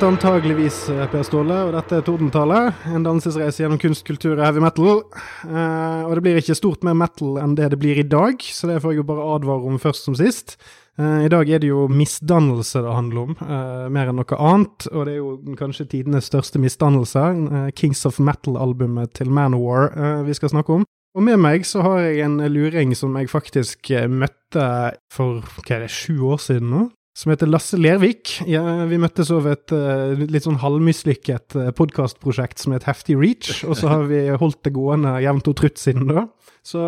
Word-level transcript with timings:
Heter 0.00 0.14
antageligvis 0.14 0.76
eh, 0.88 1.02
Per 1.12 1.24
Ståle, 1.28 1.56
og 1.66 1.74
dette 1.74 1.98
er 1.98 2.04
Tordentale. 2.06 2.60
En 2.88 3.02
dansesreise 3.04 3.60
gjennom 3.60 3.76
kunst, 3.82 4.00
kultur 4.08 4.30
og 4.32 4.40
heavy 4.46 4.62
metal. 4.64 5.02
Eh, 5.44 6.06
og 6.06 6.14
det 6.16 6.22
blir 6.24 6.38
ikke 6.40 6.54
stort 6.56 6.86
mer 6.88 6.94
metal 6.96 7.34
enn 7.42 7.52
det 7.58 7.66
det 7.74 7.78
blir 7.82 8.00
i 8.00 8.06
dag, 8.08 8.40
så 8.40 8.70
det 8.70 8.78
får 8.80 8.94
jeg 8.94 9.02
jo 9.02 9.04
bare 9.10 9.26
advare 9.34 9.68
om 9.68 9.74
først 9.82 10.08
som 10.08 10.14
sist. 10.16 10.54
Eh, 10.96 11.26
I 11.26 11.28
dag 11.28 11.52
er 11.52 11.60
det 11.60 11.68
jo 11.68 11.82
misdannelse 11.92 12.80
det 12.80 12.94
handler 12.96 13.26
om, 13.26 13.36
eh, 13.44 13.90
mer 13.92 14.08
enn 14.08 14.16
noe 14.16 14.38
annet. 14.38 14.86
Og 14.88 15.04
det 15.04 15.12
er 15.12 15.18
jo 15.18 15.34
kanskje 15.60 15.90
tidenes 15.92 16.32
største 16.32 16.56
misdannelse, 16.64 17.26
eh, 17.58 17.68
Kings 17.76 18.06
of 18.08 18.16
Metal-albumet 18.16 19.12
til 19.20 19.28
Manowar, 19.28 19.92
eh, 19.92 20.22
vi 20.24 20.32
skal 20.32 20.54
snakke 20.54 20.78
om. 20.80 20.86
Og 21.12 21.22
med 21.28 21.36
meg 21.44 21.68
så 21.68 21.82
har 21.84 21.98
jeg 22.06 22.24
en 22.24 22.38
luring 22.48 22.96
som 22.96 23.20
jeg 23.20 23.28
faktisk 23.28 23.92
møtte 24.08 24.96
for 25.12 25.44
hva 25.44 25.76
er 25.76 25.84
det, 25.84 25.90
sju 25.92 26.24
år 26.24 26.40
siden 26.40 26.70
nå 26.70 26.88
som 27.16 27.32
heter 27.32 27.50
Lasse 27.50 27.78
Lervik. 27.78 28.36
Ja, 28.48 28.62
vi 28.88 29.00
møttes 29.00 29.32
over 29.34 29.56
et 29.56 29.74
uh, 29.74 30.14
litt 30.20 30.46
sånn 30.46 30.60
halvmislykket 30.62 31.56
uh, 31.58 31.72
podkastprosjekt 31.76 32.62
som 32.62 32.74
het 32.76 32.86
Hefty 32.88 33.16
Reach, 33.18 33.64
og 33.66 33.76
så 33.80 33.90
har 33.90 34.06
vi 34.10 34.22
holdt 34.30 34.62
det 34.66 34.74
gående 34.76 35.16
jevnt 35.24 35.50
og 35.50 35.58
trutt 35.58 35.80
siden 35.82 36.08
da. 36.10 36.28
Så 36.66 36.84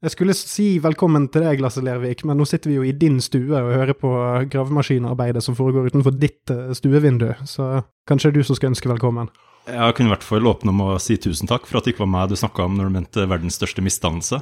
jeg 0.00 0.14
skulle 0.14 0.36
si 0.38 0.70
velkommen 0.80 1.28
til 1.28 1.44
deg, 1.44 1.60
Lasse 1.60 1.82
Lervik, 1.84 2.24
men 2.24 2.40
nå 2.40 2.46
sitter 2.48 2.72
vi 2.72 2.78
jo 2.78 2.86
i 2.88 2.96
din 2.96 3.20
stue 3.20 3.52
og 3.52 3.74
hører 3.76 3.96
på 3.98 4.10
gravemaskinarbeidet 4.50 5.44
som 5.44 5.58
foregår 5.58 5.92
utenfor 5.92 6.16
ditt 6.16 6.52
uh, 6.54 6.72
stuevindu, 6.76 7.34
så 7.44 7.84
kanskje 8.08 8.30
det 8.30 8.34
er 8.34 8.40
du 8.40 8.50
som 8.50 8.58
skal 8.58 8.72
ønske 8.72 8.90
velkommen. 8.90 9.28
Jeg 9.68 9.94
kunne 9.96 10.08
i 10.08 10.12
hvert 10.14 10.24
fall 10.24 10.48
åpne 10.48 10.72
med 10.74 10.94
å 10.94 10.98
si 11.02 11.16
tusen 11.20 11.48
takk 11.50 11.66
for 11.68 11.78
at 11.78 11.86
det 11.86 11.94
ikke 11.94 12.04
var 12.04 12.10
meg 12.14 12.32
du 12.32 12.36
snakka 12.38 12.64
om 12.64 12.78
når 12.78 12.88
du 12.88 12.94
mente 12.96 13.26
verdens 13.28 13.58
største 13.60 13.84
misdannelse. 13.84 14.40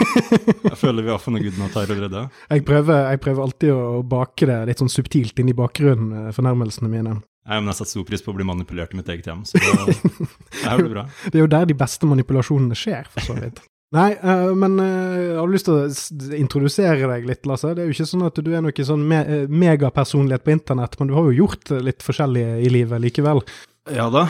jeg 0.70 0.78
føler 0.78 1.04
vi 1.04 1.12
har 1.12 1.20
funnet 1.22 1.44
good 1.44 1.58
note 1.60 1.80
her 1.80 1.90
allerede. 1.90 2.24
Jeg 2.52 2.64
prøver, 2.68 3.10
jeg 3.10 3.22
prøver, 3.24 3.42
alltid 3.44 3.74
å 3.74 4.00
bake 4.14 4.48
det 4.50 4.60
litt 4.70 4.80
sånn 4.84 4.92
subtilt 4.92 5.42
inn 5.42 5.50
i 5.52 5.56
bakgrunnen, 5.58 6.30
fornærmelsene 6.36 6.90
mine. 6.92 7.18
Nei, 7.44 7.58
Jeg, 7.58 7.66
jeg 7.66 7.78
setter 7.80 7.92
stor 7.96 8.08
pris 8.08 8.24
på 8.24 8.32
å 8.32 8.38
bli 8.38 8.48
manipulert 8.48 8.94
i 8.94 9.00
mitt 9.00 9.10
eget 9.12 9.28
hjem, 9.28 9.44
så 9.48 9.60
det, 9.60 9.98
det 9.98 10.78
blir 10.80 10.92
bra. 10.94 11.06
Det 11.28 11.36
er 11.36 11.44
jo 11.44 11.52
der 11.58 11.68
de 11.68 11.76
beste 11.76 12.08
manipulasjonene 12.08 12.78
skjer, 12.78 13.10
for 13.12 13.26
så 13.26 13.36
vidt. 13.36 13.60
Nei, 13.94 14.08
uh, 14.24 14.54
men 14.58 14.78
uh, 14.80 15.18
jeg 15.18 15.36
har 15.36 15.50
lyst 15.52 15.68
til 15.68 15.76
å 15.76 16.38
introdusere 16.38 17.10
deg 17.10 17.28
litt, 17.28 17.44
Lasse. 17.46 17.74
Det 17.76 17.84
er 17.84 17.90
jo 17.90 17.94
ikke 17.94 18.08
sånn 18.10 18.24
at 18.26 18.40
du 18.40 18.48
er 18.50 18.64
noen 18.64 18.88
sånn 18.88 19.04
me 19.10 19.20
megapersonlighet 19.50 20.46
på 20.46 20.54
internett, 20.56 20.96
men 20.98 21.10
du 21.10 21.14
har 21.18 21.28
jo 21.28 21.36
gjort 21.44 21.74
litt 21.84 22.02
forskjellig 22.02 22.48
i 22.64 22.72
livet 22.72 23.02
likevel. 23.04 23.44
Ja 23.92 24.06
da. 24.08 24.22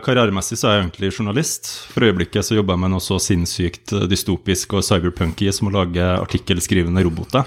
Karrieremessig 0.00 0.56
så 0.56 0.70
er 0.70 0.78
jeg 0.78 0.84
egentlig 0.86 1.10
journalist. 1.12 1.68
For 1.92 2.06
øyeblikket 2.06 2.46
så 2.48 2.56
jobber 2.56 2.72
jeg 2.72 2.82
med 2.86 2.94
noe 2.94 3.04
så 3.04 3.18
sinnssykt 3.20 3.92
dystopisk 4.08 4.72
og 4.78 4.86
cyberpunky 4.86 5.50
som 5.52 5.68
å 5.68 5.74
lage 5.74 6.00
artikkelskrivende 6.16 7.04
roboter. 7.04 7.44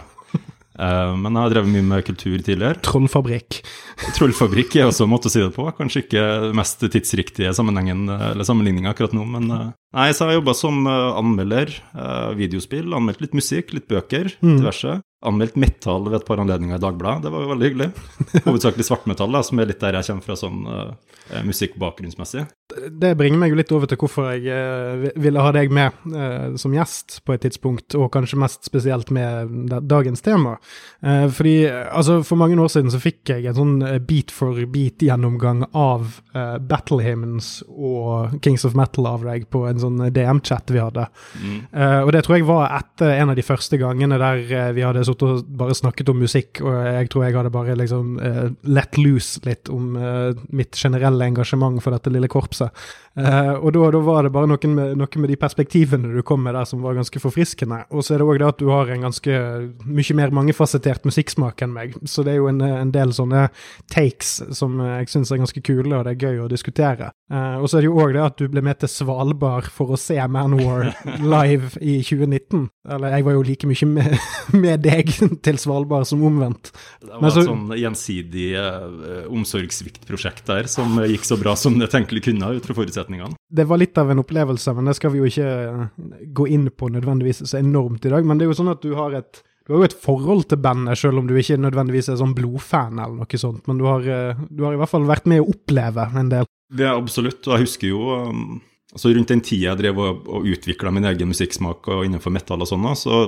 Men 0.80 1.34
jeg 1.34 1.42
har 1.42 1.52
drevet 1.52 1.72
mye 1.74 1.88
med 1.88 2.06
kultur 2.08 2.38
tidligere. 2.38 2.78
Trollfabrikk. 2.86 3.58
Trollfabrikk 4.16 4.78
er 4.78 4.92
også 4.92 5.08
en 5.08 5.12
måte 5.12 5.28
å 5.28 5.34
si 5.34 5.42
det 5.42 5.50
på. 5.58 5.66
Kanskje 5.76 6.06
ikke 6.06 6.28
mest 6.56 6.86
tidsriktige 6.86 7.56
sammenhengen 7.58 8.06
sammenligninga 8.46 8.94
akkurat 8.94 9.18
nå, 9.18 9.26
men 9.34 9.50
Nei, 9.96 10.10
så 10.14 10.26
jeg 10.26 10.30
har 10.30 10.40
jobba 10.40 10.54
som 10.54 10.86
anmelder, 10.86 11.72
videospill, 12.38 12.92
anmeldt 12.94 13.24
litt 13.24 13.38
musikk, 13.38 13.74
litt 13.74 13.88
bøker, 13.90 14.30
mm. 14.38 14.60
diverse 14.60 15.00
anmeldt 15.20 15.58
metall 15.60 16.06
ved 16.08 16.22
et 16.22 16.28
par 16.28 16.40
anledninger 16.40 16.78
i 16.78 16.82
Dagbladet. 16.82 17.26
Det 17.26 17.32
var 17.34 17.44
jo 17.44 17.52
veldig 17.52 17.68
hyggelig. 17.68 17.90
Hovedsakelig 18.48 18.86
svartmetall, 18.88 19.34
da, 19.36 19.44
som 19.44 19.60
er 19.60 19.68
litt 19.68 19.82
der 19.82 19.98
jeg 20.00 20.08
kommer 20.08 20.24
fra 20.24 20.38
sånn 20.40 20.62
uh, 20.64 21.42
musikkbakgrunnsmessig. 21.44 22.46
Det 23.02 23.12
bringer 23.20 23.42
meg 23.42 23.52
jo 23.52 23.58
litt 23.60 23.74
over 23.76 23.90
til 23.90 24.00
hvorfor 24.00 24.30
jeg 24.32 24.48
uh, 24.48 25.10
ville 25.20 25.44
ha 25.44 25.52
deg 25.56 25.74
med 25.76 25.98
uh, 26.14 26.56
som 26.60 26.76
gjest 26.76 27.20
på 27.28 27.36
et 27.36 27.44
tidspunkt, 27.44 27.98
og 28.00 28.08
kanskje 28.14 28.40
mest 28.40 28.70
spesielt 28.70 29.12
med 29.12 29.74
dagens 29.90 30.24
tema. 30.24 30.56
fordi 31.02 31.68
altså, 31.68 32.22
for 32.24 32.40
mange 32.40 32.60
år 32.60 32.72
siden 32.72 32.92
så 32.92 33.00
fikk 33.02 33.30
jeg 33.34 33.46
en 33.50 33.58
sånn 33.58 33.76
beat 34.08 34.32
for 34.32 34.56
beat-gjennomgang 34.72 35.66
av 35.78 36.20
Battle 36.68 37.04
Hymns 37.04 37.62
og 37.68 38.40
Kings 38.44 38.66
of 38.68 38.76
Metal 38.78 39.08
av 39.10 39.26
deg 39.28 39.48
på 39.52 39.66
en 39.68 39.79
sånn 39.82 40.02
DM-chat 40.14 40.74
vi 40.74 40.82
hadde. 40.82 41.08
Mm. 41.40 41.60
og 42.06 42.12
det 42.14 42.22
tror 42.26 42.38
jeg 42.38 42.48
var 42.48 42.74
etter 42.78 43.14
en 43.16 43.32
av 43.32 43.38
de 43.38 43.46
første 43.46 43.78
gangene 43.80 44.18
der 44.20 44.74
vi 44.76 44.84
hadde 44.86 45.04
sittet 45.08 45.26
og 45.26 45.52
bare 45.60 45.76
snakket 45.78 46.12
om 46.12 46.20
musikk, 46.22 46.62
og 46.64 46.74
jeg 46.74 47.10
tror 47.12 47.26
jeg 47.26 47.38
hadde 47.38 47.54
bare 47.54 47.76
liksom 47.80 48.18
uh, 48.20 48.48
let 48.68 48.98
loose 49.00 49.42
litt 49.48 49.70
om 49.74 49.96
uh, 50.00 50.32
mitt 50.56 50.78
generelle 50.80 51.30
engasjement 51.30 51.80
for 51.84 51.96
dette 51.96 52.12
lille 52.14 52.30
korpset. 52.32 52.74
Uh, 53.20 53.56
og 53.60 53.74
da, 53.76 53.86
da, 53.96 54.02
var 54.06 54.26
det 54.26 54.34
bare 54.36 54.50
noe 54.52 54.72
med, 54.72 54.96
noe 55.00 55.22
med, 55.24 55.30
de 55.32 55.40
perspektivene 55.40 56.14
du 56.14 56.22
kom 56.26 56.44
med 56.46 56.56
der 56.58 56.68
som 56.70 56.84
var 56.86 56.98
ganske 56.98 57.22
forfriskende. 57.22 57.82
Og 57.92 58.06
så 58.06 58.16
er 58.16 58.22
det 58.22 58.30
òg 58.30 58.42
det 58.42 58.50
at 58.50 58.62
du 58.62 58.70
har 58.72 58.92
en 58.94 59.08
ganske 59.10 59.40
mye 59.86 60.18
mer 60.20 60.36
mangefasettert 60.36 61.08
musikksmak 61.10 61.66
enn 61.66 61.76
meg, 61.76 61.98
så 62.06 62.26
det 62.26 62.36
er 62.36 62.40
jo 62.42 62.50
en, 62.52 62.62
en 62.64 62.94
del 62.94 63.14
sånne 63.16 63.48
takes 63.92 64.38
som 64.56 64.80
jeg 64.84 65.10
syns 65.12 65.34
er 65.34 65.42
ganske 65.42 65.64
kule, 65.66 65.92
og 65.98 66.06
det 66.06 66.16
er 66.16 66.30
gøy 66.30 66.44
å 66.46 66.50
diskutere. 66.52 67.12
og 67.30 67.68
så 67.70 67.80
er 67.80 67.86
det 67.86 67.90
jo 67.90 68.00
òg 68.02 68.14
det 68.16 68.24
at 68.26 68.38
du 68.40 68.48
ble 68.52 68.64
med 68.66 68.80
til 68.82 68.92
Svalbard 68.92 69.70
for 69.74 69.94
å 69.94 70.00
se 70.00 70.18
Manwar 70.30 70.92
live 71.36 71.74
i 71.82 72.00
2019. 72.06 72.68
Eller 72.90 73.18
jeg 73.18 73.26
var 73.28 73.36
jo 73.38 73.46
like 73.46 73.70
mye 73.70 73.90
med, 73.90 74.16
med 74.64 74.86
deg 74.86 75.00
deg 75.00 75.40
til 75.46 75.60
Svalbard 75.62 76.08
som 76.10 76.24
omvendt. 76.26 76.72
Det 77.02 77.20
var 77.22 77.34
så, 77.34 77.44
et 77.44 77.50
sånn 77.50 77.66
gjensidig 77.80 78.48
uh, 78.58 79.26
omsorgssviktprosjekt 79.34 80.46
der 80.50 80.70
som 80.72 81.00
gikk 81.10 81.28
så 81.28 81.40
bra 81.40 81.56
som 81.60 81.78
det 81.80 81.90
tenkelig 81.94 82.26
kunne 82.30 82.54
ut 82.58 82.66
fra 82.66 82.76
forutsetningene. 82.78 83.09
Det 83.50 83.66
var 83.70 83.82
litt 83.82 83.98
av 83.98 84.12
en 84.12 84.22
opplevelse, 84.22 84.74
men 84.78 84.90
det 84.90 84.96
skal 84.98 85.14
vi 85.14 85.22
jo 85.22 85.30
ikke 85.30 85.50
eh, 85.50 85.86
gå 86.36 86.48
inn 86.56 86.70
på 86.72 86.92
nødvendigvis 86.94 87.44
så 87.50 87.60
enormt 87.60 88.06
i 88.06 88.14
dag. 88.14 88.28
Men 88.28 88.40
det 88.40 88.46
er 88.46 88.54
jo 88.54 88.60
sånn 88.62 88.74
at 88.74 88.84
du 88.86 88.94
har 88.98 89.16
et 89.20 89.44
du 89.70 89.76
har 89.76 89.84
jo 89.84 89.86
et 89.86 90.00
forhold 90.02 90.48
til 90.50 90.58
bandet, 90.58 90.98
selv 90.98 91.22
om 91.22 91.28
du 91.30 91.36
ikke 91.38 91.60
nødvendigvis 91.62 92.08
er 92.10 92.16
sånn 92.18 92.32
blodfan 92.34 92.98
eller 92.98 93.20
noe 93.22 93.38
sånt. 93.38 93.68
Men 93.70 93.78
du 93.78 93.84
har, 93.86 94.02
eh, 94.02 94.40
du 94.50 94.64
har 94.66 94.74
i 94.74 94.80
hvert 94.82 94.90
fall 94.90 95.06
vært 95.06 95.28
med 95.30 95.44
å 95.44 95.52
oppleve 95.52 96.08
en 96.18 96.32
del. 96.32 96.48
Det 96.74 96.88
er 96.88 96.98
absolutt, 96.98 97.44
og 97.46 97.54
jeg 97.54 97.68
husker 97.68 97.92
jo 97.92 98.16
um, 98.30 98.42
altså 98.94 99.12
Rundt 99.14 99.30
den 99.30 99.44
tida 99.46 99.68
jeg 99.68 99.82
drev 99.84 100.02
og, 100.02 100.26
og 100.26 100.50
utvikla 100.50 100.90
min 100.94 101.06
egen 101.06 101.30
musikksmak 101.30 101.86
og 101.86 102.02
innenfor 102.08 102.34
metal 102.34 102.66
og 102.66 102.70
sånn, 102.70 102.88
så 102.98 103.20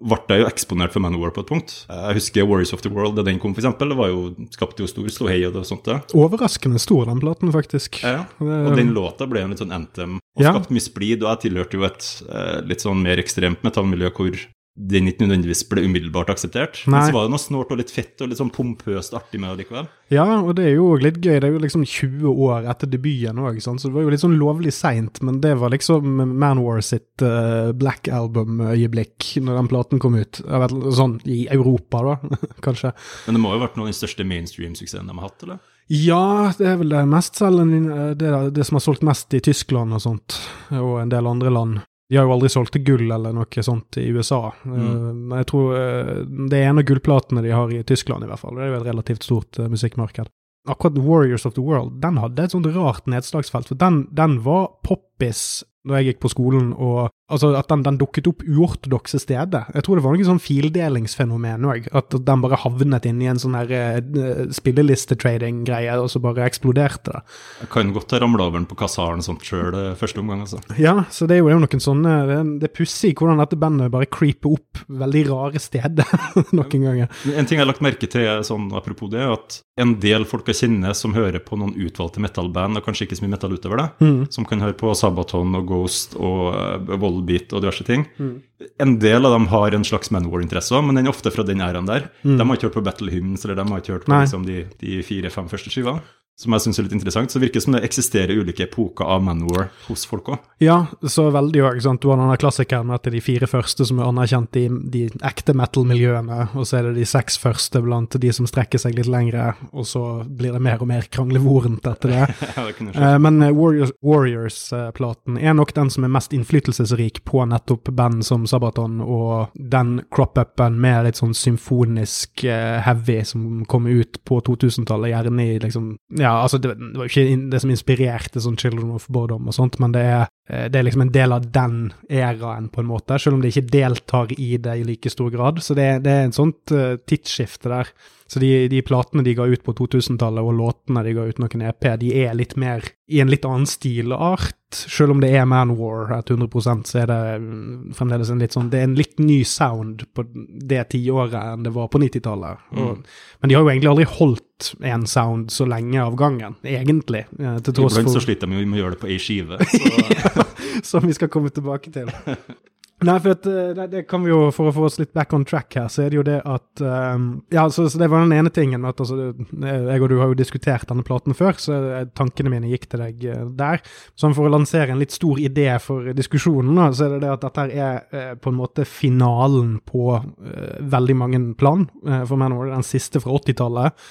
ble 0.00 0.36
jeg 0.36 0.44
jo 0.44 0.48
eksponert 0.48 0.94
for 0.94 1.04
Manowar 1.04 1.32
på 1.34 1.44
et 1.44 1.50
punkt. 1.50 1.74
Jeg 1.88 2.18
husker 2.18 2.48
Warriors 2.48 2.74
of 2.76 2.82
the 2.84 2.92
World 2.92 3.16
da 3.18 3.24
den 3.26 3.40
kom, 3.42 3.54
f.eks. 3.56 3.68
Det 3.80 3.98
var 3.98 4.10
jo, 4.12 4.28
skapte 4.54 4.84
jo 4.84 4.90
stor 4.90 5.08
ståhei 5.12 5.40
og 5.48 5.56
det 5.56 5.64
sånt. 5.68 5.86
Det. 5.86 6.16
Overraskende 6.16 6.80
stor, 6.82 7.06
den 7.08 7.22
platen, 7.22 7.52
faktisk. 7.54 8.00
Ja, 8.04 8.26
og 8.42 8.76
den 8.76 8.92
låta 8.96 9.28
ble 9.30 9.44
en 9.44 9.54
litt 9.54 9.62
sånn 9.62 9.74
anthem 9.74 10.18
og 10.20 10.44
ja. 10.44 10.52
skapte 10.52 10.76
mye 10.76 10.84
splid. 10.84 11.24
Og 11.24 11.32
jeg 11.32 11.46
tilhørte 11.46 11.80
jo 11.80 11.86
et 11.88 12.10
eh, 12.28 12.58
litt 12.68 12.84
sånn 12.84 13.00
mer 13.04 13.22
ekstremt 13.22 13.64
metallmiljø 13.66 14.12
hvor 14.16 14.38
den 14.76 15.08
ikke 15.08 15.24
nødvendigvis 15.24 15.62
ble 15.70 15.86
umiddelbart 15.86 16.28
akseptert. 16.34 16.82
Nei. 16.84 16.98
Men 16.98 17.06
så 17.08 17.14
var 17.16 17.26
det 17.26 17.32
noe 17.32 17.40
snålt 17.40 17.70
og 17.72 17.78
litt 17.80 17.92
fett 17.92 18.20
og 18.20 18.28
litt 18.28 18.40
sånn 18.40 18.52
pompøst 18.52 19.14
artig 19.16 19.40
med 19.40 19.54
det 19.54 19.64
likevel. 19.64 19.88
Ja, 20.12 20.26
og 20.36 20.52
det 20.58 20.66
er 20.68 20.74
jo 20.76 20.90
litt 21.00 21.16
gøy. 21.22 21.38
Det 21.40 21.48
er 21.48 21.54
jo 21.54 21.62
liksom 21.62 21.86
20 21.88 22.42
år 22.44 22.68
etter 22.68 22.90
debuten 22.92 23.40
òg, 23.40 23.62
så 23.64 23.72
det 23.80 23.94
var 23.94 24.04
jo 24.04 24.12
litt 24.12 24.24
sånn 24.24 24.36
lovlig 24.36 24.74
seint. 24.76 25.22
Men 25.24 25.40
det 25.44 25.54
var 25.62 25.72
liksom 25.72 26.20
Manwar 26.36 26.84
sitt 26.84 27.24
uh, 27.24 27.72
Black 27.72 28.12
Album-øyeblikk 28.12 29.32
når 29.40 29.62
den 29.62 29.72
platen 29.72 30.02
kom 30.02 30.20
ut. 30.20 30.42
Vet, 30.44 30.76
sånn 31.00 31.18
i 31.24 31.46
Europa, 31.52 32.04
da, 32.04 32.36
kanskje. 32.66 32.92
Men 33.24 33.40
det 33.40 33.44
må 33.46 33.54
jo 33.54 33.60
ha 33.60 33.64
vært 33.64 33.80
noen 33.80 33.88
av 33.88 33.94
den 33.94 34.00
største 34.02 34.28
mainstream-suksessene 34.28 35.08
de 35.08 35.16
har 35.16 35.30
hatt, 35.30 35.48
eller? 35.48 35.64
Ja, 35.88 36.52
det 36.58 36.66
er 36.66 36.80
vel 36.80 36.90
det 36.90 37.04
mest 37.08 37.38
selgende, 37.38 38.12
det, 38.18 38.30
det 38.52 38.64
som 38.66 38.76
har 38.76 38.82
solgt 38.82 39.04
mest 39.06 39.32
i 39.38 39.40
Tyskland 39.40 39.94
og 39.94 40.02
sånt, 40.02 40.40
og 40.74 40.98
en 41.00 41.12
del 41.12 41.28
andre 41.30 41.52
land. 41.54 41.84
De 42.08 42.18
har 42.18 42.26
jo 42.26 42.34
aldri 42.36 42.50
solgt 42.52 42.78
gull 42.86 43.10
eller 43.10 43.34
noe 43.34 43.62
sånt 43.66 43.98
i 43.98 44.06
USA. 44.14 44.52
Mm. 44.64 44.74
Uh, 44.78 45.12
men 45.14 45.38
jeg 45.40 45.48
tror 45.50 45.72
uh, 45.74 46.18
det 46.50 46.60
er 46.60 46.70
en 46.70 46.82
av 46.82 46.86
gullplatene 46.86 47.42
de 47.42 47.54
har 47.54 47.72
i 47.74 47.82
Tyskland, 47.86 48.24
i 48.24 48.30
hvert 48.30 48.42
fall. 48.42 48.54
Det 48.58 48.66
er 48.66 48.72
jo 48.72 48.80
et 48.80 48.90
relativt 48.90 49.26
stort 49.26 49.58
uh, 49.58 49.66
musikkmarked. 49.72 50.30
Akkurat 50.70 50.98
Warriors 50.98 51.46
of 51.46 51.54
the 51.54 51.62
World 51.62 52.00
den 52.02 52.18
hadde 52.18 52.42
et 52.42 52.54
sånt 52.54 52.66
rart 52.74 53.06
nedslagsfelt. 53.10 53.70
for 53.70 53.78
Den, 53.78 54.04
den 54.14 54.40
var 54.46 54.70
poppis 54.86 55.64
når 55.86 56.00
jeg 56.00 56.08
gikk 56.08 56.22
på 56.24 56.32
skolen, 56.32 56.72
og 56.74 57.12
altså 57.32 57.52
at 57.58 57.70
den, 57.72 57.82
den 57.86 57.98
dukket 58.00 58.28
opp 58.30 58.44
uortodokse 58.46 59.18
steder. 59.22 59.70
Jeg 59.74 59.86
tror 59.86 59.98
det 59.98 60.04
var 60.04 60.16
noe 60.16 60.28
sånn 60.28 60.42
fildelingsfenomen 60.42 61.66
òg, 61.66 61.88
at 61.96 62.14
den 62.28 62.44
bare 62.44 62.60
havnet 62.62 63.08
inn 63.08 63.22
i 63.24 63.30
en 63.30 63.40
sånn 63.42 63.56
her 63.58 63.72
uh, 63.72 64.44
spillelistatrading-greie, 64.54 65.96
og 65.98 66.10
så 66.12 66.22
bare 66.22 66.46
eksploderte 66.46 67.16
det. 67.16 67.22
Jeg 67.64 67.70
kan 67.74 67.92
godt 67.94 68.14
ha 68.14 68.20
ramla 68.22 68.48
over 68.48 68.60
den 68.60 68.68
på 68.70 68.78
kasaren 68.78 69.24
sånt 69.24 69.44
sjøl 69.46 69.74
første 69.98 70.22
omgang, 70.22 70.44
altså. 70.46 70.60
Ja, 70.80 70.94
så 71.10 71.28
det 71.28 71.38
er 71.38 71.44
jo 71.44 71.60
noen 71.60 71.82
sånne 71.82 72.14
Det, 72.28 72.38
det 72.62 72.68
er 72.68 72.74
pussig 72.74 73.12
hvordan 73.18 73.40
dette 73.42 73.58
bandet 73.60 73.92
bare 73.92 74.08
creeper 74.10 74.56
opp 74.56 74.82
veldig 74.86 75.22
rare 75.30 75.62
steder 75.62 76.10
noen 76.56 76.86
ganger. 76.86 77.22
En 77.34 77.48
ting 77.48 77.58
jeg 77.58 77.64
har 77.64 77.70
lagt 77.70 77.84
merke 77.84 78.08
til, 78.10 78.26
sånn 78.46 78.70
apropos 78.76 79.10
det, 79.12 79.22
er 79.22 79.34
at 79.34 79.60
en 79.80 79.96
del 80.00 80.24
folk 80.28 80.46
jeg 80.48 80.60
kjenner 80.62 80.94
som 80.96 81.14
hører 81.16 81.42
på 81.44 81.58
noen 81.60 81.74
utvalgte 81.86 82.22
metallband, 82.22 82.78
og 82.78 82.86
kanskje 82.86 83.06
ikke 83.06 83.18
så 83.18 83.26
mye 83.26 83.34
metall 83.34 83.56
utover 83.56 83.82
det, 83.82 83.88
mm. 84.00 84.20
som 84.32 84.46
kan 84.48 84.62
høre 84.64 84.76
på 84.78 84.92
Sabaton 84.96 85.58
og 85.58 85.68
Ghost 85.68 86.16
og 86.16 86.54
uh, 86.54 86.96
Volbeat 87.16 87.54
og 87.56 87.64
diverse 87.64 87.86
ting. 87.86 88.06
Mm. 88.20 88.36
En 88.84 88.94
del 89.02 89.28
av 89.28 89.34
dem 89.34 89.48
har 89.52 89.76
en 89.76 89.86
slags 89.86 90.12
Manwar-interesse 90.14 90.82
men 90.84 90.98
den 91.00 91.08
er 91.08 91.14
ofte 91.14 91.32
fra 91.34 91.44
den 91.46 91.64
æraen 91.64 91.88
der. 91.88 92.10
Mm. 92.22 92.36
De 92.36 92.44
har 92.44 92.58
ikke 92.58 92.70
hørt 92.70 92.78
på 92.78 92.84
Battle 92.86 93.12
Hymns, 93.14 93.44
eller 93.44 93.58
de 93.58 93.66
har 93.70 93.82
ikke 93.82 93.96
hørt 93.96 94.06
på 94.06 94.14
liksom, 94.14 94.46
de, 94.46 94.62
de 94.82 95.00
fire-fem 95.06 95.50
første 95.52 95.72
skivene. 95.72 96.04
Som 96.36 96.52
jeg 96.52 96.66
syns 96.66 96.78
er 96.78 96.84
litt 96.86 96.96
interessant, 96.98 97.32
så 97.32 97.40
virker 97.40 97.56
det 97.60 97.64
som 97.64 97.76
det 97.76 97.82
eksisterer 97.86 98.36
ulike 98.36 98.66
epoker 98.66 99.08
av 99.08 99.22
Manowar 99.24 99.70
hos 99.86 100.04
folk 100.08 100.28
òg. 100.34 100.42
Ja, 100.60 100.82
så 101.00 101.30
veldig 101.32 101.62
òg. 101.64 101.80
Du 101.80 102.10
har 102.10 102.20
denne 102.20 102.36
klassikeren 102.40 102.88
med 102.88 102.98
at 102.98 103.06
det 103.06 103.14
er 103.14 103.16
de 103.16 103.24
fire 103.24 103.48
første 103.48 103.86
som 103.88 104.00
er 104.00 104.10
anerkjent 104.10 104.58
i 104.60 104.66
de 104.68 105.06
ekte 105.24 105.54
metal-miljøene, 105.56 106.50
og 106.52 106.68
så 106.68 106.80
er 106.80 106.90
det 106.90 106.98
de 106.98 107.06
seks 107.08 107.38
første 107.40 107.80
blant 107.84 108.18
de 108.20 108.32
som 108.36 108.48
strekker 108.48 108.80
seg 108.82 108.98
litt 108.98 109.08
lengre, 109.08 109.54
og 109.72 109.88
så 109.88 110.02
blir 110.26 110.52
det 110.52 110.60
mer 110.64 110.84
og 110.84 110.90
mer 110.90 111.08
kranglevorent 111.12 111.88
etter 111.88 112.12
det. 112.12 112.22
ja, 112.56 112.66
det 112.66 112.76
kunne 112.76 112.92
skje. 112.92 113.06
Eh, 113.06 113.18
men 113.24 113.40
Warriors-platen 113.56 114.04
Warriors 114.06 114.60
er 114.72 115.56
nok 115.56 115.72
den 115.76 115.92
som 115.92 116.04
er 116.04 116.12
mest 116.12 116.36
innflytelsesrik 116.36 117.22
på 117.28 117.44
nettopp 117.48 117.88
band 117.96 118.24
som 118.28 118.44
Sabaton, 118.48 119.00
og 119.00 119.56
den 119.56 120.02
crop-upen 120.12 120.76
med 120.82 121.08
litt 121.08 121.20
sånn 121.20 121.34
symfonisk 121.36 122.44
uh, 122.44 122.82
heavy 122.84 123.22
som 123.24 123.64
kom 123.70 123.88
ut 123.88 124.20
på 124.28 124.40
2000-tallet, 124.44 125.14
gjerne 125.14 125.46
i 125.46 125.58
liksom 125.62 125.94
ja, 126.18 126.25
ja, 126.26 126.32
altså 126.42 126.58
det, 126.58 126.74
det, 126.80 126.96
var 126.98 127.10
ikke 127.10 127.36
det 127.52 127.60
som 127.62 127.72
inspirerte 127.72 128.42
sånn 128.42 128.58
Children 128.58 128.94
of 128.96 129.06
Boredom 129.12 129.46
og 129.46 129.54
sånt, 129.54 129.78
men 129.82 129.94
det 129.94 130.02
er, 130.10 130.24
eh, 130.50 130.64
det 130.72 130.80
er, 130.80 130.86
liksom 130.88 131.04
en 131.04 131.12
del 131.14 131.34
av 131.36 131.46
den 131.54 131.76
æraen, 132.10 132.66
på 132.72 132.82
en 132.82 132.90
måte, 132.90 133.18
selv 133.22 133.38
om 133.38 133.44
det 133.44 133.52
ikke 133.52 133.70
deltar 133.76 134.34
i 134.34 134.56
det 134.62 134.74
i 134.80 134.84
like 134.88 135.12
stor 135.12 135.30
grad. 135.30 135.62
Så 135.62 135.76
det, 135.78 135.86
det 136.06 136.12
er 136.12 136.26
en 136.26 136.34
sånt 136.34 136.74
uh, 136.74 136.96
tidsskifte 137.06 137.70
der. 137.70 137.92
Så 138.26 138.42
de, 138.42 138.50
de, 138.72 138.82
platene 138.82 139.22
de 139.22 139.36
ga 139.38 139.46
ut 139.46 139.62
på 139.62 139.76
2000-tallet, 139.78 140.42
og 140.42 140.58
låtene 140.58 141.04
de 141.06 141.14
ga 141.14 141.28
ut 141.30 141.38
noen 141.42 141.66
EP, 141.68 141.90
de 142.02 142.10
er 142.24 142.34
litt 142.34 142.56
mer 142.58 142.82
i 143.06 143.22
en 143.22 143.30
litt 143.30 143.46
annen 143.46 143.68
stilart. 143.70 144.56
Selv 144.74 145.14
om 145.14 145.20
det 145.22 145.28
er 145.30 145.44
Manwar 145.46 146.10
100 146.10 146.48
så 146.88 146.98
er 146.98 147.06
det 147.06 147.18
mm, 147.38 147.92
fremdeles 147.94 148.32
en 148.32 148.40
litt 148.42 148.56
sånn 148.56 148.66
Det 148.72 148.80
er 148.80 148.88
en 148.88 148.96
litt 148.98 149.20
ny 149.22 149.44
sound 149.46 150.02
på 150.10 150.24
det 150.34 150.88
tiåret 150.90 151.36
enn 151.38 151.62
det 151.62 151.70
var 151.76 151.86
på 151.92 152.00
90-tallet. 152.02 152.64
Mm. 152.74 153.04
Men 153.40 153.48
de 153.48 153.54
har 153.54 153.62
jo 153.62 153.70
egentlig 153.70 153.92
aldri 153.92 154.08
holdt 154.10 154.72
en 154.82 155.06
sound 155.06 155.54
så 155.54 155.68
lenge 155.70 156.02
av 156.02 156.16
gangen, 156.18 156.58
egentlig. 156.66 157.26
Eh, 157.38 157.60
til 157.62 157.76
tross 157.78 157.94
Iblant 157.94 158.16
så 158.16 158.24
sliter 158.24 158.50
de 158.50 158.58
jo 158.58 158.66
med 158.66 158.80
å 158.80 158.82
gjøre 158.82 158.96
det 158.96 159.02
på 159.04 159.12
ei 159.14 159.20
skive. 159.22 159.60
Så. 159.66 160.98
som 160.98 161.06
vi 161.06 161.14
skal 161.14 161.30
komme 161.32 161.54
tilbake 161.54 161.92
til. 161.94 162.10
Nei, 163.04 163.16
for 163.20 163.34
at, 163.34 163.44
eh, 163.44 163.74
det, 163.76 163.86
det, 163.92 164.02
kan 164.08 164.22
vi 164.24 164.30
jo, 164.30 164.46
For 164.56 164.70
å 164.70 164.72
få 164.72 164.86
oss 164.88 164.94
litt 164.96 165.12
back 165.16 165.34
on 165.36 165.44
track 165.44 165.74
her, 165.76 165.88
så 165.92 166.06
er 166.06 166.12
det 166.12 166.16
jo 166.16 166.24
det 166.24 166.38
at 166.48 166.80
um, 166.80 167.26
Ja, 167.52 167.66
så, 167.68 167.84
så, 167.92 168.00
det 168.00 168.08
var 168.08 168.24
den 168.24 168.32
ene 168.32 168.52
tingen. 168.54 168.86
at 168.88 169.00
altså, 169.02 169.34
Jeg 169.36 170.00
og 170.00 170.08
du 170.08 170.16
har 170.16 170.32
jo 170.32 170.38
diskutert 170.38 170.88
denne 170.88 171.04
platen 171.04 171.36
før, 171.36 171.58
så 171.60 171.80
tankene 172.16 172.54
mine 172.54 172.70
gikk 172.72 172.88
til 172.88 173.04
deg 173.04 173.26
uh, 173.28 173.42
der. 173.58 173.82
Så 174.16 174.30
for 174.36 174.48
å 174.48 174.54
lansere 174.54 174.94
en 174.94 175.02
litt 175.02 175.12
stor 175.12 175.40
idé 175.42 175.68
for 175.82 176.08
diskusjonen, 176.16 176.80
så 176.96 177.06
er 177.06 177.16
det 177.16 177.26
det 177.26 177.34
at 177.34 177.44
dette 177.44 177.66
er 177.76 178.00
uh, 178.16 178.32
på 178.40 178.52
en 178.52 178.60
måte 178.62 178.88
finalen 178.88 179.76
på 179.84 180.16
uh, 180.16 180.80
veldig 180.80 181.18
mange 181.20 181.42
plan 181.58 181.84
for 182.26 182.38
meg 182.40 182.48
nå 182.48 182.62
er 182.62 182.70
det 182.70 182.76
Den 182.78 182.86
siste 182.86 183.20
fra 183.20 183.34
80-tallet. 183.36 184.06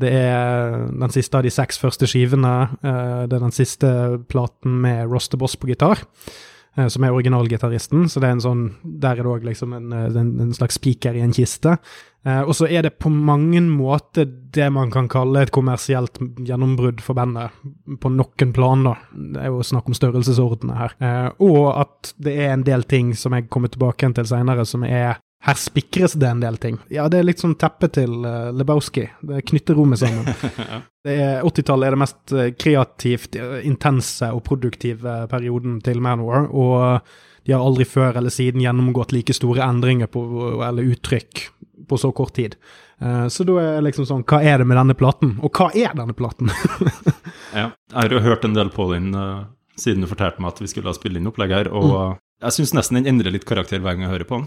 det 0.00 0.10
er 0.10 0.74
den 0.88 1.12
siste 1.12 1.36
av 1.38 1.44
de 1.44 1.52
seks 1.52 1.78
første 1.78 2.08
skivene. 2.08 2.52
det 2.82 3.36
er 3.36 3.42
den 3.42 3.54
siste 3.54 3.90
platen 4.28 4.80
med 4.82 5.10
Ross 5.10 5.28
the 5.28 5.38
Boss 5.40 5.56
på 5.56 5.68
gitar. 5.70 6.02
Eh, 6.76 6.86
som 6.86 7.04
er 7.04 7.10
originalgitaristen. 7.10 8.08
Så 8.08 8.20
det 8.20 8.28
er 8.28 8.36
en 8.36 8.44
sånn, 8.44 8.62
der 8.82 9.18
er 9.18 9.26
det 9.26 9.32
òg 9.32 9.46
liksom 9.48 9.74
en, 9.74 9.92
eh, 9.92 10.06
en, 10.06 10.36
en, 10.40 10.52
slags 10.54 10.78
spiker 10.78 11.16
i 11.18 11.22
en 11.24 11.34
kiste. 11.34 11.76
Eh, 12.22 12.42
og 12.44 12.54
så 12.54 12.68
er 12.70 12.84
det 12.86 12.98
på 13.02 13.10
mange 13.10 13.62
måter 13.66 14.28
det 14.54 14.68
man 14.70 14.92
kan 14.94 15.08
kalle 15.10 15.42
et 15.42 15.50
kommersielt 15.54 16.20
gjennombrudd 16.46 17.02
for 17.02 17.18
bandet, 17.18 17.56
på 18.00 18.12
noen 18.14 18.54
plan, 18.54 18.86
da. 18.86 18.94
Det 19.10 19.42
er 19.42 19.50
jo 19.50 19.64
snakk 19.66 19.90
om 19.90 19.98
størrelsesordene 19.98 20.78
her. 20.78 20.94
Og 21.42 21.72
at 21.74 22.14
det 22.22 22.36
er 22.38 22.54
en 22.54 22.66
del 22.66 22.86
ting 22.86 23.14
som 23.18 23.34
jeg 23.34 23.48
kommer 23.50 23.72
tilbake 23.72 24.12
til 24.14 24.30
seinere, 24.30 24.66
som 24.68 24.86
er 24.86 25.18
her 25.40 25.56
spikres 25.56 26.12
det 26.12 26.28
en 26.28 26.40
del 26.40 26.56
ting. 26.60 26.76
Ja, 26.92 27.06
det 27.08 27.20
er 27.20 27.24
litt 27.24 27.40
sånn 27.40 27.56
teppet 27.60 27.94
til 27.96 28.12
uh, 28.26 28.50
Lebowski. 28.52 29.06
Det 29.24 29.40
knytter 29.48 29.78
rommet 29.78 30.02
sammen. 30.02 30.28
ja. 30.68 30.82
80-tallet 31.40 31.88
er 31.88 31.96
det 31.96 32.00
mest 32.02 32.34
uh, 32.36 32.42
kreativt, 32.60 33.38
uh, 33.40 33.56
intense 33.64 34.28
og 34.36 34.42
produktive 34.44 35.22
perioden 35.32 35.78
til 35.84 36.02
Manor, 36.04 36.50
og 36.52 37.08
de 37.48 37.56
har 37.56 37.64
aldri 37.64 37.88
før 37.88 38.20
eller 38.20 38.34
siden 38.34 38.60
gjennomgått 38.60 39.16
like 39.16 39.32
store 39.32 39.64
endringer 39.64 40.12
på, 40.12 40.26
eller 40.60 40.92
uttrykk 40.92 41.46
på 41.88 41.98
så 41.98 42.12
kort 42.12 42.34
tid. 42.36 42.54
så 43.00 43.44
da 43.48 43.54
er 43.58 43.70
det 43.78 43.86
liksom 43.86 44.04
sånn 44.06 44.22
Hva 44.28 44.42
er 44.44 44.60
det 44.60 44.66
med 44.68 44.76
denne 44.76 44.94
platen? 44.94 45.32
Og 45.40 45.56
hva 45.56 45.70
er 45.72 45.96
denne 45.96 46.12
platen? 46.14 46.52
ja, 47.58 47.70
jeg 47.72 47.96
har 47.96 48.12
jo 48.12 48.20
hørt 48.20 48.44
en 48.44 48.54
del 48.54 48.68
på 48.70 48.90
den 48.92 49.16
siden 49.80 50.04
du 50.04 50.10
fortalte 50.10 50.44
meg 50.44 50.52
at 50.52 50.60
vi 50.60 50.68
skulle 50.70 50.92
spille 50.94 51.18
inn 51.18 51.30
opplegg 51.32 51.56
her, 51.56 51.72
og 51.72 51.88
mm. 51.88 52.20
Jeg 52.40 52.56
syns 52.56 52.70
nesten 52.72 52.96
den 52.96 53.08
endrer 53.10 53.34
litt 53.34 53.44
karakter 53.44 53.82
hver 53.84 53.98
gang 53.98 54.06
jeg 54.06 54.12
hører 54.14 54.28
på 54.28 54.38
den. 54.40 54.46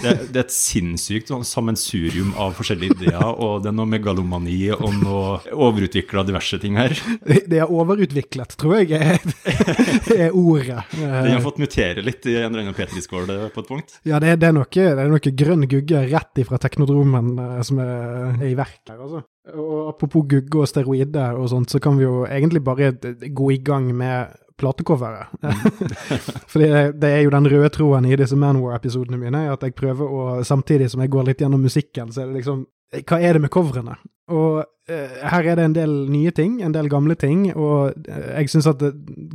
Det, 0.00 0.12
det 0.32 0.38
er 0.40 0.46
et 0.46 0.54
sinnssykt 0.54 1.28
sånn, 1.28 1.42
sammensurium 1.44 2.30
av 2.40 2.54
forskjellige 2.56 2.96
ideer, 2.96 3.20
og 3.20 3.58
det 3.60 3.68
er 3.68 3.76
noe 3.76 3.90
megalomani 3.90 4.70
og 4.72 4.94
noe 5.02 5.34
overutvikla 5.52 6.24
diverse 6.24 6.56
ting 6.62 6.78
her. 6.80 6.94
Det 7.24 7.60
er 7.60 7.68
overutviklet, 7.68 8.56
tror 8.60 8.78
jeg 8.80 8.96
er, 8.96 9.20
er 10.16 10.32
ordet. 10.32 10.86
Den 10.94 11.34
har 11.34 11.44
fått 11.44 11.60
mutere 11.60 12.04
litt 12.06 12.24
i 12.24 12.38
en 12.38 12.48
eller 12.48 12.64
annen 12.64 12.78
petriskål 12.78 13.28
på 13.52 13.64
et 13.64 13.68
punkt? 13.68 13.98
Ja, 14.08 14.22
det, 14.24 14.38
det, 14.40 14.48
er 14.48 14.56
noe, 14.56 14.70
det 14.72 15.04
er 15.04 15.12
noe 15.12 15.34
grønn 15.44 15.68
gugge 15.68 16.00
rett 16.14 16.40
ifra 16.40 16.60
teknodromen 16.62 17.34
eh, 17.44 17.60
som 17.68 17.82
er, 17.84 17.92
er 18.38 18.48
i 18.48 18.56
verk 18.56 18.80
her, 18.88 18.96
altså. 18.96 19.20
Og 19.52 19.90
apropos 19.90 20.24
gugge 20.24 20.62
og 20.62 20.70
steroider 20.70 21.36
og 21.36 21.50
sånt, 21.52 21.68
så 21.68 21.76
kan 21.84 21.98
vi 21.98 22.06
jo 22.06 22.22
egentlig 22.24 22.64
bare 22.64 22.94
gå 23.28 23.50
i 23.52 23.60
gang 23.60 23.90
med 23.92 24.32
platecoveret. 24.60 25.26
Fordi 26.52 26.66
det, 26.66 26.82
det, 27.02 27.10
er 27.10 27.24
jo 27.24 27.32
den 27.34 27.48
røde 27.50 27.70
troen 27.74 28.06
i 28.06 28.16
disse 28.18 28.36
Manwar-episodene 28.38 29.18
mine, 29.20 29.46
at 29.52 29.62
jeg 29.66 29.76
prøver 29.78 30.04
å 30.04 30.24
Samtidig 30.44 30.90
som 30.92 31.02
jeg 31.02 31.12
går 31.12 31.28
litt 31.28 31.42
gjennom 31.42 31.62
musikken, 31.62 32.12
så 32.12 32.22
er 32.22 32.30
det 32.30 32.42
liksom 32.42 32.66
Hva 33.02 33.18
er 33.18 33.36
det 33.36 33.44
med 33.44 33.52
coverene? 33.54 33.96
Og 34.32 34.60
uh, 34.62 35.16
her 35.32 35.48
er 35.50 35.58
det 35.58 35.64
en 35.68 35.76
del 35.76 35.96
nye 36.08 36.32
ting, 36.32 36.60
en 36.62 36.72
del 36.72 36.88
gamle 36.88 37.16
ting, 37.20 37.48
og 37.52 37.92
uh, 38.08 38.28
jeg 38.38 38.52
syns 38.52 38.70
at 38.70 38.84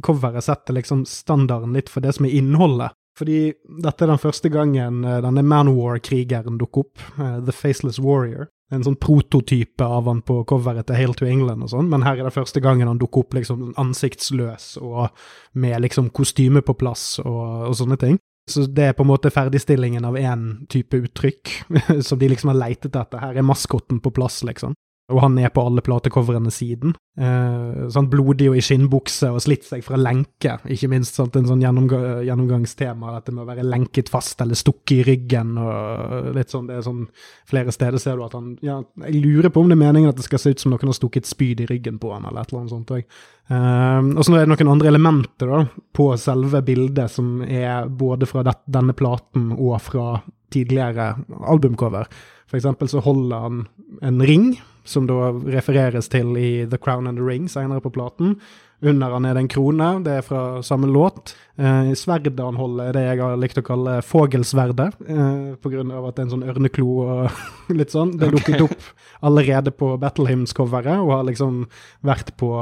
coveret 0.06 0.46
setter 0.46 0.78
liksom 0.80 1.04
standarden 1.06 1.76
litt 1.78 1.92
for 1.94 2.02
det 2.02 2.16
som 2.18 2.26
er 2.26 2.38
innholdet. 2.40 2.96
Fordi 3.20 3.52
dette 3.84 4.06
er 4.06 4.14
den 4.14 4.22
første 4.22 4.50
gangen 4.50 5.04
uh, 5.06 5.20
denne 5.26 5.44
Manwar-krigeren 5.46 6.58
dukker 6.62 6.88
opp, 6.88 7.04
The 7.20 7.54
Faceless 7.54 8.00
Warrior 8.02 8.48
en 8.70 8.86
sånn 8.86 8.98
prototype 9.02 9.86
av 9.86 10.08
han 10.10 10.22
på 10.26 10.44
coveret 10.50 10.88
til 10.90 10.98
Hail 11.00 11.16
to 11.18 11.28
England 11.30 11.66
og 11.66 11.72
sånn, 11.74 11.90
men 11.90 12.06
her 12.06 12.20
er 12.20 12.30
det 12.30 12.36
første 12.36 12.62
gangen 12.64 12.90
han 12.90 13.00
dukker 13.02 13.26
opp 13.26 13.38
liksom 13.38 13.72
ansiktsløs 13.82 14.76
og 14.82 15.10
med 15.58 15.82
liksom 15.86 16.12
kostyme 16.16 16.62
på 16.66 16.78
plass 16.78 17.16
og, 17.24 17.70
og 17.70 17.78
sånne 17.80 17.98
ting. 18.02 18.20
Så 18.50 18.66
det 18.66 18.86
er 18.88 18.96
på 18.98 19.06
en 19.06 19.12
måte 19.12 19.30
ferdigstillingen 19.34 20.06
av 20.10 20.18
én 20.18 20.46
type 20.74 20.98
uttrykk 20.98 21.52
som 22.08 22.20
de 22.20 22.30
liksom 22.32 22.54
har 22.54 22.62
leitet 22.62 22.96
etter. 22.98 23.22
Her 23.22 23.38
er 23.38 23.46
maskotten 23.46 24.02
på 24.02 24.14
plass, 24.14 24.42
liksom. 24.48 24.74
Og 25.10 25.22
han 25.24 25.38
er 25.42 25.50
på 25.54 25.64
alle 25.66 25.82
platecoverne 25.86 26.52
siden. 26.54 26.94
Eh, 27.20 27.88
sånn 27.92 28.10
blodig 28.12 28.50
og 28.52 28.58
i 28.60 28.64
skinnbukse 28.64 29.32
og 29.34 29.42
slitt 29.44 29.66
seg 29.68 29.82
fra 29.86 29.98
lenke, 30.00 30.60
ikke 30.70 30.90
minst. 30.92 31.18
Sant? 31.18 31.36
En 31.40 31.48
sånn 31.50 31.64
gjennomg 31.64 31.94
gjennomgangstema, 32.28 33.16
dette 33.18 33.34
med 33.34 33.44
å 33.44 33.50
være 33.50 33.66
lenket 33.66 34.12
fast 34.14 34.42
eller 34.44 34.60
stukket 34.60 35.00
i 35.00 35.08
ryggen 35.08 35.58
og 35.60 36.32
litt 36.38 36.54
sånn. 36.54 36.70
Det 36.70 36.80
er 36.80 36.86
sånn 36.86 37.08
Flere 37.50 37.74
steder 37.74 37.98
ser 38.02 38.20
du 38.20 38.24
at 38.26 38.36
han 38.38 38.52
Ja, 38.62 38.78
jeg 39.08 39.22
lurer 39.24 39.50
på 39.50 39.64
om 39.64 39.70
det 39.70 39.78
er 39.78 39.82
meningen 39.82 40.12
at 40.12 40.20
det 40.20 40.28
skal 40.28 40.42
se 40.42 40.54
ut 40.54 40.62
som 40.62 40.74
noen 40.74 40.92
har 40.92 40.98
stukket 40.98 41.28
spyd 41.30 41.64
i 41.64 41.70
ryggen 41.70 41.98
på 42.02 42.14
han, 42.14 42.28
eller 42.30 42.44
et 42.44 42.52
eller 42.52 42.64
annet 42.64 42.76
sånt. 42.76 42.94
Eh, 43.50 44.02
og 44.14 44.26
så 44.26 44.36
er 44.36 44.46
det 44.46 44.54
noen 44.54 44.74
andre 44.76 44.92
elementer 44.92 45.50
da, 45.50 45.64
på 45.96 46.12
selve 46.22 46.62
bildet 46.66 47.12
som 47.12 47.40
er 47.42 47.90
både 47.90 48.30
fra 48.30 48.46
det, 48.46 48.60
denne 48.70 48.94
platen 48.98 49.54
og 49.58 49.80
fra 49.82 50.20
tidligere 50.54 51.14
albumcover. 51.50 52.10
Eksempel 52.58 52.90
så 52.90 53.04
holder 53.06 53.46
han 53.46 53.62
en 54.02 54.24
ring 54.26 54.50
som 54.90 55.06
da 55.10 55.30
refereres 55.54 56.10
til 56.10 56.34
i 56.40 56.50
The 56.70 56.80
Crown 56.82 57.08
and 57.08 57.20
the 57.20 57.26
Ring 57.26 57.50
senere 57.52 57.84
på 57.84 57.92
platen. 57.94 58.38
Under 58.80 59.12
han 59.12 59.26
er 59.28 59.36
det 59.36 59.42
en 59.44 59.52
krone, 59.52 59.88
det 60.06 60.14
er 60.16 60.24
fra 60.24 60.42
samme 60.64 60.88
låt. 60.88 61.34
Eh, 61.60 61.92
sverdet 62.00 62.40
han 62.40 62.56
holder 62.56 62.88
er 62.88 62.96
det 62.96 63.04
jeg 63.04 63.20
har 63.20 63.42
likt 63.42 63.60
å 63.60 63.66
kalle 63.68 63.98
fogelsverdet, 64.08 64.96
eh, 65.04 65.50
av 65.60 66.08
at 66.08 66.16
det 66.16 66.24
er 66.24 66.26
en 66.26 66.32
sånn 66.32 66.48
ørneklo 66.48 66.88
og 67.04 67.42
litt 67.80 67.92
sånn. 67.92 68.16
Det 68.18 68.32
dukket 68.32 68.64
opp 68.64 68.88
allerede 69.20 69.76
på 69.76 69.98
Battle 70.00 70.30
Hymns-coveret, 70.32 71.04
og 71.04 71.12
har 71.12 71.28
liksom 71.28 71.66
vært 72.08 72.32
på, 72.40 72.54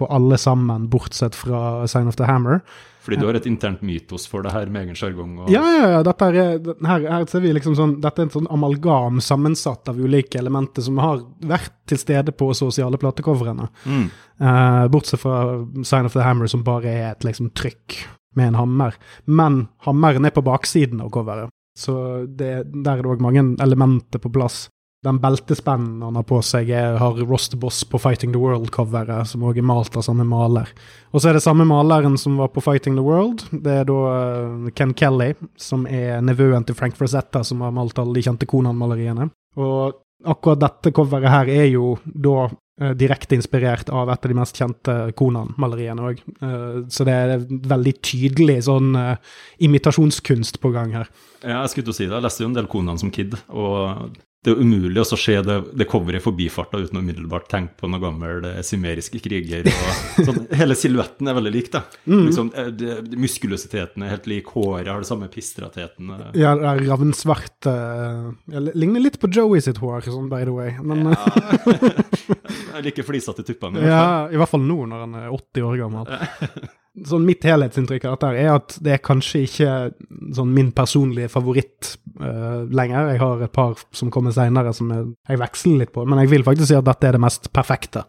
på 0.00 0.08
alle 0.08 0.40
sammen, 0.40 0.88
bortsett 0.88 1.36
fra 1.36 1.84
Sign 1.86 2.08
of 2.08 2.16
the 2.16 2.24
Hammer. 2.24 2.62
Fordi 3.08 3.16
du 3.22 3.24
har 3.24 3.38
et 3.38 3.46
internt 3.48 3.80
mytos 3.80 4.26
for 4.28 4.44
det 4.44 4.50
her 4.52 4.68
med 4.68 4.84
egen 4.84 4.96
sjargong? 4.98 5.30
Ja, 5.48 5.62
ja, 5.64 5.86
ja. 5.94 6.00
Dette 6.04 6.26
er, 6.28 6.58
her, 6.84 7.06
her, 7.08 7.24
ser 7.30 7.40
vi 7.40 7.54
liksom 7.56 7.72
sånn, 7.78 7.94
dette 8.04 8.20
er 8.20 8.26
en 8.28 8.34
sånn 8.34 8.50
amalgam 8.52 9.22
sammensatt 9.24 9.88
av 9.88 9.96
ulike 9.96 10.36
elementer 10.36 10.84
som 10.84 11.00
har 11.00 11.22
vært 11.40 11.72
til 11.88 12.02
stede 12.02 12.34
på 12.36 12.50
sosiale 12.52 13.00
platecoverne. 13.00 13.70
Mm. 13.88 14.04
Uh, 14.44 14.84
bortsett 14.92 15.24
fra 15.24 15.38
Sign 15.80 16.04
of 16.04 16.12
the 16.12 16.26
Hammer, 16.26 16.52
som 16.52 16.66
bare 16.66 16.92
er 16.92 17.06
et 17.14 17.24
liksom 17.24 17.48
trykk 17.56 17.96
med 18.36 18.52
en 18.52 18.60
hammer. 18.60 19.00
Men 19.24 19.62
hammeren 19.88 20.28
er 20.28 20.36
på 20.36 20.44
baksiden 20.44 21.00
av 21.00 21.08
coveret. 21.16 21.48
Så 21.78 21.94
det, 22.28 22.52
der 22.84 22.98
er 22.98 23.06
det 23.06 23.14
òg 23.14 23.24
mange 23.24 23.54
elementer 23.64 24.20
på 24.20 24.34
plass 24.34 24.66
den 25.06 25.20
beltespennen 25.22 26.02
han 26.02 26.16
har 26.18 26.24
på 26.26 26.40
seg, 26.42 26.70
er, 26.74 26.96
har 26.98 27.18
Ross 27.22 27.48
the 27.52 27.58
Boss 27.60 27.84
på 27.86 28.00
Fighting 28.02 28.32
the 28.34 28.40
World-coveret, 28.42 29.28
som 29.30 29.44
òg 29.46 29.60
er 29.60 29.66
malt 29.66 29.94
av 29.96 30.02
samme 30.02 30.26
maler. 30.26 30.72
Og 31.12 31.22
så 31.22 31.30
er 31.30 31.38
det 31.38 31.44
samme 31.44 31.66
maleren 31.68 32.18
som 32.18 32.38
var 32.40 32.50
på 32.54 32.64
Fighting 32.64 32.98
the 32.98 33.04
World. 33.06 33.46
Det 33.52 33.76
er 33.82 33.86
da 33.86 33.98
uh, 34.10 34.72
Ken 34.74 34.96
Kelly, 34.98 35.36
som 35.58 35.86
er 35.86 36.18
nevøen 36.26 36.66
til 36.66 36.78
Frank 36.78 36.98
Frazetta, 36.98 37.44
som 37.46 37.62
har 37.62 37.74
malt 37.76 37.98
alle 38.02 38.18
de 38.18 38.26
kjente 38.26 38.50
Konan-maleriene. 38.50 39.30
Og 39.62 40.02
akkurat 40.26 40.64
dette 40.66 40.94
coveret 40.94 41.30
her 41.30 41.50
er 41.54 41.68
jo 41.70 41.92
da 42.02 42.48
eh, 42.48 42.94
direkte 42.98 43.36
inspirert 43.38 43.90
av 43.94 44.10
et 44.10 44.24
av 44.26 44.32
de 44.32 44.34
mest 44.34 44.58
kjente 44.58 44.96
Konan-maleriene 45.18 46.08
òg. 46.10 46.22
så 46.90 47.06
det 47.06 47.14
er 47.14 47.44
veldig 47.46 47.92
tydelig 48.02 48.56
sånn 48.66 48.96
imitasjonskunst 49.62 50.58
på 50.58 50.72
gang 50.74 50.96
her. 50.98 51.10
Ja, 51.44 51.60
jeg 51.60 51.70
skulle 51.70 51.86
til 51.86 51.94
å 51.94 51.98
si 52.00 52.08
det. 52.08 52.16
Jeg 52.16 52.26
leste 52.26 52.42
jo 52.42 52.50
en 52.50 52.58
del 52.58 52.70
Konan 52.70 52.98
som 52.98 53.14
kid, 53.14 53.38
og 53.46 54.18
det 54.46 54.52
er 54.52 54.60
umulig 54.62 55.02
å 55.02 55.16
se 55.18 55.34
det, 55.42 55.56
det 55.74 55.86
coveret 55.90 56.22
i 56.22 56.24
forbifarta 56.24 56.78
uten 56.78 57.00
å 57.00 57.02
umiddelbart 57.02 57.48
tenke 57.50 57.74
på 57.80 57.88
noe 57.90 58.02
gammel 58.02 58.44
eh, 58.46 58.60
simeriske 58.66 59.18
kriger. 59.24 59.66
Og, 59.66 60.22
sånn, 60.28 60.44
hele 60.60 60.76
silhuetten 60.78 61.30
er 61.30 61.36
veldig 61.40 61.52
lik. 61.56 61.72
da. 61.74 61.82
Mm. 62.06 62.22
Liksom, 62.28 62.52
det, 62.78 62.94
det, 63.10 63.18
muskuløsiteten 63.18 64.06
er 64.06 64.14
helt 64.14 64.30
lik, 64.30 64.52
håret 64.54 64.92
har 64.92 65.02
det 65.02 65.10
samme 65.10 65.26
pistratheten. 65.32 66.14
Eh. 66.14 66.24
Ja, 66.44 66.54
det 66.58 66.70
er 66.70 66.84
ravnsvart 66.86 67.66
uh, 67.66 68.30
Ligner 68.78 69.02
litt 69.02 69.18
på 69.18 69.30
Joey 69.34 69.64
sitt 69.64 69.82
hår, 69.82 70.06
sånn 70.06 70.30
by 70.30 70.46
the 70.46 70.54
way. 70.54 70.76
Men, 70.86 71.10
ja. 71.10 71.98
jeg 72.78 72.86
liker 72.86 73.10
flisete 73.10 73.42
tuppene. 73.42 73.82
Ja, 73.82 74.28
i 74.30 74.38
hvert 74.38 74.54
fall 74.54 74.62
nå 74.62 74.84
når 74.86 75.06
han 75.08 75.22
er 75.24 75.32
80 75.34 75.66
år 75.72 75.80
gammel 75.82 76.14
sånn 77.06 77.26
mitt 77.26 77.44
helhetsinntrykk 77.46 78.06
av 78.08 78.16
dette 78.16 78.30
er 78.40 78.52
at 78.56 78.76
det 78.82 78.94
er 78.96 79.02
kanskje 79.04 79.42
ikke 79.46 79.74
sånn 80.34 80.50
min 80.54 80.70
personlige 80.74 81.30
favoritt 81.32 81.94
uh, 82.20 82.64
lenger. 82.70 83.12
Jeg 83.14 83.22
har 83.22 83.42
et 83.44 83.54
par 83.54 83.78
som 83.96 84.12
kommer 84.14 84.34
seinere 84.34 84.72
som 84.76 84.90
jeg, 84.92 85.10
jeg, 85.28 85.40
veksler 85.42 85.82
litt 85.82 85.92
på, 85.94 86.04
men 86.08 86.22
jeg 86.22 86.32
vil 86.34 86.46
faktisk 86.46 86.70
si 86.70 86.78
at 86.78 86.86
dette 86.88 87.08
er 87.08 87.18
det 87.18 87.24
mest 87.24 87.50
perfekte 87.54 88.04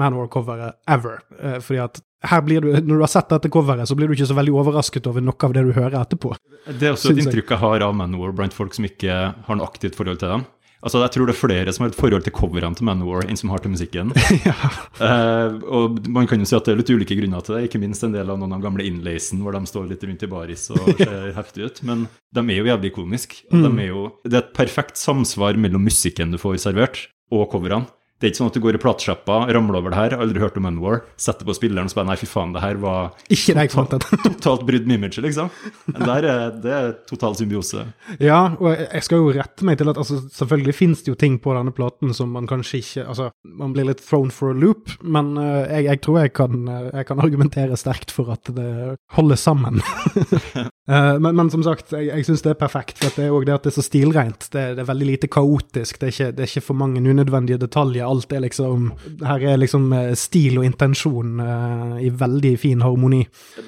Manor-coveret 0.00 0.80
ever. 0.90 1.22
Uh, 1.38 1.60
fordi 1.64 1.82
at 1.84 2.02
her 2.24 2.40
blir 2.40 2.64
du, 2.64 2.70
Når 2.72 2.96
du 2.96 3.02
har 3.04 3.12
sett 3.12 3.28
dette 3.28 3.50
coveret, 3.52 3.88
så 3.88 3.96
blir 3.98 4.08
du 4.08 4.16
ikke 4.16 4.28
så 4.30 4.36
veldig 4.36 4.54
overrasket 4.56 5.06
over 5.10 5.24
noe 5.24 5.48
av 5.48 5.54
det 5.54 5.64
du 5.66 5.72
hører 5.76 5.98
etterpå. 6.00 6.32
Det 6.66 6.88
er 6.88 6.96
også 6.96 7.12
et 7.12 7.24
inntrykk 7.24 7.52
jeg 7.52 7.60
har 7.60 7.84
av 7.84 7.96
Manor 7.96 8.32
blant 8.36 8.56
folk 8.56 8.76
som 8.76 8.86
ikke 8.88 9.18
har 9.46 9.58
noe 9.58 9.68
aktivt 9.68 9.98
forhold 9.98 10.22
til 10.22 10.32
dem. 10.32 10.46
Altså, 10.84 11.00
Jeg 11.00 11.14
tror 11.14 11.28
det 11.28 11.34
er 11.34 11.40
flere 11.40 11.72
som 11.72 11.84
har 11.84 11.92
et 11.92 11.98
forhold 11.98 12.26
til 12.26 12.34
coverne 12.36 12.76
til 12.76 12.84
Manowar 12.84 13.24
enn 13.24 13.38
som 13.40 13.50
har 13.54 13.62
til 13.64 13.72
musikken. 13.72 14.12
ja. 14.48 14.54
uh, 15.00 15.56
og 15.64 15.98
Man 16.12 16.28
kan 16.28 16.42
jo 16.42 16.48
si 16.48 16.56
at 16.58 16.68
det 16.68 16.74
er 16.74 16.82
litt 16.82 16.92
ulike 16.92 17.16
grunner 17.16 17.44
til 17.44 17.56
det, 17.56 17.64
ikke 17.70 17.80
minst 17.80 18.04
en 18.04 18.12
del 18.12 18.28
av 18.28 18.40
noen 18.40 18.52
av 18.52 18.62
gamle 18.64 18.84
innleisen, 18.84 19.40
hvor 19.44 19.56
de 19.56 19.64
står 19.70 19.88
litt 19.90 20.04
rundt 20.04 20.26
i 20.26 20.30
baris 20.30 20.68
og 20.74 20.92
ser 21.00 21.32
heftig 21.38 21.70
ut. 21.70 21.82
Men 21.88 22.06
de 22.36 22.44
er 22.44 22.60
jo 22.60 22.68
jævlig 22.68 22.92
komiske. 22.98 23.42
Mm. 23.48 23.64
De 23.64 23.72
er 23.86 23.90
jo, 23.90 24.06
det 24.28 24.36
er 24.36 24.44
et 24.44 24.54
perfekt 24.56 25.00
samsvar 25.00 25.56
mellom 25.60 25.88
musikken 25.88 26.34
du 26.34 26.40
får 26.40 26.60
servert, 26.68 27.06
og 27.32 27.48
coverne. 27.52 27.88
Det 28.20 28.28
er 28.28 28.30
ikke 28.30 28.40
sånn 28.40 28.50
at 28.52 28.56
du 28.56 28.62
går 28.62 28.76
i 28.78 28.80
platesjappa, 28.80 29.38
ramler 29.52 29.80
over 29.80 29.92
det 29.92 29.98
her, 29.98 30.14
aldri 30.22 30.40
hørt 30.42 30.58
om 30.60 30.68
Unwar, 30.70 31.00
setter 31.20 31.46
på 31.48 31.56
spilleren 31.56 31.90
og 31.90 31.92
spør 31.92 32.06
nei, 32.06 32.14
fy 32.20 32.28
faen, 32.30 32.52
det 32.54 32.62
her 32.62 32.78
var 32.80 33.10
ikke 33.34 33.56
det 33.58 33.66
totalt, 33.74 34.06
totalt 34.28 34.66
brudd 34.68 34.86
med 34.88 35.00
imaget, 35.00 35.18
liksom. 35.26 35.50
Der 35.98 36.28
er, 36.30 36.44
det 36.62 36.72
er 36.72 36.92
total 37.10 37.34
symbiose. 37.38 37.82
Ja, 38.22 38.54
og 38.54 38.70
jeg 38.78 39.02
skal 39.04 39.20
jo 39.20 39.34
rette 39.34 39.66
meg 39.66 39.80
til 39.80 39.90
at 39.90 39.98
altså, 40.00 40.20
selvfølgelig 40.36 40.76
finnes 40.78 41.02
det 41.02 41.10
jo 41.12 41.18
ting 41.18 41.40
på 41.42 41.56
denne 41.56 41.74
platen 41.74 42.14
som 42.16 42.32
man 42.34 42.48
kanskje 42.50 42.80
ikke 42.80 43.04
Altså, 43.04 43.28
man 43.44 43.74
blir 43.74 43.86
litt 43.88 44.00
thrown 44.02 44.30
for 44.32 44.54
a 44.54 44.56
loop, 44.56 44.92
men 45.02 45.34
uh, 45.36 45.66
jeg, 45.66 45.84
jeg, 45.88 46.00
tror 46.06 46.20
jeg 46.22 46.32
kan, 46.38 46.68
uh, 46.70 46.88
jeg 46.88 47.08
kan 47.10 47.20
argumentere 47.22 47.78
sterkt 47.78 48.14
for 48.14 48.30
at 48.32 48.48
det 48.54 48.70
holder 49.16 49.40
sammen. 49.40 49.82
uh, 49.82 51.16
men, 51.24 51.30
men, 51.34 51.50
som 51.52 51.64
sagt, 51.66 51.92
jeg, 51.92 52.08
jeg 52.10 52.28
syns 52.28 52.44
det 52.46 52.54
er 52.54 52.60
perfekt, 52.60 53.02
for 53.02 53.12
det 53.18 53.26
er 53.26 53.34
òg 53.34 53.46
det 53.48 53.56
at 53.56 53.66
det 53.66 53.74
er 53.74 53.78
så 53.78 53.86
stilrent. 53.86 54.48
Det, 54.48 54.64
det, 54.76 54.84
er 54.84 54.90
veldig 54.90 55.10
lite 55.10 55.30
kaotisk, 55.32 56.00
det 56.00 56.08
er 56.08 56.14
ikke, 56.14 56.30
det 56.32 56.46
er 56.46 56.52
ikke 56.52 56.66
for 56.70 56.80
mange 56.84 57.02
unødvendige 57.04 57.60
detaljer 57.62 58.03
alt 58.06 58.32
er 58.32 58.44
liksom 58.44 58.90
Her 59.24 59.44
er 59.52 59.60
liksom 59.60 59.88
eh, 59.96 60.12
stil 60.18 60.60
og 60.60 60.66
intensjon 60.66 61.40
uh, 61.40 61.96
i 62.02 62.10
veldig 62.10 62.54
fin 62.60 62.82
harmoni. 62.84 63.22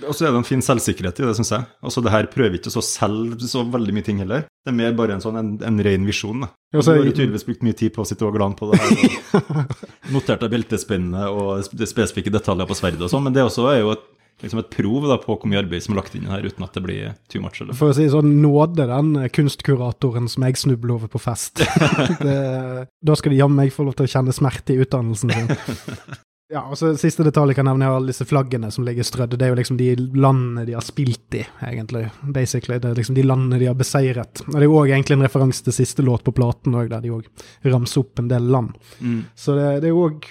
Og 0.07 0.15
så 0.15 0.27
er 0.27 0.35
det 0.35 0.43
en 0.43 0.49
fin 0.49 0.65
selvsikkerhet 0.65 1.23
i 1.23 1.27
det, 1.27 1.35
syns 1.39 1.55
jeg. 1.55 1.69
Altså 1.83 2.05
Det 2.05 2.15
her 2.15 2.31
prøver 2.33 2.59
ikke 2.59 2.73
å 2.73 2.85
selge 2.85 3.51
så 3.51 3.65
veldig 3.71 3.97
mye 3.97 4.07
ting 4.07 4.21
heller. 4.23 4.47
Det 4.67 4.73
er 4.73 4.79
mer 4.79 4.97
bare 4.99 5.17
en 5.17 5.23
sånn 5.25 5.39
en, 5.41 5.53
en 5.67 5.83
ren 5.87 6.09
visjon. 6.09 6.47
da. 6.47 6.51
Ja, 6.75 6.83
så, 6.83 6.97
du 6.97 7.05
har 7.05 7.13
tydeligvis 7.13 7.47
brukt 7.47 7.65
mye 7.67 7.79
tid 7.79 7.95
på 7.95 8.03
å 8.03 8.09
sitte 8.09 8.27
og 8.27 8.37
glane 8.37 8.59
på 8.59 8.73
det 8.73 8.81
her. 8.83 9.63
Noterte 10.15 10.51
beltespennene 10.53 11.29
og 11.31 11.65
spesifikke 11.67 12.35
detaljer 12.35 12.69
på 12.69 12.79
sverdet 12.79 13.07
og 13.07 13.13
sånn, 13.13 13.29
men 13.29 13.37
det 13.37 13.47
også 13.47 13.69
er 13.73 13.81
jo 13.85 13.95
et 13.95 14.05
liksom 14.43 14.61
et 14.61 14.71
prov 14.73 15.07
da, 15.09 15.17
på 15.23 15.33
hvor 15.37 15.49
mye 15.49 15.63
arbeid 15.63 15.85
som 15.85 15.95
er 15.95 16.01
lagt 16.03 16.17
inn 16.19 16.29
her, 16.29 16.45
uten 16.45 16.67
at 16.67 16.77
det 16.77 16.85
blir 16.85 17.15
too 17.33 17.43
much. 17.45 17.63
Eller? 17.63 17.77
For 17.79 17.93
å 17.93 17.97
si 17.97 18.09
sånn, 18.13 18.37
nåde 18.43 18.89
den 18.91 19.15
kunstkuratoren 19.37 20.29
som 20.33 20.47
jeg 20.47 20.61
snubler 20.61 20.99
over 20.99 21.13
på 21.13 21.23
fest. 21.23 21.65
det, 22.27 22.39
da 22.87 23.19
skal 23.19 23.35
de 23.35 23.41
jammen 23.41 23.63
meg 23.63 23.75
få 23.75 23.87
lov 23.87 23.97
til 23.97 24.09
å 24.09 24.15
kjenne 24.17 24.37
smerte 24.37 24.77
i 24.77 24.81
utdannelsen 24.85 25.33
sin. 25.33 25.53
Ja, 26.47 26.61
og 26.71 26.79
så 26.79 26.93
Siste 26.95 27.25
detalj 27.27 27.51
jeg 27.51 27.59
kan 27.59 27.67
nevne, 27.67 27.89
er 27.89 27.97
alle 27.97 28.13
disse 28.13 28.27
flaggene 28.29 28.69
som 28.71 28.85
ligger 28.87 29.07
strødd. 29.07 29.35
Det 29.35 29.49
er 29.49 29.51
jo 29.51 29.59
liksom 29.59 29.79
de 29.81 29.89
landene 30.15 30.63
de 30.69 30.77
har 30.77 30.85
spilt 30.87 31.35
i, 31.35 31.41
egentlig. 31.67 32.05
Basically. 32.23 32.79
Det 32.83 32.93
er 32.93 33.01
liksom 33.01 33.17
de 33.19 33.25
landene 33.27 33.59
de 33.59 33.67
har 33.67 33.79
beseiret. 33.79 34.45
Og 34.45 34.53
Det 34.55 34.61
er 34.61 34.69
jo 34.69 34.77
òg 34.79 34.93
egentlig 34.93 35.17
en 35.17 35.27
referanse 35.27 35.67
til 35.67 35.75
siste 35.75 36.05
låt 36.07 36.23
på 36.27 36.35
platen, 36.37 36.77
også, 36.79 36.93
der 36.93 37.03
de 37.03 37.15
òg 37.17 37.27
ramser 37.67 38.05
opp 38.05 38.23
en 38.23 38.31
del 38.31 38.47
land. 38.55 38.79
Mm. 39.01 39.19
Så 39.35 39.57
det, 39.59 39.67
det 39.83 39.91
er 39.91 39.97
jo 39.97 40.05
òg 40.07 40.31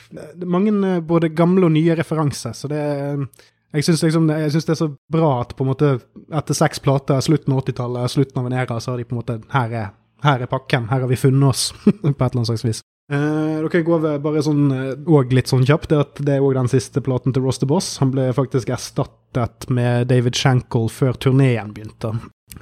mange 0.55 0.95
både 1.03 1.33
gamle 1.35 1.67
og 1.67 1.75
nye 1.75 1.99
referanser. 1.99 2.55
Så 2.55 2.71
det 2.71 2.79
er 2.79 3.27
jeg 3.75 3.87
syns 3.89 4.03
liksom, 4.05 4.27
det 4.29 4.39
er 4.39 4.79
så 4.79 4.89
bra 5.11 5.29
at 5.41 5.53
på 5.57 5.65
en 5.65 5.71
måte 5.73 5.91
etter 6.33 6.57
seks 6.57 6.81
plater, 6.83 7.21
slutten 7.23 7.53
av 7.53 7.63
80-tallet, 7.65 8.13
slutten 8.13 8.41
av 8.41 8.49
en 8.49 8.57
æra, 8.57 8.79
så 8.79 8.93
har 8.93 9.01
de 9.01 9.07
på 9.07 9.15
en 9.15 9.21
måte 9.21 9.39
her 9.53 9.75
er, 9.75 9.93
her 10.25 10.43
er 10.43 10.51
pakken, 10.51 10.89
her 10.91 11.03
har 11.03 11.11
vi 11.11 11.19
funnet 11.19 11.49
oss, 11.49 11.69
på 11.85 11.91
et 11.91 12.15
eller 12.15 12.39
annet 12.41 12.51
slags 12.53 12.65
vis. 12.67 12.81
Eh, 13.13 13.57
dere 13.61 13.83
går 13.85 14.05
bare 14.23 14.41
sånn, 14.45 14.63
og 15.05 15.33
litt 15.35 15.51
sånn 15.51 15.65
kjapt, 15.67 15.91
det, 15.91 15.99
at 16.01 16.23
det 16.25 16.37
er 16.37 16.45
òg 16.45 16.55
den 16.57 16.71
siste 16.71 17.03
platen 17.05 17.35
til 17.35 17.45
Ross 17.45 17.61
the 17.61 17.69
Boss. 17.69 17.97
Han 18.01 18.13
ble 18.15 18.31
faktisk 18.33 18.71
erstattet 18.73 19.67
med 19.69 20.09
David 20.09 20.37
Shankle 20.39 20.89
før 20.89 21.19
turneen 21.21 21.75
begynte. 21.75 22.15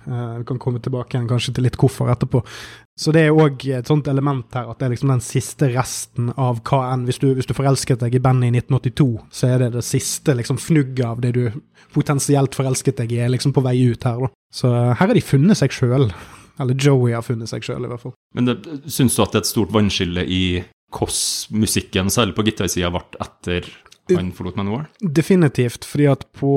Uh, 0.08 0.40
vi 0.40 0.48
kan 0.50 0.60
komme 0.62 0.82
tilbake 0.84 1.16
igjen 1.16 1.30
kanskje 1.30 1.56
til 1.56 1.68
litt 1.68 1.78
hvorfor 1.80 2.12
etterpå. 2.14 2.44
Så 3.00 3.14
det 3.16 3.24
er 3.26 3.38
òg 3.38 3.64
et 3.74 3.90
sånt 3.90 4.08
element 4.12 4.54
her, 4.54 4.68
at 4.70 4.80
det 4.80 4.88
er 4.88 4.94
liksom 4.94 5.14
den 5.14 5.24
siste 5.26 5.72
resten 5.74 6.30
av 6.38 6.62
hva 6.68 6.84
enn 6.92 7.08
Hvis 7.08 7.22
hvis 7.24 7.50
du 7.50 7.56
forelsket 7.58 8.04
deg 8.06 8.16
i 8.16 8.22
bandet 8.22 8.52
i 8.52 8.60
1982, 8.62 9.08
så 9.34 9.50
er 9.50 9.64
det 9.64 9.72
det 9.78 9.86
siste 9.88 10.36
liksom 10.38 10.62
fnugget 10.62 11.06
av 11.08 11.24
det 11.24 11.34
du 11.34 11.44
potensielt 11.94 12.56
forelsket 12.56 13.02
deg 13.02 13.12
i, 13.14 13.20
er 13.26 13.34
liksom 13.34 13.54
på 13.54 13.64
vei 13.66 13.78
ut 13.90 14.06
her, 14.06 14.26
da. 14.26 14.32
Så 14.54 14.70
uh, 14.70 14.94
her 14.94 15.08
har 15.08 15.18
de 15.18 15.26
funnet 15.26 15.58
seg 15.58 15.74
sjøl. 15.74 16.10
Eller 16.62 16.78
Joey 16.78 17.16
har 17.16 17.26
funnet 17.26 17.50
seg 17.50 17.66
sjøl, 17.66 17.86
i 17.86 17.90
hvert 17.90 18.04
fall. 18.04 18.14
Men 18.38 18.46
det, 18.50 18.60
syns 18.86 19.18
du 19.18 19.24
at 19.24 19.34
det 19.34 19.42
er 19.42 19.46
et 19.48 19.50
stort 19.50 19.74
vannskille 19.74 20.26
i 20.30 20.44
hvordan 20.94 21.64
musikken, 21.64 22.12
særlig 22.14 22.36
på 22.38 22.46
gitarsida, 22.46 22.92
ble 22.94 23.02
etter 23.24 23.70
han 24.12 24.32
forlot 24.36 24.56
Manowar? 24.56 24.88
Definitivt, 25.00 25.86
fordi 25.86 26.08
at 26.12 26.26
på 26.36 26.54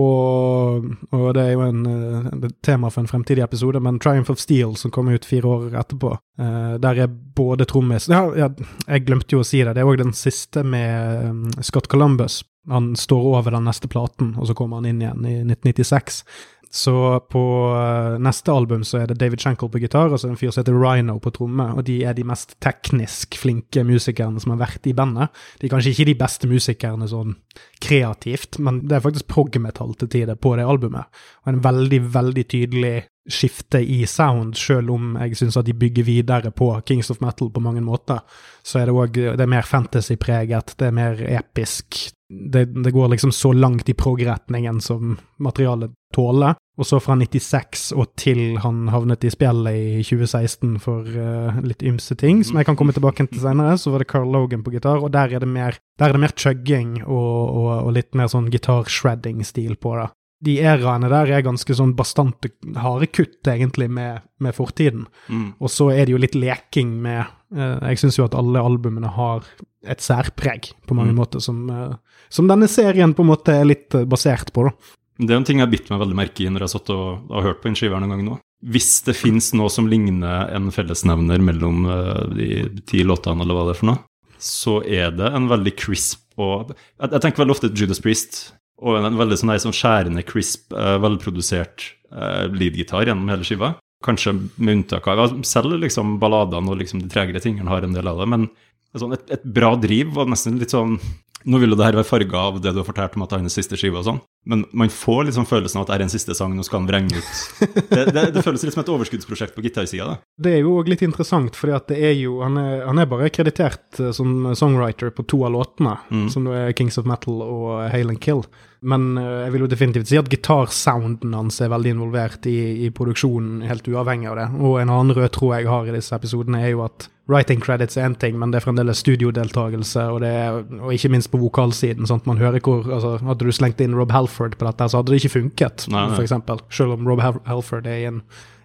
Og 1.10 1.34
det 1.34 1.42
er 1.42 1.52
jo 1.52 1.60
en, 1.66 1.86
eh, 1.86 2.46
et 2.48 2.56
tema 2.62 2.90
for 2.90 3.04
en 3.04 3.10
fremtidig 3.10 3.44
episode, 3.44 3.80
men 3.80 4.00
Triumph 4.02 4.30
of 4.30 4.38
Steel, 4.38 4.74
som 4.76 4.90
kom 4.90 5.08
ut 5.08 5.24
fire 5.24 5.46
år 5.46 5.78
etterpå, 5.78 6.16
uh, 6.40 6.74
der 6.82 7.02
er 7.04 7.14
både 7.36 7.64
trommis 7.64 8.08
ja, 8.08 8.24
ja, 8.36 8.48
jeg 8.88 9.06
glemte 9.06 9.36
jo 9.36 9.40
å 9.40 9.46
si 9.46 9.62
det, 9.62 9.74
det 9.76 9.82
er 9.82 9.88
òg 9.88 9.98
den 10.00 10.12
siste 10.16 10.64
med 10.64 11.30
um, 11.30 11.62
Scott 11.62 11.88
Columbus. 11.88 12.42
Han 12.68 12.96
står 12.98 13.28
over 13.30 13.54
den 13.54 13.66
neste 13.68 13.88
platen, 13.88 14.34
og 14.38 14.48
så 14.48 14.54
kommer 14.58 14.80
han 14.80 14.88
inn 14.90 15.02
igjen 15.02 15.26
i 15.26 15.36
1996. 15.44 16.24
Så 16.70 17.20
på 17.30 17.42
uh, 17.72 18.16
neste 18.22 18.52
album 18.52 18.82
så 18.84 19.00
er 19.00 19.10
det 19.10 19.18
David 19.20 19.40
Shankle 19.40 19.70
på 19.72 19.80
gitar, 19.80 20.10
og 20.10 20.18
så 20.18 20.26
er 20.26 20.32
det 20.32 20.36
en 20.36 20.40
fyr 20.40 20.52
som 20.52 20.62
heter 20.62 20.78
Rhino 20.78 21.18
på 21.22 21.32
tromme. 21.36 21.68
Og 21.76 21.86
de 21.86 22.00
er 22.04 22.16
de 22.16 22.26
mest 22.26 22.56
teknisk 22.64 23.38
flinke 23.40 23.84
musikerne 23.86 24.42
som 24.42 24.54
har 24.54 24.62
vært 24.64 24.88
i 24.90 24.94
bandet. 24.96 25.34
De 25.60 25.68
er 25.68 25.74
kanskje 25.74 25.94
ikke 25.94 26.08
de 26.10 26.16
beste 26.20 26.50
musikerne 26.50 27.08
sånn 27.10 27.36
kreativt, 27.82 28.60
men 28.62 28.82
det 28.88 28.98
er 28.98 29.04
faktisk 29.04 29.28
prog-metall 29.32 29.94
til 30.00 30.10
tider 30.12 30.38
på 30.40 30.56
det 30.58 30.66
albumet. 30.66 31.06
Og 31.44 31.52
en 31.54 31.62
veldig, 31.64 32.02
veldig 32.16 32.46
tydelig 32.52 32.96
skifte 33.26 33.80
i 33.82 34.04
sound, 34.06 34.54
selv 34.58 34.92
om 34.94 35.16
jeg 35.18 35.38
syns 35.38 35.56
at 35.58 35.66
de 35.66 35.74
bygger 35.74 36.06
videre 36.06 36.52
på 36.54 36.70
Kings 36.86 37.10
of 37.10 37.22
Metal 37.24 37.50
på 37.50 37.62
mange 37.62 37.82
måter. 37.84 38.22
Så 38.62 38.80
er 38.80 38.90
det 38.90 38.94
òg 38.94 39.18
er 39.34 39.50
mer 39.50 39.66
fantasy-preget, 39.66 40.76
det 40.78 40.90
er 40.90 40.94
mer 40.94 41.22
episk. 41.40 42.15
Det, 42.28 42.64
det, 42.64 42.90
går 42.90 43.08
liksom 43.12 43.30
så 43.32 43.52
langt 43.54 43.88
i 43.88 43.94
prog-retningen 43.94 44.80
som 44.82 45.14
materialet 45.38 45.92
tåler. 46.14 46.56
Og 46.76 46.86
så 46.86 46.98
fra 47.00 47.14
96 47.16 47.92
og 47.96 48.10
til 48.20 48.58
han 48.60 48.88
havnet 48.92 49.24
i 49.24 49.30
spjeldet 49.32 49.78
i 49.78 50.02
2016 50.04 50.74
for 50.82 51.06
uh, 51.06 51.60
litt 51.64 51.84
ymse 51.86 52.18
ting, 52.18 52.42
som 52.44 52.58
jeg 52.58 52.68
kan 52.68 52.76
komme 52.76 52.92
tilbake 52.92 53.28
til 53.30 53.40
senere, 53.40 53.78
så 53.80 53.94
var 53.94 54.02
det 54.02 54.10
Carl 54.10 54.28
Logan 54.28 54.66
på 54.66 54.74
gitar, 54.74 55.00
og 55.00 55.14
der 55.14 55.32
er 55.32 55.40
det 55.40 55.48
mer, 55.48 55.78
der 56.02 56.12
er 56.12 56.36
chugging 56.36 56.98
og, 57.06 57.32
og, 57.56 57.70
og 57.86 57.94
litt 57.96 58.12
mer 58.18 58.28
sånn 58.28 58.50
gitar-shredding-stil 58.52 59.78
på 59.80 59.96
det 59.96 60.10
de 60.44 60.58
eraene 60.60 61.08
der 61.10 61.30
er 61.32 61.44
ganske 61.44 61.76
sånn 61.76 61.94
bastante, 61.96 62.50
harde 62.76 63.08
kutt, 63.08 63.40
egentlig, 63.48 63.88
med, 63.92 64.26
med 64.42 64.56
fortiden. 64.56 65.06
Mm. 65.32 65.54
Og 65.56 65.72
så 65.72 65.88
er 65.94 66.04
det 66.04 66.12
jo 66.14 66.20
litt 66.20 66.36
leking 66.36 66.92
med 67.04 67.22
eh, 67.56 67.78
Jeg 67.92 68.02
syns 68.02 68.18
jo 68.20 68.26
at 68.26 68.36
alle 68.36 68.60
albumene 68.60 69.10
har 69.16 69.46
et 69.86 70.02
særpreg, 70.02 70.72
på 70.86 70.96
mange 70.98 71.14
mm. 71.14 71.20
måter, 71.20 71.42
som, 71.42 71.64
eh, 71.70 72.20
som, 72.28 72.50
denne 72.50 72.68
serien 72.68 73.14
på 73.16 73.24
en 73.24 73.32
måte 73.32 73.54
er 73.54 73.68
litt 73.68 73.96
eh, 73.96 74.06
basert 74.08 74.52
på, 74.52 74.68
da. 74.68 74.94
Det 75.16 75.32
er 75.32 75.38
en 75.38 75.46
ting 75.48 75.62
jeg 75.62 75.64
har 75.64 75.72
bitt 75.72 75.88
meg 75.88 76.02
veldig 76.02 76.18
merke 76.18 76.44
i 76.44 76.50
når 76.50 76.60
jeg 76.60 76.68
har 76.68 76.74
satt 76.74 76.90
og 76.92 77.30
har 77.32 77.46
hørt 77.46 77.62
på 77.62 77.70
en 77.70 77.78
skive 77.78 77.96
noen 78.02 78.12
gang 78.12 78.26
nå. 78.26 78.34
Hvis 78.68 78.98
det 79.06 79.14
fins 79.16 79.48
noe 79.56 79.70
som 79.72 79.88
ligner 79.88 80.50
en 80.52 80.68
fellesnevner 80.74 81.40
mellom 81.44 81.88
eh, 81.88 82.20
de 82.36 82.50
ti 82.88 83.00
låtene, 83.06 83.46
eller 83.46 83.56
hva 83.56 83.64
det 83.68 83.76
er 83.76 83.80
for 83.80 83.92
noe, 83.94 84.02
så 84.36 84.78
er 84.84 85.16
det 85.16 85.32
en 85.32 85.48
veldig 85.48 85.72
crisp 85.80 86.22
og 86.36 86.74
Jeg, 86.74 87.08
jeg 87.14 87.20
tenker 87.24 87.40
veldig 87.40 87.54
ofte 87.54 87.70
Judas 87.72 88.02
Priest 88.04 88.34
og 88.82 88.98
en 89.00 89.16
veldig 89.18 89.38
sånn, 89.40 89.54
sånn 89.62 89.76
skjærende, 89.76 90.24
crisp, 90.28 90.68
uh, 90.76 90.96
velprodusert 91.00 91.86
uh, 92.12 92.44
leadgitar 92.52 93.06
gjennom 93.08 93.28
hele 93.32 93.46
skiva. 93.46 93.74
Kanskje 94.04 94.34
med 94.60 94.74
unntak 94.74 95.06
av 95.08 95.38
Selv 95.48 95.78
liksom 95.80 96.18
balladene 96.20 96.68
og 96.70 96.82
liksom 96.82 97.00
de 97.00 97.08
tregere 97.10 97.40
tingene 97.40 97.72
har 97.72 97.82
en 97.86 97.96
del 97.96 98.06
av 98.10 98.20
det, 98.20 98.26
men 98.28 98.48
sånn 98.96 99.16
et, 99.16 99.24
et 99.32 99.42
bra 99.44 99.74
driv, 99.80 100.12
og 100.20 100.28
nesten 100.32 100.60
litt 100.60 100.72
sånn 100.76 100.98
Nå 101.46 101.60
vil 101.62 101.70
jo 101.70 101.76
det 101.78 101.84
her 101.86 101.94
være 101.94 102.08
farga 102.08 102.40
av 102.48 102.56
det 102.58 102.72
du 102.74 102.80
har 102.80 102.86
fortalt 102.88 103.14
om 103.14 103.22
at 103.22 103.30
det 103.30 103.36
er 103.36 103.42
hans 103.44 103.54
siste 103.54 103.76
skive 103.78 104.00
og 104.00 104.06
sånn, 104.08 104.16
men 104.50 104.64
man 104.74 104.88
får 104.90 105.28
liksom 105.28 105.44
følelsen 105.46 105.78
av 105.78 105.84
at 105.84 105.92
det 105.92 105.94
er 105.94 106.02
en 106.08 106.10
siste 106.10 106.34
sang, 106.34 106.56
nå 106.58 106.64
skal 106.66 106.80
han 106.80 106.88
vrenge 106.88 107.20
ut. 107.20 107.68
Det, 107.86 108.00
det, 108.16 108.24
det 108.34 108.42
føles 108.42 108.64
litt 108.66 108.74
som 108.74 108.82
et 108.82 108.90
overskuddsprosjekt 108.90 109.54
på 109.54 109.62
gitarsida. 109.62 110.16
Det 110.42 110.56
er 110.56 110.64
jo 110.64 110.72
òg 110.80 110.90
litt 110.90 111.04
interessant, 111.06 111.54
fordi 111.54 111.76
at 111.76 111.86
det 111.92 112.00
er 112.02 112.16
jo 112.18 112.40
Han 112.42 112.58
er, 112.58 112.82
han 112.88 112.98
er 112.98 113.06
bare 113.12 113.30
kreditert 113.30 114.00
eh, 114.02 114.10
som 114.16 114.48
songwriter 114.58 115.14
på 115.14 115.22
to 115.30 115.44
av 115.46 115.54
låtene, 115.54 115.94
Mm. 116.10 116.26
som 116.34 116.50
er 116.50 116.74
Kings 116.74 116.98
of 116.98 117.06
Metal 117.06 117.38
og 117.46 117.92
Hail 117.94 118.10
and 118.10 118.18
Kill. 118.26 118.42
Men 118.80 119.16
eh, 119.18 119.46
jeg 119.46 119.52
vil 119.54 119.64
jo 119.64 119.70
definitivt 119.72 120.10
si 120.10 120.18
at 120.20 120.28
gitarsounden 120.30 121.34
hans 121.34 121.60
er 121.64 121.70
veldig 121.72 121.94
involvert 121.96 122.46
i, 122.50 122.84
i 122.86 122.90
produksjonen, 122.94 123.62
helt 123.66 123.88
uavhengig 123.88 124.28
av 124.30 124.36
det. 124.40 124.48
Og 124.60 124.80
en 124.82 124.92
annen 124.92 125.16
rød 125.16 125.30
tråd 125.36 125.54
jeg 125.60 125.70
har 125.70 125.88
i 125.88 125.94
disse 125.96 126.14
episodene, 126.16 126.60
er 126.62 126.74
jo 126.74 126.82
at 126.84 127.08
writing 127.26 127.58
credits 127.62 127.96
er 127.98 128.06
én 128.06 128.14
ting, 128.20 128.36
men 128.38 128.52
det 128.52 128.60
er 128.60 128.66
fremdeles 128.68 129.00
studiodeltakelse, 129.02 130.04
og, 130.12 130.20
det 130.22 130.30
er, 130.30 130.60
og 130.78 130.92
ikke 130.94 131.10
minst 131.10 131.32
på 131.32 131.40
vokalsiden. 131.42 132.06
sånn 132.06 132.20
at 132.22 132.28
man 132.30 132.38
hører 132.38 132.62
hvor, 132.62 132.84
altså, 132.86 133.16
Hadde 133.26 133.48
du 133.48 133.54
slengt 133.56 133.80
inn 133.82 133.96
Rob 133.98 134.12
Halford 134.14 134.58
på 134.60 134.68
dette, 134.68 134.86
så 134.92 135.00
hadde 135.00 135.14
det 135.14 135.22
ikke 135.24 135.34
funket, 135.40 135.88
Nei, 135.90 136.04
nei. 136.06 136.14
for 136.14 136.26
eksempel. 136.26 136.60
Selv 136.70 136.94
om 136.94 137.08
Rob 137.08 137.24
Halford 137.24 137.88
er 137.90 138.02
i 138.04 138.10
en, 138.12 138.20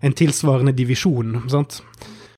en 0.05 0.13
tilsvarende 0.17 0.75
divisjon. 0.77 1.39
sant? 1.49 1.81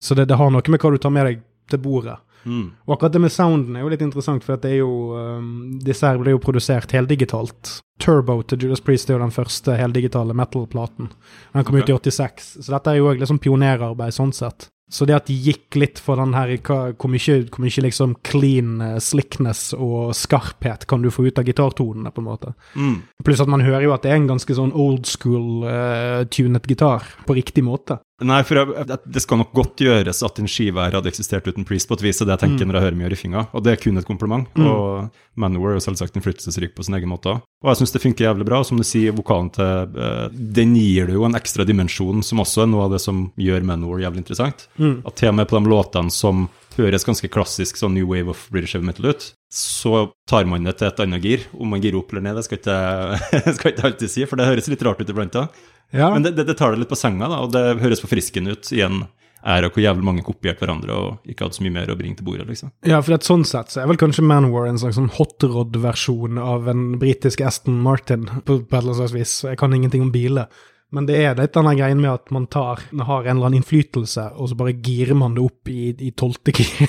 Så 0.03 0.15
det, 0.15 0.29
det 0.31 0.39
har 0.39 0.51
noe 0.51 0.63
med 0.71 0.79
hva 0.83 0.93
du 0.93 1.01
tar 1.01 1.11
med 1.15 1.27
deg 1.27 1.43
til 1.71 1.81
bordet. 1.83 2.19
Mm. 2.45 2.65
Og 2.85 2.95
akkurat 2.95 3.15
det 3.15 3.23
med 3.23 3.33
sounden 3.33 3.77
er 3.77 3.85
jo 3.85 3.91
litt 3.93 4.03
interessant, 4.05 4.43
for 4.43 4.57
at 4.57 4.65
det 4.65 4.73
er 4.75 4.81
jo 4.81 5.15
um, 5.15 5.79
Disse 5.83 6.07
her 6.07 6.19
ble 6.21 6.35
jo 6.35 6.41
produsert 6.43 6.91
heldigitalt. 6.95 7.77
Turbo 8.03 8.39
til 8.47 8.65
Judas 8.65 8.83
Priest 8.83 9.09
er 9.09 9.17
jo 9.17 9.23
den 9.23 9.35
første 9.35 9.77
heldigitale 9.79 10.35
metal-platen. 10.35 11.11
Den 11.53 11.65
kom 11.67 11.79
okay. 11.79 11.93
ut 11.93 12.07
i 12.07 12.11
86, 12.11 12.53
så 12.65 12.75
dette 12.75 12.93
er 12.93 12.99
jo 12.99 13.09
òg 13.11 13.23
liksom 13.23 13.41
pionerarbeid 13.43 14.15
sånn 14.15 14.33
sett. 14.35 14.69
Så 14.93 15.07
det 15.09 15.15
at 15.15 15.29
de 15.29 15.33
gikk 15.33 15.77
litt 15.79 15.99
for 16.01 16.19
den 16.21 16.35
her 16.35 16.51
Hvor 16.61 17.09
mye, 17.09 17.37
hvor 17.47 17.63
mye 17.63 17.83
liksom 17.85 18.17
clean 18.21 18.81
eh, 18.83 18.99
slickness 19.01 19.71
og 19.73 20.13
skarphet 20.17 20.85
kan 20.89 21.01
du 21.01 21.09
få 21.09 21.25
ut 21.25 21.39
av 21.39 21.47
gitartonene, 21.47 22.11
på 22.13 22.21
en 22.21 22.27
måte. 22.27 22.53
Mm. 22.75 22.99
Pluss 23.25 23.41
at 23.41 23.49
man 23.49 23.65
hører 23.65 23.87
jo 23.87 23.95
at 23.95 24.05
det 24.05 24.11
er 24.13 24.19
en 24.21 24.29
ganske 24.35 24.57
sånn 24.57 24.75
old 24.75 25.09
school 25.09 25.65
eh, 25.65 26.27
tunet 26.29 26.69
gitar, 26.69 27.07
på 27.25 27.37
riktig 27.39 27.65
måte. 27.65 27.97
Nei, 28.21 28.43
for 28.45 28.55
jeg, 28.59 28.85
det- 29.09 29.21
skal 29.23 29.39
nok 29.41 29.51
godt 29.57 29.81
gjøres 29.81 30.19
at 30.23 30.37
en 30.39 30.47
skive 30.47 30.77
her 30.79 30.93
hadde 30.93 31.09
eksistert 31.09 31.47
uten 31.49 31.65
Priest 31.65 31.87
på 31.89 31.95
et 31.97 32.03
vis, 32.05 32.19
det 32.21 32.29
jeg 32.29 32.39
tenker 32.43 32.65
når 32.69 32.77
jeg 32.77 32.83
hører 32.85 32.99
mye 32.99 33.09
riffinga, 33.09 33.41
og 33.51 33.63
det 33.65 33.71
er 33.73 33.81
kun 33.81 33.97
et 33.97 34.05
kompliment. 34.05 34.47
Mm. 34.55 34.67
Og 34.69 35.09
Manowar 35.35 35.73
er 35.73 35.79
jo 35.79 35.85
selvsagt 35.87 36.15
innflytelsesrik 36.15 36.75
på 36.77 36.85
sin 36.85 36.93
egen 36.93 37.09
måte. 37.09 37.33
Og 37.63 37.71
jeg 37.71 37.81
syns 37.81 37.91
det 37.95 38.03
funker 38.03 38.27
jævlig 38.29 38.45
bra, 38.45 38.59
og 38.61 38.65
som 38.69 38.77
du 38.77 38.83
sier, 38.85 39.11
vokalen 39.17 39.49
til 39.55 39.97
eh, 39.97 40.29
Den 40.61 40.75
gir 40.77 41.07
det 41.09 41.17
jo 41.17 41.25
en 41.25 41.35
ekstra 41.35 41.65
dimensjon, 41.65 42.21
som 42.23 42.39
også 42.45 42.63
er 42.63 42.69
noe 42.71 42.85
av 42.85 42.93
det 42.93 43.01
som 43.01 43.31
gjør 43.35 43.65
Manowar 43.65 44.05
jævlig 44.05 44.23
interessant. 44.23 44.67
Mm. 44.77 45.01
At 45.09 45.15
til 45.19 45.33
og 45.33 45.35
med 45.41 45.49
på 45.49 45.57
de 45.59 45.73
låtene 45.73 46.13
som 46.13 46.47
høres 46.77 47.05
ganske 47.05 47.29
klassisk 47.29 47.77
sånn 47.77 47.93
new 47.93 48.07
wave 48.09 48.29
of 48.33 48.47
British 48.53 48.73
heavy 48.73 48.85
metal 48.87 49.09
ut, 49.11 49.27
så 49.53 50.07
tar 50.29 50.45
man 50.49 50.63
det 50.65 50.77
til 50.79 50.87
et 50.89 51.03
annet 51.03 51.21
gir. 51.25 51.43
Om 51.53 51.69
man 51.75 51.81
girer 51.83 51.99
opp 51.99 52.13
eller 52.13 52.23
ned, 52.29 52.37
det 52.39 52.45
skal 52.47 52.57
ikke 52.61 52.77
jeg 53.43 53.73
ikke 53.75 53.87
alltid 53.89 54.09
si, 54.13 54.25
for 54.29 54.37
det 54.41 54.47
høres 54.49 54.69
litt 54.71 54.85
rart 54.85 55.01
ut 55.01 55.09
iblant. 55.13 55.33
da. 55.33 55.47
Ja. 55.93 56.09
Men 56.13 56.25
det, 56.25 56.33
det, 56.37 56.47
det 56.49 56.57
tar 56.59 56.73
det 56.73 56.81
litt 56.81 56.91
på 56.91 56.97
senga, 56.99 57.29
da, 57.29 57.43
og 57.45 57.53
det 57.53 57.77
høres 57.83 58.01
forfriskende 58.01 58.57
ut 58.57 58.71
i 58.73 58.81
en 58.85 59.05
æra 59.43 59.69
hvor 59.69 59.83
jævlig 59.83 60.05
mange 60.07 60.23
kopierte 60.25 60.63
hverandre 60.63 60.95
og 60.95 61.29
ikke 61.29 61.45
hadde 61.45 61.57
så 61.57 61.65
mye 61.65 61.75
mer 61.75 61.91
å 61.91 61.97
bringe 61.99 62.17
til 62.19 62.27
bordet, 62.27 62.47
liksom. 62.49 62.71
Ja, 62.87 63.01
for 63.03 63.15
et 63.17 63.27
sånn 63.27 63.43
sett 63.47 63.73
så 63.73 63.83
er 63.83 63.89
vel 63.91 63.99
kanskje 63.99 64.25
Manwar 64.25 64.69
en 64.69 64.79
slags 64.81 64.97
sånn 64.99 65.11
hot 65.17 65.43
rod-versjon 65.43 66.39
av 66.41 66.69
en 66.71 66.93
britisk 67.01 67.43
Aston 67.45 67.81
Martin, 67.83 68.29
på, 68.41 68.61
på 68.63 68.69
et 68.69 68.77
eller 68.79 68.93
annet 68.93 69.01
slags 69.01 69.17
vis. 69.17 69.33
Jeg 69.51 69.59
kan 69.59 69.75
ingenting 69.75 70.05
om 70.05 70.13
biler. 70.13 70.47
Men 70.93 71.07
det 71.09 71.15
er 71.25 71.37
litt 71.39 71.55
denne 71.55 71.73
greien 71.73 71.97
med 71.97 72.11
at 72.11 72.29
man 72.33 72.45
tar, 72.53 72.83
har 72.93 73.25
en 73.25 73.31
eller 73.33 73.49
annen 73.49 73.63
innflytelse, 73.63 74.27
og 74.37 74.51
så 74.51 74.57
bare 74.59 74.75
girer 74.77 75.17
man 75.17 75.33
det 75.33 75.41
opp 75.41 75.71
i, 75.73 75.89
i 75.97 76.11
tolvte 76.13 76.53
gir. 76.53 76.85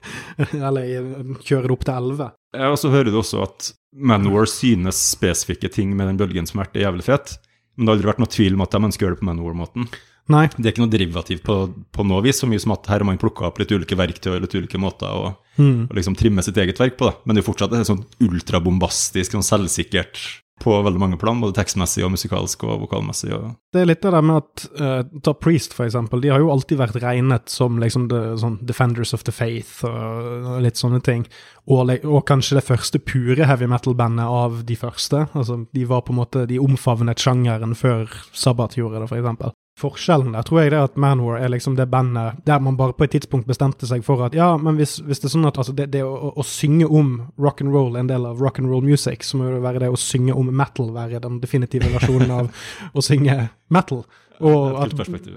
eller 0.66 1.38
kjører 1.38 1.70
det 1.70 1.76
opp 1.76 1.86
til 1.86 1.94
elleve. 1.94 2.28
Ja, 2.54 2.72
og 2.74 2.80
så 2.82 2.90
hører 2.90 3.14
du 3.14 3.20
også 3.22 3.44
at 3.46 3.70
Manwar 3.94 4.50
synes 4.50 4.98
spesifikke 5.14 5.70
ting 5.70 5.94
med 5.94 6.10
den 6.10 6.18
bølgen 6.18 6.50
som 6.50 6.58
har 6.58 6.66
vært, 6.66 6.80
er 6.80 6.88
jævlig 6.88 7.06
fet. 7.06 7.36
Men 7.76 7.86
det 7.86 7.90
har 7.90 7.96
aldri 7.98 8.10
vært 8.12 8.22
noe 8.22 8.34
tvil 8.34 8.54
om 8.54 8.60
at 8.66 8.70
de 8.74 8.82
ønsker 8.88 9.02
å 9.02 9.08
gjøre 9.08 9.16
det 9.18 9.22
på 9.24 9.28
Manowar-måten. 9.30 9.88
Nei. 10.32 10.46
Det 10.56 10.64
er 10.64 10.72
ikke 10.72 10.84
noe 10.86 10.92
derivativ 10.94 11.40
på, 11.44 11.54
på 11.92 12.04
noe 12.08 12.22
vis, 12.24 12.38
så 12.40 12.46
mye 12.48 12.62
som 12.62 12.72
at 12.72 12.86
her 12.88 13.02
har 13.02 13.04
man 13.08 13.18
plukka 13.20 13.48
opp 13.50 13.58
litt 13.60 13.72
ulike 13.74 13.98
verktøy 13.98 14.36
og 14.36 14.44
litt 14.46 14.54
ulike 14.56 14.80
måter 14.80 15.10
å 15.10 15.34
Mm. 15.54 15.86
liksom 15.94 16.16
trimme 16.18 16.42
sitt 16.42 16.56
eget 16.58 16.80
verk 16.80 16.96
på, 16.98 17.06
da. 17.06 17.12
Men 17.24 17.36
det 17.36 17.42
er 17.42 17.44
jo 17.44 17.52
fortsatt 17.52 17.74
et 17.78 17.86
sånn 17.86 18.00
ultrabombastisk, 18.18 19.36
sånn 19.36 19.44
selvsikkert 19.46 20.18
på 20.62 20.74
veldig 20.82 21.00
mange 21.00 21.16
plan, 21.18 21.40
både 21.42 21.56
tekstmessig 21.56 22.04
og 22.06 22.12
musikalsk 22.14 22.62
og 22.66 22.84
vokalmessig. 22.84 23.32
Og... 23.34 23.56
Det 23.74 23.82
er 23.82 23.88
litt 23.90 24.04
av 24.06 24.14
det 24.14 24.20
med 24.28 24.38
at 24.38 24.66
uh, 24.78 25.00
Ta 25.26 25.34
Priest, 25.34 25.74
for 25.74 25.86
eksempel. 25.86 26.22
De 26.22 26.30
har 26.30 26.42
jo 26.42 26.52
alltid 26.54 26.78
vært 26.80 26.98
regnet 27.02 27.50
som 27.50 27.80
liksom 27.82 28.06
the, 28.12 28.22
sånn 28.40 28.60
Defenders 28.62 29.14
of 29.16 29.26
the 29.26 29.34
Faith 29.34 29.82
og 29.88 30.62
litt 30.64 30.78
sånne 30.80 31.02
ting. 31.04 31.26
Og, 31.66 31.90
og 32.06 32.22
kanskje 32.28 32.60
det 32.60 32.66
første 32.68 33.02
pure 33.02 33.48
heavy 33.48 33.68
metal-bandet 33.70 34.30
av 34.30 34.62
de 34.68 34.78
første. 34.78 35.26
Altså, 35.34 35.64
de 35.74 35.88
var 35.90 36.06
på 36.06 36.14
en 36.14 36.20
måte 36.22 36.46
De 36.48 36.60
omfavnet 36.62 37.20
sjangeren 37.20 37.74
før 37.78 38.06
Sabbat 38.32 38.78
gjorde 38.78 39.02
det, 39.02 39.10
for 39.10 39.20
eksempel. 39.20 39.54
Forskjellen 39.74 40.36
der 40.36 40.44
tror 40.46 40.60
jeg 40.62 40.70
det 40.70 40.78
er 40.78 40.86
at 40.86 40.98
Manwar 41.00 41.40
er 41.42 41.50
liksom 41.50 41.74
det 41.74 41.88
bandet 41.90 42.38
der 42.46 42.60
man 42.62 42.76
bare 42.78 42.94
på 42.94 43.08
et 43.08 43.10
tidspunkt 43.16 43.48
bestemte 43.50 43.88
seg 43.90 44.04
for 44.06 44.22
at 44.22 44.34
ja, 44.36 44.52
men 44.54 44.78
hvis, 44.78 45.00
hvis 45.02 45.18
det 45.18 45.26
er 45.26 45.32
sånn 45.32 45.48
at 45.48 45.58
altså 45.58 45.74
det, 45.74 45.88
det 45.90 46.04
å, 46.06 46.12
å, 46.14 46.30
å 46.38 46.46
synge 46.46 46.86
om 46.86 47.16
rock 47.42 47.64
and 47.64 47.74
roll 47.74 47.96
er 47.96 48.04
en 48.04 48.10
del 48.12 48.28
av 48.28 48.42
rock 48.42 48.60
and 48.62 48.70
roll 48.70 48.84
music, 48.86 49.26
så 49.26 49.40
må 49.40 49.50
det 49.50 49.64
være 49.64 49.82
det 49.82 49.90
å 49.90 49.98
synge 49.98 50.36
om 50.38 50.52
metal 50.54 50.92
være 50.94 51.22
den 51.24 51.40
definitive 51.42 51.90
versjonen 51.96 52.36
av 52.36 52.68
å 52.94 53.02
synge 53.02 53.48
metal. 53.74 54.04
Og 54.42 54.78
at, 54.82 54.94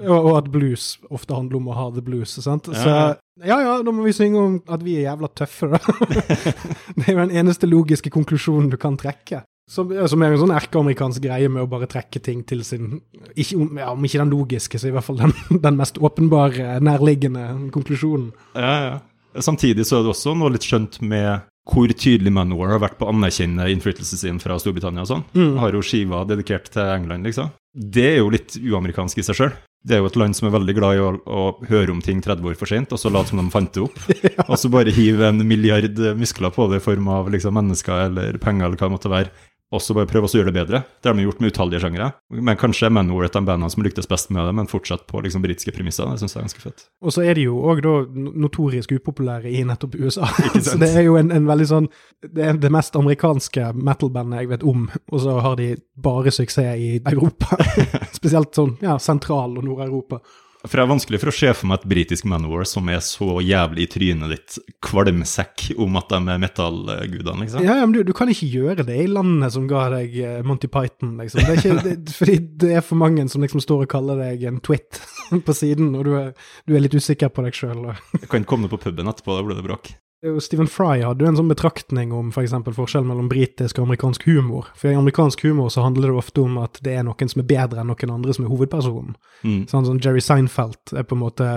og, 0.09 0.31
at 0.37 0.47
blues 0.53 0.95
ofte 1.13 1.35
handler 1.35 1.59
om 1.59 1.67
å 1.69 1.75
ha 1.77 1.89
the 1.93 2.01
blues. 2.01 2.33
sant? 2.41 2.69
Så 2.69 2.93
ja. 2.93 3.11
ja 3.45 3.59
ja, 3.61 3.75
da 3.85 3.93
må 3.93 4.05
vi 4.05 4.15
synge 4.15 4.41
om 4.41 4.55
at 4.73 4.85
vi 4.85 4.97
er 4.97 5.11
jævla 5.11 5.29
tøffe, 5.37 5.69
da. 5.73 5.81
det 6.97 7.05
er 7.05 7.13
jo 7.13 7.21
den 7.21 7.37
eneste 7.43 7.69
logiske 7.69 8.13
konklusjonen 8.13 8.71
du 8.73 8.77
kan 8.81 8.97
trekke. 9.01 9.43
Som, 9.67 9.91
som 10.07 10.23
er 10.23 10.31
en 10.31 10.39
sånn 10.39 10.55
erkeamerikansk 10.55 11.25
greie 11.25 11.49
med 11.51 11.65
å 11.65 11.67
bare 11.67 11.89
trekke 11.91 12.21
ting 12.23 12.45
til 12.47 12.61
sin 12.63 13.01
ikke, 13.35 13.65
ja, 13.75 13.89
Om 13.91 14.05
ikke 14.07 14.21
den 14.21 14.31
logiske, 14.31 14.79
så 14.79 14.87
i 14.87 14.93
hvert 14.95 15.03
fall 15.03 15.19
den, 15.19 15.35
den 15.65 15.79
mest 15.79 15.99
åpenbare, 15.99 16.77
nærliggende 16.83 17.49
konklusjonen. 17.75 18.31
Ja, 18.55 18.73
ja. 18.85 18.97
Samtidig 19.43 19.85
så 19.85 19.99
er 19.99 20.05
det 20.05 20.13
også 20.15 20.33
noe 20.37 20.55
litt 20.55 20.65
skjønt 20.65 21.01
med 21.05 21.43
hvor 21.67 21.91
tydelig 21.91 22.31
Manowar 22.31 22.71
har 22.75 22.81
vært 22.81 22.97
på 22.99 23.07
å 23.07 23.11
anerkjenne 23.11 23.67
innflytelsen 23.73 24.21
sin 24.21 24.37
fra 24.41 24.55
Storbritannia 24.61 25.03
og 25.03 25.09
sånn. 25.09 25.25
Mm. 25.35 25.57
Har 25.59 25.75
jo 25.75 25.83
skiva 25.83 26.23
dedikert 26.27 26.71
til 26.71 26.87
England, 26.93 27.27
liksom. 27.27 27.51
Det 27.75 28.05
er 28.13 28.21
jo 28.21 28.31
litt 28.33 28.55
uamerikansk 28.57 29.19
i 29.19 29.25
seg 29.27 29.37
sjøl. 29.37 29.57
Det 29.87 29.95
er 29.95 30.01
jo 30.01 30.07
et 30.09 30.17
land 30.19 30.35
som 30.35 30.47
er 30.47 30.55
veldig 30.55 30.73
glad 30.75 30.97
i 30.97 31.03
å, 31.03 31.11
å 31.21 31.43
høre 31.69 31.93
om 31.93 31.99
ting 32.03 32.19
30 32.23 32.47
år 32.49 32.55
for 32.59 32.71
sent, 32.71 32.95
og 32.95 32.99
så 32.99 33.11
late 33.13 33.31
som 33.31 33.39
de 33.39 33.45
fant 33.53 33.69
det 33.75 33.83
opp. 33.83 33.99
Og 34.49 34.55
så 34.59 34.71
bare 34.73 34.95
hive 34.95 35.29
en 35.29 35.43
milliard 35.47 36.01
muskler 36.17 36.51
på 36.55 36.65
det 36.71 36.81
i 36.81 36.83
form 36.83 37.07
av 37.13 37.29
liksom, 37.31 37.55
mennesker 37.55 38.07
eller 38.07 38.39
penger 38.41 38.67
eller 38.67 38.79
hva 38.79 38.89
det 38.89 38.95
måtte 38.95 39.13
være. 39.13 39.46
Og 39.75 39.81
så 39.83 39.91
bare 39.97 40.07
prøve 40.07 40.29
å 40.29 40.31
gjøre 40.31 40.47
det 40.47 40.55
bedre. 40.55 40.79
Det 41.03 41.09
har 41.09 41.17
de 41.17 41.25
gjort 41.25 41.41
med 41.43 41.51
utallige 41.51 41.81
sjangere. 41.83 42.05
Men 42.31 42.59
kanskje 42.59 42.87
er 42.87 42.93
Manowar 42.95 43.27
et 43.27 43.35
av 43.35 43.43
bandene 43.43 43.67
som 43.73 43.83
lyktes 43.83 44.07
best 44.07 44.29
med 44.31 44.45
det, 44.47 44.53
men 44.55 44.69
fortsatt 44.71 45.03
på 45.09 45.19
liksom 45.25 45.43
britiske 45.43 45.73
premisser. 45.75 46.07
Det 46.07 46.21
syns 46.21 46.37
jeg 46.37 46.39
er 46.39 46.45
ganske 46.47 46.63
fett. 46.63 46.85
Og 47.03 47.15
så 47.15 47.25
er 47.27 47.35
de 47.35 47.43
jo 47.49 47.59
òg 47.67 47.83
notorisk 48.15 48.95
upopulære 48.95 49.51
i 49.51 49.65
nettopp 49.67 49.99
USA. 49.99 50.29
Så 50.63 50.77
det 50.79 50.93
er 50.95 51.03
jo 51.09 51.17
en, 51.19 51.33
en 51.35 51.49
veldig 51.49 51.67
sånn 51.67 51.89
Det 52.23 52.45
er 52.47 52.57
det 52.61 52.71
mest 52.71 52.95
amerikanske 52.95 53.73
metal-bandet 53.75 54.45
jeg 54.45 54.51
vet 54.53 54.65
om, 54.67 54.87
og 55.11 55.21
så 55.21 55.35
har 55.43 55.57
de 55.59 55.73
bare 55.99 56.31
suksess 56.33 56.79
i 56.79 56.89
Europa. 57.03 57.59
Spesielt 58.17 58.55
sånn 58.55 58.77
ja, 58.81 58.95
Sentral- 59.01 59.59
og 59.59 59.67
Nord-Europa. 59.67 60.21
For 60.67 60.79
det 60.79 60.83
er 60.83 60.91
vanskelig 60.91 61.19
for 61.21 61.31
å 61.31 61.35
se 61.35 61.51
for 61.55 61.69
meg 61.69 61.81
et 61.81 61.89
britisk 61.93 62.27
Manowar 62.29 62.67
som 62.69 62.89
er 62.91 62.99
så 63.05 63.39
jævlig 63.43 63.85
i 63.87 63.89
trynet 63.91 64.33
ditt 64.33 64.57
kvalmsekk 64.85 65.67
om 65.83 65.99
at 65.99 66.11
de 66.11 66.19
er 66.33 66.41
metallgudene, 66.43 67.45
liksom. 67.45 67.65
Ja, 67.65 67.79
ja, 67.81 67.85
men 67.87 67.95
du, 67.95 68.01
du 68.07 68.13
kan 68.17 68.31
ikke 68.31 68.49
gjøre 68.51 68.85
det 68.87 68.97
i 69.03 69.07
landet 69.09 69.55
som 69.55 69.67
ga 69.69 69.87
deg 69.95 70.17
eh, 70.21 70.39
Monty 70.47 70.69
Python, 70.71 71.15
liksom. 71.21 71.43
Det 71.43 71.55
er 71.55 71.61
ikke, 71.61 71.85
det, 71.85 72.15
fordi 72.19 72.39
det 72.63 72.73
er 72.79 72.85
for 72.85 72.99
mange 72.99 73.27
som 73.31 73.45
liksom 73.45 73.63
står 73.63 73.85
og 73.85 73.93
kaller 73.95 74.23
deg 74.25 74.47
en 74.49 74.59
twit 74.63 75.01
på 75.47 75.57
siden, 75.57 75.93
og 75.97 76.07
du 76.07 76.17
er, 76.19 76.33
du 76.67 76.75
er 76.75 76.83
litt 76.83 76.97
usikker 76.97 77.31
på 77.33 77.47
deg 77.47 77.57
sjøl. 77.57 77.87
Jeg 78.17 78.27
kan 78.27 78.43
ikke 78.43 78.53
komme 78.55 78.71
på 78.71 78.81
puben 78.87 79.09
etterpå, 79.09 79.37
da 79.37 79.47
blir 79.47 79.59
det 79.59 79.65
bråk. 79.67 79.95
Stephen 80.41 80.67
Fry 80.67 81.03
hadde 81.05 81.21
jo 81.21 81.29
en 81.29 81.37
sånn 81.37 81.51
betraktning 81.51 82.13
om 82.15 82.31
for 82.33 82.41
eksempel 82.41 82.73
forskjellen 82.73 83.09
mellom 83.09 83.27
britisk 83.29 83.77
og 83.77 83.85
amerikansk 83.85 84.25
humor. 84.25 84.71
For 84.77 84.89
i 84.89 84.97
amerikansk 84.97 85.43
humor 85.45 85.69
så 85.73 85.83
handler 85.85 86.09
det 86.09 86.21
ofte 86.23 86.41
om 86.41 86.57
at 86.61 86.79
det 86.85 86.95
er 86.97 87.05
noen 87.05 87.29
som 87.29 87.43
er 87.43 87.49
bedre 87.51 87.83
enn 87.83 87.91
noen 87.91 88.13
andre 88.15 88.33
som 88.33 88.47
er 88.47 88.51
hovedpersonen. 88.53 89.13
Mm. 89.45 89.59
Sånn 89.69 89.85
som 89.85 90.01
Jerry 90.01 90.23
Seinfeld 90.25 90.95
er 90.97 91.05
på 91.05 91.17
en 91.17 91.25
måte 91.25 91.51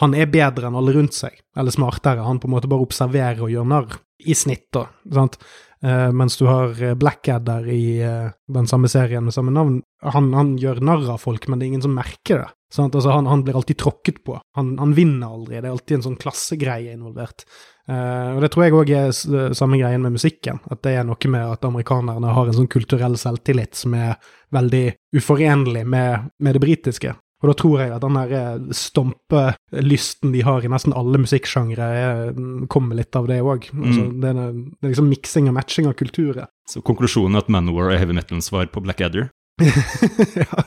Han 0.00 0.14
er 0.16 0.30
bedre 0.32 0.64
enn 0.64 0.76
alle 0.78 0.94
rundt 0.94 1.12
seg, 1.12 1.34
eller 1.60 1.74
smartere. 1.74 2.22
Han 2.24 2.38
på 2.40 2.48
en 2.48 2.54
måte 2.54 2.68
bare 2.72 2.80
observerer 2.80 3.42
og 3.44 3.50
gjør 3.52 3.66
narr, 3.68 3.98
i 4.24 4.32
snitt, 4.32 4.70
da. 4.72 4.86
Sant? 5.12 5.36
Eh, 5.84 6.12
mens 6.12 6.36
du 6.36 6.44
har 6.46 6.82
eh, 6.82 6.94
Blackadder 6.94 7.68
i 7.68 8.04
uh, 8.04 8.30
den 8.52 8.66
samme 8.66 8.88
serien 8.88 9.24
med 9.24 9.34
samme 9.34 9.50
navn. 9.50 9.78
Han, 10.04 10.32
han 10.36 10.58
gjør 10.60 10.82
narr 10.84 11.06
av 11.14 11.22
folk, 11.22 11.46
men 11.48 11.58
det 11.58 11.64
er 11.64 11.72
ingen 11.72 11.84
som 11.86 11.94
merker 11.96 12.42
det. 12.42 12.48
Sant? 12.72 12.94
Altså, 12.94 13.10
han, 13.14 13.26
han 13.26 13.44
blir 13.46 13.56
alltid 13.56 13.78
tråkket 13.80 14.20
på. 14.24 14.36
Han, 14.56 14.74
han 14.78 14.92
vinner 14.94 15.32
aldri. 15.32 15.56
Det 15.56 15.70
er 15.70 15.72
alltid 15.72 15.96
en 15.96 16.04
sånn 16.10 16.18
klassegreie 16.20 16.92
involvert. 16.92 17.46
Uh, 17.88 18.36
og 18.36 18.44
det 18.44 18.52
tror 18.52 18.66
jeg 18.66 18.76
òg 18.76 18.92
er 18.98 19.56
samme 19.56 19.80
greien 19.80 20.04
med 20.04 20.18
musikken. 20.18 20.60
At 20.68 20.84
det 20.84 20.98
er 20.98 21.08
noe 21.08 21.32
med 21.32 21.56
at 21.56 21.64
amerikanerne 21.64 22.36
har 22.36 22.50
en 22.50 22.58
sånn 22.60 22.70
kulturell 22.70 23.16
selvtillit 23.20 23.80
som 23.80 23.96
er 23.96 24.20
veldig 24.52 24.84
uforenlig 25.16 25.86
med, 25.88 26.28
med 26.44 26.58
det 26.58 26.64
britiske. 26.66 27.16
Og 27.40 27.48
da 27.48 27.54
tror 27.56 27.78
jeg 27.80 27.92
at 27.96 28.02
den 28.04 28.16
der 28.18 28.32
eh, 28.36 28.74
stompelysten 28.76 30.32
de 30.34 30.42
har 30.44 30.60
i 30.64 30.68
nesten 30.68 30.92
alle 30.96 31.20
musikksjangre, 31.22 31.86
eh, 32.00 32.40
kommer 32.68 32.98
litt 32.98 33.16
av 33.16 33.26
det 33.30 33.40
òg. 33.40 33.70
Altså, 33.72 34.02
Mm. 34.04 34.20
det, 34.20 34.28
er- 34.36 34.52
det 34.52 34.84
er 34.84 34.92
liksom 34.92 35.08
miksing 35.08 35.48
og 35.48 35.54
matching 35.56 35.86
av 35.88 35.94
kulturer. 35.96 36.46
Så 36.70 36.82
konklusjonen 36.84 37.34
er 37.36 37.44
at 37.44 37.48
Manowar 37.48 37.90
er 37.94 37.98
heavy 37.98 38.12
metalens 38.12 38.50
svar 38.52 38.66
på 38.70 38.82
Blackadder. 38.84 39.30
ja. 39.60 40.64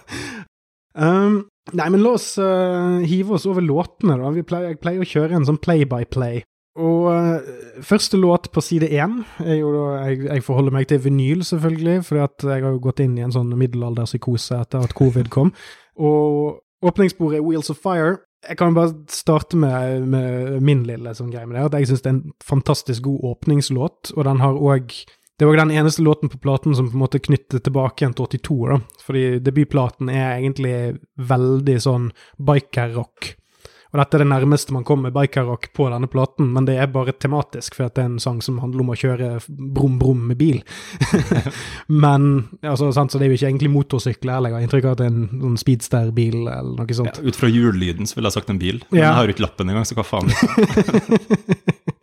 Um, 0.95 1.45
nei, 1.73 1.87
men 1.89 2.03
la 2.03 2.11
oss 2.13 2.35
uh, 2.37 2.99
hive 3.01 3.33
oss 3.37 3.47
over 3.49 3.61
låtene, 3.65 4.17
da. 4.19 4.29
Vi 4.35 4.43
pleier, 4.45 4.73
jeg 4.73 4.81
pleier 4.83 5.01
å 5.01 5.07
kjøre 5.09 5.37
en 5.39 5.45
sånn 5.47 5.57
play-by-play. 5.63 6.43
Og 6.77 7.05
uh, 7.09 7.79
første 7.85 8.17
låt 8.17 8.51
på 8.53 8.61
side 8.65 8.89
én 8.93 9.19
er 9.45 9.59
jo 9.59 9.71
da 9.73 10.07
jeg, 10.07 10.23
jeg 10.27 10.43
forholder 10.45 10.73
meg 10.73 10.87
til 10.89 11.01
vinyl, 11.05 11.41
selvfølgelig, 11.45 11.99
at 12.21 12.45
jeg 12.49 12.65
har 12.65 12.71
jo 12.75 12.81
gått 12.81 13.01
inn 13.05 13.17
i 13.17 13.25
en 13.25 13.33
sånn 13.33 13.49
middelalderpsykose 13.57 14.57
etter 14.61 14.85
at 14.85 14.93
covid 14.97 15.29
kom. 15.33 15.51
Og 15.97 16.61
åpningssporet 16.83 17.39
er 17.39 17.45
Wheels 17.45 17.71
of 17.73 17.81
Fire. 17.81 18.17
Jeg 18.43 18.59
kan 18.59 18.75
bare 18.75 18.91
starte 19.07 19.57
med, 19.57 20.07
med 20.11 20.63
min 20.65 20.83
lille 20.87 21.13
sånn 21.15 21.31
greie 21.31 21.47
med 21.47 21.55
det, 21.55 21.67
at 21.69 21.77
jeg 21.79 21.93
syns 21.93 22.03
det 22.03 22.09
er 22.09 22.15
en 22.17 22.33
fantastisk 22.43 23.05
god 23.05 23.27
åpningslåt, 23.31 24.11
og 24.17 24.25
den 24.27 24.41
har 24.43 24.59
òg 24.59 24.95
det 25.41 25.47
var 25.49 25.57
den 25.57 25.71
eneste 25.73 26.03
låten 26.05 26.29
på 26.29 26.37
platen 26.37 26.75
som 26.77 26.85
på 26.87 26.93
en 26.93 27.01
måte 27.01 27.19
knyttet 27.19 27.63
tilbake 27.65 28.03
igjen 28.03 28.13
til 28.13 28.27
82, 28.37 28.57
da. 28.69 28.77
Fordi 29.03 29.23
debutplaten 29.41 30.11
er 30.13 30.35
egentlig 30.35 30.75
veldig 31.17 31.77
sånn 31.81 32.05
biker-rock. 32.37 33.33
Og 33.93 33.99
dette 34.01 34.17
er 34.17 34.23
det 34.23 34.29
nærmeste 34.31 34.73
man 34.73 34.83
kommer 34.87 35.11
biker-rock 35.13 35.67
på 35.77 35.85
denne 35.93 36.07
platen, 36.09 36.47
men 36.55 36.65
det 36.65 36.79
er 36.81 36.87
bare 36.89 37.13
tematisk, 37.13 37.75
for 37.77 37.91
det 37.93 38.01
er 38.01 38.07
en 38.09 38.19
sang 38.23 38.39
som 38.41 38.57
handler 38.63 38.81
om 38.81 38.89
å 38.89 38.97
kjøre 38.97 39.27
brum-brum 39.47 40.23
med 40.31 40.39
bil. 40.39 40.63
men 42.03 42.25
altså, 42.65 42.89
sant, 42.95 43.13
så 43.13 43.21
det 43.21 43.27
er 43.27 43.33
jo 43.33 43.37
ikke 43.37 43.51
egentlig 43.51 43.71
motorsykler 43.75 44.33
heller, 44.39 44.49
jeg 44.49 44.57
har 44.57 44.65
inntrykk 44.67 44.87
av 44.89 44.95
at 44.95 45.03
det 45.03 45.07
er 45.09 45.13
en 45.13 45.43
sånn 45.45 45.59
speedster-bil 45.61 46.39
eller 46.41 46.73
noe 46.79 46.89
Ja, 46.89 46.97
sånt. 47.03 47.21
ut 47.21 47.37
fra 47.37 47.51
hjullyden 47.53 48.09
så 48.09 48.17
ville 48.17 48.31
jeg 48.33 48.37
sagt 48.39 48.49
en 48.49 48.61
bil, 48.65 48.81
men 48.89 48.99
Ja. 48.99 49.05
jeg 49.11 49.13
har 49.19 49.29
jo 49.29 49.35
ikke 49.37 49.45
lappen 49.45 49.69
engang, 49.69 49.85
så 49.85 49.95
hva 49.99 50.07
faen. 50.09 50.33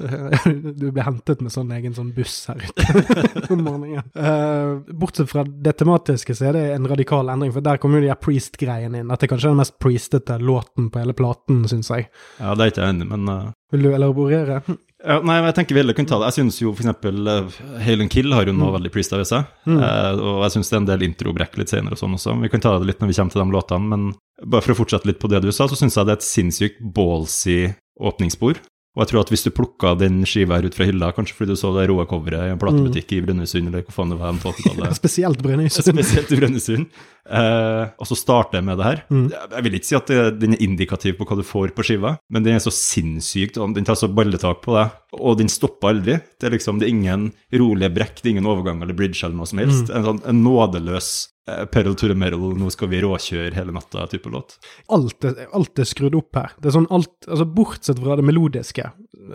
du 0.80 0.86
blir 0.90 1.04
hentet 1.04 1.42
med 1.44 1.52
sånn 1.52 1.70
egen 1.76 1.94
sånn 1.96 2.10
buss 2.16 2.36
her 2.50 2.60
ute 2.62 2.84
om 3.54 3.64
morgenen. 3.66 4.06
Uh, 4.16 4.80
bortsett 4.96 5.30
fra 5.30 5.44
det 5.44 5.76
tematiske, 5.80 6.36
så 6.36 6.50
er 6.50 6.58
det 6.58 6.66
en 6.74 6.88
radikal 6.90 7.32
endring, 7.32 7.52
for 7.54 7.64
der 7.64 7.80
kommer 7.82 8.00
jo 8.00 8.08
de 8.08 8.12
her 8.12 8.20
priest-greiene 8.20 9.02
inn. 9.02 9.10
At 9.12 9.22
det 9.22 9.28
er 9.28 9.34
kanskje 9.34 9.52
den 9.52 9.60
mest 9.60 9.78
priestete 9.82 10.38
låten 10.40 10.90
på 10.92 11.02
hele 11.02 11.16
platen, 11.16 11.64
syns 11.70 11.92
jeg. 11.92 12.08
Ja, 12.40 12.54
det 12.54 12.66
er 12.66 12.72
ikke 12.72 12.86
jeg 12.86 12.96
enig 12.96 13.10
men 13.10 13.28
uh, 13.28 13.50
Vil 13.74 13.86
du 13.86 13.92
elaborere? 13.94 14.62
ja, 15.00 15.18
Nei, 15.24 15.36
jeg 15.46 15.56
tenker 15.58 15.78
vi 15.78 15.96
kunne 15.96 16.10
ta 16.10 16.20
det. 16.20 16.30
Jeg 16.30 16.38
syns 16.40 16.60
jo 16.62 16.72
uh, 16.74 17.60
Hail 17.84 18.04
and 18.04 18.12
Kill 18.12 18.32
har 18.36 18.48
jo 18.48 18.56
noe 18.56 18.74
veldig 18.76 18.92
priest 18.94 19.14
ved 19.16 19.28
seg. 19.28 19.48
Mm. 19.68 19.78
Eh, 19.78 20.10
og 20.18 20.42
jeg 20.46 20.56
syns 20.56 20.70
det 20.70 20.76
er 20.76 20.82
en 20.82 20.90
del 20.90 21.06
introbrekk 21.08 21.56
litt 21.60 21.72
senere 21.72 21.96
og 21.96 22.02
sånn 22.02 22.16
også. 22.18 22.36
Vi 22.42 22.52
kan 22.52 22.64
ta 22.64 22.76
det 22.78 22.88
litt 22.88 23.00
når 23.02 23.12
vi 23.12 23.16
kommer 23.20 23.34
til 23.36 23.42
de 23.44 23.56
låtene, 23.56 23.92
men 23.92 24.10
bare 24.40 24.64
for 24.64 24.74
å 24.74 24.80
fortsette 24.82 25.08
litt 25.10 25.20
på 25.22 25.30
det 25.32 25.42
du 25.44 25.50
sa, 25.52 25.68
så 25.68 25.78
syns 25.78 25.96
jeg 25.96 26.08
det 26.08 26.16
er 26.16 26.20
et 26.20 26.28
sinnssykt 26.28 26.84
ballsy 26.96 27.60
åpningsspor. 28.00 28.60
Og 28.96 29.04
jeg 29.04 29.10
tror 29.12 29.22
at 29.22 29.28
hvis 29.30 29.44
du 29.46 29.52
plukka 29.54 29.92
den 29.94 30.16
skiva 30.26 30.56
her 30.58 30.66
ut 30.66 30.74
fra 30.74 30.86
hylla, 30.88 31.12
kanskje 31.14 31.36
fordi 31.36 31.54
du 31.54 31.58
så 31.60 31.70
det 31.76 31.84
rå 31.86 32.02
coveret 32.10 32.48
i 32.48 32.54
en 32.56 32.58
platebutikk 32.58 33.12
i 33.14 33.20
Brønnøysund, 33.22 33.68
eller 33.70 33.84
hva 33.86 33.94
faen 33.94 34.10
det 34.10 34.18
var 34.18 34.40
på 34.42 34.50
80-tallet 34.56 34.98
Spesielt 35.00 35.44
Brønnøysund. 35.44 35.92
Spesielt 35.92 36.32
i 36.34 36.38
Brønnøysund. 36.40 36.88
Eh, 37.28 37.84
og 38.00 38.08
så 38.08 38.16
starter 38.18 38.58
jeg 38.58 38.66
med 38.66 38.80
det 38.80 38.86
her. 38.86 39.02
Mm. 39.12 39.26
Jeg 39.30 39.64
vil 39.66 39.76
ikke 39.78 39.88
si 39.90 39.98
at 39.98 40.10
det, 40.10 40.20
den 40.40 40.56
er 40.56 40.64
indikativ 40.64 41.18
på 41.18 41.26
hva 41.28 41.38
du 41.38 41.44
får 41.46 41.74
på 41.76 41.86
skiva, 41.86 42.14
men 42.32 42.46
den 42.46 42.56
er 42.56 42.64
så 42.64 42.72
sinnssykt, 42.74 43.58
og 43.60 43.74
den 43.76 43.86
tar 43.88 43.98
så 43.98 44.10
balletak 44.12 44.62
på 44.64 44.76
deg, 44.76 44.94
og 45.18 45.40
den 45.40 45.52
stopper 45.52 45.92
aldri. 45.92 46.20
Det 46.40 46.48
er 46.48 46.56
liksom, 46.56 46.80
det 46.80 46.88
er 46.88 46.94
ingen 46.94 47.28
rolige 47.60 47.92
brekk, 47.94 48.20
det 48.20 48.30
er 48.30 48.36
ingen 48.38 48.50
overgang 48.50 48.82
eller 48.82 48.96
bridge 48.96 49.22
eller 49.24 49.38
noe 49.40 49.50
som 49.50 49.62
helst. 49.62 49.92
En 49.92 50.06
sånn 50.06 50.24
en 50.30 50.42
nådeløs 50.46 51.12
eh, 51.50 51.64
Peril 51.72 51.96
to 51.98 52.10
the 52.10 52.16
metal, 52.18 52.50
nå 52.58 52.72
skal 52.72 52.90
vi 52.92 53.02
råkjøre 53.04 53.54
hele 53.58 53.76
natta-type 53.76 54.32
låt. 54.32 54.58
Alt 54.92 55.28
er, 55.28 55.46
alt 55.56 55.82
er 55.82 55.88
skrudd 55.88 56.18
opp 56.18 56.40
her. 56.40 56.56
Det 56.58 56.72
er 56.72 56.78
sånn 56.80 56.90
alt, 56.90 57.14
altså 57.28 57.46
Bortsett 57.46 58.02
fra 58.02 58.18
det 58.18 58.26
melodiske. 58.26 58.90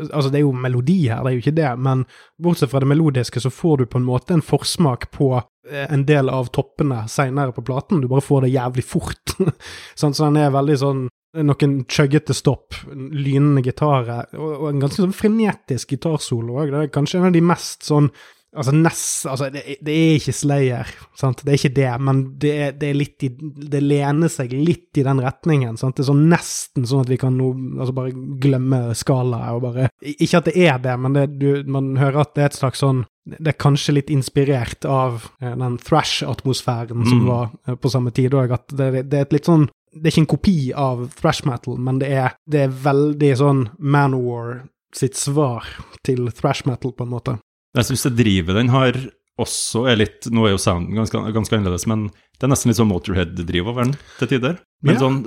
Altså 0.09 0.31
Det 0.31 0.41
er 0.41 0.47
jo 0.47 0.55
melodi 0.57 1.05
her, 1.07 1.21
det 1.23 1.31
er 1.31 1.37
jo 1.37 1.43
ikke 1.43 1.59
det, 1.59 1.73
men 1.79 2.07
bortsett 2.41 2.71
fra 2.71 2.81
det 2.83 2.89
melodiske 2.89 3.39
så 3.43 3.51
får 3.53 3.83
du 3.83 3.91
på 3.91 4.01
en 4.01 4.07
måte 4.07 4.33
en 4.35 4.43
forsmak 4.43 5.07
på 5.15 5.37
en 5.65 6.05
del 6.05 6.29
av 6.29 6.51
toppene 6.53 7.03
seinere 7.09 7.55
på 7.55 7.63
platen. 7.65 8.01
Du 8.01 8.09
bare 8.11 8.23
får 8.23 8.45
det 8.45 8.55
jævlig 8.55 8.85
fort. 8.85 9.35
sånn, 9.99 10.13
så 10.13 10.27
den 10.27 10.41
er 10.43 10.53
veldig 10.55 10.79
sånn 10.81 11.05
noen 11.35 11.81
chuggete 11.91 12.35
stopp, 12.35 12.77
lynende 12.93 13.63
gitarer, 13.65 14.29
og, 14.37 14.53
og 14.53 14.69
en 14.69 14.85
ganske 14.85 15.01
sånn 15.01 15.15
frenetisk 15.15 15.95
gitarsolo 15.95 16.61
òg. 16.61 16.71
Det 16.71 16.83
er 16.85 16.93
kanskje 16.95 17.19
en 17.19 17.29
av 17.29 17.35
de 17.35 17.43
mest 17.43 17.87
sånn 17.87 18.11
Altså, 18.55 18.71
Ness 18.71 19.25
altså 19.27 19.49
det, 19.51 19.63
det 19.83 19.91
er 19.91 20.13
ikke 20.15 20.31
Slayer, 20.31 20.91
sant? 21.19 21.41
det 21.43 21.51
er 21.51 21.57
ikke 21.59 21.75
det, 21.75 21.89
men 22.07 22.21
det, 22.39 22.53
det, 22.79 22.87
er 22.87 22.95
litt 22.95 23.25
i, 23.27 23.29
det 23.73 23.81
lener 23.83 24.31
seg 24.31 24.53
litt 24.55 24.95
i 24.95 25.03
den 25.03 25.19
retningen. 25.19 25.75
Sant? 25.75 25.97
Det 25.97 26.05
er 26.05 26.07
sånn 26.13 26.23
nesten 26.31 26.87
sånn 26.87 27.03
at 27.03 27.11
vi 27.11 27.17
kan 27.19 27.35
nå 27.35 27.49
altså 27.81 27.95
bare 27.97 28.13
glemme 28.45 28.79
skalaet 28.95 29.57
og 29.57 29.65
bare 29.65 29.89
Ikke 30.13 30.39
at 30.39 30.47
det 30.47 30.55
er 30.69 30.79
det, 30.85 30.95
men 31.03 31.17
det, 31.17 31.25
du, 31.41 31.49
man 31.67 31.97
hører 31.99 32.21
at 32.23 32.31
det 32.37 32.45
er 32.45 32.53
et 32.53 32.59
slags 32.61 32.83
sånn 32.85 33.03
Det 33.25 33.47
er 33.47 33.57
kanskje 33.57 33.93
litt 33.95 34.09
inspirert 34.13 34.85
av 34.85 35.31
eh, 35.41 35.55
den 35.55 35.77
thrash-atmosfæren 35.81 37.07
som 37.09 37.19
Mm. 37.23 37.25
var 37.27 37.49
eh, 37.67 37.75
på 37.75 37.89
samme 37.89 38.11
tid 38.13 38.31
òg, 38.37 38.51
at 38.53 38.67
det, 38.69 39.09
det 39.09 39.17
er 39.17 39.21
et 39.25 39.33
litt 39.33 39.45
sånn 39.49 39.69
det 39.95 40.09
er 40.09 40.11
ikke 40.11 40.23
en 40.25 40.33
kopi 40.37 40.73
av 40.75 41.05
thrash 41.15 41.45
metal, 41.47 41.77
men 41.79 41.99
det 41.99 42.09
er, 42.11 42.33
det 42.51 42.65
er 42.65 42.67
veldig 42.83 43.29
sånn 43.39 43.61
Manowar 43.79 44.65
sitt 44.93 45.15
svar 45.15 45.63
til 46.03 46.27
thrash 46.35 46.65
metal, 46.67 46.91
på 46.91 47.03
en 47.05 47.09
måte. 47.13 47.37
Jeg 47.77 47.85
syns 47.87 48.03
det 48.03 48.17
drivet 48.19 48.55
den 48.59 48.69
har 48.73 48.91
også 49.39 49.85
er 49.91 49.95
litt 49.99 50.27
Nå 50.31 50.45
er 50.47 50.51
jo 50.53 50.59
sounden 50.59 50.95
ganske, 50.95 51.19
ganske 51.35 51.55
annerledes, 51.55 51.87
men 51.87 52.09
det 52.09 52.43
er 52.43 52.51
nesten 52.51 52.69
litt 52.71 52.77
sånn 52.79 52.91
Motorhead-driv 52.91 53.67
over 53.71 53.83
den 53.87 53.95
til 54.19 54.27
tider. 54.35 54.59
Men 54.83 54.95
Ja. 54.95 54.99
sånn, 54.99 55.17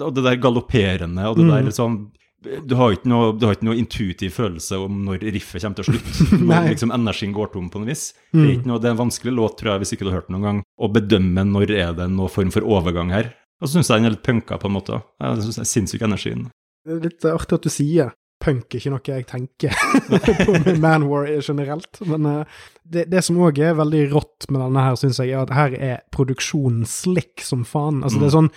og 0.00 0.14
det 0.14 0.24
der 0.24 0.36
galopperende 0.42 1.26
og 1.28 1.36
det 1.36 1.44
Mm. 1.44 1.50
der 1.64 1.70
sånn 1.74 1.98
du 2.44 2.74
har, 2.78 2.92
ikke 2.96 3.08
noe, 3.10 3.32
du 3.38 3.46
har 3.46 3.56
ikke 3.56 3.66
noe 3.68 3.76
intuitiv 3.80 4.34
følelse 4.36 4.78
om 4.84 5.02
når 5.06 5.22
riffet 5.34 5.62
kommer 5.64 5.78
til 5.80 5.88
slutt. 5.92 6.18
Når 6.48 6.68
liksom 6.72 6.92
energien 6.94 7.32
går 7.36 7.52
tom 7.54 7.70
på 7.72 7.80
noe 7.82 7.90
vis. 7.92 8.10
Det 8.32 8.40
er, 8.40 8.44
Mm. 8.44 8.50
ikke 8.58 8.70
noe, 8.70 8.78
det 8.82 8.88
er 8.90 8.94
en 8.96 9.00
vanskelig 9.04 9.32
låt, 9.36 9.56
tror 9.60 9.72
jeg, 9.74 9.82
hvis 9.84 9.92
ikke 9.96 10.04
du 10.06 10.10
har 10.12 10.18
hørt 10.20 10.28
den 10.28 10.36
noen 10.38 10.46
gang, 10.48 10.62
å 10.78 10.88
bedømme 10.92 11.44
når 11.48 11.70
er 11.74 11.92
det 11.98 12.08
noen 12.12 12.30
form 12.32 12.50
for 12.54 12.66
overgang 12.66 13.10
her. 13.14 13.32
Og 13.62 13.68
så 13.70 13.78
syns 13.78 13.88
jeg 13.92 14.02
den 14.02 14.10
er 14.10 14.14
litt 14.16 14.26
punka 14.26 14.58
på 14.60 14.68
en 14.68 14.76
måte. 14.76 14.98
Jeg 15.22 15.42
synes 15.46 15.56
det 15.60 15.64
er 15.64 15.70
sinnssyk 15.72 16.02
energien. 16.04 16.46
Det 16.84 16.92
er 16.98 17.04
litt 17.08 17.24
artig 17.30 17.56
at 17.60 17.64
du 17.64 17.70
sier 17.72 18.10
punk 18.44 18.74
er 18.74 18.80
ikke 18.80 18.92
noe 18.92 19.08
jeg 19.08 19.26
tenker 19.30 19.74
på 20.44 20.54
med 20.66 20.80
Manwar 20.82 21.28
generelt, 21.40 22.00
men 22.04 22.28
eh, 22.28 22.62
det, 22.84 23.06
det 23.12 23.22
som 23.24 23.40
òg 23.40 23.58
er 23.64 23.76
veldig 23.78 24.02
rått 24.12 24.46
med 24.52 24.60
denne 24.60 24.84
her, 24.84 24.98
syns 25.00 25.18
jeg, 25.22 25.32
er 25.32 25.46
at 25.46 25.54
her 25.56 25.76
er 25.78 26.02
produksjonen 26.12 26.84
slick 26.88 27.40
som 27.44 27.64
faen. 27.64 28.02
Altså, 28.04 28.20
det 28.20 28.28
er 28.28 28.34
sånn 28.36 28.50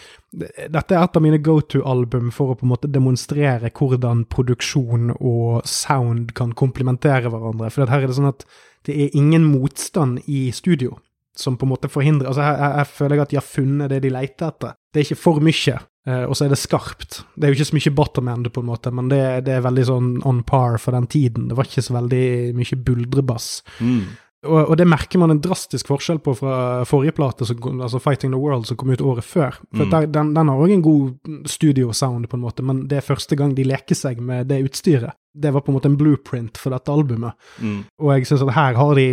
Dette 0.75 0.93
er 0.93 0.99
et 0.99 1.17
av 1.17 1.23
mine 1.23 1.39
go 1.41 1.57
to-album 1.63 2.29
for 2.35 2.51
å 2.51 2.57
på 2.59 2.67
en 2.67 2.73
måte 2.73 2.91
demonstrere 2.91 3.71
hvordan 3.71 4.25
produksjon 4.29 5.13
og 5.15 5.63
sound 5.65 6.35
kan 6.37 6.51
komplementere 6.59 7.31
hverandre. 7.31 7.71
For 7.71 7.87
her 7.87 8.03
er 8.03 8.11
det 8.11 8.17
sånn 8.19 8.33
at 8.33 8.43
det 8.87 8.97
er 9.05 9.15
ingen 9.17 9.47
motstand 9.47 10.19
i 10.27 10.49
studio 10.55 10.99
som 11.37 11.57
på 11.57 11.67
en 11.67 11.71
måte 11.71 11.89
forhindrer 11.91 12.31
Altså, 12.31 12.43
her, 12.43 12.57
her, 12.57 12.75
her 12.81 12.89
føler 12.89 13.15
jeg 13.15 13.27
at 13.27 13.33
de 13.33 13.39
har 13.39 13.45
funnet 13.45 13.91
det 13.93 14.01
de 14.03 14.11
leter 14.11 14.51
etter. 14.51 14.75
Det 14.91 14.99
er 14.99 15.07
ikke 15.07 15.21
for 15.21 15.43
mye, 15.43 15.79
og 16.07 16.37
så 16.37 16.45
er 16.45 16.53
det 16.53 16.59
skarpt. 16.61 17.21
Det 17.35 17.47
er 17.47 17.51
jo 17.51 17.57
ikke 17.57 17.69
så 17.71 17.77
mye 17.77 17.95
bottom 17.97 18.29
end, 18.31 18.51
på 18.53 18.63
en 18.63 18.69
måte, 18.69 18.93
men 18.95 19.09
det, 19.11 19.23
det 19.47 19.57
er 19.57 19.65
veldig 19.65 19.87
sånn 19.89 20.13
on 20.27 20.39
par 20.47 20.77
for 20.79 20.95
den 20.95 21.09
tiden. 21.11 21.49
Det 21.49 21.57
var 21.57 21.67
ikke 21.67 21.83
så 21.83 21.97
veldig 21.97 22.27
mye 22.55 22.79
buldrebass. 22.87 23.49
Mm. 23.83 24.05
Og, 24.45 24.69
og 24.69 24.77
det 24.77 24.85
merker 24.87 25.17
man 25.19 25.31
en 25.33 25.41
drastisk 25.41 25.87
forskjell 25.89 26.19
på 26.21 26.35
fra 26.37 26.83
forrige 26.85 27.15
plate, 27.17 27.45
som, 27.49 27.57
altså 27.81 27.97
Fighting 27.99 28.31
the 28.31 28.39
World, 28.39 28.67
som 28.69 28.77
kom 28.77 28.91
ut 28.93 29.01
året 29.01 29.25
før. 29.25 29.57
For 29.73 29.85
Mm. 29.85 29.89
der, 29.89 30.05
den, 30.05 30.33
den 30.35 30.47
har 30.47 30.57
òg 30.61 30.71
en 30.73 30.81
god 30.85 31.47
studio-sound, 31.49 32.27
på 32.29 32.37
en 32.37 32.43
måte, 32.43 32.63
men 32.63 32.87
det 32.87 32.97
er 32.97 33.07
første 33.07 33.35
gang 33.35 33.55
de 33.57 33.63
leker 33.63 33.95
seg 33.97 34.21
med 34.21 34.47
det 34.47 34.61
utstyret. 34.63 35.17
Det 35.33 35.53
var 35.53 35.61
på 35.61 35.71
en 35.71 35.77
måte 35.77 35.89
en 35.89 35.97
blueprint 35.97 36.57
for 36.57 36.69
dette 36.73 36.91
albumet. 36.91 37.33
Mm. 37.61 37.83
Og 38.01 38.13
jeg 38.13 38.27
syns 38.29 38.41
at 38.45 38.53
her 38.53 38.77
har 38.77 38.95
de 38.95 39.07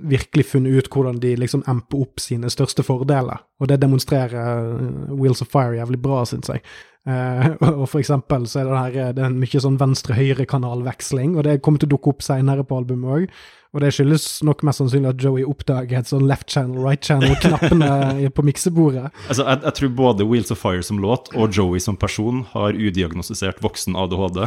virkelig 0.00 0.44
funnet 0.46 0.74
ut 0.74 0.88
hvordan 0.90 1.20
de 1.22 1.36
liksom 1.38 1.62
emper 1.70 2.00
opp 2.02 2.18
sine 2.20 2.50
største 2.50 2.82
fordeler. 2.82 3.44
Og 3.60 3.68
det 3.70 3.80
demonstrerer 3.82 4.34
uh, 4.74 5.14
Wheels 5.14 5.42
of 5.42 5.48
Fire 5.54 5.76
jævlig 5.78 6.02
bra, 6.02 6.24
syns 6.26 6.50
jeg. 6.50 6.62
Eh, 7.04 7.50
og 7.80 7.84
for 7.90 8.00
eksempel 8.00 8.46
så 8.48 8.62
er 8.62 8.70
det 8.70 8.78
her 8.78 9.12
det 9.16 9.24
er 9.24 9.28
en 9.28 9.42
mye 9.42 9.64
sånn 9.66 9.80
venstre-høyre-kanalveksling, 9.80 11.36
og 11.36 11.44
det 11.48 11.60
kommer 11.64 11.82
til 11.82 11.92
å 11.92 11.96
dukke 11.96 12.14
opp 12.14 12.24
seinere 12.24 12.64
på 12.66 12.80
albumet 12.80 13.18
òg. 13.18 13.36
Og 13.74 13.82
det 13.82 13.88
skyldes 13.90 14.24
nok 14.46 14.60
mest 14.62 14.78
sannsynlig 14.78 15.10
at 15.10 15.22
Joey 15.24 15.42
oppdager 15.50 15.98
et 15.98 16.06
sånn 16.06 16.28
left 16.30 16.46
channel, 16.52 16.78
right 16.78 17.02
channel-knappene 17.02 18.30
på 18.36 18.44
miksebordet. 18.46 19.08
Altså, 19.26 19.42
jeg, 19.48 19.60
jeg 19.64 19.76
tror 19.80 19.90
både 19.98 20.26
Wheels 20.30 20.54
of 20.54 20.60
Fire 20.62 20.84
som 20.86 21.00
låt 21.02 21.32
og 21.34 21.50
Joey 21.50 21.82
som 21.82 21.98
person 21.98 22.44
har 22.52 22.78
udiagnostisert 22.78 23.58
voksen 23.64 23.98
ADHD. 23.98 24.44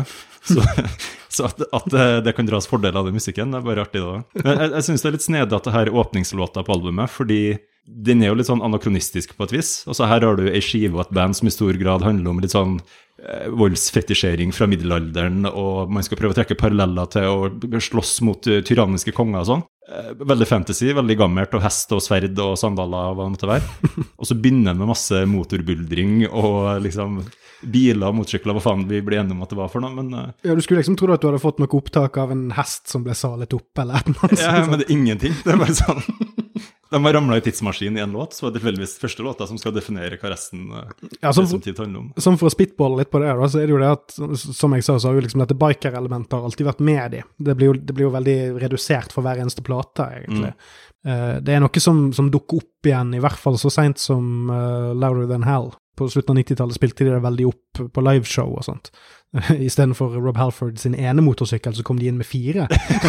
Så, 0.47 0.63
så 1.35 1.49
at, 1.49 1.59
at 1.75 1.89
det, 1.91 2.05
det 2.29 2.37
kan 2.37 2.47
dras 2.47 2.71
fordel 2.71 2.95
av 2.95 3.09
den 3.09 3.19
musikken, 3.19 3.51
det 3.51 3.59
er 3.59 3.67
bare 3.67 3.83
artig, 3.83 4.05
da. 4.05 4.21
Men 4.45 4.63
jeg, 4.63 4.71
jeg 4.77 4.87
syns 4.87 5.03
det 5.03 5.11
er 5.11 5.17
litt 5.17 5.27
snedig 5.27 5.59
at 5.59 5.67
det 5.67 5.75
her 5.75 5.91
er 5.91 5.99
åpningslåta 6.05 6.63
på 6.63 6.77
albumet, 6.79 7.11
fordi 7.11 7.41
den 7.87 8.21
er 8.21 8.33
jo 8.33 8.37
litt 8.39 8.49
sånn 8.49 8.63
anakronistisk 8.65 9.31
på 9.37 9.47
et 9.47 9.53
vis. 9.55 9.69
Altså 9.87 10.07
Her 10.11 10.25
har 10.27 10.35
du 10.39 10.47
ei 10.49 10.59
skive 10.63 10.97
og 10.99 11.05
et 11.05 11.13
band 11.15 11.37
som 11.37 11.47
i 11.47 11.53
stor 11.53 11.77
grad 11.79 12.03
handler 12.03 12.33
om 12.33 12.41
litt 12.43 12.51
sånn 12.51 12.75
eh, 13.23 13.47
voldsfetisjering 13.55 14.51
fra 14.55 14.67
middelalderen, 14.67 15.47
og 15.47 15.93
man 15.95 16.03
skal 16.03 16.19
prøve 16.19 16.35
å 16.35 16.37
trekke 16.41 16.59
paralleller 16.59 17.07
til 17.15 17.23
å 17.31 17.81
slåss 17.87 18.17
mot 18.27 18.49
uh, 18.51 18.59
tyranniske 18.67 19.15
konger 19.15 19.39
og 19.39 19.49
sånn. 19.53 19.63
eh, 19.87 20.11
veldig 20.19 20.47
fantasy, 20.49 20.91
veldig 20.97 21.17
gammelt, 21.23 21.55
og 21.55 21.63
hest 21.63 21.95
og 21.95 22.03
sverd 22.03 22.35
og 22.43 22.57
sandaler 22.59 23.13
og 23.13 23.19
hva 23.21 23.27
det 23.29 23.35
måtte 23.37 23.51
være. 23.55 23.91
Og 24.19 24.27
så 24.27 24.35
begynner 24.35 24.73
den 24.73 24.81
med 24.83 24.91
masse 24.91 25.23
motorbuldring 25.31 26.25
og 26.27 26.81
liksom 26.83 27.21
biler 27.63 28.11
og 28.11 28.19
motorsykler, 28.19 28.53
hva 28.53 28.61
faen 28.61 28.83
vi 28.89 28.99
ble 29.01 29.17
enige 29.17 29.33
om 29.33 29.45
at 29.45 29.53
det 29.53 29.57
var 29.57 29.71
for 29.71 29.81
noe, 29.81 29.95
men 29.95 30.11
uh, 30.13 30.27
Ja, 30.45 30.53
Du 30.53 30.61
skulle 30.61 30.83
liksom 30.83 30.99
tro 30.99 31.09
at 31.15 31.23
du 31.23 31.29
hadde 31.31 31.41
fått 31.41 31.63
noe 31.63 31.71
opptak 31.79 32.19
av 32.21 32.35
en 32.35 32.49
hest 32.57 32.91
som 32.91 33.07
ble 33.07 33.15
salet 33.17 33.55
opp, 33.57 33.71
eller 33.79 34.03
noe 34.11 34.27
sånt. 34.35 34.43
Ja, 34.43 34.59
men 34.67 34.83
det 34.83 34.89
er 34.89 34.93
ingenting. 34.99 35.39
Det 35.45 35.55
er 35.55 35.63
bare 35.63 35.77
sånn 35.79 36.03
De 36.89 36.99
har 37.03 37.13
ramla 37.13 37.37
i 37.37 37.43
tidsmaskinen 37.43 37.97
i 37.97 38.01
en 38.01 38.15
låt, 38.15 38.33
så 38.33 38.45
var 38.45 38.51
det 38.51 38.59
tilfeldigvis 38.59 38.97
første 39.01 39.23
låta 39.25 39.47
som 39.49 39.59
skal 39.59 39.75
definere 39.75 40.19
hva 40.21 40.31
resten 40.31 40.69
eh, 40.71 40.91
Ja, 41.21 41.33
sånn, 41.35 41.47
definitivt 41.49 41.81
handler 41.83 42.05
om. 42.05 42.09
Som 42.23 42.39
for 42.39 42.49
å 42.49 42.53
spitballe 42.53 43.01
litt 43.01 43.11
på 43.11 43.21
det, 43.23 43.33
da, 43.39 43.49
så 43.51 43.61
er 43.61 43.67
det 43.67 43.75
jo 43.75 43.81
det 43.81 43.93
at 43.97 44.17
som 44.55 44.75
jeg 44.75 44.85
sa, 44.87 44.95
så 44.95 45.09
har 45.09 45.17
jo 45.17 45.25
liksom 45.25 45.43
dette 45.43 45.57
biker-elementet 45.59 46.37
har 46.37 46.47
alltid 46.47 46.69
vært 46.69 46.83
med 46.87 47.17
i. 47.19 47.23
Det 47.49 47.57
blir, 47.59 47.71
jo, 47.71 47.79
det 47.79 47.97
blir 47.97 48.07
jo 48.07 48.13
veldig 48.15 48.37
redusert 48.63 49.15
for 49.15 49.27
hver 49.27 49.43
eneste 49.43 49.65
plate, 49.67 50.07
egentlig. 50.21 50.53
Eh, 51.07 51.35
det 51.43 51.55
er 51.55 51.63
noe 51.63 51.83
som, 51.83 52.07
som 52.15 52.31
dukker 52.33 52.63
opp 52.63 52.89
igjen, 52.89 53.13
i 53.17 53.21
hvert 53.23 53.39
fall 53.39 53.59
så 53.59 53.71
seint 53.73 53.99
som 54.01 54.49
uh, 54.51 54.93
Louder 54.95 55.27
Than 55.29 55.47
Hell. 55.47 55.71
På 55.97 56.07
slutten 56.11 56.35
av 56.35 56.43
90-tallet 56.43 56.77
spilte 56.77 57.05
de 57.07 57.15
det 57.15 57.23
veldig 57.23 57.47
opp 57.49 57.81
på 57.93 58.03
liveshow 58.05 58.51
og 58.53 58.65
sånt. 58.67 58.91
Istedenfor 59.67 60.17
Rob 60.21 60.37
Halford 60.37 60.77
sin 60.81 60.95
ene 60.95 61.23
motorsykkel, 61.25 61.75
så 61.75 61.85
kom 61.85 61.99
de 61.99 62.09
inn 62.09 62.19
med 62.19 62.27
fire, 62.27 62.67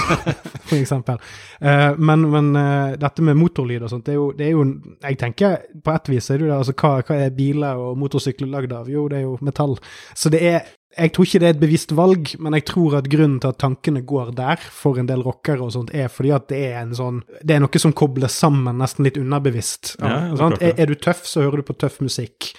for 0.68 0.76
eksempel. 0.78 1.20
Eh, 1.60 1.92
men 1.98 2.26
men 2.30 2.50
uh, 2.56 2.96
dette 3.00 3.24
med 3.24 3.38
motorlyd 3.38 3.84
og 3.86 3.92
sånt, 3.92 4.06
det 4.06 4.14
er, 4.14 4.18
jo, 4.18 4.30
det 4.36 4.46
er 4.46 4.52
jo 4.52 4.64
Jeg 5.02 5.18
tenker 5.18 5.56
på 5.84 5.92
ett 5.92 6.08
vis 6.08 6.30
er 6.30 6.38
det 6.38 6.46
jo 6.46 6.50
det, 6.50 6.58
altså 6.58 6.74
hva, 6.76 6.92
hva 7.06 7.20
er 7.24 7.34
biler 7.34 7.80
og 7.82 7.98
motorsykler 7.98 8.50
lagd 8.52 8.74
av? 8.74 8.90
Jo, 8.90 9.06
det 9.08 9.20
er 9.20 9.26
jo 9.26 9.38
metall. 9.44 9.78
Så 10.14 10.32
det 10.32 10.42
er 10.44 10.66
jeg 10.96 11.12
tror 11.12 11.26
ikke 11.28 11.40
det 11.42 11.46
er 11.46 11.52
et 11.54 11.60
bevisst 11.60 11.92
valg, 11.94 12.30
men 12.40 12.54
jeg 12.56 12.64
tror 12.70 12.96
at 12.98 13.08
grunnen 13.12 13.36
til 13.42 13.52
at 13.52 13.58
tankene 13.60 14.00
går 14.08 14.30
der 14.38 14.62
for 14.72 14.98
en 14.98 15.08
del 15.08 15.20
rockere 15.26 15.66
og 15.66 15.74
sånt, 15.74 15.92
er 15.92 16.08
fordi 16.10 16.32
at 16.34 16.48
det 16.48 16.60
er 16.70 16.78
en 16.80 16.94
sånn 16.96 17.20
Det 17.42 17.54
er 17.54 17.60
noe 17.62 17.82
som 17.82 17.92
kobles 17.92 18.38
sammen 18.40 18.80
nesten 18.80 19.04
litt 19.06 19.20
underbevisst. 19.20 19.94
Ja, 20.00 20.32
er 20.32 20.72
er, 20.72 20.88
du 20.88 20.96
tøff, 20.96 21.26
så 21.28 21.44
hører 21.44 21.60
du 21.60 21.68
på 21.68 21.76
tøff 21.76 22.00
musikk. 22.00 22.50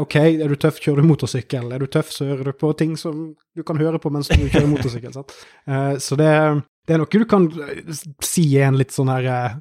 Ok, 0.00 0.16
er 0.16 0.48
du 0.48 0.56
tøff, 0.56 0.80
kjører 0.80 1.04
du 1.04 1.10
motorsykkel. 1.10 1.70
Er 1.76 1.84
du 1.84 1.86
tøff, 1.86 2.10
så 2.14 2.26
hører 2.30 2.50
du 2.50 2.56
på 2.56 2.72
ting 2.78 2.96
som 3.00 3.34
du 3.54 3.62
kan 3.66 3.78
høre 3.78 4.00
på 4.00 4.12
mens 4.14 4.32
du 4.32 4.46
kjører 4.48 4.70
motorsykkel. 4.70 5.14
sant? 5.14 5.34
Eh, 5.64 5.96
så 6.02 6.16
det, 6.18 6.28
det 6.84 6.94
er 6.94 7.00
noe 7.00 7.08
du 7.08 7.24
kan 7.28 7.46
eh, 7.48 7.94
si 8.22 8.42
er 8.58 8.66
en 8.68 8.76
litt 8.76 8.92
sånn 8.92 9.08
her 9.08 9.28
eh, 9.32 9.54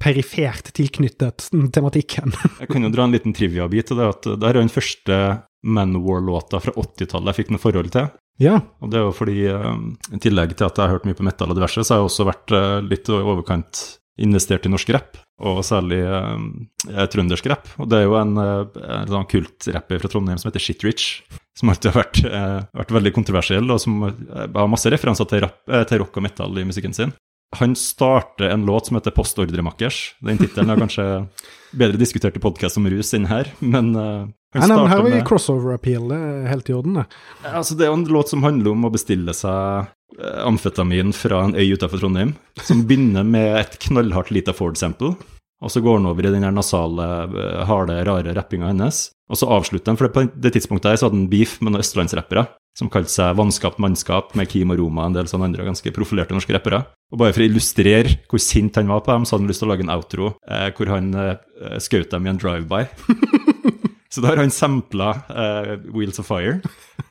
perifert 0.00 0.72
tilknyttet 0.74 1.46
tematikken. 1.74 2.34
Jeg 2.58 2.70
kan 2.72 2.86
jo 2.86 2.90
dra 2.94 3.06
en 3.06 3.14
liten 3.14 3.36
trivia-bit 3.36 3.90
til 3.90 4.00
det. 4.00 4.08
at 4.16 4.26
Det 4.26 4.48
her 4.48 4.56
er 4.56 4.64
den 4.64 4.72
første 4.72 5.18
Manowar-låta 5.64 6.60
fra 6.60 6.74
80-tallet 6.76 7.32
jeg 7.32 7.42
fikk 7.42 7.50
noe 7.54 7.62
forhold 7.62 7.90
til. 7.94 8.12
ja. 8.42 8.60
Og 8.80 8.90
det 8.92 9.00
er 9.00 9.04
jo 9.06 9.12
fordi, 9.16 9.44
eh, 9.48 9.74
i 10.14 10.22
tillegg 10.22 10.56
til 10.56 10.66
at 10.68 10.78
jeg 10.78 10.86
har 10.86 10.96
hørt 10.96 11.06
mye 11.08 11.18
på 11.18 11.26
metal 11.26 11.50
og 11.50 11.56
diverse, 11.58 11.84
så 11.84 11.94
har 11.94 12.02
jeg 12.02 12.10
også 12.10 12.28
vært 12.28 12.56
eh, 12.56 12.80
litt 12.84 13.08
i 13.08 13.20
overkant 13.20 13.84
investert 14.20 14.66
i 14.66 14.70
norsk 14.70 14.90
rapp, 14.94 15.16
og 15.42 15.64
særlig 15.66 15.98
eh, 16.06 17.06
trøndersk 17.10 17.48
rapp. 17.50 17.72
Og 17.82 17.88
det 17.90 17.98
er 17.98 18.04
jo 18.06 18.14
en, 18.20 18.36
eh, 18.38 18.78
en 19.00 19.10
sånn 19.10 19.30
kultrapper 19.30 20.02
fra 20.02 20.10
Trondheim 20.12 20.38
som 20.38 20.50
heter 20.50 20.62
Shitrich, 20.62 21.24
som 21.58 21.70
alltid 21.72 21.90
har 21.90 22.02
vært, 22.04 22.20
eh, 22.28 22.60
vært 22.82 22.94
veldig 22.94 23.14
kontroversiell, 23.16 23.70
og 23.70 23.80
som 23.82 24.02
eh, 24.06 24.46
har 24.46 24.70
masse 24.70 24.90
referanser 24.90 25.30
til, 25.30 25.42
rap, 25.46 25.62
eh, 25.70 25.86
til 25.90 26.02
rock 26.04 26.20
og 26.20 26.26
metal 26.28 26.62
i 26.62 26.66
musikken 26.68 26.94
sin. 26.94 27.14
Han 27.58 27.74
starter 27.78 28.50
en 28.50 28.66
låt 28.66 28.86
som 28.86 28.96
heter 28.96 29.12
'Postordremakkers'. 29.14 30.14
Den 30.22 30.38
tittelen 30.38 30.70
er 30.70 30.80
kanskje 30.80 31.28
bedre 31.74 31.98
diskutert 31.98 32.34
i 32.34 32.42
podkast 32.42 32.78
om 32.78 32.86
rus 32.90 33.14
enn 33.14 33.26
her, 33.30 33.50
men 33.60 33.94
eh, 33.94 34.26
Nei, 34.54 34.68
nei, 34.70 34.76
men 34.78 34.90
her 34.90 35.00
er 35.00 35.02
var 35.02 35.10
jo 35.10 35.16
med 35.16 35.26
crossover 35.26 35.74
appeal, 35.74 36.06
det 36.12 36.18
er 36.22 36.48
helt 36.52 36.70
i 36.70 36.76
orden, 36.76 37.00
det. 37.00 37.04
Altså, 37.50 37.74
det 37.74 37.86
er 37.86 37.90
jo 37.90 37.98
en 37.98 38.08
låt 38.16 38.30
som 38.30 38.44
handler 38.46 38.70
om 38.70 38.86
å 38.86 38.92
bestille 38.94 39.34
seg 39.34 39.88
eh, 40.20 40.40
amfetamin 40.46 41.10
fra 41.16 41.42
en 41.48 41.56
øy 41.58 41.74
utenfor 41.74 42.02
Trondheim, 42.02 42.36
som 42.62 42.84
begynner 42.88 43.26
med 43.26 43.58
et 43.64 43.78
knallhardt 43.88 44.30
lite 44.34 44.54
Ford-sample, 44.54 45.16
og 45.64 45.72
så 45.72 45.82
går 45.82 45.98
den 45.98 46.10
over 46.10 46.28
i 46.28 46.32
den 46.34 46.46
nasale, 46.54 47.10
eh, 47.26 47.64
harde, 47.66 47.98
rare 48.06 48.36
rappinga 48.36 48.70
hennes, 48.70 49.08
og 49.32 49.40
så 49.40 49.48
avslutter 49.56 49.90
den, 49.90 49.98
for 49.98 50.12
på 50.12 50.28
det 50.30 50.54
tidspunktet 50.54 50.92
her 50.92 51.00
så 51.00 51.08
hadde 51.08 51.18
han 51.18 51.32
beef 51.32 51.56
med 51.58 51.72
noen 51.72 51.82
østlandsrappere, 51.82 52.46
som 52.78 52.90
kalte 52.90 53.10
seg 53.10 53.36
Vannskapt 53.38 53.80
mannskap, 53.82 54.34
med 54.38 54.50
Kim 54.50 54.74
og 54.74 54.80
Roma 54.80 55.04
og 55.04 55.12
en 55.12 55.18
del 55.18 55.30
sånne 55.30 55.48
andre 55.48 55.66
ganske 55.66 55.92
profilerte 55.94 56.34
norske 56.34 56.54
rappere. 56.54 56.82
Og 57.14 57.20
bare 57.22 57.34
for 57.34 57.44
å 57.44 57.46
illustrere 57.46 58.18
hvor 58.30 58.42
sint 58.42 58.78
han 58.78 58.90
var 58.90 59.04
på 59.06 59.14
dem, 59.14 59.26
så 59.26 59.34
hadde 59.34 59.46
han 59.46 59.52
lyst 59.52 59.62
til 59.62 59.68
å 59.68 59.72
lage 59.72 59.86
en 59.86 59.94
outro 59.94 60.32
eh, 60.46 60.68
hvor 60.74 60.90
han 60.90 61.10
eh, 61.14 61.78
skjøt 61.82 62.10
dem 62.14 62.26
i 62.26 62.34
en 62.34 62.42
drive-by. 62.42 62.82
Så 64.14 64.22
da 64.22 64.30
har 64.30 64.38
han 64.38 64.50
sampla 64.54 65.08
uh, 65.26 65.72
Wheels 65.90 66.20
of 66.22 66.28
Fire. 66.30 66.60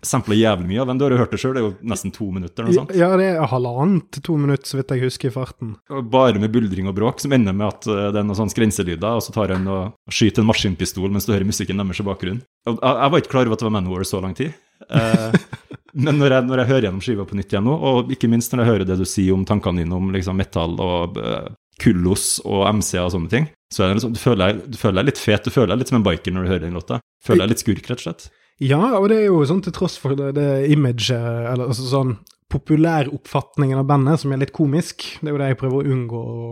Sampla 0.07 0.37
jævlig 0.37 0.69
mye 0.69 0.79
av 0.79 0.87
den. 0.87 0.99
Du 1.01 1.03
har 1.03 1.11
jo 1.11 1.17
hørt 1.19 1.33
det 1.35 1.39
sjøl, 1.41 1.51
det 1.57 1.59
er 1.59 1.65
jo 1.65 1.89
nesten 1.91 2.13
to 2.15 2.29
minutter. 2.31 2.63
noe 2.63 2.75
sånt. 2.77 2.93
Ja, 2.95 3.09
det 3.19 3.25
er 3.33 3.49
halvannet 3.51 4.07
til 4.15 4.23
to 4.23 4.37
minutter, 4.39 4.69
så 4.69 4.79
vidt 4.79 4.93
jeg 4.95 5.03
husker, 5.03 5.33
i 5.33 5.35
farten. 5.35 5.73
Og 5.91 6.07
Bare 6.13 6.39
med 6.39 6.53
buldring 6.53 6.87
og 6.87 6.95
bråk, 6.95 7.19
som 7.19 7.35
ender 7.35 7.55
med 7.55 7.67
at 7.67 7.89
eh, 7.91 8.05
det 8.15 8.21
er 8.21 8.27
noen 8.27 8.39
sånne 8.39 8.55
grenselyder, 8.55 9.03
og 9.09 9.23
så 9.25 9.35
tar 9.35 9.51
han 9.51 9.67
og 9.67 10.13
skyter 10.15 10.45
en 10.45 10.47
maskinpistol 10.47 11.11
mens 11.11 11.27
du 11.27 11.33
hører 11.33 11.49
musikken 11.49 11.83
deres 11.83 11.99
i 11.99 12.05
bakgrunnen. 12.07 12.45
Jeg, 12.69 12.77
jeg 12.79 13.11
var 13.11 13.23
ikke 13.23 13.33
klar 13.33 13.49
over 13.49 13.57
at 13.57 13.63
det 13.65 13.67
var 13.67 13.75
Manowar 13.75 14.07
så 14.07 14.21
lang 14.23 14.37
tid. 14.39 14.55
Uh, 14.87 15.35
men 16.05 16.21
når 16.21 16.37
jeg, 16.37 16.47
når 16.47 16.63
jeg 16.63 16.71
hører 16.71 16.87
gjennom 16.87 17.03
skiva 17.03 17.27
på 17.27 17.39
nytt 17.39 17.51
igjen 17.51 17.67
nå, 17.67 17.75
og 17.75 18.15
ikke 18.15 18.31
minst 18.31 18.55
når 18.55 18.63
jeg 18.63 18.71
hører 18.71 18.87
det 18.87 18.99
du 19.01 19.05
sier 19.09 19.35
om 19.35 19.43
tankene 19.49 19.83
dine 19.83 19.99
om 19.99 20.07
liksom, 20.15 20.39
metall 20.39 20.79
og 20.79 21.19
uh, 21.19 21.51
kullos 21.83 22.37
og 22.47 22.63
MC 22.77 22.95
og 23.01 23.11
sånne 23.11 23.31
ting, 23.33 23.51
så 23.73 23.89
liksom, 23.89 24.13
du, 24.13 24.21
føler 24.21 24.43
deg, 24.43 24.61
du 24.73 24.77
føler 24.79 25.01
deg 25.01 25.11
litt 25.11 25.21
fet, 25.21 25.47
du 25.47 25.53
føler 25.53 25.73
deg 25.73 25.81
litt 25.81 25.91
som 25.91 25.99
en 25.99 26.05
biker 26.05 26.35
når 26.35 26.45
du 26.45 26.51
hører 26.51 26.65
den 26.67 26.77
låta. 26.77 26.99
Føler 27.25 27.45
deg 27.45 27.55
litt 27.55 27.63
skurk, 27.63 27.89
rett 27.89 28.03
og 28.03 28.05
slett. 28.05 28.27
Ja, 28.61 28.81
og 28.99 29.07
det 29.09 29.17
er 29.19 29.31
jo 29.31 29.41
sånn 29.49 29.63
til 29.65 29.73
tross 29.75 29.97
for 29.99 30.13
det, 30.17 30.35
det 30.37 30.49
image, 30.71 31.09
eller 31.15 31.71
altså 31.71 31.87
sånn 31.89 32.13
populæroppfatningen 32.53 33.81
av 33.81 33.87
bandet, 33.89 34.21
som 34.21 34.33
er 34.33 34.43
litt 34.43 34.53
komisk. 34.53 35.07
Det 35.19 35.31
er 35.31 35.33
jo 35.33 35.41
det 35.41 35.49
jeg 35.49 35.59
prøver 35.63 35.79
å 35.79 35.95
unngå 35.95 36.21
å 36.21 36.51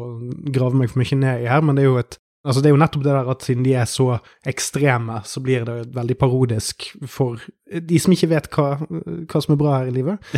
grave 0.49 0.79
meg 0.79 0.89
for 0.89 1.03
mye 1.03 1.19
ned 1.21 1.45
i 1.45 1.51
her, 1.51 1.61
men 1.65 1.77
det 1.77 1.85
er 1.85 1.91
jo 1.91 2.01
et 2.01 2.17
Altså 2.41 2.61
Det 2.61 2.71
er 2.71 2.73
jo 2.73 2.79
nettopp 2.81 3.03
det 3.05 3.13
der 3.13 3.27
at 3.29 3.43
siden 3.45 3.65
de 3.65 3.73
er 3.77 3.85
så 3.89 4.07
ekstreme, 4.49 5.19
så 5.29 5.43
blir 5.45 5.65
det 5.67 5.75
veldig 5.93 6.15
parodisk 6.17 6.87
for 7.05 7.37
de 7.71 7.99
som 8.01 8.15
ikke 8.15 8.31
vet 8.31 8.47
hva, 8.55 8.65
hva 8.81 9.41
som 9.45 9.53
er 9.53 9.59
bra 9.61 9.75
her 9.77 9.91
i 9.91 9.93
livet. 9.93 10.31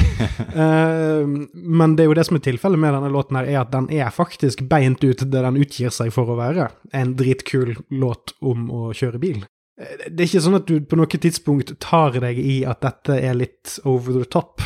uh, 0.51 1.23
men 1.79 1.95
det 1.95 2.03
er 2.03 2.11
jo 2.11 2.17
det 2.19 2.27
som 2.27 2.37
er 2.37 2.43
tilfellet 2.43 2.81
med 2.83 2.93
denne 2.97 3.11
låten, 3.13 3.39
her, 3.39 3.47
er 3.47 3.61
at 3.63 3.71
den 3.71 3.87
er 3.95 4.11
faktisk 4.13 4.65
beint 4.69 5.03
ut 5.05 5.23
det 5.23 5.45
den 5.47 5.59
utgir 5.63 5.95
seg 5.95 6.11
for 6.15 6.27
å 6.27 6.37
være. 6.39 6.67
En 6.91 7.15
dritkul 7.19 7.77
låt 7.95 8.35
om 8.43 8.67
å 8.67 8.91
kjøre 8.91 9.21
bil. 9.23 9.45
Eh, 9.79 10.09
Det 10.09 10.25
er 10.25 10.27
ikke 10.27 10.43
sånn 10.43 10.59
at 10.59 10.67
du 10.67 10.81
på 10.83 10.99
noe 10.99 11.07
tidspunkt 11.07 11.71
tar 11.79 12.19
deg 12.19 12.39
i 12.39 12.63
at 12.67 12.83
dette 12.83 13.15
er 13.15 13.39
litt 13.39 13.77
over 13.87 14.19
the 14.19 14.27
top. 14.27 14.59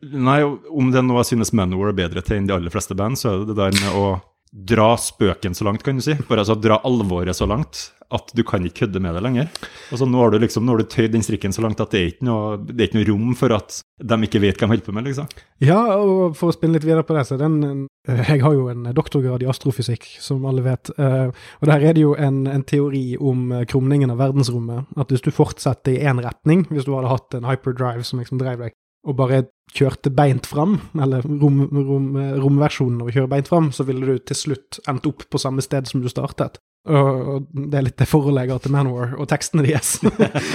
Nei, 0.00 0.40
om 0.42 0.90
det 0.90 1.04
nå 1.04 1.22
synes 1.28 1.52
Manowar 1.52 1.92
er 1.92 1.98
bedre 1.98 2.22
til 2.24 2.40
enn 2.40 2.46
de 2.48 2.56
aller 2.56 2.72
fleste 2.72 2.96
band, 2.96 3.20
så 3.20 3.30
er 3.30 3.42
det 3.42 3.52
det 3.52 3.58
der 3.60 3.78
med 3.78 3.96
å 4.00 4.04
dra 4.52 4.96
spøken 4.98 5.54
så 5.54 5.64
langt, 5.68 5.82
kan 5.86 5.96
du 6.00 6.02
si. 6.04 6.14
Bare 6.28 6.42
altså 6.44 6.56
dra 6.58 6.80
alvoret 6.86 7.36
så 7.38 7.46
langt 7.46 7.90
at 8.10 8.32
du 8.34 8.40
kan 8.42 8.64
ikke 8.66 8.80
kødde 8.88 8.98
med 8.98 9.14
det 9.14 9.20
lenger. 9.22 9.50
Altså 9.94 10.02
Nå 10.10 10.18
har 10.18 10.32
du 10.34 10.40
liksom, 10.42 10.64
nå 10.66 10.72
har 10.74 10.80
du 10.82 10.88
tøyd 10.90 11.12
den 11.14 11.22
strikken 11.22 11.52
så 11.54 11.62
langt 11.62 11.78
at 11.78 11.92
det 11.94 12.00
er 12.00 12.08
ikke 12.10 12.26
noe, 12.26 12.56
er 12.74 12.88
ikke 12.88 12.98
noe 12.98 13.06
rom 13.06 13.36
for 13.38 13.54
at 13.54 13.76
de 14.02 14.18
ikke 14.26 14.40
vet 14.42 14.58
hva 14.58 14.66
de 14.66 14.70
holder 14.72 14.86
på 14.88 14.94
med, 14.96 15.06
liksom. 15.06 15.28
Ja, 15.62 15.78
og 15.94 16.34
for 16.34 16.50
å 16.50 16.56
spinne 16.56 16.74
litt 16.80 16.88
videre 16.88 17.06
på 17.06 17.14
det, 17.14 17.22
så 17.28 17.38
den 17.38 17.86
Jeg 18.08 18.40
har 18.42 18.56
jo 18.56 18.66
en 18.72 18.88
doktorgrad 18.96 19.44
i 19.44 19.48
astrofysikk, 19.52 20.08
som 20.18 20.42
alle 20.50 20.64
vet. 20.66 20.90
eh, 20.98 21.30
Og 21.60 21.70
der 21.70 21.86
er 21.86 21.94
det 21.94 22.02
jo 22.02 22.16
en, 22.18 22.46
en 22.50 22.64
teori 22.66 23.14
om 23.20 23.52
eh, 23.52 23.64
krumningen 23.70 24.10
av 24.10 24.18
verdensrommet. 24.18 24.90
At 24.98 25.14
hvis 25.14 25.22
du 25.22 25.30
fortsetter 25.30 25.94
i 25.94 26.02
én 26.02 26.18
retning, 26.24 26.66
hvis 26.72 26.88
du 26.88 26.96
hadde 26.96 27.12
hatt 27.14 27.34
en 27.38 27.46
hyperdrive 27.46 28.02
som 28.02 28.18
liksom 28.18 28.42
drev 28.42 28.58
deg, 28.66 28.74
og 29.06 29.16
bare 29.16 29.44
kjørte 29.74 30.10
beint 30.12 30.48
fram, 30.50 30.78
eller 30.98 31.22
rom, 31.22 31.62
rom, 31.70 32.08
romversjonen 32.42 33.04
av 33.04 33.10
å 33.10 33.14
kjøre 33.14 33.30
beint 33.30 33.48
fram, 33.48 33.70
så 33.72 33.86
ville 33.86 34.06
du 34.06 34.18
til 34.18 34.38
slutt 34.38 34.80
endt 34.90 35.06
opp 35.06 35.28
på 35.30 35.40
samme 35.40 35.62
sted 35.64 35.86
som 35.88 36.02
du 36.02 36.10
startet. 36.10 36.58
Og 36.90 37.46
det 37.52 37.76
er 37.76 37.84
litt 37.84 37.98
det 38.00 38.08
forholdet 38.08 38.46
jeg 38.46 38.54
har 38.54 38.62
til 38.64 38.74
Manowar, 38.74 39.14
og 39.20 39.28
tekstene 39.30 39.64
deres. 39.66 39.98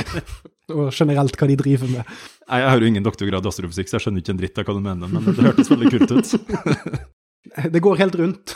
og 0.73 0.87
generelt 0.89 1.37
hva 1.37 1.49
de 1.49 1.57
driver 1.59 1.91
med. 1.91 2.15
Nei, 2.49 2.61
Jeg 2.63 2.71
har 2.71 2.81
jo 2.81 2.89
ingen 2.89 3.05
doktorgrad 3.05 3.45
i 3.45 3.51
astrofysikk, 3.51 3.91
så 3.91 3.97
jeg 3.97 4.07
skjønner 4.07 4.23
ikke 4.23 4.33
en 4.33 4.41
dritt 4.41 4.61
av 4.61 4.67
hva 4.67 4.77
du 4.77 4.81
mener, 4.83 5.11
men 5.11 5.27
det 5.29 5.45
hørtes 5.45 5.71
veldig 5.71 5.93
kult 5.93 6.15
ut. 6.17 6.33
Det 7.71 7.79
går 7.79 7.99
helt 8.01 8.15
rundt. 8.17 8.51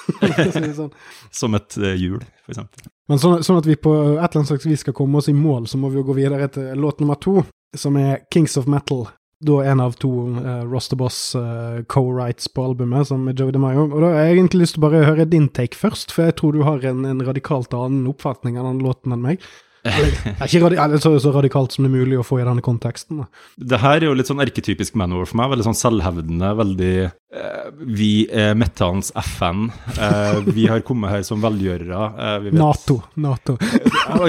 sånn. 0.75 0.89
Som 1.39 1.53
et 1.55 1.75
eh, 1.77 1.93
hjul, 2.01 2.23
for 2.43 2.55
eksempel. 2.55 2.89
Men 3.07 3.21
sånn, 3.21 3.43
sånn 3.45 3.59
at 3.61 3.67
vi 3.69 3.75
på 3.79 3.93
et 3.93 4.17
eller 4.17 4.39
annet 4.41 4.49
slags 4.49 4.65
vis 4.65 4.81
skal 4.83 4.95
komme 4.97 5.21
oss 5.21 5.29
i 5.29 5.35
mål, 5.37 5.67
så 5.69 5.77
må 5.79 5.91
vi 5.93 6.01
jo 6.01 6.07
gå 6.07 6.15
videre 6.17 6.49
til 6.51 6.73
låt 6.81 6.99
nummer 6.99 7.19
to, 7.21 7.37
som 7.77 7.95
er 8.01 8.23
Kings 8.33 8.57
of 8.59 8.67
Metal. 8.69 9.05
Da 9.39 9.61
en 9.63 9.79
av 9.79 9.93
to 9.95 10.09
uh, 10.35 10.65
Ross 10.67 10.89
the 10.91 10.97
Boss 10.99 11.35
uh, 11.35 11.79
co-writes 11.87 12.49
på 12.51 12.63
albumet, 12.67 13.07
som 13.07 13.23
er 13.31 13.37
Joey 13.39 13.53
DeMayo. 13.55 13.85
Og 13.87 14.01
da 14.03 14.09
har 14.11 14.25
jeg 14.27 14.35
egentlig 14.35 14.65
lyst 14.65 14.75
til 14.75 14.83
å 14.83 14.87
bare 14.89 15.05
høre 15.07 15.25
din 15.31 15.47
take 15.55 15.79
først, 15.79 16.11
for 16.11 16.27
jeg 16.27 16.35
tror 16.41 16.57
du 16.57 16.65
har 16.67 16.83
en, 16.89 17.05
en 17.07 17.23
radikalt 17.23 17.71
annen 17.77 18.09
oppfatning 18.11 18.59
av 18.59 18.67
den 18.67 18.81
låten 18.83 19.15
enn 19.15 19.23
meg. 19.23 19.45
Det 19.83 19.93
er 20.41 20.47
ikke 20.49 20.99
så, 20.99 21.11
så 21.23 21.31
radikalt 21.31 21.71
som 21.75 21.85
det 21.85 21.89
er 21.91 21.95
mulig 22.01 22.17
å 22.19 22.25
få 22.27 22.41
i 22.41 22.45
denne 22.47 22.63
konteksten. 22.65 23.21
Det 23.55 23.79
her 23.79 24.01
er 24.01 24.07
jo 24.09 24.15
litt 24.17 24.27
sånn 24.27 24.41
erketypisk 24.43 24.97
Manor 24.99 25.25
for 25.29 25.39
meg. 25.39 25.53
Veldig 25.53 25.67
sånn 25.69 25.77
selvhevdende, 25.79 26.49
veldig 26.59 26.91
eh, 27.05 27.69
Vi 27.99 28.11
er 28.27 28.57
metallens 28.59 29.13
FN. 29.23 29.69
Eh, 29.95 30.41
vi 30.51 30.67
har 30.67 30.83
kommet 30.87 31.13
her 31.13 31.23
som 31.27 31.41
velgjørere. 31.43 32.01
Eh, 32.19 32.37
vi 32.45 32.51
vet- 32.53 32.59
Nato. 32.59 32.99
Nato. 33.15 33.57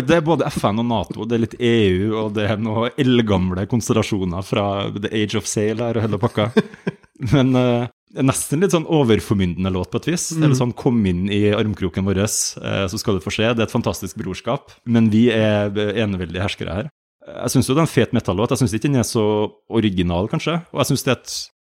Det 0.06 0.18
er 0.20 0.26
både 0.26 0.46
FN 0.54 0.82
og 0.84 0.86
Nato, 0.90 1.26
det 1.26 1.36
er 1.38 1.44
litt 1.48 1.58
EU, 1.58 2.10
og 2.24 2.34
det 2.36 2.46
er 2.52 2.60
noen 2.62 2.94
eldgamle 3.00 3.66
konstellasjoner 3.70 4.44
fra 4.46 4.66
The 4.94 5.10
Age 5.22 5.38
of 5.40 5.48
Sail 5.50 5.82
her 5.82 5.98
og 5.98 6.06
hele 6.06 6.20
pakka. 6.22 6.50
Men 7.34 7.56
eh, 7.58 7.88
nesten 8.18 8.62
litt 8.62 8.74
sånn 8.74 8.88
overformyndende 8.90 9.72
låt 9.74 9.92
på 9.92 10.00
et 10.00 10.10
vis. 10.12 10.30
Mm. 10.34 10.44
Eller 10.44 10.58
sånn 10.58 10.76
'kom 10.76 11.04
inn 11.06 11.28
i 11.30 11.52
armkroken 11.54 12.04
vår, 12.04 12.18
eh, 12.18 12.86
så 12.88 12.98
skal 12.98 13.14
du 13.14 13.20
få 13.20 13.30
se'. 13.30 13.54
Det 13.54 13.60
er 13.60 13.68
et 13.68 13.78
fantastisk 13.78 14.16
brorskap. 14.16 14.70
Men 14.86 15.10
vi 15.10 15.30
er 15.30 15.70
eneveldige 15.70 16.42
herskere 16.42 16.74
her. 16.74 16.90
Jeg 17.30 17.52
syns 17.52 17.68
det 17.68 17.76
er 17.76 17.84
en 17.84 17.86
fet 17.86 18.12
metallåt. 18.16 18.50
Jeg 18.50 18.62
syns 18.62 18.74
ikke 18.74 18.88
den 18.88 18.96
er 18.96 19.06
så 19.06 19.52
original, 19.68 20.26
kanskje. 20.26 20.64
Og 20.72 20.80
jeg 20.80 20.90
syns 20.90 21.04
det, 21.04 21.16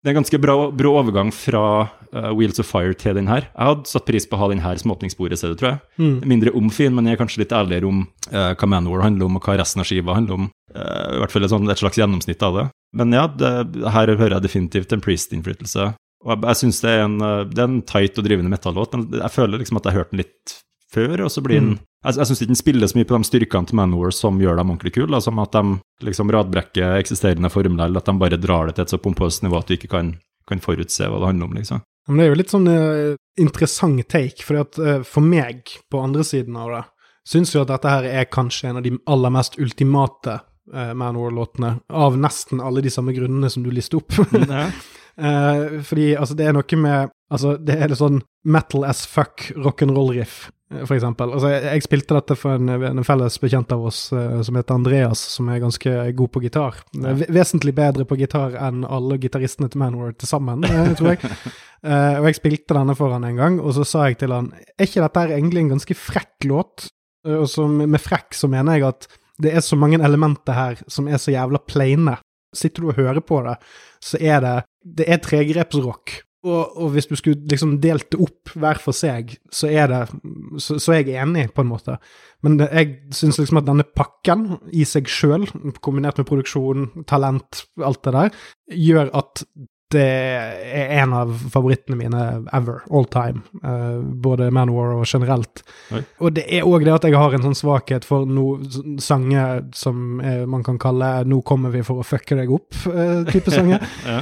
det 0.03 0.09
er 0.09 0.13
en 0.15 0.23
ganske 0.23 0.39
bra, 0.39 0.55
bra 0.71 0.91
overgang 1.01 1.31
fra 1.33 1.89
uh, 2.13 2.31
Wheels 2.37 2.59
of 2.59 2.69
Fire 2.69 2.93
til 2.93 3.17
den 3.17 3.27
her. 3.27 3.49
Jeg 3.49 3.65
hadde 3.71 3.89
satt 3.89 4.05
pris 4.05 4.27
på 4.29 4.37
å 4.37 4.41
ha 4.43 4.49
den 4.53 4.63
her 4.63 4.77
som 4.77 4.93
åpningsspor 4.93 5.33
i 5.33 5.39
stedet, 5.39 5.57
tror 5.59 5.73
jeg. 5.73 5.79
Mm. 5.97 6.15
Mindre 6.29 6.53
omfin, 6.55 6.95
men 6.95 7.09
jeg 7.09 7.17
er 7.17 7.21
kanskje 7.23 7.43
litt 7.43 7.55
ærligere 7.57 7.89
om 7.89 8.05
uh, 8.31 8.53
hva 8.53 8.69
Manowar 8.69 9.07
handler 9.07 9.27
om, 9.27 9.39
og 9.39 9.43
hva 9.49 9.57
resten 9.57 9.81
av 9.81 9.89
skiva 9.89 10.15
handler 10.15 10.37
om. 10.37 10.49
Uh, 10.75 11.17
I 11.17 11.21
hvert 11.23 11.33
fall 11.33 11.47
et, 11.47 11.53
sånt, 11.55 11.73
et 11.73 11.81
slags 11.81 11.99
gjennomsnitt 11.99 12.45
av 12.45 12.61
det. 12.61 12.67
Men 12.95 13.17
ja, 13.17 13.25
det, 13.27 13.53
her 13.97 14.13
hører 14.13 14.37
jeg 14.37 14.45
definitivt 14.45 14.93
en 14.93 15.03
Priest-innflytelse. 15.03 15.91
Og 16.25 16.33
jeg, 16.33 16.43
jeg 16.47 16.61
syns 16.61 16.79
det, 16.83 16.93
er 16.93 17.03
en, 17.05 17.19
eh, 17.21 17.43
det 17.51 17.61
er 17.61 17.69
en 17.69 17.83
tight 17.87 18.17
og 18.17 18.25
drivende 18.25 18.53
metallåt. 18.53 18.95
Jeg 18.95 19.33
føler 19.33 19.61
liksom 19.61 19.81
at 19.81 19.87
jeg 19.87 19.95
har 19.95 20.03
hørt 20.03 20.15
den 20.15 20.23
litt 20.23 20.57
før, 20.93 21.25
og 21.25 21.31
så 21.33 21.43
blir 21.43 21.61
den 21.61 21.75
Mm. 21.77 21.83
Jeg, 22.05 22.13
jeg 22.21 22.27
syns 22.29 22.41
ikke 22.41 22.51
den 22.51 22.59
spiller 22.59 22.87
så 22.87 22.97
mye 22.97 23.07
på 23.09 23.17
de 23.17 23.27
styrkene 23.27 23.67
til 23.67 23.75
Manowar 23.79 24.13
som 24.13 24.37
gjør 24.39 24.59
dem 24.59 24.69
ordentlig 24.69 24.93
kule, 24.95 25.19
som 25.19 25.39
at 25.41 25.55
de 25.55 25.79
liksom 26.05 26.29
radbrekker 26.31 26.93
eksisterende 27.01 27.49
formler, 27.49 27.89
eller 27.89 28.03
at 28.03 28.07
de 28.07 28.21
bare 28.21 28.37
drar 28.39 28.69
det 28.69 28.77
til 28.77 28.85
et 28.85 28.93
så 28.93 28.99
pompøst 29.01 29.43
nivå 29.43 29.57
at 29.57 29.67
du 29.67 29.73
ikke 29.75 29.89
kan, 29.91 30.11
kan 30.47 30.61
forutse 30.63 31.09
hva 31.09 31.17
det 31.19 31.31
handler 31.31 31.49
om, 31.49 31.55
liksom. 31.57 31.81
Men 32.07 32.19
det 32.19 32.25
er 32.25 32.29
jo 32.31 32.37
litt 32.39 32.53
sånn 32.53 32.69
uh, 32.69 33.17
interessant 33.41 34.05
take, 34.07 34.45
for 34.45 34.61
at, 34.61 34.77
eh, 34.79 35.01
for 35.03 35.25
meg, 35.25 35.73
på 35.91 35.99
andre 35.99 36.23
siden 36.23 36.55
av 36.55 36.71
det, 36.71 36.83
syns 37.27 37.51
jo 37.55 37.65
at 37.65 37.73
dette 37.73 37.91
her 37.91 38.07
er 38.07 38.29
kanskje 38.31 38.69
en 38.69 38.79
av 38.79 38.85
de 38.85 38.93
aller 39.11 39.33
mest 39.35 39.57
ultimate 39.59 40.37
uh, 40.37 40.93
Manowar-låtene, 40.95 41.73
av 41.91 42.15
nesten 42.21 42.63
alle 42.63 42.85
de 42.85 42.93
samme 42.93 43.17
grunnene 43.17 43.51
som 43.51 43.65
du 43.65 43.73
lister 43.73 43.99
opp. 43.99 44.15
Eh, 45.17 45.79
fordi 45.83 46.11
altså, 46.15 46.37
det 46.37 46.45
er 46.47 46.57
noe 46.57 46.81
med 46.81 47.13
Altså, 47.27 47.57
det 47.59 47.75
er 47.75 47.89
litt 47.91 47.99
sånn 47.99 48.21
metal 48.47 48.85
as 48.87 49.01
fuck 49.03 49.49
rock'n'roll-riff, 49.59 50.45
eh, 50.71 50.85
for 50.85 50.95
eksempel. 50.95 51.33
Altså, 51.35 51.49
jeg, 51.51 51.63
jeg 51.65 51.83
spilte 51.83 52.15
dette 52.15 52.37
for 52.39 52.55
en, 52.55 52.71
en 52.87 53.03
felles 53.03 53.35
bekjent 53.43 53.73
av 53.75 53.83
oss 53.89 53.97
eh, 54.15 54.37
som 54.47 54.55
heter 54.55 54.77
Andreas, 54.77 55.25
som 55.33 55.49
er 55.51 55.59
ganske 55.59 55.95
god 56.21 56.31
på 56.31 56.43
gitar. 56.45 56.79
Ja. 56.95 57.17
Vesentlig 57.35 57.75
bedre 57.75 58.07
på 58.07 58.15
gitar 58.21 58.55
enn 58.69 58.85
alle 58.87 59.19
gitaristene 59.19 59.67
til 59.73 59.83
Manowar 59.83 60.15
til 60.15 60.31
sammen, 60.31 60.63
eh, 60.69 60.93
tror 60.99 61.15
jeg. 61.15 61.23
Eh, 61.85 62.15
og 62.17 62.25
jeg 62.25 62.39
spilte 62.39 62.73
denne 62.73 62.95
for 62.97 63.13
han 63.13 63.21
en 63.27 63.37
gang, 63.37 63.59
og 63.61 63.75
så 63.77 63.83
sa 63.85 64.07
jeg 64.09 64.15
til 64.17 64.31
han 64.33 64.47
Er 64.49 64.87
ikke 64.87 65.03
dette 65.03 65.21
egentlig 65.27 65.61
en 65.61 65.75
ganske 65.75 65.93
frekk 65.93 66.47
låt? 66.49 66.87
Eh, 67.21 67.35
og 67.37 67.45
så 67.51 67.67
med, 67.69 67.91
med 67.93 68.01
frekk 68.01 68.33
så 68.33 68.49
mener 68.49 68.79
jeg 68.79 68.87
at 68.87 69.05
det 69.37 69.51
er 69.53 69.61
så 69.61 69.77
mange 69.77 69.99
elementer 70.01 70.57
her 70.57 70.81
som 70.89 71.05
er 71.05 71.21
så 71.21 71.35
jævla 71.35 71.61
plaine. 71.69 72.17
Sitter 72.55 72.83
du 72.83 72.91
og 72.91 72.99
hører 72.99 73.23
på 73.25 73.41
det, 73.45 73.57
så 74.03 74.19
er 74.21 74.41
det 74.43 74.55
Det 74.97 75.05
er 75.11 75.19
tregrepsrock. 75.19 76.21
Og, 76.47 76.77
og 76.77 76.91
hvis 76.93 77.09
du 77.09 77.15
skulle 77.17 77.49
liksom 77.49 77.73
delt 77.83 78.07
det 78.13 78.19
opp 78.23 78.53
hver 78.55 78.79
for 78.79 78.95
seg, 78.95 79.33
så 79.51 79.67
er 79.67 79.89
det 79.91 80.01
Så, 80.63 80.77
så 80.79 80.93
er 80.93 81.01
jeg 81.01 81.17
enig, 81.19 81.49
på 81.53 81.65
en 81.65 81.71
måte. 81.71 81.97
Men 82.45 82.59
det, 82.61 82.69
jeg 82.71 83.15
syns 83.17 83.39
liksom 83.41 83.59
at 83.59 83.67
denne 83.67 83.83
pakken 83.83 84.45
i 84.71 84.85
seg 84.87 85.09
sjøl, 85.11 85.47
kombinert 85.83 86.21
med 86.21 86.29
produksjon, 86.29 86.87
talent, 87.09 87.65
alt 87.83 88.03
det 88.05 88.13
der, 88.15 88.37
gjør 88.71 89.11
at 89.17 89.43
det 89.93 90.03
er 90.03 90.89
en 91.01 91.13
av 91.15 91.29
favorittene 91.53 91.95
mine 91.95 92.23
ever, 92.53 92.81
all 92.91 93.05
time. 93.05 93.41
Uh, 93.63 94.01
både 94.03 94.49
Manowar 94.51 94.95
og 94.97 95.05
generelt. 95.07 95.63
Oi. 95.95 96.01
Og 96.19 96.33
det 96.35 96.43
er 96.51 96.67
òg 96.67 96.83
det 96.83 96.93
at 96.97 97.07
jeg 97.07 97.15
har 97.15 97.33
en 97.37 97.45
sånn 97.47 97.55
svakhet 97.55 98.03
for 98.07 98.25
no, 98.27 98.57
sanger 98.99 99.63
som 99.75 100.19
eh, 100.19 100.45
man 100.45 100.63
kan 100.63 100.77
kalle 100.79 101.23
'Nå 101.23 101.41
kommer 101.47 101.69
vi 101.71 101.83
for 101.83 102.01
å 102.01 102.05
fucke 102.07 102.35
deg 102.35 102.49
opp'-type 102.51 103.51
sanger. 103.57 103.79
Ja. 104.05 104.21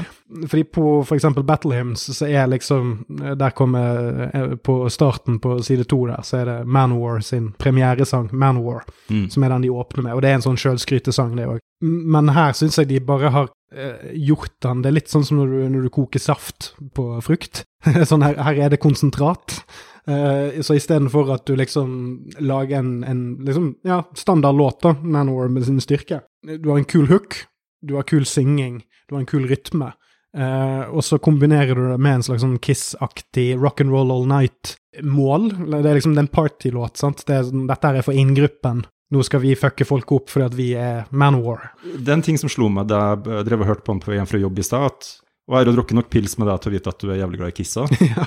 Fordi 0.49 0.63
på 0.63 1.05
for 1.05 1.15
eksempel 1.15 1.43
Battle 1.45 1.75
Hymns, 1.75 2.01
så 2.17 2.25
er 2.25 2.47
liksom 2.49 3.05
Der 3.37 3.49
kommer 3.53 4.23
eh, 4.33 4.55
På 4.57 4.89
starten 4.89 5.37
på 5.39 5.59
side 5.63 5.83
to 5.85 6.05
der, 6.07 6.21
så 6.25 6.37
er 6.41 6.45
det 6.45 6.67
Manowar 6.67 7.19
sin 7.21 7.51
premieresang, 7.57 8.29
Manowar, 8.33 8.81
Mm. 9.09 9.29
som 9.29 9.43
er 9.43 9.49
den 9.49 9.61
de 9.61 9.69
åpner 9.69 10.03
med. 10.03 10.13
Og 10.13 10.21
det 10.21 10.29
er 10.29 10.33
en 10.35 10.41
sånn 10.41 10.57
sjølskrytesang, 10.57 11.35
det 11.37 11.45
òg. 11.47 11.59
Men 11.81 12.29
her 12.29 12.53
syns 12.53 12.77
jeg 12.77 12.87
de 12.87 12.99
bare 12.99 13.29
har 13.29 13.47
eh, 13.73 14.11
er 14.11 14.93
litt 14.93 15.11
sånn 15.11 15.25
som 15.25 15.41
når 15.41 15.51
du, 15.53 15.57
når 15.73 15.87
du 15.87 15.93
koker 15.93 16.21
saft 16.21 16.73
på 16.93 17.07
frukt. 17.25 17.63
sånn 18.09 18.25
her, 18.25 18.37
her 18.43 18.65
er 18.65 18.73
det 18.73 18.81
konsentrat. 18.83 19.61
Eh, 20.07 20.61
så 20.61 20.77
istedenfor 20.77 21.33
at 21.33 21.47
du 21.47 21.55
liksom 21.57 21.89
lager 22.39 22.79
en, 22.79 23.03
en 23.03 23.21
liksom, 23.45 23.75
ja, 23.87 24.03
standard 24.15 24.55
låt, 24.55 24.81
da, 24.85 24.93
Manor 25.01 25.49
med 25.49 25.65
sin 25.65 25.81
styrke 25.81 26.19
Du 26.45 26.69
har 26.69 26.77
en 26.77 26.85
kul 26.85 27.07
hook, 27.09 27.39
du 27.81 27.95
har 27.97 28.05
kul 28.05 28.25
synging, 28.29 28.83
du 29.09 29.15
har 29.15 29.23
en 29.23 29.29
kul 29.29 29.47
rytme. 29.49 29.93
Eh, 30.35 30.83
og 30.91 31.03
så 31.05 31.17
kombinerer 31.23 31.77
du 31.77 31.85
det 31.89 31.99
med 32.01 32.19
en 32.19 32.25
slags 32.27 32.43
sånn 32.43 32.59
Kiss-aktig 32.59 33.53
rock 33.55 33.81
and 33.81 33.93
roll 33.93 34.11
all 34.11 34.27
night-mål. 34.29 35.47
Det 35.71 35.79
er 35.79 35.97
liksom 35.97 36.15
det 36.15 36.21
er 36.21 36.27
en 36.27 36.33
partylåt, 36.33 36.99
sant. 36.99 37.23
Det 37.25 37.37
er, 37.37 37.45
sånn, 37.47 37.65
dette 37.69 37.91
er 37.91 38.05
for 38.05 38.17
inngruppen. 38.17 38.83
Nå 39.15 39.23
skal 39.23 39.39
vi 39.45 39.53
fucke 39.55 39.85
folk 39.87 40.11
opp 40.11 40.31
fordi 40.33 40.45
at 40.49 40.55
vi 40.57 40.69
er 40.75 41.05
Manwar. 41.15 41.69
Det 41.85 42.09
er 42.11 42.17
en 42.17 42.25
ting 42.25 42.39
som 42.41 42.51
slo 42.51 42.67
meg 42.73 42.89
da 42.91 43.13
jeg 43.15 43.45
drev 43.47 43.63
og 43.63 43.69
hørte 43.71 43.85
på 43.87 43.93
den 43.95 44.01
på 44.03 44.11
veien 44.11 44.27
fra 44.27 44.41
jobb 44.41 44.59
i 44.59 44.65
stad, 44.67 44.89
at 44.91 45.11
og 45.45 45.53
jeg 45.53 45.61
har 45.61 45.69
jo 45.69 45.75
drukket 45.77 45.97
nok 45.99 46.07
pils 46.09 46.33
med 46.41 46.47
deg 46.49 46.61
til 46.63 46.71
å 46.71 46.73
vite 46.73 46.89
at 46.91 47.03
du 47.05 47.09
er 47.13 47.19
jævlig 47.21 47.37
glad 47.37 47.51
i 47.51 47.55
Kissa. 47.59 47.83
ja. 48.15 48.23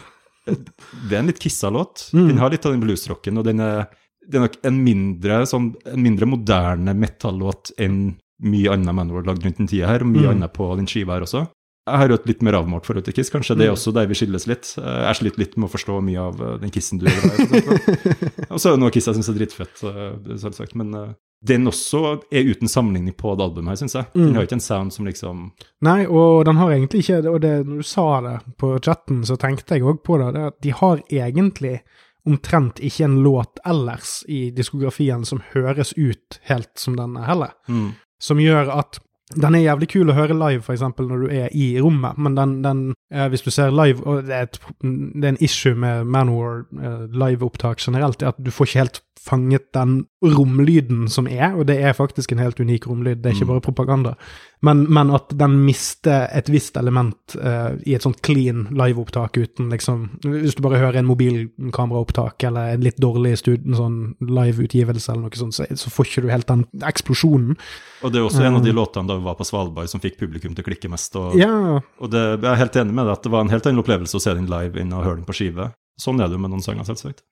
Det 0.46 1.16
er 1.16 1.18
en 1.18 1.27
litt 1.29 1.40
Kissa-låt. 1.42 2.05
Mm. 2.14 2.29
Den 2.31 2.38
har 2.38 2.53
litt 2.55 2.64
av 2.68 2.72
den 2.77 2.85
bluesrocken, 2.85 3.40
og 3.40 3.44
den 3.48 3.59
er, 3.64 3.88
det 4.22 4.38
er 4.38 4.44
nok 4.46 4.55
en 4.70 4.79
mindre, 4.87 5.40
sånn, 5.51 5.72
en 5.90 6.05
mindre 6.05 6.29
moderne 6.31 6.94
metallåt 6.96 7.72
enn 7.77 7.98
mye 8.46 8.70
annet 8.70 8.94
Manwar 8.94 9.27
lagd 9.27 9.42
rundt 9.44 9.59
den 9.59 9.66
tida 9.66 9.90
her, 9.90 10.05
og 10.07 10.12
mye 10.12 10.29
Mm. 10.29 10.31
annet 10.37 10.55
på 10.55 10.70
den 10.79 10.87
skiva 10.87 11.16
her 11.18 11.27
også. 11.27 11.42
Jeg 11.88 11.98
har 12.03 12.09
jo 12.09 12.14
et 12.18 12.27
litt 12.29 12.42
mer 12.42 12.53
avmålt 12.61 12.85
forhold 12.87 13.05
til 13.09 13.14
Kiss, 13.16 13.31
kanskje 13.31 13.57
det 13.57 13.66
er 13.66 13.70
Mm. 13.72 13.77
også 13.79 13.92
der 13.94 14.07
vi 14.07 14.14
skilles 14.14 14.46
litt. 14.46 14.74
Eh, 14.79 15.01
Jeg 15.09 15.16
sliter 15.16 15.38
litt 15.38 15.57
med 15.57 15.68
å 15.68 15.72
forstå 15.72 16.01
mye 16.05 16.20
av 16.20 16.40
eh, 16.40 16.59
den 16.59 16.70
Kissen 16.70 16.98
du 17.01 17.07
gjør. 17.07 17.72
Og 18.53 18.59
så 18.61 18.68
er 18.70 18.77
det 18.77 18.81
noe 18.83 18.90
Kiss 18.94 19.07
jeg 19.09 19.14
syns 19.18 19.29
er 19.33 19.38
dritfett, 19.38 19.83
eh, 19.85 20.33
er 20.35 20.38
selvsagt, 20.42 20.74
men 20.79 21.14
den 21.46 21.66
også 21.70 22.01
er 22.35 22.48
uten 22.51 22.66
sammenligning 22.68 23.14
på 23.14 23.37
det 23.38 23.44
albumet 23.46 23.70
her, 23.74 23.77
syns 23.83 23.94
jeg. 23.94 24.07
Den 24.14 24.31
Mm. 24.33 24.35
har 24.35 24.42
ikke 24.48 24.59
en 24.59 24.61
sound 24.64 24.92
som 24.92 25.07
liksom 25.07 25.53
Nei, 25.83 26.05
og 26.07 26.44
den 26.44 26.57
har 26.57 26.70
egentlig 26.74 27.05
ikke 27.05 27.31
Og 27.33 27.40
det, 27.40 27.66
når 27.66 27.77
du 27.77 27.83
sa 27.83 28.20
det 28.20 28.37
på 28.59 28.72
chatten, 28.83 29.22
så 29.24 29.37
tenkte 29.38 29.77
jeg 29.77 29.83
òg 29.83 30.03
på 30.03 30.18
det. 30.18 30.33
det 30.35 30.40
er 30.42 30.46
at 30.48 30.61
de 30.61 30.70
har 30.70 31.03
egentlig 31.11 31.81
omtrent 32.27 32.81
ikke 32.81 33.05
en 33.05 33.22
låt 33.22 33.59
ellers 33.64 34.24
i 34.29 34.51
diskografien 34.51 35.24
som 35.24 35.40
høres 35.55 35.94
ut 35.96 36.40
helt 36.51 36.68
som 36.77 36.96
denne 36.96 37.24
heller. 37.24 37.53
mm. 37.68 37.94
Som 38.20 38.38
gjør 38.38 38.68
at 38.77 38.98
den 39.37 39.55
er 39.55 39.61
jævlig 39.61 39.88
kul 39.93 40.09
å 40.09 40.17
høre 40.17 40.37
live, 40.37 40.64
eksempel, 40.73 41.09
når 41.09 41.25
du 41.25 41.33
er 41.37 41.53
i 41.53 41.67
rommet, 41.83 42.17
men 42.17 42.37
den, 42.37 42.55
den 42.64 42.79
eh, 43.12 43.27
hvis 43.29 43.45
du 43.45 43.51
ser 43.53 43.75
live, 43.75 44.01
og 44.09 44.25
det 44.25 44.35
er, 44.35 44.49
et, 44.49 44.61
det 44.81 45.25
er 45.25 45.35
en 45.35 45.43
issue 45.45 45.77
med 45.77 46.09
Manowar 46.09 46.62
eh, 46.81 47.05
liveopptak 47.12 47.83
generelt, 47.85 48.23
er 48.23 48.33
at 48.33 48.41
du 48.41 48.51
får 48.55 48.71
ikke 48.71 48.85
helt 48.85 49.03
fanget 49.18 49.72
den 49.74 50.07
romlyden 50.24 51.09
som 51.11 51.26
er, 51.31 51.52
og 51.54 51.66
det 51.68 51.76
er 51.85 51.92
faktisk 51.94 52.33
en 52.33 52.38
helt 52.42 52.59
unik 52.61 52.87
romlyd, 52.88 53.20
det 53.22 53.26
er 53.31 53.35
ikke 53.37 53.44
Mm. 53.46 53.52
bare 53.52 53.61
propaganda. 53.66 54.14
Men, 54.62 54.87
men 54.90 55.11
at 55.14 55.28
den 55.38 55.64
mister 55.64 56.26
et 56.35 56.48
visst 56.50 56.76
element 56.76 57.37
uh, 57.38 57.76
i 57.87 57.94
et 57.94 58.02
sånt 58.02 58.18
clean 58.26 58.64
liveopptak 58.74 59.37
uten 59.38 59.68
liksom 59.70 60.09
Hvis 60.24 60.57
du 60.57 60.62
bare 60.62 60.81
hører 60.81 60.98
en 60.98 61.07
mobilkameraopptak 61.07 62.42
eller 62.48 62.72
en 62.74 62.81
litt 62.83 62.98
dårlig 62.98 63.37
student, 63.38 63.76
sånn 63.78 63.98
liveutgivelse 64.20 65.12
eller 65.12 65.28
noe 65.28 65.38
sånt, 65.38 65.54
så, 65.54 65.66
så 65.78 65.90
får 65.94 66.11
ikke 66.11 66.24
du 66.26 66.31
helt 66.33 66.48
den 66.50 66.64
eksplosjonen. 66.88 67.57
Og 68.02 68.12
det 68.12 68.18
er 68.20 68.26
også 68.26 68.42
en 68.46 68.59
av 68.59 68.64
de 68.64 68.72
Mm. 68.72 68.76
låtene 68.83 69.09
da 69.09 69.16
vi 69.18 69.24
var 69.24 69.35
på 69.38 69.46
Svalbard 69.46 69.88
som 69.88 70.00
fikk 70.00 70.18
publikum 70.18 70.54
til 70.54 70.64
å 70.64 70.68
klikke 70.68 70.90
mest. 70.90 71.14
Og, 71.16 71.35
Ja, 71.38 71.81
og 72.00 72.11
det, 72.11 72.40
jeg 72.42 72.50
er 72.52 72.61
helt 72.64 72.76
enig 72.76 72.94
med 72.94 73.07
deg 73.07 73.12
at 73.16 73.22
det 73.22 73.31
var 73.33 73.40
en 73.46 73.50
helt 73.54 73.66
annen 73.66 73.83
opplevelse 73.83 74.16
å 74.18 74.20
se 74.22 74.35
den 74.35 74.46
live 74.50 74.78
enn 74.81 74.92
å 74.92 75.02
høre 75.04 75.16
den 75.22 75.24
på 75.28 75.35
skive. 75.38 75.72
Sånn 75.98 76.20
er 76.22 76.30
det 76.30 76.37
jo 76.38 76.42
med 76.44 76.52
noen 76.52 76.62
sanger, 76.62 76.87
selvsagt. 76.87 77.24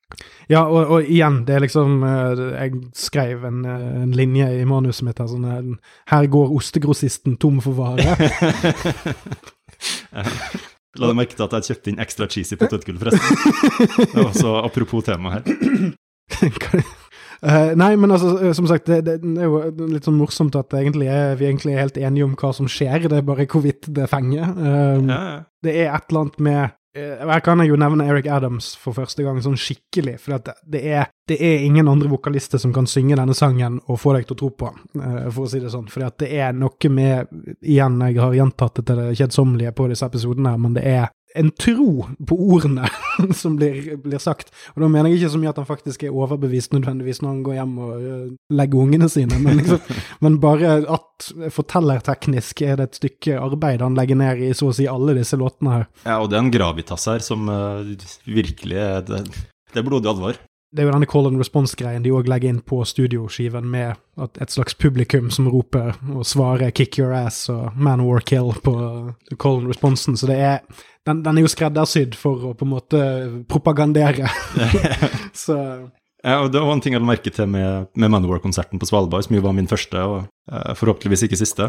Ja, 0.51 0.65
og, 0.67 0.91
og 0.91 1.07
igjen, 1.07 1.45
det 1.47 1.55
er 1.57 1.63
liksom 1.63 2.03
eh, 2.07 2.41
Jeg 2.57 2.81
skrev 2.99 3.45
en, 3.47 3.61
eh, 3.67 3.87
en 4.03 4.15
linje 4.15 4.49
i 4.59 4.65
manuset 4.67 5.07
mitt 5.07 5.19
her 5.23 5.31
sånn 5.31 5.47
eh, 5.51 5.69
Her 6.11 6.27
går 6.31 6.55
ostegrossisten 6.59 7.39
tom 7.43 7.61
for 7.63 7.79
vare. 7.79 8.17
La 11.01 11.11
deg 11.11 11.19
merke 11.19 11.37
til 11.37 11.47
at 11.47 11.57
jeg 11.59 11.71
kjøpte 11.71 11.93
inn 11.93 12.03
ekstra 12.03 12.29
cheesy 12.33 12.57
potetgull, 12.59 13.01
forresten. 13.01 14.07
Det 14.15 14.23
var 14.23 14.33
så 14.37 14.55
apropos 14.63 15.05
tema 15.07 15.37
her. 15.37 15.43
Uh, 17.45 17.75
nei, 17.77 17.91
men 18.01 18.15
altså, 18.15 18.31
som 18.57 18.69
sagt, 18.71 18.89
det, 18.89 19.03
det, 19.05 19.19
det 19.21 19.45
er 19.45 19.51
jo 19.51 19.91
litt 19.93 20.07
sånn 20.09 20.17
morsomt 20.17 20.57
at 20.57 20.73
egentlig 20.79 21.11
er, 21.13 21.35
vi 21.37 21.51
egentlig 21.51 21.75
er 21.75 21.85
helt 21.85 22.01
enige 22.01 22.25
om 22.25 22.33
hva 22.41 22.53
som 22.57 22.71
skjer, 22.71 23.11
det 23.11 23.21
er 23.21 23.27
bare 23.29 23.45
hvorvidt 23.51 23.91
det 23.93 24.09
fenger. 24.11 24.49
Uh, 24.57 25.05
Ja, 25.05 25.21
ja. 25.21 25.37
Det 25.67 25.75
er 25.75 25.93
et 25.93 26.09
eller 26.09 26.25
annet 26.25 26.43
med 26.47 26.75
Her 26.97 27.43
kan 27.45 27.61
jeg 27.61 27.71
jo 27.71 27.79
nevne 27.81 28.07
Eric 28.09 28.29
Adams 28.33 28.71
for 28.81 28.97
første 28.97 29.25
gang 29.25 29.39
sånn 29.45 29.59
skikkelig, 29.61 30.17
for 30.23 30.37
det, 30.39 30.55
det, 30.65 30.83
er, 30.97 31.11
det 31.29 31.37
er 31.45 31.67
ingen 31.67 31.91
andre 31.93 32.09
vokalister 32.09 32.61
som 32.63 32.73
kan 32.77 32.89
synge 32.89 33.19
denne 33.19 33.37
sangen 33.37 33.79
og 33.85 34.01
få 34.01 34.15
deg 34.17 34.29
til 34.29 34.37
å 34.37 34.41
tro 34.41 34.51
på 34.63 34.71
den, 34.73 35.05
eh, 35.05 35.29
for 35.29 35.45
å 35.45 35.51
si 35.53 35.61
det 35.63 35.73
sånn. 35.75 35.91
For 35.93 36.07
det 36.23 36.31
er 36.33 36.57
noe 36.57 36.93
med 36.93 37.35
Igjen, 37.67 38.01
jeg 38.09 38.21
har 38.21 38.35
gjentatt 38.37 38.79
det 38.79 38.87
til 38.89 38.99
det 39.01 39.19
kjedsommelige 39.19 39.75
på 39.77 39.89
disse 39.91 40.07
episodene, 40.07 40.55
men 40.61 40.77
det 40.77 40.85
er 40.89 41.09
en 41.37 41.51
tro 41.53 42.07
på 42.29 42.39
ordene 42.57 42.89
som 43.41 43.59
blir, 43.59 43.97
blir, 44.03 44.19
sagt. 44.23 44.53
Og 44.75 44.83
da 44.83 44.89
mener 44.91 45.11
jeg 45.11 45.21
ikke 45.21 45.33
så 45.35 45.41
mye 45.43 45.53
at 45.53 45.61
han 45.61 45.69
faktisk 45.69 46.07
er 46.07 46.17
overbevist 46.17 46.75
nødvendigvis 46.75 47.23
når 47.23 47.33
han 47.33 47.43
går 47.47 47.59
hjem 47.59 47.77
og 47.85 47.93
uh, 48.07 48.33
legger 48.61 48.83
ungene 48.83 49.11
sine, 49.13 49.41
men, 49.43 49.61
liksom, 49.63 50.01
men 50.25 50.41
bare 50.43 50.79
at 50.97 51.29
fortellerteknisk 51.55 52.65
er 52.67 52.81
det 52.81 52.91
et 52.91 53.01
stykke 53.01 53.39
arbeid 53.41 53.85
han 53.85 53.97
legger 53.99 54.21
ned 54.21 54.43
i 54.49 54.53
så 54.57 54.71
å 54.73 54.77
si 54.77 54.89
alle 54.91 55.17
disse 55.19 55.39
låtene 55.41 55.79
her. 55.79 55.87
Ja, 56.05 56.19
og 56.21 56.31
det 56.33 56.39
er 56.39 56.45
en 56.45 56.53
gravitas 56.55 57.09
her 57.11 57.25
som 57.25 57.49
uh, 57.53 57.87
virkelig 58.25 58.83
det, 59.09 59.25
det 59.73 59.83
er 59.83 59.87
blodig 59.87 60.13
alvor 60.13 60.41
det 60.77 60.83
er 60.85 60.91
jo 60.91 60.93
denne 60.93 61.09
call 61.09 61.27
and 61.31 61.41
response-greien 61.41 62.05
de 62.05 62.13
òg 62.13 62.29
legger 62.29 62.53
inn 62.53 62.61
på 62.61 62.83
studioskiven, 62.85 63.65
med 63.71 63.97
et 64.41 64.53
slags 64.53 64.77
publikum 64.77 65.31
som 65.33 65.49
roper 65.49 65.97
og 66.13 66.27
svarer 66.29 66.71
'kick 66.71 66.99
your 66.99 67.15
ass' 67.17 67.49
og 67.53 67.73
'man 67.77 68.05
war 68.05 68.21
kill' 68.21 68.61
på 68.61 68.75
call 69.39 69.59
and 69.61 69.69
responsen. 69.69 70.17
Så 70.17 70.27
det 70.27 70.37
er 70.37 70.59
den, 71.07 71.25
den 71.25 71.39
er 71.39 71.43
jo 71.43 71.49
skreddersydd 71.49 72.15
for 72.15 72.37
å 72.37 72.53
på 72.53 72.65
en 72.65 72.71
måte 72.71 73.45
propagandere. 73.49 74.29
så 75.45 75.89
og 76.27 76.49
Det 76.51 76.59
var 76.63 76.73
en 76.75 76.81
ting 76.83 76.97
jeg 76.97 77.03
la 77.03 77.07
merke 77.07 77.31
til 77.31 77.47
med, 77.51 77.91
med 77.95 78.11
Manowar-konserten 78.11 78.81
på 78.83 78.89
Svalbard, 78.89 79.27
som 79.27 79.37
jo 79.37 79.43
var 79.45 79.55
min 79.55 79.69
første, 79.71 80.01
og 80.03 80.25
uh, 80.51 80.73
forhåpentligvis 80.79 81.27
ikke 81.29 81.39
siste. 81.39 81.69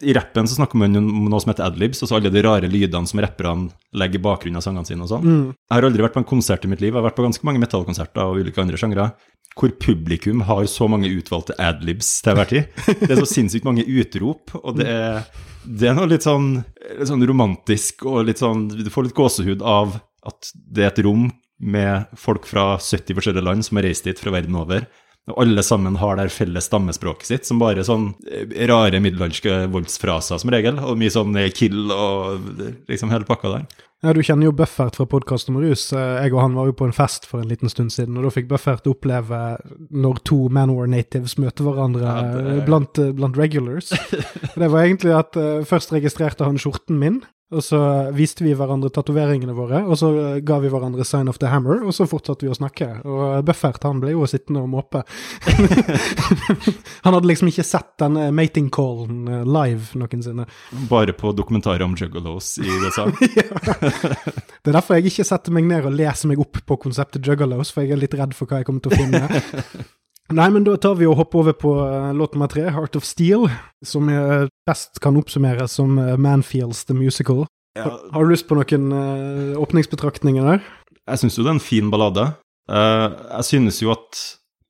I 0.00 0.14
rappen 0.16 0.48
så 0.48 0.56
snakker 0.56 0.80
man 0.80 0.96
om 0.96 1.26
noe 1.28 1.40
som 1.42 1.52
heter 1.52 1.66
adlibs, 1.66 2.00
altså 2.00 2.16
alle 2.16 2.32
de 2.32 2.44
rare 2.46 2.70
lydene 2.70 3.10
som 3.10 3.20
rapperne 3.20 3.68
legger 3.92 4.20
i 4.20 4.24
bakgrunnen 4.24 4.60
av 4.60 4.64
sangene 4.64 4.88
sine 4.88 5.04
og 5.04 5.12
sånn. 5.12 5.26
Mm. 5.26 5.42
Jeg 5.52 5.76
har 5.76 5.88
aldri 5.90 6.06
vært 6.06 6.16
på 6.16 6.22
en 6.22 6.30
konsert 6.32 6.64
i 6.64 6.72
mitt 6.72 6.80
liv, 6.80 6.94
jeg 6.94 7.00
har 7.00 7.08
vært 7.10 7.18
på 7.18 7.26
ganske 7.26 7.46
mange 7.50 7.60
metallkonserter 7.60 8.24
og 8.24 8.40
ulike 8.40 8.64
andre 8.64 8.80
sjangre, 8.80 9.10
hvor 9.58 9.74
publikum 9.82 10.46
har 10.48 10.64
så 10.70 10.88
mange 10.88 11.10
utvalgte 11.12 11.58
adlibs 11.60 12.08
til 12.24 12.38
hver 12.38 12.48
tid. 12.48 12.82
Det 13.02 13.10
er 13.10 13.20
så 13.20 13.28
sinnssykt 13.28 13.68
mange 13.68 13.84
utrop, 13.84 14.54
og 14.62 14.80
det 14.80 14.88
er, 14.88 15.26
det 15.66 15.90
er 15.90 15.98
noe 15.98 16.08
litt 16.08 16.24
sånn, 16.24 16.54
litt 16.96 17.10
sånn 17.10 17.26
romantisk 17.28 18.06
og 18.08 18.22
litt 18.30 18.40
sånn 18.40 18.68
Du 18.70 18.88
får 18.88 19.10
litt 19.10 19.18
gåsehud 19.18 19.60
av 19.66 19.98
at 20.24 20.52
det 20.54 20.86
er 20.86 20.92
et 20.92 21.04
rom 21.04 21.28
med 21.60 22.10
folk 22.18 22.48
fra 22.48 22.72
70 22.80 23.16
forskjellige 23.18 23.44
land 23.44 23.66
som 23.66 23.78
har 23.78 23.88
reist 23.88 24.08
dit 24.08 24.20
fra 24.20 24.32
verden 24.34 24.56
over. 24.58 24.88
Og 25.30 25.42
alle 25.44 25.62
sammen 25.62 25.98
har 26.00 26.16
det 26.18 26.30
felles 26.34 26.66
stammespråket 26.66 27.28
sitt, 27.28 27.46
som 27.46 27.60
bare 27.60 27.84
sånn 27.86 28.10
eh, 28.30 28.48
rare 28.70 29.02
middelalderske 29.02 29.66
voldsfraser 29.72 30.40
som 30.42 30.52
regel. 30.52 30.80
Og 30.82 30.98
mye 30.98 31.12
sånn 31.12 31.36
eh, 31.38 31.52
kill 31.54 31.92
og 31.92 32.50
liksom 32.90 33.12
hele 33.12 33.28
pakka 33.28 33.54
der. 33.54 33.86
Ja, 34.00 34.14
Du 34.16 34.22
kjenner 34.24 34.48
jo 34.48 34.54
Buffert 34.56 34.96
fra 34.96 35.04
podkast 35.04 35.50
om 35.52 35.58
rus. 35.60 35.90
Eh, 35.92 36.22
jeg 36.24 36.34
og 36.34 36.40
han 36.42 36.56
var 36.56 36.70
jo 36.70 36.76
på 36.80 36.88
en 36.88 36.96
fest 36.96 37.28
for 37.28 37.44
en 37.44 37.50
liten 37.52 37.70
stund 37.70 37.92
siden, 37.94 38.16
og 38.16 38.26
da 38.26 38.34
fikk 38.34 38.48
Buffert 38.50 38.88
oppleve 38.90 39.42
når 39.92 40.22
to 40.26 40.46
Manor 40.48 40.88
natives 40.90 41.36
møter 41.38 41.68
hverandre 41.68 42.06
ja, 42.06 42.30
det... 42.40 42.62
blant, 42.66 43.02
blant, 43.20 43.38
regulars. 43.38 43.92
det 44.60 44.72
var 44.72 44.86
egentlig 44.86 45.14
at 45.18 45.36
først 45.68 45.92
registrerte 45.94 46.48
han 46.48 46.58
skjorten 46.58 46.98
min, 46.98 47.20
og 47.50 47.64
så 47.66 47.78
viste 48.14 48.44
vi 48.44 48.52
hverandre 48.54 48.92
tatoveringene 48.94 49.54
våre, 49.56 49.80
og 49.82 49.98
så 49.98 50.10
ga 50.46 50.60
vi 50.62 50.70
hverandre 50.70 51.02
sign 51.06 51.30
of 51.30 51.40
the 51.42 51.50
hammer, 51.50 51.82
og 51.82 51.94
så 51.96 52.06
fortsatte 52.06 52.46
vi 52.46 52.52
å 52.52 52.54
snakke. 52.54 52.86
Og 53.02 53.42
Buffert 53.46 53.82
han 53.86 53.98
ble 54.02 54.14
jo 54.14 54.28
sittende 54.30 54.62
og 54.62 54.70
måpe. 54.70 55.02
han 57.04 57.16
hadde 57.16 57.26
liksom 57.26 57.50
ikke 57.50 57.66
sett 57.66 57.96
den 58.02 58.20
mating 58.36 58.70
callen 58.70 59.26
eh, 59.26 59.42
live 59.42 59.98
noensinne. 59.98 60.46
Bare 60.90 61.16
på 61.16 61.34
dokumentarer 61.34 61.82
om 61.86 61.96
juggalos 61.98 62.52
i 62.62 62.68
USA? 62.70 63.08
ja. 63.40 63.48
Det 63.50 64.70
er 64.70 64.76
derfor 64.76 65.00
jeg 65.00 65.10
ikke 65.10 65.26
setter 65.26 65.56
meg 65.56 65.66
ned 65.66 65.90
og 65.90 65.96
leser 65.98 66.30
meg 66.30 66.42
opp 66.42 66.62
på 66.66 66.78
konseptet 66.86 67.26
juggalos, 67.26 67.74
for 67.74 67.82
jeg 67.82 67.96
er 67.96 68.04
litt 68.04 68.14
redd 68.14 68.36
for 68.38 68.46
hva 68.46 68.62
jeg 68.62 68.70
kommer 68.70 68.86
til 68.86 68.94
å 68.94 69.00
finne. 69.02 69.88
Nei, 70.30 70.46
men 70.54 70.62
da 70.62 70.76
tar 70.78 70.94
vi 70.98 71.08
og 71.10 71.16
hopper 71.18 71.42
over 71.42 71.54
på 71.58 71.72
uh, 71.82 72.10
låt 72.14 72.36
nummer 72.36 72.50
tre, 72.50 72.68
'Heart 72.70 72.96
of 73.00 73.06
Steel', 73.06 73.50
som 73.82 74.08
jeg 74.08 74.50
best 74.68 75.00
kan 75.02 75.18
oppsummeres 75.18 75.74
som 75.74 75.98
uh, 75.98 76.14
Manfields 76.14 76.84
The 76.86 76.94
Musical. 76.94 77.46
Ja. 77.74 77.88
Har, 77.88 77.96
har, 78.14 78.24
du 78.24 78.30
lyst 78.30 78.46
på 78.46 78.58
noen 78.58 78.92
uh, 78.94 79.58
åpningsbetraktninger 79.58 80.46
der? 80.46 80.62
Jeg 81.10 81.22
syns 81.22 81.38
jo 81.38 81.46
det 81.46 81.50
er 81.50 81.58
en 81.58 81.64
fin 81.64 81.90
ballade. 81.90 82.32
jeg 82.70 83.44
synes 83.44 83.80
jo 83.82 83.90
at 83.90 84.18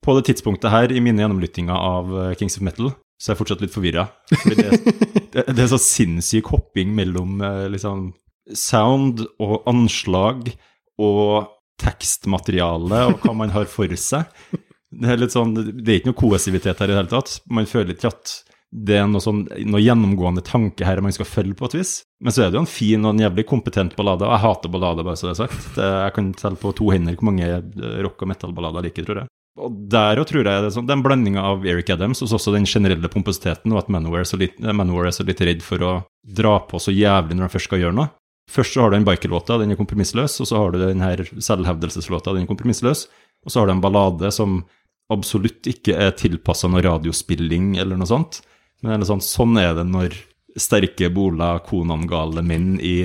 på 0.00 0.14
det 0.16 0.24
tidspunktet 0.30 0.72
her, 0.72 0.88
i 0.88 1.00
mine 1.04 1.20
gjennomlyttinger 1.20 1.76
av 1.76 2.14
Kings 2.40 2.56
of 2.56 2.64
Metal, 2.64 2.94
så 3.20 3.28
er 3.28 3.34
jeg 3.34 3.40
fortsatt 3.42 3.61
litt 3.61 3.74
forvirra. 3.74 4.06
Det, 4.30 4.56
det, 5.34 5.44
det, 5.44 5.58
er 5.58 5.68
så 5.68 5.76
sinnssyk 5.76 6.48
hopping 6.48 6.94
mellom 6.96 7.42
liksom 7.68 8.14
sound 8.56 9.20
og 9.36 9.68
anslag 9.68 10.48
og 10.96 11.50
tekstmateriale 11.82 13.04
og 13.11 13.20
hva 13.20 13.36
man 13.36 13.52
har 13.52 13.68
for 13.68 13.92
seg. 14.00 14.32
Det 14.91 15.11
er 15.12 15.20
litt 15.20 15.34
sånn, 15.34 15.55
det 15.55 15.86
er 15.86 16.01
ikke 16.01 16.11
noe 16.11 16.18
koesivitet 16.18 16.80
her 16.82 16.91
i 16.91 16.95
det 16.95 16.99
hele 16.99 17.12
tatt. 17.12 17.36
Man 17.51 17.68
føler 17.70 17.95
ikke 17.95 18.11
at 18.11 18.32
det 18.70 19.01
er 19.01 19.07
noe, 19.11 19.22
sånn, 19.22 19.45
noe 19.66 19.82
gjennomgående 19.82 20.45
tanke 20.47 20.86
her 20.86 21.01
man 21.03 21.14
skal 21.14 21.26
følge 21.26 21.57
på 21.59 21.66
et 21.70 21.76
vis. 21.80 21.93
Men 22.22 22.34
så 22.34 22.45
er 22.45 22.51
det 22.51 22.59
jo 22.59 22.62
en 22.62 22.70
fin 22.70 23.03
og 23.03 23.14
en 23.14 23.24
jævlig 23.24 23.45
kompetent 23.51 23.97
ballade, 23.99 24.26
og 24.26 24.34
jeg 24.34 24.45
hater 24.45 24.72
ballader, 24.74 25.07
bare 25.07 25.18
så 25.18 25.28
det 25.28 25.34
er 25.34 25.41
sagt. 25.41 25.80
Jeg 25.80 26.14
kan 26.14 26.30
telle 26.38 26.61
på 26.61 26.72
to 26.78 26.91
hender 26.95 27.18
hvor 27.18 27.30
mange 27.32 27.49
rock- 28.07 28.22
og 28.22 28.30
metal-ballader 28.30 28.84
jeg 28.84 28.91
liker, 28.91 29.09
tror 29.09 29.22
jeg. 29.22 29.32
Og 29.61 29.80
der 29.93 30.20
òg 30.22 30.28
tror 30.30 30.47
jeg 30.47 30.47
det 30.47 30.70
er, 30.70 30.74
sånn, 30.76 30.86
det 30.86 30.95
er 30.95 31.41
av 31.43 31.66
Eric 31.66 31.91
Adams 31.91 32.22
og 32.22 32.36
også 32.38 32.55
den 32.55 32.68
generelle 32.70 33.11
pompositeten, 33.11 33.74
og 33.74 33.82
at 33.82 33.91
Manowar 33.91 34.22
er, 34.22 35.09
er 35.11 35.16
så 35.18 35.26
litt 35.26 35.43
redd 35.43 35.64
for 35.66 35.82
å 35.82 35.93
dra 36.22 36.55
på 36.70 36.78
så 36.78 36.95
jævlig 36.95 37.36
når 37.36 37.49
han 37.49 37.55
først 37.57 37.70
skal 37.70 37.82
gjøre 37.82 37.99
noe. 37.99 38.12
Først 38.51 38.74
så 38.74 38.84
har 38.84 38.91
du 38.91 38.99
den 38.99 39.07
bikerlåta, 39.07 39.59
den 39.59 39.74
er 39.74 39.78
kompromissløs, 39.78 40.38
og 40.43 40.49
så 40.49 40.62
har 40.62 40.72
du 40.72 40.80
den 40.82 41.03
her 41.03 41.22
selvhevdelseslåta, 41.26 42.34
den 42.34 42.47
er 42.47 42.51
kompromissløs, 42.51 43.05
og 43.45 43.53
så 43.53 43.61
har 43.61 43.68
du 43.68 43.74
en 43.74 43.82
ballade 43.82 44.30
som 44.34 44.62
absolutt 45.12 45.68
ikke 45.70 45.96
er 45.98 46.14
tilpassa 46.18 46.70
noe 46.70 46.82
radiospilling 46.84 47.76
eller 47.80 48.00
noe 48.00 48.08
sånt. 48.08 48.40
Men 48.86 49.04
sånn, 49.04 49.22
sånn 49.24 49.58
er 49.61 49.74
det 49.76 49.86
når 49.88 50.16
sterke 50.58 51.11
bola, 51.14 51.58
konangale 51.66 52.42
menn 52.42 52.74
i 52.82 52.96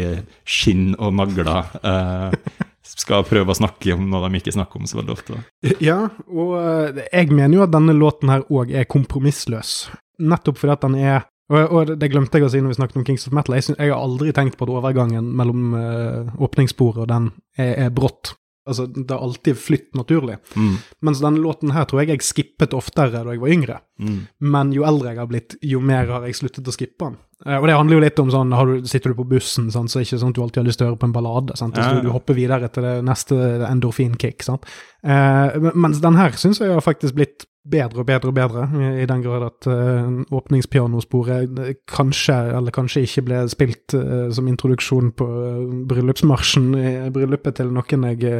skinn 0.47 0.93
og 0.95 1.14
nagler 1.20 1.51
eh, 1.82 2.38
skal 2.86 3.26
prøve 3.28 3.53
å 3.53 3.58
snakke 3.58 3.93
om 3.95 4.08
noe 4.10 4.30
de 4.30 4.39
ikke 4.39 4.56
snakker 4.56 4.82
om 4.82 4.89
så 4.89 4.99
veldig 5.01 5.14
ofte. 5.14 5.43
Ja, 5.84 5.99
og 6.30 6.56
eh, 6.62 7.06
jeg 7.12 7.32
mener 7.34 7.60
jo 7.60 7.66
at 7.68 7.76
denne 7.76 7.95
låten 7.97 8.32
her 8.34 8.45
òg 8.49 8.74
er 8.74 8.89
kompromissløs. 8.89 9.78
Nettopp 10.26 10.62
fordi 10.62 10.76
at 10.78 10.86
den 10.88 10.99
er 11.03 11.24
og, 11.45 11.60
og, 11.62 11.89
det 12.01 12.08
glemte 12.10 12.39
jeg 12.39 12.47
å 12.47 12.49
si 12.49 12.58
når 12.58 12.72
vi 12.72 12.78
snakket 12.80 12.97
om 12.97 13.03
Kings 13.06 13.28
of 13.30 13.34
Metal. 13.38 13.53
Jeg, 13.53 13.68
synes, 13.68 13.78
jeg 13.78 13.91
har 13.93 14.01
aldri 14.01 14.32
tenkt 14.34 14.56
på 14.58 14.66
at 14.66 14.72
overgangen 14.74 15.28
mellom 15.38 15.76
uh, 15.78 16.32
åpningssporet 16.41 17.03
og 17.03 17.12
den 17.12 17.28
er, 17.53 17.86
er 17.86 17.91
brått. 17.93 18.32
Altså, 18.66 18.88
det 18.89 19.13
har 19.13 19.22
alltid 19.22 19.57
flytt 19.61 19.91
naturlig. 19.93 20.39
Mm. 20.55 20.78
Mens 21.05 21.20
denne 21.22 21.41
låten 21.41 21.74
her 21.76 21.86
tror 21.86 22.01
jeg 22.01 22.16
jeg 22.16 22.26
skippet 22.26 22.74
oftere 22.74 23.11
da 23.13 23.36
jeg 23.36 23.41
var 23.43 23.53
yngre. 23.53 23.78
Mm. 24.01 24.18
Men 24.41 24.72
jo 24.74 24.88
eldre 24.89 25.11
jeg 25.11 25.22
har 25.22 25.30
blitt, 25.30 25.57
jo 25.61 25.82
mer 25.86 26.09
har 26.09 26.26
jeg 26.26 26.39
sluttet 26.39 26.72
å 26.72 26.74
skippe 26.74 27.05
den. 27.05 27.20
Uh, 27.45 27.59
og 27.59 27.68
det 27.70 27.76
handler 27.78 27.99
jo 27.99 28.03
litt 28.07 28.22
om 28.24 28.32
sånn, 28.34 28.55
du, 28.55 28.76
sitter 28.89 29.13
du 29.13 29.20
på 29.20 29.28
bussen, 29.36 29.70
sant, 29.74 29.91
så 29.91 29.99
er 29.99 30.03
det 30.03 30.09
ikke 30.09 30.22
sånn 30.24 30.34
at 30.34 30.39
du 30.39 30.43
alltid 30.47 30.61
har 30.63 30.70
lyst 30.72 30.82
til 30.82 30.88
å 30.88 30.91
høre 30.91 31.01
på 31.03 31.09
en 31.11 31.16
ballade. 31.16 31.57
Sant? 31.61 31.78
Ja, 31.78 31.91
ja. 31.93 32.01
Du, 32.01 32.09
hopper 32.16 32.38
videre 32.38 32.72
til 32.74 32.88
det 32.88 32.95
neste 33.05 33.38
endorfinkick. 33.70 34.45
Sant? 34.47 34.66
Uh, 35.05 35.72
mens 35.78 36.01
den 36.01 36.18
her 36.18 36.34
syns 36.41 36.63
jeg 36.63 36.74
har 36.74 36.86
faktisk 36.86 37.20
blitt 37.20 37.45
bedre 37.66 38.03
og 38.03 38.07
bedre 38.07 38.30
og 38.30 38.36
bedre, 38.38 38.66
i 39.01 39.07
den 39.09 39.24
grad 39.26 39.45
at 39.47 39.68
uh, 39.70 40.22
åpningspianosporet 40.38 41.61
kanskje 41.89 42.38
eller 42.57 42.74
kanskje 42.76 43.05
ikke 43.07 43.26
ble 43.26 43.43
spilt 43.51 43.95
uh, 43.97 44.30
som 44.34 44.49
introduksjon 44.51 45.11
på 45.18 45.26
uh, 45.26 45.63
bryllupsmarsjen 45.89 46.74
i 46.78 46.91
bryllupet 47.13 47.57
til 47.61 47.74
noen 47.74 48.09
jeg 48.11 48.36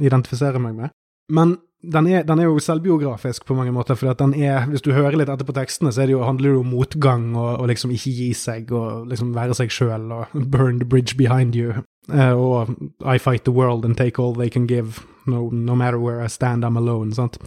identifiserer 0.00 0.60
meg 0.62 0.76
med. 0.82 0.94
Men 1.32 1.56
den 1.86 2.06
er, 2.10 2.22
den 2.26 2.40
er, 2.40 2.48
jo 2.48 2.60
selvbiografisk 2.62 3.44
på 3.46 3.54
mange 3.54 3.72
måter, 3.72 3.94
for 3.94 4.12
den 4.18 4.34
er, 4.34 4.66
hvis 4.70 4.82
du 4.82 4.92
hører 4.92 5.16
litt 5.18 5.30
etter 5.30 5.46
på 5.46 5.54
tekstene, 5.54 5.92
så 5.92 6.06
det 6.06 6.16
jo, 6.16 6.24
handler 6.26 6.50
det 6.50 6.54
jo 6.54 6.62
om 6.64 6.72
motgang 6.72 7.26
og, 7.36 7.60
og, 7.60 7.66
liksom 7.70 7.92
ikke 7.94 8.14
gi 8.16 8.30
seg 8.34 8.72
og 8.74 9.06
liksom 9.10 9.34
være 9.36 9.54
seg 9.58 9.72
sjøl 9.72 10.10
og 10.16 10.34
burn 10.52 10.80
the 10.80 10.88
bridge 10.88 11.16
behind 11.16 11.56
you. 11.56 11.84
og 12.08 12.74
I 13.04 13.18
fight 13.18 13.44
the 13.44 13.52
world 13.52 13.84
and 13.84 13.96
take 13.96 14.22
all 14.22 14.34
they 14.34 14.48
can 14.48 14.66
give, 14.66 15.04
no, 15.26 15.50
no 15.50 15.74
matter 15.74 15.98
where 15.98 16.24
I 16.24 16.28
stand, 16.28 16.64
I'm 16.64 16.78
alone. 16.78 17.12
sant? 17.14 17.38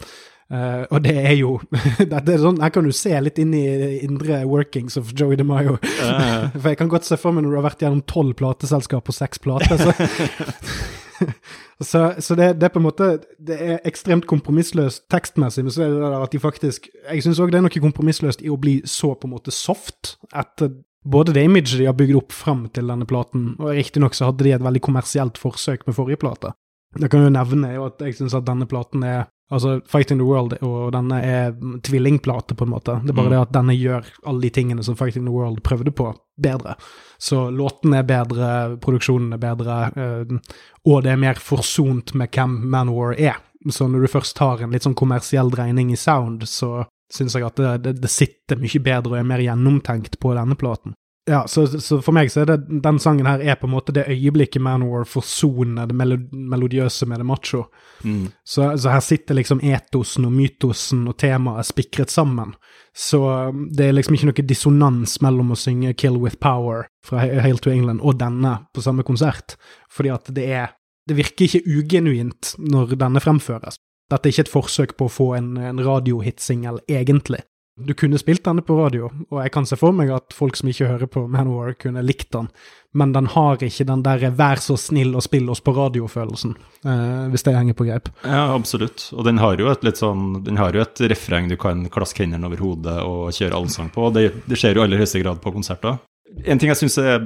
Uh, 0.50 0.82
og 0.90 1.04
det 1.06 1.14
er 1.14 1.36
jo 1.38 1.60
det 2.10 2.18
er 2.18 2.40
sånn, 2.42 2.58
Her 2.58 2.72
kan 2.74 2.88
du 2.88 2.90
se 2.96 3.12
litt 3.22 3.38
inn 3.38 3.52
i 3.54 4.00
indre 4.02 4.40
workings 4.50 4.98
of 4.98 5.12
Joey 5.14 5.38
DeMaio. 5.38 5.78
Uh. 5.78 6.50
For 6.56 6.72
jeg 6.72 6.80
kan 6.80 6.90
godt 6.90 7.06
se 7.06 7.20
for 7.22 7.36
meg 7.36 7.46
når 7.46 7.54
du 7.54 7.60
har 7.60 7.68
vært 7.68 7.86
gjennom 7.86 8.02
tolv 8.10 8.34
plateselskap 8.40 9.12
og 9.12 9.16
seks 9.16 9.44
plater. 9.44 9.78
Så, 9.78 9.94
så, 11.92 12.02
så 12.18 12.40
det, 12.40 12.56
det, 12.58 12.66
er 12.66 12.74
på 12.74 12.82
en 12.82 12.88
måte 12.88 13.12
Det 13.38 13.58
er 13.62 13.82
ekstremt 13.88 14.26
kompromissløst 14.30 15.06
tekstmessig, 15.14 15.68
men 15.68 15.76
så 15.76 15.86
er 15.86 15.94
det 15.94 16.04
der 16.08 16.18
at 16.18 16.34
de 16.34 16.42
faktisk 16.42 16.90
Jeg 16.90 17.26
syns 17.26 17.42
òg 17.44 17.54
det 17.54 17.62
er 17.62 17.68
noe 17.68 17.86
kompromissløst 17.86 18.42
i 18.42 18.50
å 18.50 18.58
bli 18.58 18.80
så 18.90 19.14
på 19.14 19.30
en 19.30 19.36
måte 19.38 19.54
soft 19.54 20.16
etter 20.34 20.74
både 21.10 21.34
det 21.34 21.46
imaget 21.48 21.78
de 21.80 21.88
har 21.88 21.96
bygd 21.98 22.18
opp 22.20 22.34
fram 22.36 22.66
til 22.76 22.90
denne 22.92 23.06
platen, 23.08 23.54
og 23.56 23.72
riktignok 23.72 24.18
så 24.18 24.28
hadde 24.30 24.44
de 24.46 24.52
et 24.52 24.66
veldig 24.66 24.82
kommersielt 24.84 25.40
forsøk 25.40 25.86
med 25.88 25.96
forrige 25.96 26.20
plate. 26.22 26.52
Jeg 27.00 27.12
kan 27.14 27.24
jo 27.24 27.32
nevne 27.34 27.70
jo 27.76 27.86
at 27.88 28.02
jeg 28.04 28.18
syns 28.18 28.36
at 28.38 28.48
denne 28.48 28.68
platen 28.70 29.06
er 29.08 29.30
Altså, 29.50 29.80
Fighting 29.90 30.20
the 30.20 30.28
World 30.28 30.54
og 30.62 30.92
denne 30.94 31.20
er 31.26 31.56
tvillingplate, 31.86 32.54
på 32.56 32.68
en 32.68 32.74
måte. 32.76 33.00
Det 33.02 33.14
er 33.14 33.18
bare 33.18 33.32
mm. 33.32 33.34
det 33.34 33.42
at 33.42 33.54
denne 33.56 33.76
gjør 33.78 34.10
alle 34.30 34.46
de 34.46 34.52
tingene 34.54 34.86
som 34.86 34.98
Fighting 35.00 35.26
the 35.26 35.34
World 35.34 35.64
prøvde 35.66 35.94
på, 35.96 36.12
bedre. 36.38 36.76
Så 37.18 37.48
låtene 37.50 38.04
er 38.04 38.10
bedre, 38.10 38.52
produksjonen 38.84 39.34
er 39.34 39.42
bedre, 39.42 39.80
øh, 39.98 40.38
og 40.86 41.02
det 41.04 41.16
er 41.16 41.24
mer 41.26 41.42
forsont 41.42 42.14
med 42.14 42.30
hvem 42.36 42.60
Manowar 42.70 43.18
er. 43.18 43.42
Så 43.74 43.90
når 43.90 44.06
du 44.06 44.14
først 44.14 44.38
tar 44.38 44.62
en 44.64 44.72
litt 44.72 44.86
sånn 44.86 44.98
kommersiell 44.98 45.50
dreining 45.52 45.90
i 45.92 46.00
sound, 46.00 46.46
så 46.48 46.86
syns 47.12 47.36
jeg 47.36 47.48
at 47.48 47.58
det, 47.58 47.74
det, 47.84 47.94
det, 48.04 48.12
sitter 48.14 48.62
mye 48.62 48.82
bedre 48.86 49.16
og 49.16 49.20
er 49.20 49.28
mer 49.28 49.44
gjennomtenkt 49.44 50.20
på 50.22 50.36
denne 50.38 50.56
platen. 50.60 50.94
Ja, 51.30 51.48
så, 51.48 51.68
så, 51.68 52.00
for 52.02 52.16
meg 52.16 52.32
så 52.34 52.42
er 52.42 52.48
det 52.50 52.80
den 52.82 52.98
sangen 53.00 53.28
her 53.30 53.42
er 53.44 53.58
på 53.60 53.68
en 53.68 53.74
måte 53.76 53.94
det 53.94 54.08
øyeblikket 54.10 54.64
Manowar 54.66 55.04
forsoner 55.06 55.86
det 55.86 55.94
melodiøse 55.94 57.06
med 57.06 57.22
det 57.22 57.28
macho. 57.30 57.68
Mm. 58.02 58.32
Så, 58.44 58.72
så, 58.78 58.90
her 58.90 59.04
sitter 59.06 59.38
liksom 59.38 59.62
etosen 59.62 60.26
og 60.26 60.34
mytosen 60.34 61.04
og 61.12 61.20
temaet 61.22 61.70
spikret 61.70 62.10
sammen. 62.10 62.56
Så 62.98 63.22
um, 63.22 63.68
det 63.70 63.92
er 63.92 63.94
liksom 63.94 64.18
ikke 64.18 64.32
noe 64.32 64.48
dissonans 64.50 65.20
mellom 65.22 65.54
å 65.54 65.60
synge 65.60 65.94
Kill 66.02 66.18
With 66.18 66.42
Power 66.42 66.88
fra 67.06 67.28
Hail 67.28 67.62
to 67.62 67.70
England 67.76 68.02
og 68.02 68.18
denne 68.18 68.56
på 68.74 68.82
samme 68.82 69.06
konsert, 69.06 69.54
fordi 69.94 70.16
at 70.16 70.34
det 70.34 70.50
er 70.50 70.76
Det 71.10 71.16
virker 71.18 71.46
ikke 71.46 71.66
ugenuint 71.66 72.52
når 72.62 72.92
denne 73.00 73.22
fremføres. 73.22 73.80
Dette 74.12 74.28
er 74.28 74.34
ikke 74.34 74.44
et 74.46 74.52
forsøk 74.52 74.92
på 74.98 75.08
å 75.08 75.14
få 75.14 75.30
en, 75.38 75.56
en 75.58 75.80
radiohitsingel, 75.82 76.84
egentlig. 76.86 77.40
Du 77.80 77.94
kunne 77.94 78.20
spilt 78.20 78.44
denne 78.44 78.64
på 78.66 78.76
radio, 78.76 79.10
og 79.30 79.40
jeg 79.44 79.54
kan 79.56 79.68
se 79.68 79.78
for 79.80 79.96
meg 79.96 80.12
at 80.12 80.36
folk 80.36 80.58
som 80.60 80.70
ikke 80.72 80.90
hører 80.90 81.10
på 81.12 81.24
Manowar, 81.32 81.74
kunne 81.80 82.04
likt 82.04 82.32
den, 82.36 82.50
men 82.98 83.14
den 83.16 83.30
har 83.32 83.62
ikke 83.64 83.86
den 83.88 84.04
derre 84.04 84.32
'vær 84.36 84.60
så 84.60 84.76
snill 84.78 85.16
og 85.16 85.24
spill 85.24 85.50
oss 85.50 85.62
på 85.62 85.74
radio'-følelsen, 85.76 86.56
eh, 86.86 87.30
hvis 87.32 87.44
det 87.46 87.56
henger 87.56 87.78
på 87.78 87.86
greip. 87.88 88.10
Ja, 88.24 88.56
absolutt. 88.56 89.12
Og 89.14 89.24
den 89.24 89.38
har 89.38 89.56
jo 89.58 89.70
et 89.72 89.84
litt 89.84 89.98
sånn, 89.98 90.44
den 90.44 90.58
har 90.58 90.74
jo 90.74 90.82
et 90.82 91.00
refreng 91.00 91.50
du 91.50 91.56
kan 91.56 91.88
klaske 91.90 92.26
hendene 92.26 92.48
over 92.48 92.58
hodet 92.58 93.00
og 93.04 93.32
kjøre 93.32 93.56
allsang 93.56 93.90
på. 93.90 94.12
Det, 94.14 94.48
det 94.48 94.58
skjer 94.58 94.76
jo 94.76 94.82
i 94.82 94.88
aller 94.88 94.98
høyeste 94.98 95.24
grad 95.24 95.42
på 95.42 95.54
konserter. 95.54 96.00
En 96.46 96.60
ting 96.60 96.70
jeg 96.70 96.78
syns 96.78 96.98
er 96.98 97.26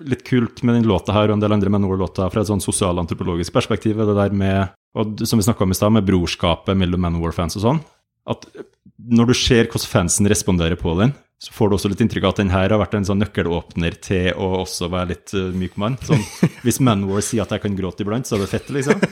litt 0.00 0.22
kult 0.24 0.62
med 0.62 0.76
den 0.76 0.86
låta 0.86 1.12
her 1.12 1.30
og 1.30 1.34
en 1.34 1.40
del 1.40 1.52
andre 1.52 1.70
Manowar-låter 1.70 2.30
fra 2.30 2.40
et 2.40 2.46
sånn 2.46 2.62
sosialantropologisk 2.62 3.52
perspektiv, 3.52 3.98
er 3.98 4.06
det 4.06 4.14
der 4.14 4.30
med, 4.30 4.68
og 4.94 5.26
som 5.26 5.38
vi 5.38 5.42
snakka 5.42 5.64
om 5.64 5.74
i 5.74 5.74
stad, 5.74 5.92
med 5.92 6.06
brorskapet 6.06 6.76
mellom 6.78 7.00
Manowar-fans 7.00 7.58
og 7.58 7.62
sånn 7.62 7.80
at 8.30 8.48
når 8.96 9.30
du 9.30 9.36
ser 9.38 9.68
hvordan 9.70 9.90
fansen 9.90 10.28
responderer 10.30 10.78
på 10.80 10.94
den, 10.98 11.12
så 11.36 11.52
får 11.52 11.68
du 11.68 11.74
også 11.76 11.90
litt 11.92 12.00
inntrykk 12.00 12.24
av 12.24 12.32
at 12.32 12.38
den 12.40 12.50
her 12.52 12.72
har 12.72 12.80
vært 12.80 12.94
en 12.96 13.04
sånn 13.04 13.18
nøkkelåpner 13.20 13.98
til 14.00 14.30
å 14.40 14.46
også 14.62 14.88
være 14.88 15.10
litt 15.10 15.34
uh, 15.36 15.50
myk 15.52 15.74
mann. 15.80 15.98
Sånn, 16.00 16.22
hvis 16.64 16.80
Manwar 16.80 17.24
sier 17.24 17.44
at 17.44 17.52
jeg 17.52 17.62
kan 17.66 17.76
gråte 17.76 18.06
iblant, 18.06 18.28
så 18.28 18.38
er 18.38 18.46
det 18.46 18.52
fett, 18.54 18.70
liksom. 18.72 19.02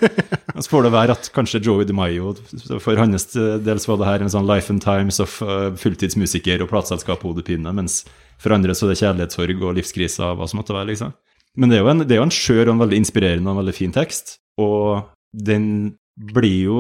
Så 0.55 0.71
får 0.71 0.87
det 0.87 0.93
være 0.95 1.17
at 1.19 1.29
kanskje 1.37 1.61
Joey 1.67 1.85
DeMaio, 1.85 2.33
for 2.81 2.97
hans 2.97 3.29
del 3.35 3.83
så 3.83 3.93
var 3.93 4.01
det 4.01 4.09
her 4.09 4.25
en 4.25 4.33
sånn 4.33 4.49
Life 4.49 4.73
and 4.73 4.81
Times 4.85 5.21
of 5.21 5.37
uh, 5.45 5.69
fulltidsmusiker 5.77 6.65
og 6.65 6.73
plateselskap-hodepine, 6.73 7.77
mens 7.77 8.01
for 8.41 8.57
andre 8.57 8.73
så 8.73 8.89
er 8.89 8.95
det 8.95 9.01
kjærlighetssorg 9.03 9.61
og 9.61 9.77
livskrise 9.77 10.25
og 10.25 10.41
hva 10.41 10.49
som 10.49 10.63
måtte 10.63 10.77
være, 10.77 10.95
liksom. 10.95 11.13
Men 11.61 11.71
det 11.71 11.77
er 11.77 11.85
jo 11.85 11.93
en, 11.93 12.07
det 12.09 12.17
er 12.17 12.23
jo 12.23 12.29
en 12.31 12.35
skjør 12.35 12.65
og 12.71 12.73
en 12.73 12.85
veldig 12.87 13.05
inspirerende 13.05 13.51
og 13.51 13.59
en 13.59 13.63
veldig 13.67 13.77
fin 13.77 13.93
tekst, 13.95 14.39
og 14.65 15.11
den 15.37 15.67
blir 16.15 16.61
jo 16.71 16.79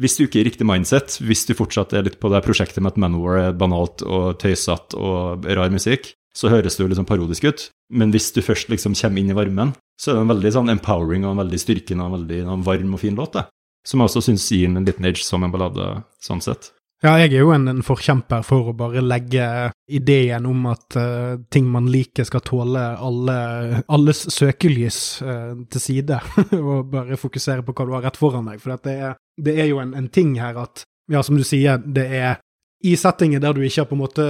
hvis 0.00 0.16
du 0.18 0.24
ikke 0.24 0.40
er 0.40 0.44
i 0.44 0.48
riktig 0.50 0.66
mindset, 0.66 1.18
hvis 1.22 1.44
du 1.46 1.54
fortsatt 1.56 1.94
er 1.94 2.06
litt 2.06 2.18
på 2.22 2.30
det 2.32 2.42
prosjektet 2.44 2.82
med 2.82 2.94
at 2.94 3.00
Manowar 3.00 3.40
er 3.40 3.56
banalt 3.58 4.02
og 4.02 4.36
tøysete 4.42 4.98
og 4.98 5.46
rar 5.46 5.72
musikk, 5.74 6.12
så 6.34 6.50
høres 6.50 6.74
det 6.74 6.82
jo 6.82 6.90
liksom 6.90 7.06
parodisk 7.06 7.46
ut. 7.46 7.68
Men 7.94 8.10
hvis 8.10 8.32
du 8.34 8.42
først 8.42 8.72
liksom 8.72 8.96
kommer 8.98 9.22
inn 9.22 9.30
i 9.30 9.36
varmen, 9.38 9.74
så 10.00 10.10
er 10.10 10.18
det 10.18 10.24
en 10.24 10.32
veldig 10.32 10.54
sånn 10.56 10.72
empowering 10.74 11.26
og 11.26 11.34
en 11.34 11.42
veldig 11.44 11.60
styrkende 11.62 12.02
og 12.02 12.10
en 12.10 12.16
veldig 12.18 12.40
en 12.42 12.64
varm 12.66 12.96
og 12.96 13.02
fin 13.04 13.18
låt, 13.18 13.36
det. 13.38 13.46
Som 13.86 14.00
jeg 14.00 14.10
også 14.10 14.24
syns 14.26 14.48
gir 14.50 14.66
en 14.66 14.82
liten 14.82 15.06
edge 15.06 15.22
som 15.22 15.44
en 15.44 15.52
ballade 15.52 15.86
sånn 16.24 16.42
sett. 16.42 16.72
Ja, 17.04 17.18
jeg 17.20 17.34
er 17.34 17.42
jo 17.42 17.50
en, 17.52 17.66
en, 17.68 17.82
forkjemper 17.84 18.40
for 18.46 18.70
å 18.70 18.76
bare 18.78 19.02
legge 19.04 19.44
ideen 19.92 20.46
om 20.48 20.62
at 20.70 20.96
uh, 20.96 21.34
ting 21.52 21.66
man 21.68 21.90
liker 21.92 22.24
skal 22.24 22.40
tåle 22.46 22.80
alle, 22.80 23.82
alles 23.92 24.22
søkelys 24.32 25.00
uh, 25.20 25.52
til 25.68 25.84
side, 25.84 26.20
og 26.62 26.88
bare 26.94 27.20
fokusere 27.20 27.66
på 27.66 27.74
hva 27.76 27.84
du 27.84 27.92
har 27.92 28.06
rett 28.08 28.16
foran 28.16 28.48
deg. 28.48 28.62
For 28.62 28.80
det 28.86 28.94
er, 28.96 29.18
det 29.36 29.56
er 29.60 29.68
jo 29.68 29.82
en, 29.84 29.92
en, 30.00 30.08
ting 30.08 30.32
her 30.40 30.56
at, 30.62 30.86
ja, 31.12 31.20
som 31.20 31.36
du 31.36 31.44
sier, 31.44 31.82
det 31.84 32.06
er 32.08 32.40
i 32.84 32.94
settinger 33.00 33.40
der 33.40 33.52
du 33.56 33.60
ikke 33.64 33.84
har 33.84 33.90
på 33.90 33.96
en 33.96 34.02
måte 34.02 34.24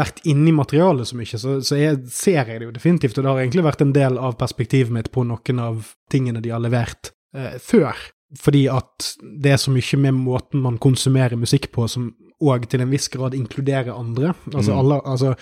vært 0.00 0.24
inni 0.28 0.56
materialet 0.56 1.08
så 1.08 1.20
mye, 1.20 1.42
så, 1.44 1.58
så 1.64 1.76
jeg, 1.76 2.00
ser 2.12 2.48
jeg 2.48 2.62
det 2.62 2.68
jo 2.70 2.74
definitivt, 2.78 3.18
og 3.18 3.24
det 3.24 3.32
har 3.32 3.44
egentlig 3.44 3.68
vært 3.68 3.84
en 3.84 3.94
del 3.96 4.16
av 4.20 4.40
perspektivet 4.40 4.92
mitt 4.92 5.12
på 5.12 5.24
noen 5.28 5.62
av 5.64 5.94
tingene 6.12 6.40
de 6.44 6.52
har 6.52 6.64
levert 6.64 7.12
eh, 7.36 7.56
før. 7.60 8.00
Fordi 8.40 8.66
at 8.72 9.12
det 9.42 9.52
er 9.52 9.60
så 9.60 9.72
mye 9.74 9.98
med 10.00 10.20
måten 10.22 10.62
man 10.64 10.78
konsumerer 10.80 11.36
musikk 11.36 11.70
på 11.74 11.84
som 11.90 12.12
òg 12.42 12.64
til 12.70 12.82
en 12.82 12.90
viss 12.90 13.10
grad 13.12 13.36
inkluderer 13.36 13.92
andre. 13.94 14.32
Altså, 14.52 14.72
mm. 14.72 14.78
alle, 14.78 15.00
altså 15.04 15.34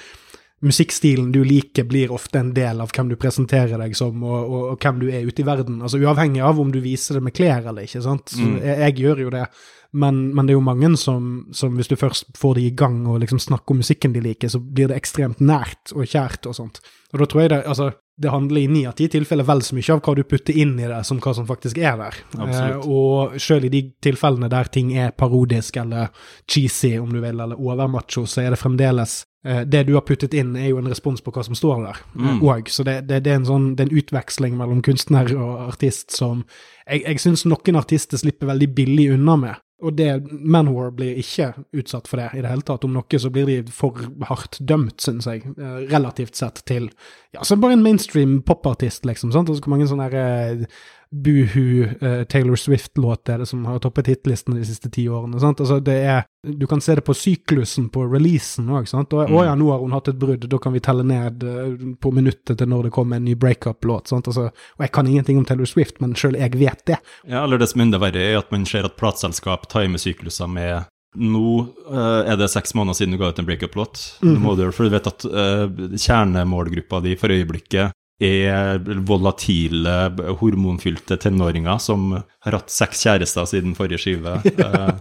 musikkstilen 0.61 1.31
du 1.33 1.41
liker, 1.45 1.87
blir 1.89 2.13
ofte 2.13 2.41
en 2.41 2.53
del 2.57 2.83
av 2.85 2.93
hvem 2.93 3.09
du 3.09 3.17
presenterer 3.21 3.81
deg 3.81 3.95
som, 3.97 4.21
og, 4.21 4.41
og, 4.41 4.65
og, 4.73 4.81
hvem 4.83 4.99
du 5.01 5.07
er 5.09 5.25
ute 5.25 5.41
i 5.41 5.47
verden. 5.47 5.81
Altså 5.81 6.01
Uavhengig 6.03 6.43
av 6.45 6.61
om 6.61 6.73
du 6.73 6.81
viser 6.85 7.17
det 7.17 7.25
med 7.25 7.37
klær 7.37 7.71
eller 7.71 7.89
ikke. 7.89 8.03
sant? 8.05 8.35
Mm. 8.37 8.59
Jeg, 8.59 8.77
jeg, 8.85 8.97
gjør 9.01 9.25
jo 9.25 9.33
det, 9.37 9.47
men, 9.93 10.21
men, 10.35 10.47
det 10.47 10.55
er 10.55 10.59
jo 10.59 10.67
mange 10.67 10.93
som, 11.01 11.25
som, 11.57 11.75
hvis 11.79 11.91
du 11.91 11.97
først 11.99 12.31
får 12.39 12.59
de 12.59 12.67
i 12.69 12.75
gang 12.77 13.03
og 13.11 13.21
liksom 13.23 13.41
snakker 13.43 13.75
om 13.75 13.81
musikken 13.83 14.15
de 14.15 14.23
liker, 14.23 14.53
så 14.53 14.61
blir 14.61 14.91
det 14.91 14.99
ekstremt 15.01 15.43
nært 15.43 15.95
og 15.97 16.07
kjært 16.07 16.47
og 16.47 16.57
sånt. 16.57 16.79
Og 17.11 17.23
da 17.23 17.27
tror 17.27 17.43
jeg 17.43 17.53
det, 17.53 17.61
altså, 17.67 17.91
det 18.21 18.31
handler 18.31 18.61
i 18.61 18.69
ni 18.71 18.85
av 18.87 18.95
ti 18.99 19.09
tilfeller 19.11 19.49
vel 19.49 19.65
så 19.67 19.75
mye 19.75 19.97
av 19.97 20.03
hva 20.05 20.15
du 20.15 20.23
putter 20.29 20.61
inn 20.63 20.77
i 20.79 20.87
det, 20.87 21.01
som 21.09 21.19
hva 21.23 21.35
som 21.35 21.49
faktisk 21.49 21.81
er 21.81 21.99
der. 21.99 22.21
Eh, 22.39 22.77
og 22.87 23.35
sjøl 23.41 23.67
i 23.67 23.73
de 23.73 23.83
tilfellene 24.03 24.51
der 24.53 24.71
ting 24.71 24.93
er 24.95 25.17
parodisk 25.17 25.81
eller 25.83 26.13
cheesy, 26.47 26.95
om 27.01 27.11
du 27.11 27.19
vil, 27.19 27.35
eller 27.35 27.59
overmacho, 27.59 28.27
så 28.31 28.45
er 28.45 28.55
det 28.55 28.63
fremdeles 28.63 29.23
Eh, 29.47 29.61
det 29.61 29.85
du 29.85 29.95
har 29.95 30.05
puttet 30.05 30.35
inn, 30.37 30.53
er 30.57 30.69
jo 30.69 30.79
en 30.83 30.91
respons 30.91 31.23
på 31.25 31.33
hva 31.33 31.43
som 31.47 31.57
står 31.57 31.85
der 31.87 32.01
mm. 32.13 32.43
òg. 32.45 32.69
Så 32.69 32.85
det, 32.85 33.01
det, 33.09 33.23
det, 33.25 33.33
er 33.33 33.41
en 33.41 33.49
sånn, 33.49 33.71
det 33.77 33.87
er 33.87 33.89
en 33.89 34.03
utveksling 34.03 34.59
mellom 34.59 34.83
kunstner 34.85 35.33
og 35.33 35.71
artist 35.71 36.13
som 36.13 36.45
jeg, 36.85 37.07
jeg 37.07 37.23
syns 37.25 37.47
noen 37.49 37.81
artister 37.81 38.21
slipper 38.21 38.51
veldig 38.53 38.69
billig 38.77 39.11
unna 39.17 39.39
med. 39.41 39.65
Og 39.81 39.97
det, 39.97 40.11
Manwar 40.31 40.91
blir 40.93 41.19
ikke 41.21 41.53
utsatt 41.73 42.09
for 42.11 42.21
det 42.21 42.29
i 42.37 42.43
det 42.45 42.51
hele 42.51 42.65
tatt. 42.67 42.85
Om 42.85 42.93
noe 42.97 43.21
så 43.23 43.31
blir 43.33 43.49
de 43.49 43.59
for 43.73 43.97
hardt 44.29 44.59
dømt, 44.61 45.01
synes 45.01 45.29
jeg, 45.31 45.47
eh, 45.57 45.81
relativt 45.91 46.37
sett 46.37 46.63
til 46.69 46.91
ja, 47.33 47.45
så 47.47 47.57
bare 47.57 47.77
en 47.79 47.85
mainstream 47.85 48.41
popartist, 48.43 49.05
liksom. 49.07 49.33
sant? 49.33 49.49
Og 49.49 49.57
så 49.57 49.65
hvor 49.65 49.77
mange 49.77 49.87
sånne 49.89 50.09
her, 50.11 50.65
Boohoo 51.11 51.89
uh, 52.03 52.25
Taylor 52.25 52.57
Swift-låt 52.57 53.29
er 53.29 53.39
det 53.43 53.47
som 53.47 53.65
har 53.67 53.81
toppet 53.83 54.07
hitlisten 54.07 54.55
de 54.55 54.65
siste 54.65 54.91
ti 54.91 55.09
årene. 55.09 55.41
sant? 55.41 55.61
Altså 55.61 55.81
det 55.83 55.97
er, 56.07 56.23
Du 56.47 56.67
kan 56.67 56.81
se 56.81 56.95
det 56.95 57.03
på 57.05 57.15
syklusen 57.15 57.89
på 57.91 58.05
releasen 58.07 58.71
òg. 58.71 58.87
Og, 58.95 59.17
mm. 59.17 59.35
Å 59.35 59.43
ja, 59.45 59.57
nå 59.59 59.73
har 59.73 59.83
hun 59.83 59.93
hatt 59.93 60.09
et 60.09 60.21
brudd, 60.21 60.47
da 60.47 60.61
kan 60.63 60.73
vi 60.73 60.81
telle 60.81 61.03
ned 61.03 61.43
eh, 61.43 61.75
på 62.01 62.13
minuttet 62.15 62.57
til 62.57 62.71
når 62.71 62.89
det 62.89 62.95
kommer 62.95 63.19
en 63.19 63.27
ny 63.27 63.35
breakup-låt. 63.35 64.13
Altså, 64.13 64.47
og 64.49 64.87
jeg 64.87 64.95
kan 64.95 65.11
ingenting 65.11 65.41
om 65.41 65.45
Taylor 65.45 65.69
Swift, 65.69 65.99
men 66.01 66.15
sjøl 66.15 66.39
jeg 66.39 66.55
vet 66.57 66.87
det. 66.87 67.01
Ja, 67.27 67.43
eller 67.43 67.59
det 67.59 67.69
som 67.73 67.83
er 67.83 67.91
enda 67.91 68.01
verre, 68.01 68.23
er 68.23 68.39
at 68.39 68.55
man 68.55 68.65
ser 68.69 68.87
at 68.87 68.97
plateselskap 69.01 69.69
timer 69.73 70.01
sykluser 70.01 70.49
med 70.49 70.89
nå 71.19 71.47
uh, 71.91 72.23
er 72.23 72.37
det 72.39 72.47
seks 72.53 72.71
måneder 72.79 73.01
siden 73.01 73.17
du 73.17 73.19
ga 73.19 73.33
ut 73.33 73.39
en 73.43 73.49
breakup-låt. 73.49 73.99
Mm. 74.23 74.45
For 74.71 74.87
du 74.87 74.93
vet 74.95 75.11
at 75.11 75.27
uh, 75.27 75.67
kjernemålgruppa 75.91 77.03
di 77.03 77.17
for 77.19 77.35
øyeblikket 77.35 77.97
er 78.21 78.81
volatile, 79.09 79.97
hormonfylte 80.41 81.17
tenåringer 81.21 81.81
som 81.83 82.13
har 82.15 82.57
hatt 82.57 82.73
seks 82.73 83.07
kjærester 83.07 83.49
siden 83.49 83.77
forrige 83.79 84.03
skive. 84.03 84.39
eh, 84.67 84.93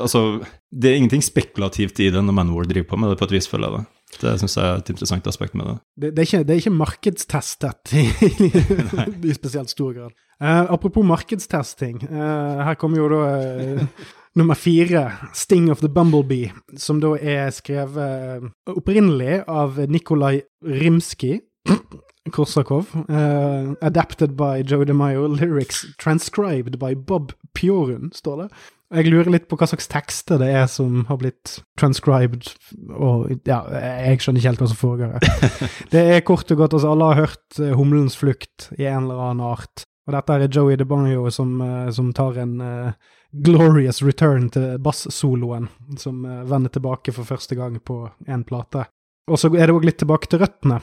altså, 0.00 0.40
det 0.70 0.90
er 0.90 1.00
ingenting 1.00 1.24
spekulativt 1.24 2.00
i 2.00 2.10
det 2.12 2.22
når 2.24 2.36
Manwar 2.36 2.68
driver 2.68 2.92
på 2.92 3.00
med 3.00 3.12
det, 3.12 3.18
på 3.20 3.28
et 3.28 3.36
vis, 3.38 3.50
føler 3.50 3.68
jeg 3.68 3.80
det. 3.80 3.86
Det 4.20 4.32
syns 4.40 4.56
jeg 4.58 4.66
er 4.66 4.80
et 4.80 4.90
interessant 4.92 5.28
aspekt 5.30 5.54
med 5.56 5.68
det. 5.68 5.76
Det, 5.94 6.08
det, 6.16 6.22
er, 6.22 6.28
ikke, 6.28 6.44
det 6.46 6.54
er, 6.54 6.62
ikke, 6.62 6.78
markedstestet 6.80 7.92
i, 7.94 8.06
i, 9.28 9.34
spesielt 9.36 9.70
stor 9.72 9.92
grad. 9.96 10.16
Eh, 10.40 10.64
apropos 10.72 11.06
markedstesting, 11.06 12.02
eh, 12.08 12.64
her 12.66 12.80
kommer 12.80 13.04
jo 13.04 13.12
da 13.12 13.20
eh, 13.36 13.84
Nummer 14.38 14.54
fire, 14.54 15.08
Sting 15.34 15.72
of 15.72 15.80
the 15.82 15.88
Bumblebee, 15.90 16.52
som 16.78 17.00
da 17.02 17.16
er 17.18 17.48
skrevet 17.50 18.44
opprinnelig 18.70 19.40
av 19.50 19.80
Nikolai 19.90 20.36
Rimski, 20.62 21.32
Korsakov. 22.30 22.94
Uh, 23.08 23.74
adapted 23.82 24.36
by 24.36 24.62
Joe 24.62 24.84
DeMaio. 24.84 25.26
Lyrics 25.28 25.86
transcribed 25.98 26.78
by 26.78 26.94
Bob 26.94 27.32
Pjorun, 27.54 28.12
står 28.14 28.44
det. 28.44 28.50
Jeg 28.90 29.06
lurer 29.06 29.30
litt 29.30 29.46
på 29.46 29.54
hva 29.54 29.68
slags 29.70 29.86
tekster 29.86 30.40
det 30.42 30.48
er 30.50 30.64
som 30.66 31.04
har 31.06 31.20
blitt 31.20 31.60
transcribed, 31.78 32.48
og 32.90 33.30
ja, 33.46 33.60
jeg 33.70 34.18
skjønner 34.18 34.40
ikke 34.40 34.50
helt 34.50 34.64
hva 34.64 34.70
som 34.72 34.80
foregår. 34.80 35.28
det 35.94 36.02
er 36.16 36.24
kort 36.26 36.50
og 36.50 36.58
godt, 36.58 36.74
altså 36.74 36.90
alle 36.90 37.12
har 37.12 37.20
hørt 37.22 37.60
uh, 37.62 37.70
Humlens 37.78 38.18
flukt 38.18 38.66
i 38.80 38.88
en 38.90 39.04
eller 39.04 39.22
annen 39.28 39.44
art, 39.46 39.84
og 40.08 40.16
dette 40.16 40.34
er 40.34 40.50
Joey 40.50 40.80
DeBanjo 40.80 41.30
som, 41.30 41.54
uh, 41.62 41.86
som 41.94 42.10
tar 42.18 42.40
en 42.42 42.56
uh, 42.58 43.14
glorious 43.46 44.02
return 44.02 44.50
til 44.50 44.74
bass-soloen, 44.82 45.70
som 46.02 46.26
vender 46.50 46.74
tilbake 46.74 47.14
for 47.14 47.28
første 47.28 47.54
gang 47.54 47.78
på 47.78 48.02
en 48.26 48.42
plate. 48.42 48.88
Og 49.30 49.38
så 49.38 49.52
er 49.54 49.70
det 49.70 49.76
òg 49.76 49.86
litt 49.86 50.00
tilbake 50.02 50.26
til 50.26 50.42
røttene. 50.42 50.80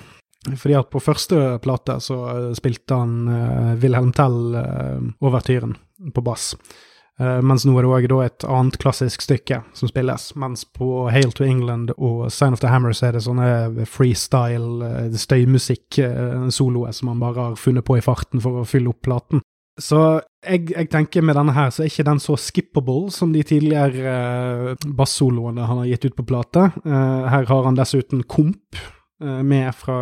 Fordi 0.48 0.76
at 0.78 0.92
på 0.94 1.02
første 1.04 1.58
plate 1.64 1.98
så 2.04 2.18
eh, 2.32 2.52
spilte 2.56 2.96
han 2.96 3.16
uh, 3.28 3.74
Wilhelm 3.82 4.14
Tell-overtyren 4.16 5.74
eh, 5.76 6.06
uh, 6.06 6.12
på 6.14 6.24
bass. 6.24 6.54
Uh, 7.18 7.42
mens 7.42 7.66
nå 7.66 7.74
er 7.80 7.88
det 7.88 8.14
òg 8.14 8.22
et 8.24 8.46
annet 8.46 8.78
klassisk 8.80 9.26
stykke 9.26 9.64
som 9.76 9.90
spilles. 9.90 10.30
Mens 10.40 10.64
på 10.78 11.08
Hail 11.12 11.34
to 11.36 11.44
England 11.44 11.92
og 11.98 12.30
Sign 12.32 12.56
of 12.56 12.62
the 12.64 12.72
Hammer 12.72 12.96
så 12.96 13.10
er 13.10 13.18
det 13.18 13.26
sånne 13.26 13.88
freestyle 13.90 15.12
støymusikk-soloer 15.18 16.96
som 16.96 17.12
han 17.12 17.22
bare 17.26 17.50
har 17.50 17.60
funnet 17.60 17.88
på 17.88 17.98
i 17.98 18.06
farten 18.06 18.44
for 18.44 18.62
å 18.62 18.68
fylle 18.70 18.94
opp 18.94 19.04
platen. 19.10 19.44
Så 19.78 20.00
jeg, 20.42 20.72
jeg, 20.72 20.90
tenker 20.90 21.26
med 21.26 21.38
denne 21.38 21.54
her, 21.54 21.70
så 21.74 21.84
er 21.84 21.92
ikke 21.92 22.06
den 22.08 22.22
så 22.22 22.38
skippable 22.40 23.12
som 23.14 23.34
de 23.34 23.44
tidligere 23.46 24.14
uh, 24.74 24.88
bassoloene 24.98 25.68
han 25.70 25.84
har 25.84 25.90
gitt 25.92 26.08
ut 26.10 26.18
på 26.18 26.26
plate. 26.32 26.70
Uh, 26.82 27.28
her 27.30 27.46
har 27.50 27.68
han 27.68 27.78
dessuten 27.78 28.24
komp 28.26 28.78
eh, 28.78 28.88
med 29.20 29.74
fra 29.74 29.95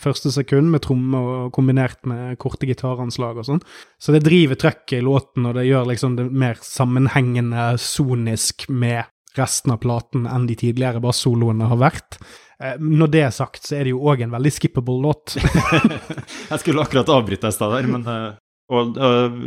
første 0.00 0.30
sekund, 0.32 0.70
med 0.72 0.80
tromme 0.86 1.18
og 1.20 1.50
kombinert 1.52 1.98
med 2.08 2.38
korte 2.40 2.64
gitaranslag 2.64 3.36
og 3.42 3.44
sånn. 3.44 3.60
Så 4.00 4.14
det 4.14 4.22
driver 4.24 4.56
trøkket 4.56 4.98
i 4.98 5.04
låten, 5.04 5.44
og 5.50 5.58
det 5.58 5.66
gjør 5.68 5.90
liksom 5.90 6.14
det 6.16 6.30
mer 6.32 6.56
sammenhengende 6.64 7.74
sonisk 7.82 8.64
med 8.72 9.04
resten 9.36 9.74
av 9.74 9.82
platen 9.82 10.28
enn 10.30 10.46
de 10.48 10.56
tidligere 10.58 11.02
bassoloene 11.04 11.68
har 11.70 11.80
vært. 11.80 12.18
Eh, 12.62 12.78
Når 12.78 13.12
det 13.12 13.22
er 13.26 13.34
sagt, 13.34 13.66
så 13.66 13.78
er 13.78 13.84
det 13.84 13.94
jo 13.94 14.04
òg 14.06 14.24
en 14.24 14.34
veldig 14.34 14.54
skippable 14.54 15.00
låt. 15.02 15.36
Jeg 16.50 16.62
skulle 16.62 16.84
akkurat 16.84 17.12
avbryte 17.12 17.46
deg 17.46 17.54
i 17.54 17.58
stad 17.58 17.74
der, 17.74 17.90
men 17.90 18.06
eh, 18.08 18.32
og, 18.72 18.96
øh, 18.96 19.40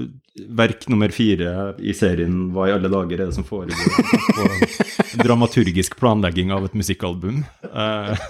verk 0.54 0.84
nummer 0.94 1.10
fire 1.10 1.72
i 1.82 1.96
serien 1.98 2.52
Hva 2.54 2.68
i 2.70 2.74
alle 2.76 2.92
dager 2.94 3.24
er 3.24 3.32
det 3.32 3.34
som 3.34 3.48
foregår 3.48 3.74
på 4.38 5.24
dramaturgisk 5.24 5.98
planlegging 5.98 6.52
av 6.54 6.68
et 6.68 6.76
musikkalbum? 6.78 7.40
Eh, 7.66 8.28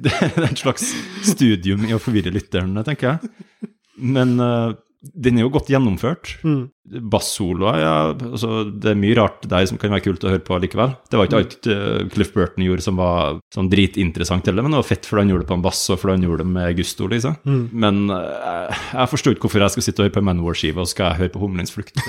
det 0.04 0.12
er 0.16 0.46
et 0.46 0.62
slags 0.62 0.90
studium 1.26 1.84
i 1.88 1.94
å 1.96 2.00
forvirre 2.02 2.32
lytterne, 2.34 2.84
tenker 2.86 3.14
jeg. 3.14 3.70
Men 4.00 4.38
uh, 4.40 4.72
den 5.00 5.38
er 5.38 5.46
jo 5.46 5.52
godt 5.54 5.70
gjennomført. 5.72 6.34
Mm. 6.46 6.68
Bassoloer, 6.90 7.78
ja, 7.78 7.94
altså, 8.10 8.64
det 8.66 8.92
er 8.92 8.98
mye 8.98 9.16
rart 9.18 9.44
der 9.50 9.66
som 9.70 9.78
kan 9.78 9.92
være 9.94 10.04
kult 10.08 10.24
å 10.26 10.32
høre 10.32 10.42
på 10.42 10.58
likevel. 10.62 10.94
Det 11.10 11.18
var 11.18 11.28
ikke 11.28 11.40
alt 11.40 11.68
uh, 11.70 12.00
Cliff 12.10 12.32
Burton 12.34 12.64
gjorde 12.66 12.84
som 12.84 12.98
var 12.98 13.38
sånn 13.54 13.70
dritinteressant 13.70 14.50
heller, 14.50 14.66
men 14.66 14.74
det 14.74 14.80
var 14.80 14.88
fett 14.88 15.06
fordi 15.06 15.24
han 15.24 15.32
gjorde 15.34 15.46
det 15.46 15.50
på 15.52 15.58
en 15.60 15.64
bass, 15.64 15.82
og 15.92 16.00
fordi 16.02 16.16
han 16.16 16.26
gjorde 16.26 16.46
det 16.46 16.54
med 16.56 16.80
gusto, 16.80 17.08
liksom. 17.12 17.36
Mm. 17.46 17.62
Men 17.84 18.00
uh, 18.10 18.82
jeg 18.90 19.12
forsto 19.12 19.34
ikke 19.34 19.46
hvorfor 19.46 19.64
jeg 19.66 19.76
skal 19.76 19.86
sitte 19.86 20.02
og 20.02 20.08
høre 20.08 20.16
på 20.18 20.24
Manwar-skive, 20.26 20.82
og 20.82 20.90
skal 20.90 21.12
jeg 21.12 21.22
høre 21.22 21.34
på 21.36 21.44
Humlens 21.44 21.74
flukt. 21.76 22.02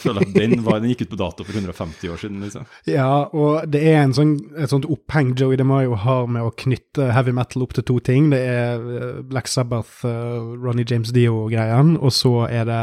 Føler 0.00 0.24
at 0.24 0.34
den, 0.36 0.56
var, 0.64 0.80
den 0.80 0.94
gikk 0.94 1.04
ut 1.04 1.14
på 1.14 1.20
dato 1.20 1.44
for 1.44 1.60
150 1.60 2.14
år 2.14 2.22
siden, 2.24 2.40
liksom. 2.46 2.68
Ja, 2.90 3.28
og 3.36 3.68
det 3.70 3.82
er 3.86 4.00
en 4.02 4.16
sånn, 4.16 4.34
et 4.58 4.72
sånt 4.72 4.88
oppheng 4.90 5.34
Joey 5.38 5.58
DeMario 5.60 5.98
har 6.00 6.28
med 6.30 6.46
å 6.46 6.54
knytte 6.56 7.10
heavy 7.14 7.34
metal 7.36 7.66
opp 7.66 7.76
til 7.76 7.86
to 7.86 7.98
ting. 8.04 8.30
Det 8.32 8.40
er 8.40 8.86
eh, 8.96 9.20
Black 9.28 9.50
Sabbath, 9.50 10.00
uh, 10.08 10.56
Ronny 10.56 10.86
James 10.88 11.12
Dio-greien, 11.14 11.96
og 12.00 12.14
så 12.16 12.34
er 12.48 12.66
det 12.68 12.82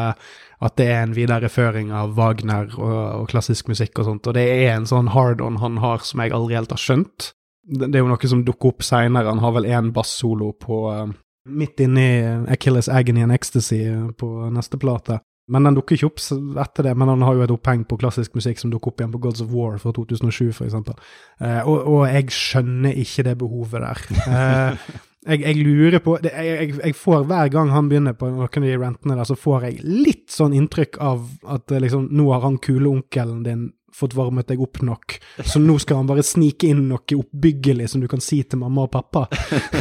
at 0.64 0.78
det 0.80 0.88
er 0.90 1.04
en 1.04 1.14
videreføring 1.14 1.92
av 1.94 2.16
Wagner 2.18 2.72
og, 2.80 2.98
og 3.22 3.28
klassisk 3.30 3.70
musikk 3.70 4.00
og 4.02 4.10
sånt. 4.10 4.30
Og 4.30 4.38
det 4.38 4.46
er 4.46 4.74
en 4.74 4.88
sånn 4.90 5.12
hard-on 5.14 5.60
han 5.62 5.78
har 5.84 6.02
som 6.06 6.24
jeg 6.24 6.34
aldri 6.34 6.58
helt 6.58 6.74
har 6.74 6.82
skjønt. 6.82 7.32
Det, 7.68 7.92
det 7.92 8.00
er 8.00 8.06
jo 8.06 8.10
noe 8.10 8.32
som 8.32 8.44
dukker 8.48 8.74
opp 8.74 8.86
seinere. 8.86 9.30
Han 9.30 9.44
har 9.44 9.54
vel 9.60 9.70
én 9.70 9.92
bassolo 9.94 10.54
på 10.58 10.82
uh, 10.90 11.06
midt 11.48 11.84
inni 11.86 12.10
Achilles 12.50 12.90
Agony 12.90 13.26
and 13.28 13.36
Ecstasy 13.36 13.84
uh, 13.92 14.10
på 14.18 14.32
neste 14.56 14.80
plate. 14.82 15.20
Men 15.48 15.64
den 15.64 15.78
dukker 15.78 15.96
ikke 15.96 16.10
opp 16.10 16.20
etter 16.60 16.90
det, 16.90 16.94
men 17.00 17.08
han 17.08 17.24
har 17.24 17.38
jo 17.38 17.46
et 17.46 17.52
oppheng 17.54 17.86
på 17.88 17.98
klassisk 18.02 18.34
musikk 18.36 18.60
som 18.60 18.72
dukker 18.72 18.92
opp 18.92 19.00
igjen 19.00 19.14
på 19.14 19.22
Gods 19.24 19.44
of 19.46 19.54
War 19.54 19.78
fra 19.80 19.94
2007, 19.96 20.50
for 20.58 20.68
eksempel. 20.68 20.98
Eh, 21.40 21.62
og, 21.62 21.88
og 21.88 22.02
jeg 22.10 22.34
skjønner 22.36 23.00
ikke 23.00 23.30
det 23.30 23.38
behovet 23.44 23.86
der. 23.86 24.08
Eh, 24.38 24.96
jeg, 25.28 25.44
jeg 25.44 25.60
lurer 25.60 26.04
på 26.04 26.18
det, 26.24 26.32
jeg, 26.34 26.76
jeg, 26.78 26.96
får 26.98 27.26
Hver 27.28 27.52
gang 27.54 27.72
han 27.74 27.90
begynner 27.92 28.16
på 28.18 28.30
noen 28.32 28.48
av 28.48 28.68
de 28.68 28.76
rentene 28.80 29.18
der, 29.18 29.28
så 29.28 29.38
får 29.40 29.68
jeg 29.68 29.82
litt 29.84 30.30
sånn 30.34 30.56
inntrykk 30.58 31.02
av 31.04 31.26
at 31.58 31.74
eh, 31.74 31.84
liksom, 31.84 32.08
nå 32.16 32.30
har 32.32 32.46
han 32.46 32.62
kule 32.64 32.90
onkelen 32.92 33.44
din 33.48 33.68
fått 33.98 34.14
varmet 34.14 34.48
deg 34.52 34.62
opp 34.62 34.82
nok, 34.86 35.16
så 35.42 35.60
nå 35.62 35.78
skal 35.82 36.02
han 36.02 36.10
bare 36.10 36.26
snike 36.26 36.70
inn 36.70 36.84
noe 36.92 37.18
oppbyggelig 37.18 37.88
som 37.90 38.04
du 38.04 38.08
kan 38.12 38.22
si 38.22 38.44
til 38.46 38.62
mamma 38.62 38.86
og 38.86 38.92
pappa. 38.94 39.26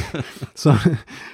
Så, 0.57 0.73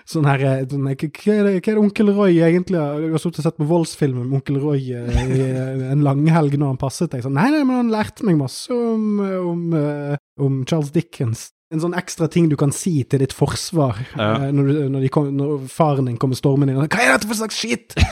sånn 0.08 0.26
her 0.26 0.42
eh, 0.48 0.64
sånn, 0.66 0.88
hva, 0.88 0.96
er 0.96 1.46
det, 1.46 1.52
hva 1.60 1.60
er 1.60 1.62
det 1.62 1.78
onkel 1.78 2.10
Roy 2.10 2.40
egentlig 2.42 2.80
Du 2.80 3.12
har 3.14 3.22
sittet 3.22 3.42
og 3.42 3.46
sett 3.46 3.60
på 3.60 3.68
voldsfilmer 3.70 4.26
med 4.26 4.40
onkel 4.40 4.58
Roy 4.62 4.80
eh, 4.98 5.20
i 5.22 5.44
eh, 5.46 5.84
en 5.92 6.02
langhelg 6.02 6.56
når 6.58 6.74
han 6.74 6.80
passet 6.80 7.12
deg. 7.12 7.22
Sånn, 7.22 7.36
nei, 7.38 7.52
nei, 7.54 7.62
men 7.68 7.84
han 7.84 7.92
lærte 7.92 8.26
meg 8.26 8.40
masse 8.40 8.74
om, 8.74 9.06
eh, 9.22 9.38
om, 9.52 9.62
eh, 9.78 10.16
om 10.42 10.62
Charles 10.66 10.90
Dickens. 10.96 11.52
En 11.72 11.80
sånn 11.80 11.94
ekstra 11.96 12.28
ting 12.28 12.50
du 12.50 12.56
kan 12.60 12.72
si 12.76 12.98
til 13.08 13.22
ditt 13.22 13.32
forsvar 13.32 13.96
Ja. 14.16 14.34
eh, 14.46 14.50
når, 14.52 14.66
du, 14.68 14.80
når, 14.92 15.06
kom, 15.14 15.30
når 15.36 15.62
faren 15.72 16.10
din 16.10 16.18
kommer 16.20 16.36
stormende 16.36 16.74
inn. 16.74 16.82
Hva 16.84 17.00
er 17.00 17.14
dette 17.16 17.28
for 17.30 17.38
slags 17.40 17.56
skitt?! 17.62 17.96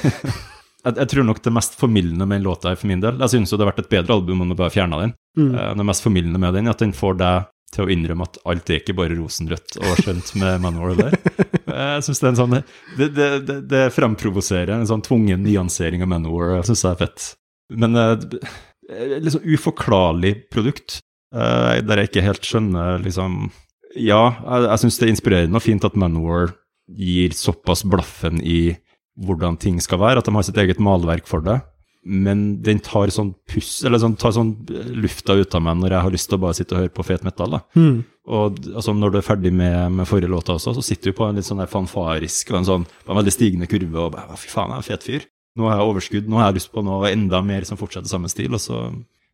Jeg, 0.80 0.94
jeg 0.96 1.08
tror 1.12 1.26
nok 1.28 1.42
det 1.44 1.50
mest 1.52 1.74
formildende 1.76 2.24
med 2.24 2.38
den 2.40 2.46
låta 2.46 2.70
er 2.70 2.76
for 2.80 2.88
min 2.88 3.02
del 3.02 3.18
Jeg 3.20 3.28
synes 3.34 3.50
jo 3.52 3.58
det 3.60 3.66
har 3.66 3.68
vært 3.74 3.82
et 3.82 3.90
bedre 3.92 4.14
album 4.16 4.40
om 4.40 4.48
du 4.48 4.54
bare 4.56 4.72
fjerna 4.72 4.96
den. 5.02 5.10
Mm. 5.36 5.50
Eh, 5.52 5.72
Det 5.76 5.84
mest 5.90 6.04
formildende 6.06 6.40
med 6.40 6.54
den 6.56 6.70
er 6.70 6.72
at 6.72 6.80
den 6.80 6.94
får 6.96 7.18
deg 7.20 7.50
til 7.76 7.84
å 7.84 7.90
innrømme 7.92 8.24
at 8.24 8.38
alt 8.48 8.70
er 8.72 8.78
ikke 8.80 8.94
bare 8.96 9.18
rosenrødt 9.18 9.76
og 9.76 10.00
skjønt 10.00 10.30
med 10.40 10.56
Manor 10.64 10.94
der. 10.96 11.18
Jeg 11.68 12.06
synes 12.06 12.22
det 12.22 12.24
er 12.24 12.32
en 12.32 12.38
sånn 12.40 12.56
Det, 12.56 13.10
det, 13.12 13.28
det, 13.50 13.58
det 13.74 13.82
fremprovoserer 13.94 14.72
en 14.78 14.88
sånn 14.88 15.04
tvungen 15.04 15.44
nyansering 15.44 16.00
av 16.02 16.08
Manor, 16.14 16.56
jeg 16.56 16.70
synes 16.70 16.86
det 16.86 16.90
er 16.94 16.98
fett. 17.04 17.28
Men 17.84 18.00
eh, 18.00 19.20
liksom 19.22 19.44
uforklarlig 19.52 20.32
produkt, 20.50 20.98
eh, 21.34 21.80
der 21.86 22.02
jeg 22.02 22.10
ikke 22.10 22.26
helt 22.26 22.46
skjønner 22.46 23.02
liksom 23.04 23.50
Ja, 23.98 24.22
jeg, 24.44 24.68
jeg 24.68 24.82
synes 24.84 24.98
det 24.98 25.06
er 25.06 25.14
inspirerende 25.14 25.58
og 25.58 25.66
fint 25.66 25.86
at 25.86 25.98
Manowar 25.98 26.54
gir 26.90 27.34
såpass 27.34 27.82
blaffen 27.86 28.40
i 28.42 28.76
hvordan 29.20 29.58
ting 29.60 29.80
skal 29.82 30.00
være, 30.00 30.22
at 30.22 30.28
de 30.28 30.34
har 30.34 30.46
sitt 30.46 30.58
eget 30.60 30.80
malverk 30.82 31.26
for 31.28 31.44
det. 31.44 31.58
Men 32.00 32.62
den 32.64 32.78
tar 32.80 33.10
sånn 33.12 33.34
puss, 33.50 33.82
eller 33.84 34.00
sånn, 34.00 34.14
tar 34.16 34.32
sånn 34.32 34.54
lufta 34.96 35.34
ut 35.36 35.54
av 35.56 35.60
meg 35.66 35.82
når 35.82 35.92
jeg 35.92 36.04
har 36.06 36.14
lyst 36.14 36.30
til 36.30 36.38
å 36.38 36.42
bare 36.46 36.56
sitte 36.56 36.76
og 36.76 36.80
høre 36.80 36.94
på 36.96 37.04
fet 37.04 37.26
metal. 37.26 37.58
da. 37.58 37.60
Mm. 37.76 37.98
Og 38.32 38.60
altså, 38.70 38.94
når 38.96 39.12
du 39.12 39.18
er 39.20 39.26
ferdig 39.26 39.52
med, 39.52 39.76
med 39.98 40.08
forrige 40.08 40.32
låta 40.32 40.56
også, 40.56 40.72
så 40.78 40.84
sitter 40.86 41.12
du 41.12 41.18
på 41.18 41.26
en 41.26 41.36
litt 41.36 41.48
sånn 41.48 41.60
fanfarisk 41.68 42.54
og 42.54 42.60
en 42.60 42.68
sånn 42.70 42.86
på 42.88 43.12
en 43.12 43.20
veldig 43.20 43.34
stigende 43.34 43.68
kurve 43.68 44.06
og 44.06 44.14
bare, 44.16 44.38
fy 44.40 44.48
faen, 44.48 44.72
jeg 44.72 44.78
er 44.78 44.84
en 44.84 44.88
fet 44.88 45.06
fyr. 45.10 45.28
Nå 45.58 45.66
har 45.66 45.80
jeg 45.80 45.90
overskudd, 45.90 46.30
nå 46.30 46.40
har 46.40 46.48
jeg 46.48 46.60
lyst 46.60 46.72
på 46.72 46.84
noe 46.86 47.10
enda 47.10 47.42
mer 47.44 47.66
som 47.68 47.78
fortsetter 47.80 48.08
samme 48.08 48.30
stil, 48.32 48.54
og 48.56 48.62
så 48.62 48.84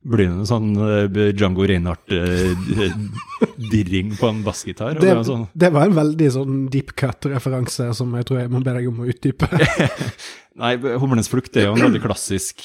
blir 0.05 0.29
det 0.29 0.35
en 0.37 0.47
sånn 0.49 0.77
uh, 0.79 1.33
Django 1.35 1.67
Reinhardt-dirring 1.67 4.17
på 4.21 4.29
en 4.31 4.45
bassgitar. 4.47 4.95
Det, 5.01 5.25
sånn, 5.27 5.47
det 5.57 5.71
var 5.75 5.83
en 5.89 5.99
veldig 5.99 6.29
sånn 6.37 6.55
deep 6.73 6.91
cut-referanse 6.99 7.85
som 7.97 8.09
jeg 8.19 8.25
tror 8.29 8.39
jeg 8.43 8.53
må 8.53 8.59
be 8.65 8.73
deg 8.79 8.85
om 8.91 8.99
å 9.03 9.09
utdype. 9.11 9.47
Nei, 10.63 10.73
Humlens 11.01 11.31
flukt 11.33 11.55
er 11.59 11.65
jo 11.69 11.75
en 11.77 11.85
veldig 11.85 12.03
klassisk 12.07 12.57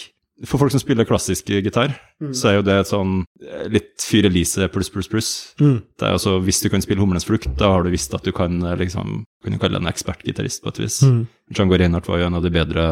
For 0.48 0.56
folk 0.62 0.72
som 0.74 0.82
spiller 0.82 1.06
klassisk 1.06 1.44
gitar, 1.52 1.90
så 2.34 2.44
er 2.50 2.56
jo 2.56 2.64
det 2.66 2.76
et 2.80 2.90
sånn 2.90 3.12
eh, 3.44 3.68
litt 3.74 4.02
Fyr 4.02 4.26
Elise 4.30 4.68
pluss, 4.74 4.90
pluss, 4.94 5.10
pluss. 5.12 5.30
Mm. 5.62 5.78
Det 6.00 6.06
er 6.08 6.14
altså, 6.16 6.32
Hvis 6.42 6.62
du 6.64 6.68
kan 6.72 6.82
spille 6.82 7.02
Humlens 7.04 7.28
flukt, 7.28 7.52
da 7.60 7.68
har 7.74 7.82
du 7.84 7.90
visst 7.94 8.14
at 8.18 8.26
du 8.26 8.32
kan 8.34 8.52
eh, 8.64 8.80
liksom 8.80 9.08
Kan 9.44 9.54
du 9.54 9.58
kalle 9.62 9.76
deg 9.78 9.84
en 9.84 9.92
ekspertgitarist 9.92 10.60
på 10.64 10.70
et 10.72 10.80
vis. 10.86 10.98
Mm. 11.04 11.22
Django 11.52 11.76
Reinhardt 11.78 12.10
var 12.10 12.18
jo 12.22 12.28
en 12.30 12.38
av 12.40 12.44
de 12.46 12.52
bedre 12.54 12.84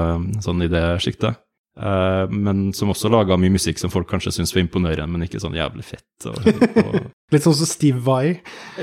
sånn 0.43 0.61
i 0.65 0.69
det 0.71 0.83
sjiktet. 1.05 1.33
Eh, 1.79 2.25
men 2.29 2.73
som 2.75 2.89
også 2.91 3.07
laga 3.11 3.37
mye 3.39 3.53
musikk 3.55 3.79
som 3.79 3.91
folk 3.93 4.09
kanskje 4.11 4.33
syns 4.35 4.51
var 4.55 4.65
imponerende, 4.65 5.07
men 5.13 5.23
ikke 5.23 5.39
sånn 5.39 5.55
jævlig 5.55 5.85
fett. 5.87 6.27
Og, 6.27 6.39
og, 6.83 6.97
Litt 7.31 7.45
sånn 7.45 7.55
som 7.55 7.69
Steve 7.69 7.99
Vai, 8.03 8.39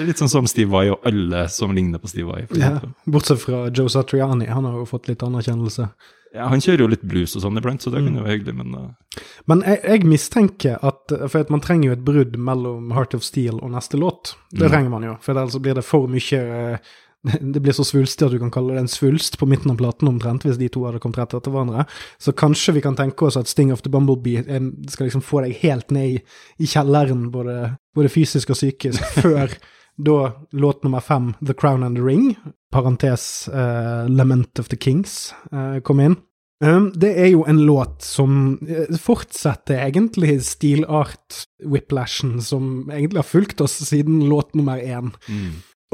litt 0.07 0.20
sånn 0.22 0.30
som 0.32 0.47
Steve 0.49 0.70
Vai 0.72 0.86
og 0.94 1.03
alle 1.09 1.47
som 1.53 1.74
ligner 1.76 1.99
på 2.01 2.09
Steve 2.09 2.30
Vai. 2.30 2.44
ja. 2.61 2.78
bortsett 3.05 3.42
fra 3.42 3.66
Joe 3.74 3.90
Satriani. 3.92 4.47
Han 4.49 4.64
har 4.64 4.78
jo 4.80 4.86
fått 4.88 5.09
litt 5.11 5.24
anerkjennelse. 5.26 5.88
Ja, 6.36 6.49
han 6.53 6.61
kjører 6.61 6.82
jo 6.84 6.88
litt 6.92 7.05
blues 7.07 7.32
og 7.38 7.42
sånn 7.47 7.57
iblant, 7.59 7.80
så 7.84 7.88
det 7.92 8.03
kan 8.05 8.16
jo 8.18 8.22
være 8.24 8.34
hyggelig, 8.36 8.55
men 8.59 8.74
uh. 8.76 9.20
Men 9.49 9.62
jeg, 9.64 9.78
jeg 9.86 10.05
mistenker 10.11 10.74
at 10.84 11.12
For 11.30 11.38
at 11.40 11.53
man 11.55 11.62
trenger 11.64 11.88
jo 11.88 11.94
et 11.97 12.03
brudd 12.05 12.34
mellom 12.36 12.90
Heart 12.92 13.14
of 13.16 13.24
Steel 13.24 13.57
og 13.62 13.70
neste 13.72 13.97
låt. 14.01 14.34
Det 14.53 14.66
Mm. 14.66 14.70
trenger 14.72 14.90
man 14.92 15.07
jo, 15.07 15.14
for 15.24 15.32
ellers 15.38 15.57
blir 15.64 15.74
det 15.78 15.84
for 15.86 16.09
mye 16.12 16.40
eh, 16.42 16.78
Det 17.54 17.62
blir 17.62 17.74
så 17.76 17.84
svulstig 17.86 18.26
at 18.26 18.34
du 18.34 18.40
kan 18.42 18.52
kalle 18.54 18.76
det 18.76 18.84
en 18.84 18.90
svulst 18.90 19.38
på 19.40 19.48
midten 19.50 19.72
av 19.72 19.78
platen 19.80 20.10
omtrent, 20.10 20.46
hvis 20.46 20.60
de 20.60 20.68
to 20.72 20.84
hadde 20.86 21.00
kommet 21.02 21.20
rett 21.22 21.36
etter 21.36 21.54
hverandre. 21.54 21.86
Så 22.22 22.34
kanskje 22.36 22.76
vi 22.78 22.84
kan 22.84 22.98
tenke 22.98 23.28
oss 23.28 23.38
at 23.40 23.50
Sting 23.50 23.72
of 23.74 23.82
the 23.84 23.92
Bumblebee 23.92 24.44
er, 24.44 24.70
skal 24.92 25.08
liksom 25.08 25.24
få 25.24 25.42
deg 25.46 25.56
helt 25.62 25.94
ned 25.94 26.18
i, 26.18 26.20
i 26.62 26.70
kjelleren, 26.70 27.28
både, 27.34 27.74
både 27.96 28.12
fysisk 28.12 28.54
og 28.54 28.60
psykisk, 28.60 29.02
før 29.22 29.56
da 29.96 30.20
låt 30.52 30.84
nummer 30.84 31.00
fem, 31.00 31.32
The 31.40 31.54
Crown 31.56 31.82
and 31.82 31.96
the 31.96 32.04
Ring, 32.04 32.34
parentes 32.72 33.48
uh, 33.48 34.04
Lament 34.08 34.58
of 34.60 34.68
the 34.68 34.76
Kings, 34.76 35.32
uh, 35.52 35.80
kom 35.80 36.02
inn. 36.04 36.18
Um, 36.64 36.88
det 36.96 37.10
er 37.20 37.26
jo 37.34 37.42
en 37.44 37.58
låt 37.68 38.00
som 38.04 38.56
eh, 38.64 38.94
fortsetter 38.96 39.76
egentlig 39.76 40.38
stilart-whiplashen 40.40 42.38
som 42.40 42.88
egentlig 42.88 43.20
har 43.20 43.28
fulgt 43.28 43.60
oss 43.60 43.74
siden 43.84 44.22
låt 44.30 44.54
nummer 44.56 44.80
én. 44.80 45.12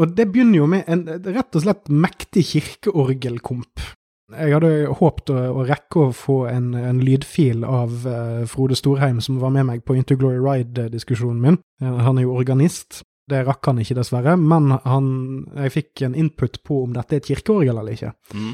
Og 0.01 0.14
det 0.16 0.30
begynner 0.32 0.62
jo 0.62 0.68
med 0.70 0.86
en 0.90 1.05
rett 1.07 1.59
og 1.59 1.64
slett 1.64 1.90
mektig 1.93 2.47
kirkeorgelkomp. 2.55 3.82
Jeg 4.32 4.55
hadde 4.55 4.70
håpet 4.97 5.30
å, 5.34 5.38
å 5.61 5.64
rekke 5.68 6.07
å 6.07 6.12
få 6.16 6.38
en, 6.49 6.70
en 6.78 7.01
lydfil 7.05 7.66
av 7.68 8.07
uh, 8.07 8.43
Frode 8.49 8.78
Storheim, 8.78 9.20
som 9.20 9.40
var 9.43 9.53
med 9.53 9.68
meg 9.68 9.82
på 9.84 9.97
Into 9.99 10.16
Glory 10.16 10.40
Ride-diskusjonen 10.40 11.43
min. 11.43 11.59
Eh, 11.82 11.99
han 12.07 12.16
er 12.16 12.24
jo 12.24 12.36
organist. 12.38 13.03
Det 13.28 13.43
rakk 13.47 13.68
han 13.68 13.82
ikke, 13.82 13.99
dessverre, 14.01 14.34
men 14.40 14.72
han, 14.82 15.09
jeg 15.55 15.74
fikk 15.76 16.03
en 16.07 16.16
input 16.18 16.57
på 16.66 16.80
om 16.86 16.97
dette 16.97 17.14
er 17.14 17.22
et 17.22 17.28
kirkeorgel 17.34 17.76
eller 17.76 17.99
ikke. 17.99 18.14
mm. 18.32 18.53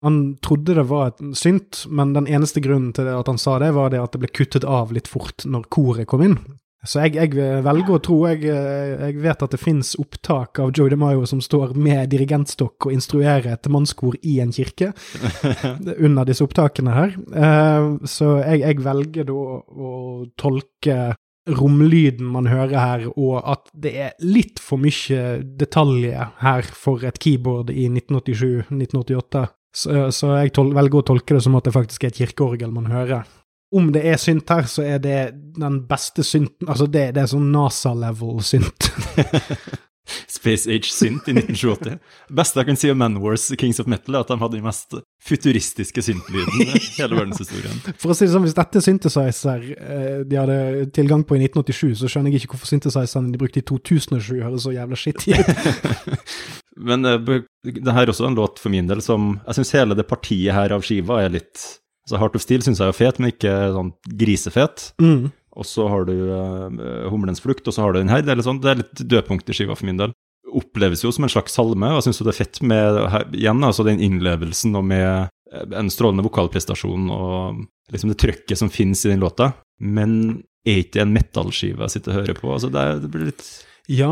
Han 0.00 0.14
trodde 0.40 0.74
det 0.78 0.86
var 0.88 1.10
et 1.10 1.18
synt, 1.36 1.82
men 1.92 2.14
den 2.16 2.24
eneste 2.24 2.62
grunnen 2.64 2.94
til 2.96 3.04
det 3.04 3.18
at 3.18 3.28
han 3.28 3.40
sa 3.40 3.58
det, 3.60 3.74
var 3.76 3.90
det 3.92 4.00
at 4.00 4.14
det 4.14 4.22
ble 4.22 4.30
kuttet 4.32 4.64
av 4.64 4.94
litt 4.96 5.10
fort 5.12 5.44
når 5.44 5.66
koret 5.68 6.08
kom 6.08 6.24
inn. 6.24 6.38
Så 6.86 7.02
jeg, 7.04 7.16
jeg 7.18 7.62
velger 7.64 7.92
å 7.92 8.00
tro 8.00 8.18
jeg, 8.30 8.40
jeg 8.48 9.16
vet 9.20 9.42
at 9.44 9.52
det 9.52 9.60
fins 9.60 9.92
opptak 10.00 10.62
av 10.64 10.70
Joe 10.72 10.88
DeMaio 10.88 11.26
som 11.28 11.42
står 11.44 11.74
med 11.76 12.08
dirigentstokk 12.14 12.88
og 12.88 12.94
instruerer 12.94 13.50
et 13.52 13.68
mannskor 13.68 14.16
i 14.24 14.38
en 14.40 14.54
kirke 14.56 14.88
under 16.06 16.28
disse 16.28 16.44
opptakene 16.46 16.94
her. 16.96 17.16
Eh, 17.36 17.90
Så 18.08 18.30
jeg, 18.40 18.62
jeg 18.64 18.80
velger 18.86 19.28
da 19.28 19.40
å 19.60 19.90
tolke 20.40 21.00
romlyden 21.50 22.28
man 22.32 22.48
hører 22.50 22.78
her, 22.78 23.06
og 23.16 23.40
at 23.48 23.70
det 23.74 23.92
er 24.06 24.12
litt 24.24 24.60
for 24.62 24.80
mye 24.80 25.40
detaljer 25.60 26.34
her 26.42 26.68
for 26.76 27.04
et 27.06 27.18
keyboard 27.20 27.72
i 27.72 27.88
1987-1988. 27.90 29.46
Så, 29.70 30.08
så, 30.14 30.32
jeg 30.42 30.50
velger 30.56 30.98
å 31.00 31.06
tolke 31.12 31.36
det 31.36 31.44
som 31.44 31.54
at 31.58 31.68
det 31.68 31.74
faktisk 31.76 32.04
er 32.04 32.10
et 32.10 32.20
kirkeorgel 32.24 32.72
man 32.74 32.90
hører. 32.90 33.28
Om 33.70 33.92
det 33.94 34.02
er 34.10 34.18
synt 34.18 34.50
her, 34.50 34.66
så 34.66 34.82
er 34.82 34.98
det 35.02 35.18
den 35.58 35.82
beste 35.86 36.24
synten 36.26 36.68
Altså, 36.68 36.88
det, 36.90 37.12
det 37.14 37.22
er 37.22 37.30
sånn 37.30 37.52
NASA-level-synt. 37.54 38.90
Space 40.26 40.70
Age 40.70 40.90
Synt 40.90 41.28
i 41.28 41.34
1928. 41.34 41.98
Det 42.28 42.36
beste 42.36 42.60
jeg 42.60 42.68
kan 42.68 42.78
si 42.80 42.90
om 42.90 42.98
Manwars 43.00 43.46
Kings 43.60 43.80
of 43.82 43.88
Metal, 43.90 44.16
er 44.16 44.24
at 44.24 44.30
de 44.30 44.38
hadde 44.40 44.58
de 44.58 44.64
mest 44.64 44.96
futuristiske 45.26 46.02
syntlydene 46.02 46.66
i 46.66 46.80
hele 46.96 47.18
verdenshistorien. 47.18 47.82
For 48.00 48.12
å 48.12 48.16
si 48.16 48.26
det 48.26 48.32
sånn, 48.34 48.46
hvis 48.46 48.56
dette 48.56 48.80
er 48.80 48.86
synthesizer 48.86 49.66
eh, 49.76 50.22
de 50.28 50.40
hadde 50.40 50.88
tilgang 50.96 51.24
på 51.26 51.36
i 51.36 51.42
1987, 51.44 52.00
så 52.00 52.10
skjønner 52.10 52.34
jeg 52.34 52.44
ikke 52.44 52.56
hvorfor 52.56 52.72
synthesizerne 52.72 53.34
de 53.34 53.42
brukte 53.42 53.62
i 53.62 53.66
2007 53.70 54.40
høres 54.40 54.66
så 54.66 54.74
jævla 54.74 54.98
skitt 54.98 55.26
ut. 55.28 56.10
Men 56.90 57.04
uh, 57.04 57.18
det 57.66 57.92
her 57.92 58.06
er 58.06 58.12
også 58.12 58.28
en 58.30 58.38
låt 58.38 58.60
for 58.62 58.72
min 58.72 58.86
del 58.88 59.02
som 59.04 59.34
Jeg 59.42 59.58
syns 59.58 59.72
hele 59.76 59.96
det 59.98 60.06
partiet 60.08 60.54
her 60.56 60.72
av 60.72 60.84
skiva 60.86 61.18
er 61.20 61.34
litt 61.34 61.66
altså 62.10 62.20
Heart 62.20 62.38
of 62.38 62.42
Steel 62.42 62.64
syns 62.66 62.80
jeg 62.82 62.90
er 62.90 62.96
fet, 62.96 63.20
men 63.20 63.30
ikke 63.30 63.54
sånn 63.76 63.92
grisefet. 64.18 64.90
Mm. 65.02 65.30
Og 65.60 65.66
så 65.66 65.86
har 65.90 66.06
du 66.08 66.14
uh, 66.30 67.06
Humlens 67.10 67.42
flukt, 67.42 67.66
og 67.66 67.74
så 67.74 67.84
har 67.84 67.94
du 67.94 68.00
den 68.00 68.10
her. 68.10 68.24
Det 68.26 68.34
er 68.34 68.40
litt, 68.40 68.48
sånn, 68.48 68.60
det 68.62 68.72
er 68.72 68.82
litt 68.82 69.04
dødpunkt 69.14 69.50
i 69.50 69.56
skiva 69.56 69.78
for 69.78 69.88
min 69.88 70.00
del. 70.00 70.14
Oppleves 70.50 71.04
jo 71.04 71.12
som 71.14 71.26
en 71.26 71.32
slags 71.32 71.54
salme, 71.54 71.92
og 71.92 72.00
jeg 72.00 72.08
syns 72.08 72.22
det 72.26 72.34
er 72.34 72.40
fett 72.40 72.60
med 72.66 73.00
her, 73.12 73.26
igjen 73.38 73.62
altså 73.66 73.86
den 73.86 74.02
innlevelsen 74.02 74.74
og 74.78 74.86
med 74.90 75.30
en 75.50 75.90
strålende 75.90 76.24
vokalprestasjon 76.26 77.08
og 77.14 77.64
liksom 77.90 78.12
det 78.12 78.20
trøkket 78.22 78.58
som 78.58 78.70
finnes 78.70 79.02
i 79.06 79.12
den 79.12 79.22
låta. 79.22 79.52
Men 79.82 80.42
er 80.66 80.82
ikke 80.82 81.04
en 81.04 81.14
metallskive 81.14 81.86
jeg 81.86 81.96
sitter 81.96 82.12
og 82.12 82.20
hører 82.20 82.38
på? 82.38 82.52
Altså 82.54 82.70
det, 82.72 82.86
det 83.04 83.10
blir 83.12 83.30
litt 83.30 83.44
ja, 83.90 84.10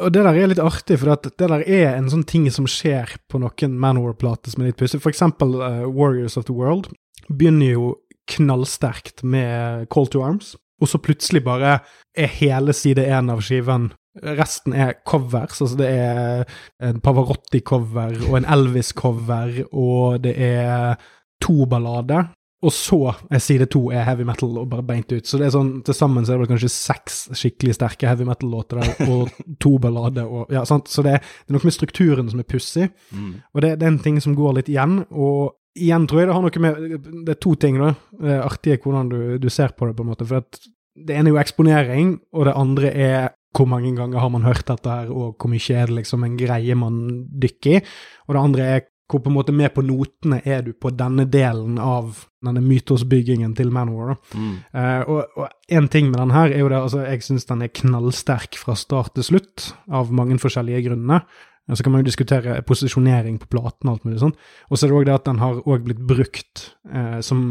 og 0.00 0.08
det 0.10 0.24
der 0.24 0.34
er 0.34 0.48
litt 0.50 0.58
artig, 0.58 0.96
for 0.98 1.12
det 1.14 1.46
der 1.46 1.62
er 1.62 1.92
en 1.94 2.08
sånn 2.10 2.24
ting 2.26 2.48
som 2.50 2.66
skjer 2.66 3.12
på 3.30 3.38
noen 3.38 3.76
Manor-plater 3.78 4.50
som 4.50 4.64
er 4.64 4.72
litt 4.72 4.80
pussig. 4.80 4.98
For 5.04 5.12
eksempel 5.12 5.60
uh, 5.60 5.84
Warriors 5.86 6.34
of 6.40 6.48
the 6.48 6.56
World 6.56 6.88
begynner 7.28 7.74
jo 7.74 7.94
knallsterkt 8.30 9.24
med 9.26 9.88
Call 9.92 10.08
to 10.12 10.22
Arms, 10.24 10.54
og 10.82 10.90
så 10.90 10.98
plutselig 11.02 11.44
bare 11.46 11.80
er 12.18 12.30
hele 12.38 12.74
side 12.74 13.04
én 13.06 13.30
av 13.32 13.42
skiven 13.44 13.92
Resten 14.20 14.74
er 14.76 14.98
covers, 15.08 15.62
altså 15.64 15.76
det 15.78 15.86
er 15.88 16.42
en 16.84 16.98
Pavarotti-cover 17.00 18.18
og 18.26 18.34
en 18.36 18.44
Elvis-cover, 18.44 19.62
og 19.72 20.18
det 20.26 20.34
er 20.36 20.98
to 21.40 21.64
ballader. 21.64 22.26
Og 22.62 22.70
så 22.76 22.98
er 23.32 23.40
side 23.42 23.66
to 23.72 23.88
er 23.90 24.04
heavy 24.06 24.22
metal 24.22 24.52
og 24.60 24.68
bare 24.70 24.84
beint 24.86 25.10
ut. 25.10 25.26
Så 25.26 25.40
det 25.40 25.48
er 25.48 25.54
sånn, 25.56 25.72
til 25.82 25.96
sammen 25.96 26.26
så 26.26 26.36
er 26.36 26.44
det 26.44 26.50
kanskje 26.52 26.70
seks 26.70 27.16
skikkelig 27.40 27.74
sterke 27.74 28.06
heavy 28.06 28.26
metal-låter 28.28 28.82
der, 28.82 28.92
og 29.08 29.32
to 29.64 29.72
ballader. 29.82 30.28
Og, 30.28 30.52
ja, 30.52 30.62
sant? 30.68 30.92
Så 30.92 31.02
det, 31.02 31.16
det, 31.24 31.48
er 31.48 31.56
noe 31.56 31.66
med 31.66 31.74
strukturen 31.74 32.30
som 32.30 32.44
er 32.44 32.46
pussig, 32.52 32.92
mm. 33.10 33.32
og 33.50 33.64
det, 33.64 33.74
det, 33.80 33.88
er 33.88 33.94
en 33.94 34.02
ting 34.04 34.20
som 34.22 34.36
går 34.38 34.60
litt 34.60 34.70
igjen. 34.70 35.00
Og 35.10 35.56
igjen 35.78 36.06
tror 36.08 36.22
jeg 36.22 36.28
det 36.28 36.36
har 36.36 36.44
noe 36.44 36.62
med 36.62 36.80
Det 37.26 37.34
er 37.34 37.40
to 37.40 37.54
ting, 37.60 37.80
da. 37.80 37.92
Det 38.20 38.36
er 38.36 38.46
artige 38.46 38.80
hvordan 38.82 39.12
du, 39.12 39.18
du, 39.42 39.50
ser 39.52 39.74
på 39.76 39.88
det, 39.88 39.96
på 39.98 40.06
en 40.06 40.12
måte. 40.12 40.28
For 40.28 40.42
at 40.42 40.60
det 40.92 41.16
ene 41.16 41.30
er 41.30 41.36
jo 41.36 41.42
eksponering, 41.42 42.16
og 42.36 42.48
det 42.48 42.58
andre 42.58 42.92
er 42.92 43.30
hvor 43.52 43.68
mange 43.68 43.90
ganger 43.96 44.20
har 44.20 44.30
man 44.32 44.46
hørt 44.46 44.64
dette 44.68 44.88
her, 44.88 45.10
og 45.12 45.36
hvor 45.36 45.50
mye 45.52 45.76
er 45.76 45.90
det 45.90 45.98
liksom 45.98 46.24
en 46.24 46.38
greie 46.40 46.76
man 46.78 47.02
dykker 47.42 47.76
i. 47.76 47.82
Og 48.28 48.36
det 48.36 48.44
andre 48.46 48.68
er 48.76 48.88
hvor 49.12 49.20
på 49.20 49.28
en 49.28 49.36
måte 49.36 49.52
med 49.52 49.72
på 49.74 49.82
notene 49.84 50.38
er 50.48 50.62
du 50.64 50.72
på 50.72 50.88
denne 50.96 51.26
delen 51.28 51.76
av 51.82 52.22
denne 52.42 52.62
mytosbyggingen 52.64 53.52
til 53.58 53.68
Manowar. 53.74 54.16
Mm. 54.32 54.54
Uh, 54.72 55.02
og, 55.04 55.48
én 55.68 55.82
en 55.82 55.88
ting 55.92 56.08
med 56.08 56.18
den 56.20 56.32
her 56.32 56.48
er 56.52 56.62
jo 56.62 56.70
det, 56.72 56.80
altså 56.80 57.02
jeg 57.04 57.24
syns 57.26 57.48
den 57.50 57.64
er 57.66 57.74
knallsterk 57.76 58.56
fra 58.60 58.76
start 58.78 59.12
til 59.18 59.28
slutt, 59.28 59.72
av 59.92 60.12
mange 60.14 60.38
forskjellige 60.40 60.86
grunner. 60.88 61.26
Uh, 61.68 61.76
så 61.76 61.84
kan 61.84 61.94
man 61.94 62.02
jo 62.02 62.10
diskutere 62.10 62.58
posisjonering 62.66 63.38
på 63.42 63.50
platen 63.52 63.88
og 63.88 63.94
alt 63.94 64.08
mulig 64.08 64.22
sånn. 64.22 64.34
Og 64.70 64.78
så 64.78 64.86
er 64.86 64.92
det 64.92 64.98
òg 64.98 65.08
det 65.08 65.16
at 65.16 65.28
den 65.30 65.42
har 65.42 65.60
også 65.62 65.84
blitt 65.86 66.02
brukt 66.10 66.66
eh, 66.90 67.20
som 67.22 67.42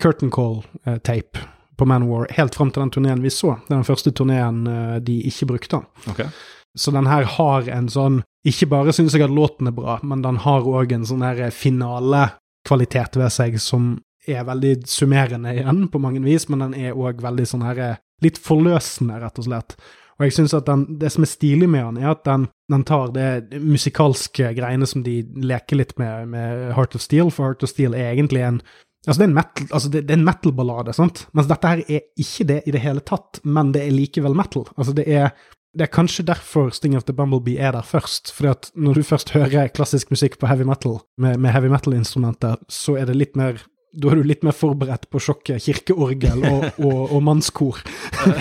curtain 0.00 0.30
call-tape 0.34 1.42
på 1.74 1.86
Manowar 1.90 2.28
helt 2.36 2.54
fram 2.54 2.70
til 2.70 2.84
den 2.84 2.92
turneen 2.94 3.24
vi 3.24 3.32
så. 3.34 3.56
Det 3.66 3.72
er 3.72 3.80
den 3.80 3.88
første 3.88 4.12
turneen 4.14 4.60
de 5.02 5.16
ikke 5.26 5.48
brukte. 5.50 5.80
Okay. 6.12 6.28
Så 6.78 6.90
den 6.94 7.06
her 7.06 7.26
har 7.36 7.68
en 7.70 7.88
sånn 7.90 8.22
Ikke 8.46 8.68
bare 8.68 8.92
syns 8.92 9.14
jeg 9.16 9.24
at 9.24 9.32
låten 9.32 9.70
er 9.70 9.74
bra, 9.74 9.96
men 10.04 10.22
den 10.22 10.36
har 10.44 10.66
òg 10.68 10.90
en 10.92 11.06
sånn 11.08 11.22
her 11.24 11.38
finalekvalitet 11.54 13.16
ved 13.16 13.32
seg 13.32 13.56
som 13.62 13.94
er 14.28 14.44
veldig 14.44 14.82
summerende 14.88 15.52
igjen, 15.52 15.86
på 15.88 16.00
mange 16.00 16.20
vis, 16.24 16.44
men 16.48 16.60
den 16.60 16.74
er 16.76 16.96
òg 16.96 17.22
veldig 17.24 17.46
sånn 17.48 17.64
her 17.66 18.00
Litt 18.22 18.38
forløsende, 18.40 19.16
rett 19.20 19.40
og 19.40 19.44
slett. 19.48 19.74
Og 20.18 20.26
jeg 20.26 20.36
syns 20.36 20.54
at 20.56 20.68
den, 20.68 20.86
det 21.00 21.10
som 21.12 21.26
er 21.26 21.30
stilig 21.30 21.68
med 21.70 21.84
den, 21.84 22.00
er 22.04 22.12
at 22.14 22.24
den, 22.28 22.46
den 22.70 22.86
tar 22.86 23.12
det 23.14 23.60
musikalske 23.62 24.52
greiene 24.56 24.86
som 24.88 25.04
de 25.06 25.20
leker 25.42 25.80
litt 25.80 25.94
med, 26.00 26.30
med 26.34 26.72
Heart 26.76 26.96
of 26.98 27.04
Steel, 27.04 27.32
for 27.34 27.50
Heart 27.50 27.66
of 27.66 27.74
Steel 27.74 27.96
er 27.98 28.14
egentlig 28.14 28.46
en 28.46 28.64
Altså, 29.04 29.20
det 29.20 29.24
er 29.26 29.28
en 29.28 29.36
metal, 29.36 29.66
altså 29.76 29.88
det, 29.92 30.00
det 30.08 30.14
er 30.14 30.16
en 30.16 30.24
metal-ballade, 30.24 30.92
sant? 30.96 31.18
Mens 31.36 31.48
dette 31.50 31.68
her 31.68 31.82
er 31.92 32.06
ikke 32.16 32.46
det 32.48 32.62
i 32.64 32.72
det 32.72 32.80
hele 32.80 33.02
tatt, 33.04 33.36
men 33.44 33.74
det 33.74 33.82
er 33.84 33.92
likevel 33.92 34.32
metal. 34.32 34.64
Altså, 34.78 34.94
det 34.96 35.04
er 35.12 35.34
det 35.74 35.88
er 35.88 35.90
kanskje 35.90 36.24
derfor 36.26 36.70
Sting 36.70 36.94
of 36.96 37.04
the 37.04 37.12
Bumblebee 37.12 37.58
er 37.58 37.72
der 37.74 37.82
først. 37.82 38.32
fordi 38.32 38.48
at 38.48 38.70
når 38.74 38.94
du 38.94 39.02
først 39.02 39.30
hører 39.34 39.68
klassisk 39.68 40.10
musikk 40.10 40.38
på 40.38 40.46
heavy 40.46 40.62
metal, 40.62 41.00
med, 41.18 41.36
med 41.36 41.50
heavy 41.50 41.66
metal-instrumenter, 41.66 42.56
så 42.68 42.96
er 42.96 43.04
det 43.04 43.16
litt 43.16 43.36
mer 43.36 43.58
da 43.94 44.10
er 44.10 44.20
du 44.20 44.26
litt 44.26 44.44
mer 44.46 44.56
forberedt 44.56 45.06
på 45.12 45.20
sjokket 45.22 45.62
kirkeorgel 45.64 46.44
og, 46.48 46.66
og, 46.82 47.00
og 47.14 47.24
mannskor. 47.24 47.80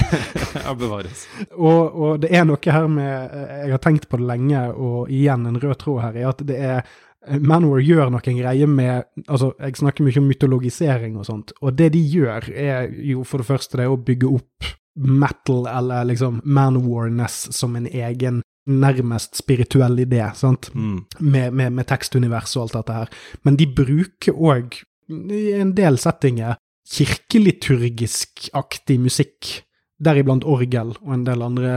ja, 0.63 0.73
bevares. 0.77 1.25
Og, 1.53 1.81
og, 1.93 2.11
det 2.23 2.33
er 2.33 2.47
noe 2.49 2.75
her 2.77 2.89
med 2.89 3.39
Jeg 3.63 3.73
har 3.75 3.81
tenkt 3.83 4.09
på 4.09 4.19
det 4.21 4.29
lenge, 4.29 4.67
og 4.73 5.11
igjen 5.13 5.47
en 5.49 5.59
rød 5.61 5.79
tråd 5.83 6.05
her, 6.07 6.21
er 6.21 6.29
at 6.33 6.45
det 6.47 6.59
er 6.59 6.93
Manowar 7.39 7.79
gjør 7.79 8.09
noen 8.11 8.35
greier 8.35 8.67
med 8.67 9.05
altså 9.31 9.53
Jeg 9.55 9.77
snakker 9.79 10.03
mye 10.03 10.19
om 10.19 10.25
mytologisering 10.27 11.19
og 11.19 11.27
sånt, 11.29 11.53
og 11.61 11.77
det 11.79 11.93
de 11.95 12.01
gjør, 12.03 12.49
er 12.51 12.89
jo 12.91 13.23
for 13.27 13.39
det 13.39 13.47
første 13.47 13.79
det 13.79 13.87
å 13.87 13.99
bygge 13.99 14.31
opp 14.31 14.73
metal 14.93 15.67
eller 15.71 16.09
liksom 16.09 16.41
Manowar-ness 16.43 17.47
som 17.55 17.77
en 17.79 17.87
egen 17.87 18.41
nærmest 18.69 19.35
spirituell 19.35 19.99
idé, 19.99 20.23
sant, 20.35 20.69
mm. 20.73 20.99
med, 21.19 21.53
med, 21.53 21.73
med 21.73 21.87
tekstunivers 21.87 22.55
og 22.55 22.67
alt 22.67 22.77
dette 22.77 22.99
her. 22.99 23.15
Men 23.43 23.57
de 23.59 23.67
bruker 23.67 24.37
òg, 24.37 24.77
i 25.09 25.53
en 25.59 25.73
del 25.75 25.97
settinger, 26.01 26.55
kirkeliturgisk-aktig 26.93 28.99
musikk, 29.01 29.63
deriblant 30.03 30.43
orgel 30.49 30.89
og 30.97 31.13
en 31.15 31.23
del 31.23 31.41
andre 31.45 31.69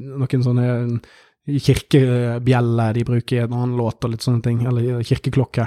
Noen 0.00 0.42
sånne 0.42 0.64
kirkebjeller 1.44 2.92
de 2.96 3.04
bruker 3.06 3.36
i 3.36 3.42
en 3.44 3.52
annen 3.52 3.76
låt 3.78 4.04
og 4.04 4.10
litt 4.14 4.24
sånne 4.24 4.42
ting, 4.42 4.66
eller 4.66 5.02
kirkeklokke. 5.04 5.64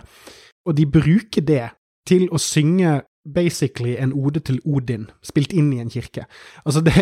Og 0.68 0.76
de 0.76 0.86
bruker 0.90 1.42
det 1.46 1.70
til 2.08 2.28
å 2.34 2.38
synge 2.42 3.02
basically 3.34 3.95
en 3.99 4.13
ode 4.15 4.41
til 4.47 4.59
Odin, 4.65 5.07
spilt 5.25 5.53
inn 5.55 5.69
i 5.75 5.82
en 5.82 5.91
kirke. 5.91 6.25
Altså, 6.63 6.82
det, 6.86 6.93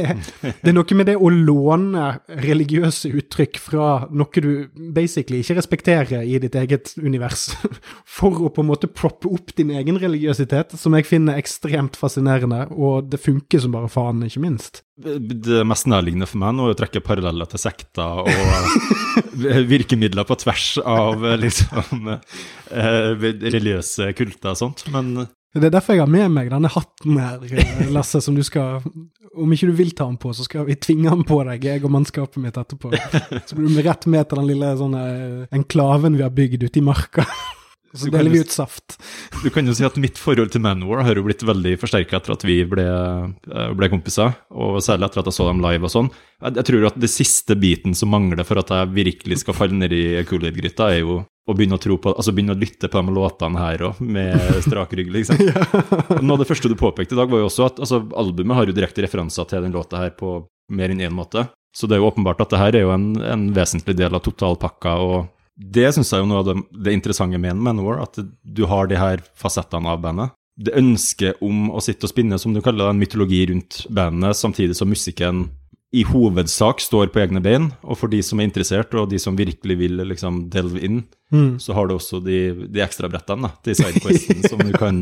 det, 0.41 0.71
er 0.71 0.75
noe 0.75 0.97
med 0.97 1.09
det 1.09 1.17
å 1.17 1.31
låne 1.31 2.07
religiøse 2.41 3.11
uttrykk 3.19 3.59
fra 3.61 3.89
noe 4.09 4.43
du 4.43 4.67
basically 4.95 5.41
ikke 5.43 5.59
respekterer 5.59 6.25
i 6.25 6.39
ditt 6.41 6.57
eget 6.59 6.95
univers, 7.01 7.49
for 8.17 8.47
å 8.47 8.51
på 8.53 8.65
en 8.65 8.71
måte 8.71 8.91
proppe 8.91 9.29
opp 9.31 9.53
din 9.57 9.73
egen 9.75 9.99
religiøsitet, 10.01 10.77
som 10.79 10.97
jeg 10.97 11.07
finner 11.09 11.39
ekstremt 11.41 11.99
fascinerende, 11.99 12.65
og 12.73 13.11
det 13.11 13.21
funker 13.21 13.61
som 13.63 13.75
bare 13.75 13.91
faen, 13.91 14.23
ikke 14.25 14.43
minst. 14.43 14.83
Det 14.95 15.63
mest 15.67 15.89
nærliggende 15.91 16.27
for 16.29 16.39
meg 16.39 16.53
nå 16.55 16.69
er 16.69 16.75
å 16.75 16.79
trekke 16.79 17.03
paralleller 17.03 17.49
til 17.51 17.59
sekter 17.59 18.21
og 18.23 18.29
virkemidler 19.73 20.23
på 20.27 20.37
tvers 20.39 20.69
av 20.79 21.25
liksom 21.41 22.13
eh, 22.15 23.09
religiøse 23.19 24.13
kulter 24.15 24.53
og 24.53 24.61
sånt, 24.61 24.85
men 24.93 25.27
det 25.55 25.69
er 25.69 25.75
derfor 25.77 25.95
jeg 25.95 26.03
har 26.03 26.11
med 26.11 26.33
meg 26.35 26.49
denne 26.51 26.71
hatten 26.71 27.19
her, 27.21 27.43
eh, 27.47 27.85
Lasse, 27.95 28.19
som 28.23 28.35
du 28.35 28.43
skal 28.43 28.83
Om 29.35 29.51
ikke 29.51 29.67
du 29.67 29.75
vil 29.75 29.91
ta 29.91 30.05
den 30.07 30.19
på, 30.19 30.31
så 30.35 30.45
skal 30.47 30.63
vi 30.67 30.77
tvinge 30.79 31.11
den 31.11 31.25
på 31.27 31.41
deg, 31.43 31.63
jeg 31.63 31.83
og 31.83 31.91
mannskapet 31.91 32.39
mitt 32.39 32.55
etterpå. 32.55 32.93
Så 33.49 33.57
blir 33.57 33.67
du 33.67 33.81
rett 33.83 34.05
med 34.07 34.29
til 34.29 34.39
den 34.39 34.47
lille 34.47 34.69
sånne 34.79 35.01
enklaven 35.51 36.15
vi 36.15 36.23
har 36.23 36.31
bygd 36.31 36.63
ute 36.63 36.79
i 36.79 36.85
marka. 36.85 37.25
Så 37.95 38.11
deler 38.11 38.31
vi 38.33 38.41
ut 38.43 38.53
saft. 38.53 38.97
Du 39.43 39.51
kan 39.53 39.67
jo 39.67 39.75
si 39.77 39.85
at 39.85 39.97
mitt 40.01 40.17
forhold 40.17 40.53
til 40.53 40.63
Manwar 40.63 41.03
har 41.05 41.17
jo 41.17 41.25
blitt 41.25 41.43
veldig 41.45 41.75
forsterka 41.81 42.17
etter 42.17 42.33
at 42.33 42.45
vi 42.47 42.57
ble, 42.67 42.85
eh, 42.85 43.71
ble, 43.77 43.89
kompiser, 43.91 44.33
og 44.55 44.79
særlig 44.83 45.09
etter 45.09 45.21
at 45.21 45.29
jeg 45.29 45.37
så 45.37 45.47
dem 45.49 45.61
live 45.63 45.85
og 45.85 45.93
sånn. 45.93 46.09
Jeg, 46.39 46.55
jeg, 46.57 46.67
tror 46.71 46.87
at 46.89 46.97
det 47.03 47.11
siste 47.11 47.57
biten 47.59 47.93
som 47.97 48.11
mangler 48.13 48.47
for 48.47 48.61
at 48.61 48.71
jeg 48.73 48.93
virkelig 48.95 49.41
skal 49.43 49.57
falle 49.57 49.77
ned 49.77 49.93
i 49.93 50.05
Coolhead-gryta, 50.27 50.89
er 50.93 51.03
jo 51.03 51.19
å 51.45 51.53
begynne 51.53 51.77
å 51.77 51.81
tro 51.81 51.99
på, 52.01 52.13
altså 52.15 52.33
begynne 52.33 52.55
å 52.55 52.59
lytte 52.59 52.89
på 52.89 53.01
de 53.05 53.13
låtene 53.13 53.61
her 53.61 53.83
òg, 53.91 54.01
med 54.01 54.33
strak 54.65 54.95
rygg, 54.97 55.11
liksom. 55.13 55.43
ja. 55.45 55.67
Noe 56.17 56.39
av 56.39 56.41
det 56.41 56.49
første 56.49 56.71
du 56.71 56.77
påpekte 56.79 57.13
i 57.13 57.19
dag, 57.19 57.29
var 57.29 57.43
jo 57.43 57.51
også 57.51 57.69
at 57.69 57.83
altså, 57.83 58.01
albumet 58.17 58.57
har 58.57 58.71
jo 58.71 58.77
direkte 58.77 59.05
referanser 59.05 59.51
til 59.51 59.67
den 59.67 59.75
låta 59.75 60.01
her 60.01 60.15
på 60.17 60.39
mer 60.73 60.89
enn 60.89 61.05
én 61.05 61.13
måte. 61.13 61.45
Så 61.75 61.89
det 61.91 61.97
er 61.97 62.01
jo 62.01 62.09
åpenbart 62.09 62.41
at 62.41 62.53
det 62.53 62.59
her 62.61 62.77
er 62.79 62.85
jo 62.87 62.93
en, 62.95 63.09
en 63.19 63.49
vesentlig 63.53 63.97
del 63.99 64.15
av 64.15 64.23
totalpakka, 64.25 64.95
og 65.03 65.17
det 65.55 65.87
syns 65.95 66.11
jeg 66.11 66.23
er 66.23 66.27
noe 66.27 66.41
av 66.43 66.49
det, 66.49 66.55
det 66.85 66.95
interessante 66.95 67.39
med 67.39 67.61
Manowar, 67.63 68.01
at 68.03 68.19
du 68.19 68.65
har 68.67 68.89
de 68.91 68.99
her 68.99 69.23
fasettene 69.39 69.91
av 69.91 70.01
bandet. 70.03 70.35
det 70.55 70.71
ønsket 70.79 71.41
om 71.43 71.69
å 71.75 71.81
sitte 71.83 72.07
og 72.07 72.13
spinne, 72.13 72.39
som 72.39 72.53
du 72.55 72.61
kaller 72.63 72.85
det, 72.85 72.91
en 72.93 72.99
mytologi 73.01 73.41
rundt 73.49 73.81
bandet, 73.91 74.37
samtidig 74.39 74.77
som 74.77 74.87
musikken 74.87 75.49
i 75.95 76.03
hovedsak 76.07 76.79
står 76.83 77.11
på 77.11 77.21
egne 77.23 77.41
bein. 77.43 77.69
Og 77.83 77.99
for 77.99 78.11
de 78.11 78.21
som 78.23 78.39
er 78.39 78.47
interessert, 78.47 78.93
og 78.95 79.09
de 79.11 79.19
som 79.19 79.35
virkelig 79.35 79.77
vil 79.79 79.99
liksom 80.07 80.45
delve 80.51 80.79
inn, 80.83 81.03
Mm. 81.33 81.59
så 81.59 81.73
har 81.73 81.87
du 81.87 81.95
også 81.95 82.19
de, 82.21 82.67
de 82.69 82.81
ekstra 82.85 83.09
brettene, 83.09 83.47
da, 83.47 83.57
de 83.65 83.73
sidequestene 83.73 84.45
som 84.45 84.59
du 84.61 84.71
kan, 84.77 84.99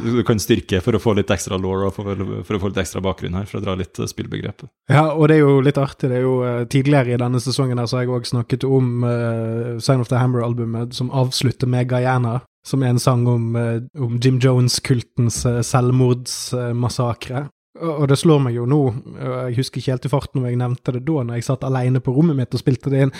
du 0.00 0.22
kan 0.24 0.40
styrke 0.40 0.80
for 0.80 0.96
å 0.96 1.00
få 1.02 1.12
litt 1.18 1.28
ekstra 1.30 1.58
law 1.60 1.84
og 1.90 1.92
for, 1.92 2.22
for 2.48 2.56
å 2.56 2.60
få 2.62 2.70
litt 2.72 2.80
ekstra 2.80 3.02
bakgrunn 3.04 3.36
her, 3.36 3.44
for 3.50 3.60
å 3.60 3.64
dra 3.66 3.74
litt 3.76 4.00
eh, 4.00 4.08
spillbegrep. 4.08 4.64
Ja, 4.88 5.10
og 5.12 5.28
det 5.28 5.36
er 5.36 5.44
jo 5.44 5.58
litt 5.64 5.80
artig. 5.80 6.08
Det 6.10 6.18
er 6.18 6.24
jo 6.24 6.38
uh, 6.40 6.64
Tidligere 6.70 7.14
i 7.14 7.20
denne 7.20 7.40
sesongen 7.44 7.80
her 7.80 7.88
så 7.90 7.98
har 7.98 8.06
jeg 8.06 8.14
òg 8.16 8.28
snakket 8.28 8.64
om 8.64 9.04
uh, 9.04 9.76
Sign 9.84 10.00
of 10.00 10.10
the 10.10 10.20
Hammer-albumet, 10.20 10.96
som 10.96 11.12
avslutter 11.12 11.68
med 11.70 11.90
Guyana. 11.92 12.40
Som 12.64 12.80
er 12.80 12.94
en 12.94 13.02
sang 13.02 13.26
om, 13.28 13.52
uh, 13.58 13.84
om 14.00 14.16
Jim 14.24 14.40
Jones-kultens 14.40 15.42
selvmordsmassakre. 15.68 17.48
Og 17.82 18.04
det 18.06 18.20
slår 18.20 18.38
meg 18.38 18.54
jo 18.54 18.68
nå, 18.70 18.80
jeg 19.18 19.56
husker 19.56 19.80
ikke 19.80 19.90
helt 19.96 20.04
i 20.06 20.10
farten 20.12 20.40
når 20.40 20.52
jeg 20.52 20.58
nevnte 20.60 20.92
det 20.94 21.00
da, 21.08 21.24
når 21.26 21.40
jeg 21.40 21.46
satt 21.48 21.64
alene 21.66 21.98
på 22.04 22.12
rommet 22.14 22.38
mitt 22.38 22.54
og 22.54 22.62
spilte 22.62 22.92
det 22.92 23.00
inn, 23.02 23.12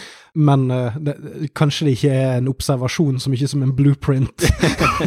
men 0.46 0.68
uh, 0.70 0.94
det, 1.02 1.16
kanskje 1.58 1.88
det 1.88 1.96
ikke 1.96 2.12
er 2.14 2.36
en 2.36 2.52
observasjon 2.52 3.18
så 3.18 3.32
mye 3.32 3.48
som 3.50 3.64
en 3.66 3.74
blueprint, 3.74 4.46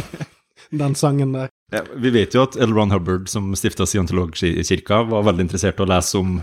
den 0.82 0.98
sangen 1.00 1.32
der. 1.32 1.48
Ja, 1.72 1.80
vi 1.96 2.12
vet 2.12 2.36
jo 2.36 2.44
at 2.44 2.60
L. 2.60 2.76
Ron 2.76 2.92
Hubbard, 2.92 3.32
som 3.32 3.48
stifta 3.56 3.88
Scientologkirka, 3.88 5.02
var 5.08 5.24
veldig 5.30 5.48
interessert 5.48 5.80
i 5.80 5.86
å 5.86 5.90
lese 5.94 6.20
om 6.20 6.38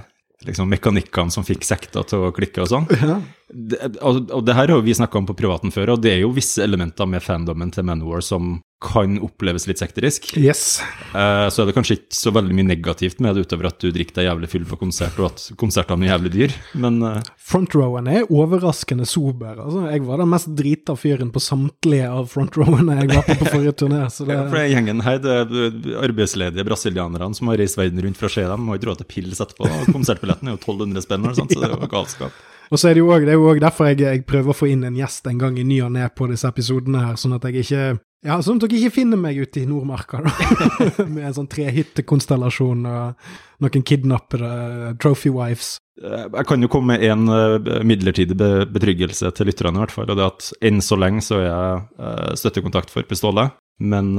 liksom, 0.45 0.69
mekanikkene 0.73 1.33
som 1.33 1.45
fikk 1.45 1.65
sekta 1.65 2.03
til 2.09 2.25
å 2.25 2.33
klikke 2.35 2.65
og 2.65 2.71
sånn. 2.73 2.89
Ja. 3.01 3.19
Det, 3.49 3.77
og, 4.01 4.23
og 4.33 4.45
det 4.45 4.55
her 4.57 4.71
har 4.73 4.81
vi 4.81 4.95
snakka 4.97 5.19
om 5.19 5.27
på 5.29 5.35
privaten 5.37 5.73
før, 5.73 5.93
og 5.93 6.01
det 6.01 6.15
er 6.15 6.23
jo 6.23 6.33
visse 6.33 6.63
elementer 6.65 7.05
med 7.09 7.21
fandomen 7.21 7.69
til 7.73 7.85
Manowar 7.85 8.23
som 8.25 8.55
kan 8.85 9.15
oppleves 9.23 9.65
litt 9.69 9.79
sekterisk. 9.79 10.27
Yes. 10.37 10.81
Eh, 11.15 11.45
så 11.49 11.61
er 11.61 11.69
det 11.69 11.75
kanskje 11.77 11.95
ikke 11.97 12.17
så 12.17 12.33
veldig 12.35 12.57
mye 12.57 12.67
negativt 12.67 13.21
med 13.23 13.37
det 13.37 13.45
utover 13.45 13.69
at 13.69 13.79
du 13.81 13.87
drikker 13.93 14.17
deg 14.19 14.27
jævlig 14.27 14.49
full 14.51 14.65
på 14.69 14.79
konsert, 14.81 15.19
og 15.21 15.29
at 15.31 15.45
konsertene 15.61 16.05
er 16.07 16.13
jævlig 16.13 16.31
dyr, 16.35 16.55
men 16.83 16.99
eh, 17.07 17.29
Frontrowen 17.45 18.09
er 18.11 18.25
overraskende 18.27 19.07
sober. 19.09 19.61
Altså, 19.61 19.85
jeg 19.93 20.03
var 20.05 20.21
den 20.21 20.31
mest 20.33 20.51
drita 20.57 20.97
fyren 20.99 21.31
på 21.33 21.43
samtlige 21.43 22.09
av 22.09 22.29
frontrowene 22.33 22.99
jeg 23.03 23.11
var 23.13 23.29
på 23.29 23.37
på 23.41 23.51
forrige 23.51 23.75
turné. 23.83 24.01
Så 24.11 24.27
det, 24.27 24.37
ja, 24.37 24.47
for 24.49 24.59
den 24.59 24.73
gjengen 24.73 25.05
her, 25.05 25.21
det 25.21 25.37
er 25.37 26.01
arbeidsledige 26.05 26.67
brasilianerne 26.67 27.31
som 27.37 27.53
har 27.53 27.61
reist 27.61 27.79
verden 27.79 28.01
rundt 28.05 28.19
for 28.19 28.29
å 28.29 28.35
se 28.35 28.45
dem, 28.49 28.65
må 28.65 28.77
ikke 28.77 28.91
råd 28.91 29.05
til 29.05 29.11
pils 29.13 29.41
etterpå. 29.45 29.69
og 29.69 29.95
Konsertbilletten 29.95 30.51
er 30.51 30.57
jo 30.57 30.61
1200 30.61 31.05
spenn, 31.07 31.31
så 31.31 31.47
det 31.49 31.61
er 31.61 31.77
jo 31.77 31.93
galskap. 31.95 32.43
Og 32.75 32.81
så 32.81 32.89
er 32.89 32.97
det 32.97 33.05
jo 33.05 33.13
også 33.15 33.61
derfor 33.63 33.87
jeg, 33.87 34.01
jeg 34.03 34.25
prøver 34.27 34.51
å 34.51 34.57
få 34.57 34.67
inn 34.67 34.83
en 34.83 34.97
gjest 34.99 35.29
en 35.31 35.39
gang 35.39 35.55
i 35.55 35.63
ny 35.63 35.77
og 35.85 35.93
ne 35.95 36.09
på 36.11 36.27
disse 36.27 36.49
episodene 36.51 37.05
her, 37.05 37.15
sånn 37.19 37.37
at 37.37 37.47
jeg 37.47 37.63
ikke 37.63 37.85
ja, 38.25 38.39
sånn 38.41 38.57
at 38.57 38.65
dere 38.65 38.79
ikke 38.79 38.95
finner 38.95 39.19
meg 39.21 39.37
ute 39.37 39.61
i 39.61 39.67
Nordmarka, 39.69 40.17
da. 40.25 40.31
Med 41.13 41.27
en 41.27 41.35
sånn 41.37 41.49
trehyttekonstellasjon 41.51 42.87
og 42.89 43.27
noen 43.61 43.85
kidnappede 43.85 44.95
trophy 45.01 45.29
wives. 45.29 45.75
Eh, 46.01 46.25
Jeg 46.33 46.49
kan 46.49 46.65
jo 46.65 46.71
komme 46.73 46.95
med 46.95 47.05
en 47.05 47.29
eh, 47.29 47.83
midlertidig 47.85 48.35
betryggelse 48.73 49.29
til 49.37 49.51
lytterne, 49.51 49.77
i 49.77 49.83
hvert 49.85 49.93
fall. 49.93 50.09
Og 50.09 50.17
det 50.17 50.25
er 50.25 50.33
at 50.33 50.49
enn 50.65 50.81
så 50.81 50.97
lenge 50.97 51.21
så 51.21 51.37
er 51.37 51.45
jeg 51.45 51.85
eh, 52.01 52.33
støttekontakt 52.41 52.91
for 52.91 53.05
Pistolet. 53.05 53.53
Men 53.77 54.15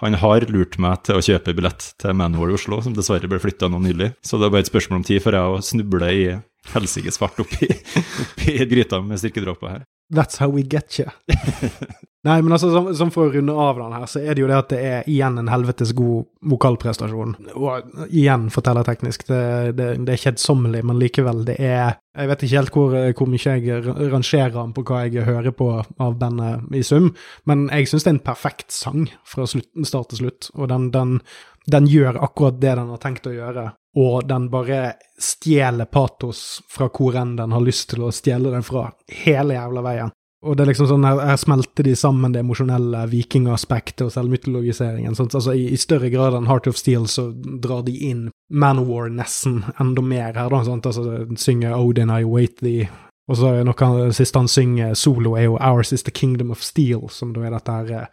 han 0.00 0.14
har 0.16 0.44
lurt 0.48 0.78
meg 0.80 1.02
til 1.04 1.18
å 1.18 1.24
kjøpe 1.24 1.52
billett 1.52 1.90
til 2.00 2.14
Manowar 2.16 2.48
i 2.48 2.54
Oslo, 2.56 2.78
som 2.80 2.94
dessverre 2.96 3.28
ble 3.28 3.36
flytta 3.42 3.68
nå 3.68 3.78
nylig. 3.84 4.14
Så 4.24 4.40
det 4.40 4.48
er 4.48 4.54
bare 4.54 4.64
et 4.64 4.70
spørsmål 4.70 5.02
om 5.02 5.04
tid 5.04 5.20
før 5.20 5.36
jeg 5.36 5.52
å 5.52 5.58
snuble 5.64 6.08
i 6.16 6.22
helsikes 6.74 7.18
fart 7.20 7.38
oppi, 7.44 7.68
oppi 7.70 8.58
gryta 8.70 9.02
med 9.04 9.20
styrkedråper 9.22 9.68
her. 9.76 9.84
That's 10.14 10.38
how 10.38 10.48
we 10.54 10.62
get 10.62 10.98
you. 11.00 11.06
Nei, 12.26 12.40
men 12.42 12.50
altså, 12.56 12.72
som, 12.74 12.88
som 12.98 13.10
for 13.14 13.28
å 13.28 13.32
runde 13.36 13.54
av 13.54 13.78
den 13.78 13.92
her, 13.94 14.04
så 14.10 14.18
er 14.18 14.34
det 14.34 14.42
jo 14.42 14.48
det 14.50 14.56
at 14.58 14.70
det 14.72 14.78
er 14.82 15.04
igjen 15.10 15.36
en 15.38 15.50
helvetes 15.50 15.92
god 15.94 16.24
vokalprestasjon. 16.50 17.36
Og 17.54 18.06
igjen 18.08 18.48
fortellerteknisk, 18.54 19.26
det, 19.28 19.40
det, 19.78 19.86
det 20.08 20.14
er 20.16 20.22
kjedsommelig, 20.24 20.80
men 20.88 20.98
likevel, 20.98 21.44
det 21.46 21.54
er 21.62 21.94
Jeg 22.16 22.30
vet 22.32 22.42
ikke 22.46 22.58
helt 22.58 22.74
hvor, 22.74 22.96
hvor 23.18 23.30
mye 23.30 23.54
jeg 23.60 23.82
ra- 23.86 23.96
rangerer 24.14 24.54
den 24.56 24.74
på 24.74 24.86
hva 24.88 25.02
jeg 25.06 25.26
hører 25.28 25.54
på 25.54 25.68
av 26.02 26.16
bandet 26.18 26.74
i 26.74 26.82
sum, 26.86 27.12
men 27.46 27.66
jeg 27.70 27.90
syns 27.92 28.06
det 28.06 28.10
er 28.10 28.16
en 28.16 28.24
perfekt 28.30 28.74
sang 28.74 29.06
fra 29.28 29.46
slutt, 29.46 29.70
start 29.86 30.10
til 30.14 30.24
slutt, 30.24 30.50
og 30.56 30.70
den, 30.72 30.90
den, 30.94 31.18
den 31.70 31.86
gjør 31.90 32.18
akkurat 32.26 32.58
det 32.62 32.74
den 32.78 32.90
har 32.94 33.02
tenkt 33.06 33.28
å 33.30 33.34
gjøre. 33.36 33.68
Og 33.96 34.26
den 34.28 34.50
bare 34.52 34.96
stjeler 35.18 35.88
patos 35.88 36.60
fra 36.68 36.90
hvor 36.92 37.16
enn 37.16 37.36
den 37.38 37.54
har 37.56 37.64
lyst 37.64 37.88
til 37.94 38.04
å 38.04 38.12
stjele 38.12 38.52
den 38.52 38.66
fra, 38.66 38.90
hele 39.24 39.56
jævla 39.56 39.84
veien. 39.86 40.12
Og 40.46 40.54
det 40.54 40.62
er 40.62 40.68
liksom 40.68 40.86
sånn, 40.90 41.06
her, 41.08 41.20
her 41.30 41.38
smelter 41.40 41.86
de 41.86 41.94
sammen 41.98 42.34
det 42.34 42.42
emosjonelle 42.44 43.06
vikingaspektet 43.10 44.04
og 44.04 44.12
selvmytologiseringen. 44.14 45.16
Sånn, 45.16 45.30
altså 45.32 45.56
i, 45.56 45.64
I 45.72 45.80
større 45.80 46.10
grad 46.12 46.36
enn 46.36 46.46
Heart 46.50 46.68
of 46.70 46.78
Steel 46.78 47.08
så 47.10 47.30
drar 47.34 47.82
de 47.86 47.96
inn 48.10 48.28
Manowar 48.52 49.08
nesten 49.10 49.64
enda 49.80 50.04
mer 50.04 50.36
her, 50.36 50.52
da. 50.52 50.60
Sant? 50.68 50.86
Altså, 50.86 51.24
synger 51.40 51.74
Odin, 51.80 52.12
I 52.12 52.28
wait 52.28 52.60
thee. 52.60 52.86
Og 53.28 53.36
så 53.40 53.48
noe 53.66 53.86
det 54.06 54.14
siste 54.14 54.38
han 54.38 54.46
synger 54.46 54.92
solo, 54.94 55.32
er 55.34 55.48
jo 55.48 55.56
Ours 55.58 55.90
is 55.92 56.04
the 56.06 56.12
kingdom 56.14 56.52
of 56.54 56.60
steel, 56.62 57.08
som 57.10 57.32
da 57.34 57.42
er 57.42 57.56
dette 57.56 57.72
her 57.74 57.90
eh, 57.96 58.06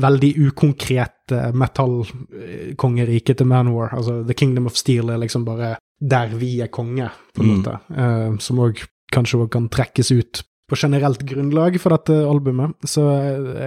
veldig 0.00 0.30
ukonkrete 0.48 1.50
metallkongeriket 1.52 3.36
til 3.36 3.46
Manwar. 3.50 3.92
Altså 3.96 4.22
The 4.26 4.34
kingdom 4.34 4.66
of 4.66 4.76
steel 4.78 5.10
er 5.12 5.20
liksom 5.20 5.44
bare 5.44 5.74
der 6.00 6.32
vi 6.36 6.60
er 6.64 6.68
konge, 6.72 7.10
på 7.34 7.42
en 7.42 7.48
Mm. 7.48 7.56
måte. 7.58 7.78
Uh, 7.90 8.38
som 8.38 8.58
òg 8.58 8.82
kanskje 9.12 9.38
også 9.38 9.50
kan 9.50 9.68
trekkes 9.68 10.10
ut 10.12 10.42
på 10.68 10.76
generelt 10.76 11.20
grunnlag 11.24 11.78
for 11.78 11.90
dette 11.94 12.12
albumet. 12.26 12.74
Så 12.84 13.00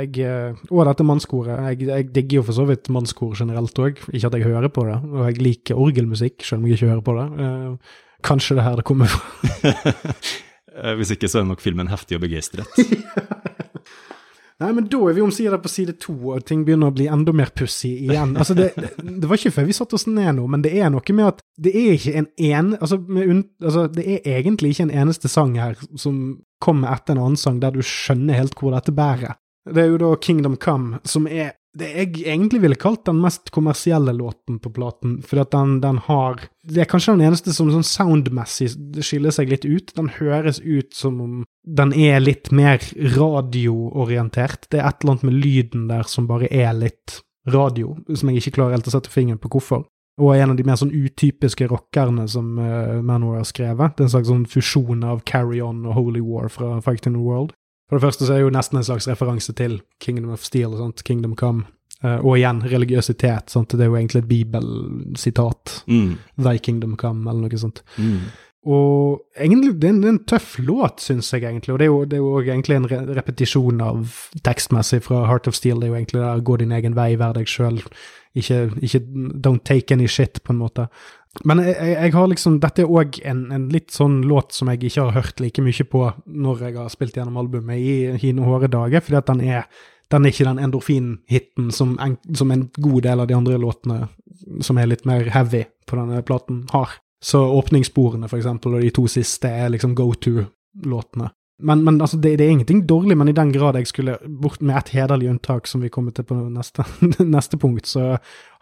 jeg 0.04 0.18
eh, 0.20 0.54
Og 0.70 0.86
dette 0.86 1.04
mannskoret. 1.04 1.78
Jeg, 1.80 1.88
jeg 1.88 2.10
digger 2.14 2.36
jo 2.42 2.44
for 2.44 2.54
så 2.54 2.66
vidt 2.68 2.90
mannskor 2.90 3.38
generelt 3.38 3.74
òg. 3.80 4.02
Ikke 4.12 4.28
at 4.28 4.34
jeg 4.36 4.44
hører 4.44 4.68
på 4.70 4.84
det, 4.90 4.98
og 5.08 5.26
jeg 5.30 5.42
liker 5.42 5.80
orgelmusikk, 5.80 6.44
selv 6.44 6.60
om 6.60 6.68
jeg 6.68 6.76
ikke 6.76 6.90
hører 6.92 7.02
på 7.02 7.16
det. 7.16 7.28
Uh, 7.40 7.76
Kanskje 8.22 8.56
det 8.58 8.64
her 8.66 8.76
det 8.76 8.84
kommer 8.84 9.06
fra. 9.08 10.14
Eh, 10.80 10.96
Hvis 11.00 11.14
ikke 11.16 11.30
så 11.32 11.42
er 11.42 11.50
nok 11.50 11.64
filmen 11.64 11.92
heftig 11.92 12.20
og 12.20 12.26
begeistret. 12.26 12.68
Nei, 14.60 14.74
men 14.76 14.90
da 14.92 14.98
er 15.08 15.16
vi 15.16 15.22
omsider 15.24 15.56
på 15.64 15.70
side 15.72 15.94
to, 16.04 16.14
og 16.34 16.44
ting 16.48 16.66
begynner 16.68 16.92
å 16.92 16.96
bli 16.96 17.06
enda 17.08 17.32
mer 17.32 17.48
pussig 17.56 17.94
igjen. 18.04 18.34
Altså, 18.36 18.58
det, 18.58 18.74
det, 18.76 19.24
var 19.24 19.40
ikke 19.40 19.54
før 19.56 19.70
vi 19.70 19.76
satte 19.78 19.96
oss 19.96 20.04
ned 20.10 20.34
nå, 20.36 20.48
men 20.52 20.66
det 20.66 20.74
er 20.76 20.92
noe 20.92 21.16
med 21.16 21.30
at 21.30 21.40
det 21.56 21.72
er 21.80 21.94
ikke 21.96 22.16
en 22.20 22.28
en... 22.50 22.74
Altså, 22.76 23.00
med 23.00 23.46
altså 23.64 23.86
det 23.96 24.04
er 24.04 24.28
egentlig 24.36 24.74
ikke 24.74 24.90
en 24.90 24.98
eneste 25.06 25.32
sang 25.32 25.56
her 25.56 25.80
som 25.96 26.42
kommer 26.60 26.92
etter 26.92 27.16
en 27.16 27.24
annen 27.24 27.40
sang 27.40 27.62
der 27.64 27.72
du 27.72 27.80
skjønner 27.80 28.36
helt 28.36 28.58
hvor 28.60 28.76
dette 28.76 28.92
bærer. 28.92 29.40
Det 29.68 29.82
er 29.84 29.89
jo 29.91 29.99
da 30.01 30.14
Kingdom 30.22 30.55
Come, 30.62 31.01
som 31.03 31.28
er 31.28 31.55
det 31.78 31.89
jeg 31.93 32.24
egentlig 32.26 32.64
ville 32.64 32.78
kalt 32.80 33.03
den 33.05 33.20
mest 33.22 33.51
kommersielle 33.53 34.14
låten 34.18 34.57
på 34.62 34.72
platen, 34.74 35.20
fordi 35.22 35.43
at 35.43 35.51
den, 35.53 35.76
den 35.84 35.99
har 36.07 36.39
Det 36.66 36.82
er 36.82 36.89
kanskje 36.89 37.14
den 37.14 37.28
eneste 37.28 37.53
som 37.53 37.70
sånn 37.70 37.86
soundmessig 37.86 38.72
skiller 39.05 39.34
seg 39.34 39.51
litt 39.53 39.68
ut. 39.68 39.93
Den 39.95 40.10
høres 40.18 40.60
ut 40.62 40.93
som 40.97 41.22
om 41.22 41.38
den 41.66 41.93
er 41.93 42.20
litt 42.22 42.51
mer 42.51 42.82
radioorientert. 43.16 44.66
Det 44.70 44.82
er 44.82 44.89
et 44.89 45.03
eller 45.03 45.16
annet 45.16 45.30
med 45.30 45.39
lyden 45.45 45.88
der 45.89 46.10
som 46.10 46.28
bare 46.30 46.49
er 46.49 46.74
litt 46.78 47.22
radio, 47.49 47.95
som 48.14 48.30
jeg 48.30 48.41
ikke 48.41 48.57
klarer 48.60 48.78
helt 48.78 48.89
å 48.89 48.93
sette 48.93 49.14
fingeren 49.14 49.41
på 49.41 49.51
hvorfor. 49.53 49.86
Og 50.20 50.34
er 50.34 50.43
en 50.43 50.51
av 50.51 50.60
de 50.60 50.66
mer 50.68 50.78
sånn 50.80 50.91
utypiske 50.91 51.70
rockerne 51.72 52.26
som 52.28 52.57
uh, 52.60 52.99
Manowar 53.05 53.39
har 53.39 53.47
skrevet. 53.47 53.95
Det 53.95 54.03
er 54.03 54.10
en 54.10 54.16
slags 54.18 54.30
sånn 54.30 54.49
fusjon 54.51 55.05
av 55.07 55.24
Carry 55.30 55.62
On 55.64 55.86
og 55.88 55.95
Holy 55.95 56.24
War 56.26 56.49
fra 56.51 56.76
Fight 56.84 57.07
in 57.07 57.16
the 57.16 57.24
World. 57.24 57.55
For 57.90 57.98
det 57.98 58.06
første 58.06 58.28
så 58.28 58.36
er 58.36 58.42
det 58.42 58.48
jo 58.48 58.54
nesten 58.54 58.80
en 58.80 58.86
slags 58.86 59.10
referanse 59.10 59.54
til 59.58 59.80
Kingdom 60.04 60.34
of 60.36 60.46
Steel, 60.46 60.76
sant? 60.78 61.02
Kingdom 61.08 61.36
Come. 61.40 61.66
Uh, 62.04 62.22
og 62.22 62.38
igjen, 62.38 62.62
religiøsitet. 62.72 63.50
Sant? 63.52 63.74
Det 63.76 63.84
er 63.84 63.90
jo 63.90 63.98
egentlig 63.98 64.22
et 64.22 64.30
bibelsitat. 64.30 65.82
Mm. 65.90 66.14
Thy 66.38 66.62
Kingdom 66.64 66.94
Come, 67.02 67.26
eller 67.28 67.50
noe 67.50 67.60
sånt. 67.60 67.82
Mm. 67.98 68.30
Og 68.70 69.22
egentlig, 69.40 69.74
det 69.82 69.88
er 69.88 69.94
en, 69.94 70.00
det 70.04 70.08
er 70.08 70.14
en 70.14 70.24
tøff 70.28 70.54
låt, 70.60 71.02
syns 71.02 71.32
jeg 71.34 71.48
egentlig. 71.48 71.74
Og 71.74 71.80
det 71.80 71.88
er 71.88 71.92
jo, 71.92 72.00
det 72.06 72.18
er 72.18 72.24
jo 72.24 72.40
egentlig 72.44 72.78
en 72.78 72.88
re 72.92 73.02
repetisjon 73.18 73.84
av 73.84 74.16
tekstmessig 74.46 75.02
fra 75.06 75.26
Heart 75.30 75.50
of 75.50 75.58
Steel. 75.58 75.80
Det 75.80 75.88
er 75.88 75.94
jo 75.94 76.00
egentlig 76.00 76.24
der 76.24 76.44
gå 76.46 76.58
din 76.60 76.76
egen 76.76 76.98
vei, 76.98 77.14
vær 77.20 77.38
deg 77.38 77.50
sjøl. 77.50 77.82
Ikke, 78.38 78.68
ikke 78.84 79.02
don't 79.42 79.64
take 79.66 79.96
any 79.96 80.08
shit, 80.12 80.44
på 80.44 80.54
en 80.54 80.60
måte. 80.60 80.90
Men 81.46 81.60
jeg, 81.62 81.76
jeg, 81.94 82.12
har 82.14 82.28
liksom, 82.32 82.58
dette 82.60 82.82
er 82.84 82.90
òg 82.90 83.20
en, 83.30 83.44
en 83.54 83.68
litt 83.70 83.92
sånn 83.94 84.22
låt 84.28 84.52
som 84.58 84.68
jeg 84.72 84.82
ikke 84.90 85.04
har 85.06 85.12
hørt 85.22 85.40
like 85.44 85.62
mye 85.62 85.86
på 85.86 86.02
når 86.26 86.64
jeg 86.66 86.76
har 86.80 86.90
spilt 86.90 87.16
gjennom 87.20 87.38
albumet 87.38 87.78
i 87.78 87.94
hine 88.24 88.42
hårde 88.48 88.72
dager, 88.74 89.04
fordi 89.06 89.20
at 89.22 89.30
den 89.30 89.42
er 89.46 89.68
den 90.10 90.26
er 90.26 90.32
ikke 90.34 90.46
den 90.48 90.58
endorfin-hiten 90.66 91.68
som, 91.72 91.92
en- 92.02 92.18
som 92.34 92.50
en 92.52 92.64
god 92.82 93.04
del 93.06 93.20
av 93.22 93.28
de 93.30 93.36
andre 93.38 93.60
låtene 93.62 94.08
som 94.66 94.80
er 94.82 94.88
litt 94.90 95.06
mer 95.06 95.28
heavy 95.30 95.66
på 95.86 96.00
denne 96.00 96.24
platen, 96.26 96.64
har. 96.74 96.96
Så 97.22 97.38
åpningssporene, 97.60 98.26
for 98.28 98.40
eksempel, 98.40 98.74
og 98.74 98.82
de 98.82 98.90
to 98.90 99.04
siste 99.12 99.46
er 99.54 99.70
liksom 99.70 99.94
go 99.94 100.08
to-låtene. 100.18 101.30
Men, 101.60 101.84
men 101.84 101.97
altså, 102.01 102.18
det, 102.18 102.38
det 102.39 102.45
er 102.45 102.53
ingenting 102.55 102.86
dårlig, 102.88 103.18
men 103.20 103.28
i 103.32 103.36
den 103.36 103.51
grad 103.51 103.76
jeg 103.76 103.89
skulle, 103.91 104.16
bort 104.41 104.62
med 104.64 104.78
et 104.80 104.93
hederlig 104.95 105.28
unntak, 105.34 105.68
som 105.68 105.82
vi 105.84 105.89
kommer 105.91 106.16
til 106.16 106.24
på 106.30 106.38
neste, 106.53 106.86
neste 107.36 107.60
punkt, 107.60 107.86
så 107.89 108.18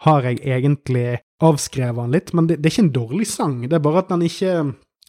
har 0.06 0.26
jeg 0.26 0.40
egentlig 0.42 1.20
avskrevet 1.42 2.02
den 2.04 2.16
litt. 2.18 2.32
Men 2.34 2.48
det, 2.50 2.58
det 2.58 2.66
er 2.70 2.74
ikke 2.76 2.86
en 2.88 2.94
dårlig 2.96 3.28
sang, 3.30 3.60
det 3.68 3.78
er 3.78 3.84
bare 3.84 4.02
at 4.04 4.10
den 4.14 4.26
ikke 4.26 4.58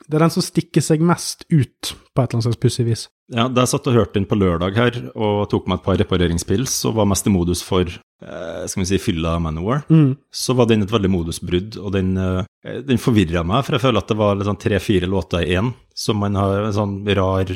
Det 0.09 0.15
er 0.15 0.23
den 0.23 0.31
som 0.31 0.41
stikker 0.45 0.81
seg 0.81 1.01
mest 1.03 1.43
ut, 1.51 1.89
på 2.15 2.21
et 2.23 2.29
eller 2.29 2.37
annet 2.37 2.45
slags 2.47 2.61
pussig 2.63 2.85
vis. 2.87 3.01
Ja, 3.35 3.47
da 3.51 3.65
jeg 3.65 3.69
satt 3.73 3.89
og 3.91 3.97
hørte 3.97 4.15
den 4.15 4.25
på 4.29 4.37
lørdag 4.39 4.77
her, 4.79 4.95
og 5.13 5.43
tok 5.51 5.67
meg 5.69 5.81
et 5.81 5.83
par 5.85 5.99
repareringspils, 5.99 6.77
og 6.87 6.95
var 6.97 7.09
mest 7.11 7.27
i 7.27 7.33
modus 7.33 7.61
for 7.61 7.83
eh, 7.85 8.63
skal 8.65 8.81
vi 8.81 8.87
si, 8.89 8.97
fylla 9.03 9.35
Manowar, 9.43 9.83
Mm. 9.91 10.15
så 10.31 10.55
var 10.57 10.69
den 10.71 10.85
et 10.87 10.93
veldig 10.93 11.11
modusbrudd, 11.13 11.77
og 11.83 11.91
den, 11.93 12.13
eh, 12.17 12.79
den 12.87 12.97
forvirra 12.97 13.43
meg, 13.45 13.65
for 13.67 13.75
jeg 13.75 13.83
føler 13.83 14.01
at 14.01 14.07
det 14.13 14.17
var 14.23 14.39
liksom 14.39 14.57
tre-fire 14.63 15.11
låter 15.11 15.43
i 15.45 15.59
én, 15.59 15.73
som 15.93 16.17
man 16.23 16.39
har 16.39 16.63
en 16.69 16.73
sånn 16.79 16.95
rar 17.19 17.51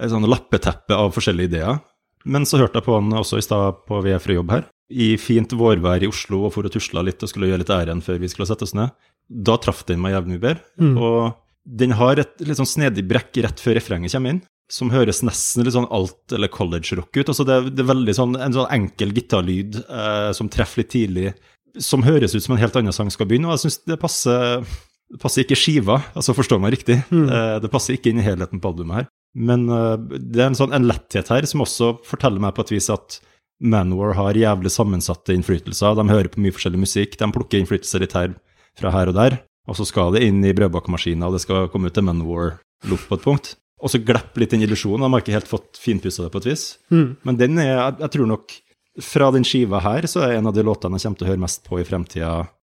en 0.00 0.12
sånn 0.12 0.26
lappeteppe 0.28 0.96
av 0.96 1.12
forskjellige 1.16 1.52
ideer. 1.52 1.78
Men 2.26 2.46
så 2.48 2.58
hørte 2.60 2.80
jeg 2.80 2.86
på 2.88 2.96
han 2.98 3.12
også 3.14 3.38
i 3.38 3.44
stad 3.44 3.84
på 3.86 4.00
vi 4.04 4.12
er 4.16 4.22
fra 4.22 4.34
jobb 4.34 4.50
her, 4.50 4.64
i 4.90 5.12
fint 5.18 5.52
vårvær 5.56 6.02
i 6.02 6.10
Oslo, 6.10 6.44
og 6.46 6.52
for 6.54 6.66
å 6.66 6.72
tusle 6.72 7.02
litt 7.06 7.22
og 7.22 7.30
skulle 7.30 7.48
gjøre 7.50 7.62
litt 7.62 7.72
ærend 7.74 8.04
før 8.06 8.18
vi 8.22 8.30
skulle 8.30 8.48
sette 8.50 8.66
oss 8.66 8.74
ned. 8.76 8.90
Da 9.26 9.56
traff 9.62 9.84
den 9.86 10.02
meg 10.02 10.14
jævlig 10.14 10.34
mye 10.36 10.42
bedre. 10.42 10.60
Mm. 10.82 10.96
Og 11.02 11.78
den 11.82 11.96
har 11.98 12.20
et 12.22 12.44
litt 12.46 12.58
sånn 12.60 12.68
snedig 12.70 13.06
brekk 13.10 13.40
rett 13.42 13.62
før 13.62 13.78
refrenget 13.78 14.14
kommer 14.14 14.36
inn, 14.36 14.42
som 14.70 14.90
høres 14.90 15.22
nesten 15.26 15.62
litt 15.66 15.74
sånn 15.74 15.88
alt- 15.94 16.34
eller 16.34 16.50
college-rock 16.50 17.14
ut. 17.22 17.30
Altså 17.30 17.46
det, 17.46 17.56
det 17.74 17.82
er 17.84 17.90
veldig 17.94 18.14
sånn, 18.18 18.36
en 18.38 18.54
sånn 18.54 18.70
enkel 18.74 19.14
gitarlyd 19.14 19.80
eh, 19.86 20.30
som 20.34 20.50
treffer 20.50 20.82
litt 20.82 20.92
tidlig, 20.94 21.32
som 21.82 22.02
høres 22.06 22.34
ut 22.34 22.42
som 22.42 22.54
en 22.56 22.62
helt 22.62 22.76
annen 22.78 22.94
sang 22.94 23.10
skal 23.14 23.28
begynne, 23.30 23.50
og 23.50 23.54
jeg 23.58 23.66
syns 23.66 23.82
det 23.86 23.98
passer 24.02 24.62
det 25.06 25.20
passer 25.22 25.44
ikke 25.44 25.58
skiva, 25.58 26.00
altså 26.18 26.34
forstår 26.34 26.58
meg 26.62 26.72
riktig. 26.74 26.96
Mm. 27.14 27.26
Eh, 27.30 27.56
Det 27.62 27.70
passer 27.70 27.94
ikke 27.94 28.10
inn 28.10 28.18
i 28.18 28.26
helheten 28.26 28.58
på 28.62 28.72
albumet 28.72 28.96
her. 29.02 29.06
Men 29.36 29.66
uh, 29.68 29.96
det 30.00 30.40
er 30.40 30.50
en 30.50 30.58
sånn 30.58 30.74
en 30.76 30.88
letthet 30.88 31.28
her 31.32 31.46
som 31.48 31.64
også 31.64 31.96
forteller 32.06 32.42
meg 32.42 32.56
på 32.56 32.64
et 32.64 32.72
vis 32.78 32.88
at 32.92 33.20
Manwar 33.60 34.14
har 34.16 34.36
jævlig 34.36 34.72
sammensatte 34.72 35.32
innflytelser. 35.32 35.96
De 35.96 36.08
hører 36.08 36.28
på 36.32 36.42
mye 36.44 36.54
forskjellig 36.54 36.80
musikk. 36.82 37.16
De 37.20 37.28
plukker 37.32 37.60
innflytelser 37.60 38.04
litt 38.04 38.16
her 38.16 38.34
fra 38.76 38.92
her 38.92 39.12
og 39.12 39.16
der. 39.16 39.38
Og 39.66 39.78
så 39.78 39.86
skal 39.88 40.12
det 40.14 40.26
inn 40.26 40.44
i 40.46 40.54
brødbakemaskina, 40.54 41.26
og 41.26 41.36
det 41.36 41.42
skal 41.42 41.70
komme 41.72 41.90
ut 41.90 41.96
en 41.98 42.06
Manwar-loop 42.10 43.06
på 43.08 43.18
et 43.18 43.24
punkt. 43.24 43.54
Og 43.82 43.92
så 43.92 44.00
glipper 44.00 44.42
litt 44.42 44.52
den 44.54 44.64
illusjonen. 44.64 45.04
De 45.04 45.12
har 45.12 45.24
ikke 45.24 45.36
helt 45.36 45.50
fått 45.50 45.80
finpussa 45.80 46.24
det 46.24 46.32
på 46.32 46.40
et 46.44 46.50
vis. 46.52 46.66
Mm. 46.92 47.08
Men 47.28 47.40
den 47.40 47.58
er, 47.60 47.72
jeg, 47.72 47.98
jeg 48.04 48.14
tror 48.16 48.32
nok 48.34 48.60
Fra 49.04 49.26
den 49.28 49.44
skiva 49.44 49.76
her, 49.84 50.06
så 50.08 50.22
er 50.24 50.38
en 50.38 50.46
av 50.48 50.54
de 50.56 50.62
låtene 50.64 50.96
jeg 50.96 51.04
kommer 51.04 51.18
til 51.20 51.26
å 51.26 51.28
høre 51.28 51.40
mest 51.42 51.66
på 51.66 51.76
i 51.76 51.84
fremtida. 51.84 52.30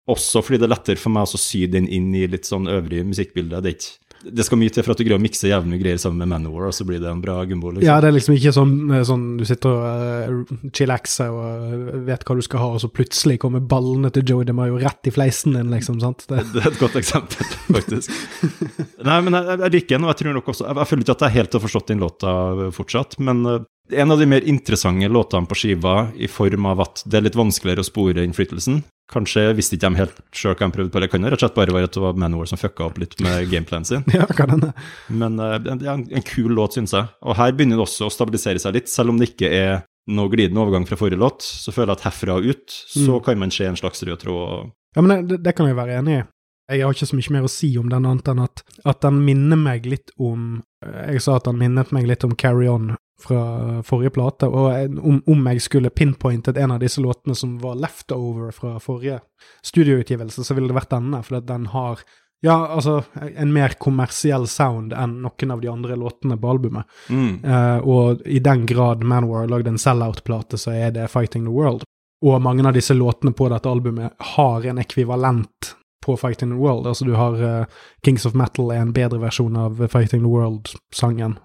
Også 0.08 0.40
fordi 0.40 0.62
det 0.62 0.64
er 0.64 0.72
lettere 0.72 1.00
for 1.00 1.12
meg 1.12 1.28
å 1.28 1.40
sy 1.40 1.66
den 1.68 1.84
inn 1.84 2.14
i 2.16 2.22
litt 2.32 2.48
sånn 2.48 2.64
øvrig 2.72 3.02
musikkbilde. 3.04 3.60
Det, 3.60 3.72
er 3.72 3.76
ikke, 3.76 4.03
det 4.24 4.44
skal 4.46 4.58
mye 4.60 4.72
til 4.72 4.84
for 4.84 4.94
at 4.94 5.00
du 5.00 5.04
greier 5.06 5.20
å 5.20 5.22
mikse 5.22 5.48
jevne 5.50 5.78
greier 5.80 6.00
sammen 6.00 6.22
med 6.22 6.30
Manowar, 6.32 6.68
og 6.70 6.76
så 6.76 6.86
blir 6.88 7.00
det 7.02 7.10
en 7.10 7.20
bra 7.22 7.36
gumbo. 7.48 7.72
Liksom. 7.74 7.86
Ja, 7.86 7.98
det 8.02 8.10
er 8.10 8.16
liksom 8.16 8.36
ikke 8.36 8.52
sånn, 8.56 8.74
eh, 8.94 9.04
sånn 9.06 9.24
du 9.40 9.44
sitter 9.48 9.74
og 9.74 10.46
uh, 10.46 10.70
chillaxer 10.74 11.34
og 11.34 12.06
vet 12.08 12.24
hva 12.24 12.38
du 12.38 12.44
skal 12.46 12.62
ha, 12.62 12.70
og 12.76 12.82
så 12.82 12.90
plutselig 12.92 13.38
kommer 13.42 13.64
ballene 13.74 14.12
til 14.14 14.24
Joey 14.30 14.48
DeMayo 14.48 14.78
rett 14.82 15.10
i 15.10 15.14
fleisen 15.14 15.58
din, 15.58 15.72
liksom. 15.74 16.00
sant? 16.04 16.26
Det, 16.30 16.40
Det 16.54 16.62
er 16.62 16.70
et 16.72 16.80
godt 16.80 16.98
eksempel, 17.00 17.52
faktisk. 17.68 18.14
Nei, 19.08 19.20
men 19.26 19.36
jeg, 19.38 19.60
jeg 19.66 19.76
liker 19.76 19.96
den, 19.96 20.08
og 20.08 20.14
jeg 20.14 20.20
tror 20.22 20.36
nok 20.38 20.46
også 20.54 20.64
Jeg, 20.68 20.76
jeg 20.80 20.88
føler 20.90 21.04
ikke 21.04 21.16
at 21.18 21.24
jeg 21.26 21.36
helt 21.38 21.56
har 21.56 21.62
forstått 21.66 21.90
den 21.92 22.04
låta 22.04 22.34
fortsatt, 22.74 23.18
men 23.24 23.44
eh, 23.50 23.62
en 23.92 24.10
av 24.10 24.18
de 24.18 24.26
mer 24.26 24.44
interessante 24.48 25.08
låtene 25.08 25.46
på 25.46 25.56
skiva, 25.58 26.08
i 26.16 26.28
form 26.30 26.66
av 26.66 26.80
at 26.86 27.02
det 27.04 27.18
er 27.18 27.26
litt 27.26 27.38
vanskeligere 27.38 27.84
å 27.84 27.88
spore 27.88 28.24
innflytelsen. 28.24 28.82
Kanskje 29.12 29.50
visste 29.52 29.76
ikke 29.76 29.90
de 29.92 30.00
helt 30.00 30.20
sjøl 30.32 30.54
hva 30.56 30.66
de 30.70 30.76
prøvde 30.78 30.92
på, 30.92 30.98
eller 31.00 31.10
kan 31.12 31.24
det 31.24 31.32
rett 31.34 31.42
og 31.42 31.44
slett 31.44 31.58
bare 31.58 31.74
være 31.76 31.90
at 31.90 31.96
det 31.96 32.04
var 32.04 32.20
Manowar 32.20 32.48
som 32.48 32.60
fucka 32.60 32.86
opp 32.86 33.00
litt 33.02 33.18
med 33.20 33.50
gameplanen 33.52 33.88
sin. 33.88 34.06
ja, 34.16 34.24
kan 34.32 34.54
er. 34.56 34.72
Men 35.12 35.36
uh, 35.36 35.58
det 35.60 35.74
er 35.76 35.92
en, 35.98 36.06
en 36.08 36.24
kul 36.24 36.54
låt, 36.56 36.78
syns 36.78 36.96
jeg. 36.96 37.10
Og 37.20 37.36
her 37.36 37.52
begynner 37.52 37.76
det 37.76 37.84
også 37.84 38.08
å 38.08 38.14
stabilisere 38.14 38.62
seg 38.62 38.78
litt, 38.78 38.88
selv 38.92 39.12
om 39.12 39.20
det 39.20 39.34
ikke 39.34 39.52
er 39.52 39.84
noe 40.08 40.32
glidende 40.32 40.64
overgang 40.64 40.88
fra 40.88 40.96
forrige 41.00 41.20
låt. 41.20 41.44
Så 41.44 41.72
føler 41.72 41.92
jeg 41.92 42.00
at 42.00 42.06
herfra 42.08 42.38
og 42.40 42.48
ut 42.48 42.64
så 42.72 43.18
Mm. 43.18 43.24
kan 43.24 43.38
man 43.44 43.52
se 43.52 43.68
en 43.68 43.76
slags 43.76 44.02
rød 44.02 44.20
tråd. 44.24 44.72
Ja, 44.96 45.02
men 45.02 45.28
det, 45.28 45.42
det 45.44 45.54
kan 45.56 45.68
jeg 45.68 45.76
være 45.76 46.00
enig 46.00 46.22
i. 46.22 46.24
Jeg 46.72 46.80
har 46.80 46.96
ikke 46.96 47.06
så 47.10 47.16
mye 47.16 47.32
mer 47.36 47.44
å 47.44 47.52
si 47.52 47.74
om 47.76 47.90
den, 47.92 48.06
annet 48.08 48.28
enn 48.32 48.40
at, 48.40 48.62
at 48.88 49.02
den 49.04 49.18
minner 49.20 49.58
meg 49.60 49.84
litt 49.84 50.14
om 50.16 50.62
Jeg 50.80 51.20
sa 51.20 51.36
at 51.36 51.44
den 51.44 51.58
minnet 51.60 51.90
meg 51.92 52.06
litt 52.08 52.24
om 52.24 52.32
Carry 52.40 52.70
On 52.72 52.94
fra 53.20 53.82
forrige 53.86 54.10
plate, 54.16 54.48
og 54.50 54.98
om, 54.98 55.20
om 55.30 55.46
jeg 55.52 55.62
skulle 55.62 55.92
pinpointet 55.94 56.58
en 56.58 56.74
av 56.74 56.82
disse 56.82 57.02
låtene 57.02 57.36
som 57.38 57.56
var 57.62 57.78
leftover 57.78 58.50
fra 58.52 58.74
forrige 58.82 59.20
studioutgivelse, 59.64 60.44
så 60.44 60.56
ville 60.56 60.70
det 60.70 60.76
vært 60.76 60.92
denne, 60.96 61.22
for 61.22 61.40
den 61.40 61.68
har 61.72 62.02
ja, 62.44 62.66
altså 62.66 63.02
en 63.36 63.52
mer 63.54 63.72
kommersiell 63.80 64.44
sound 64.50 64.92
enn 64.92 65.14
noen 65.24 65.52
av 65.54 65.62
de 65.62 65.70
andre 65.72 65.96
låtene 65.96 66.36
på 66.36 66.50
albumet. 66.50 66.90
Mm. 67.08 67.38
Uh, 67.40 67.78
og 67.88 68.26
i 68.28 68.40
den 68.44 68.66
grad 68.68 69.04
Manowar 69.04 69.48
lagde 69.48 69.72
en 69.72 69.80
sell-out-plate, 69.80 70.60
så 70.60 70.74
er 70.76 70.92
det 70.92 71.08
Fighting 71.08 71.46
the 71.46 71.54
World. 71.54 71.86
Og 72.24 72.42
mange 72.44 72.66
av 72.68 72.76
disse 72.76 72.92
låtene 72.96 73.32
på 73.32 73.48
dette 73.48 73.70
albumet 73.70 74.12
har 74.36 74.66
en 74.68 74.82
ekvivalent 74.82 75.72
på 76.04 76.18
Fighting 76.20 76.52
the 76.52 76.60
World. 76.60 76.86
Altså 76.90 77.08
du 77.08 77.14
har 77.16 77.40
uh, 77.40 77.80
Kings 78.04 78.28
of 78.28 78.36
Metal 78.36 78.74
er 78.74 78.84
en 78.84 78.92
bedre 78.92 79.22
versjon 79.24 79.56
av 79.56 79.80
Fighting 79.88 80.26
the 80.26 80.34
World-sangen. 80.34 81.38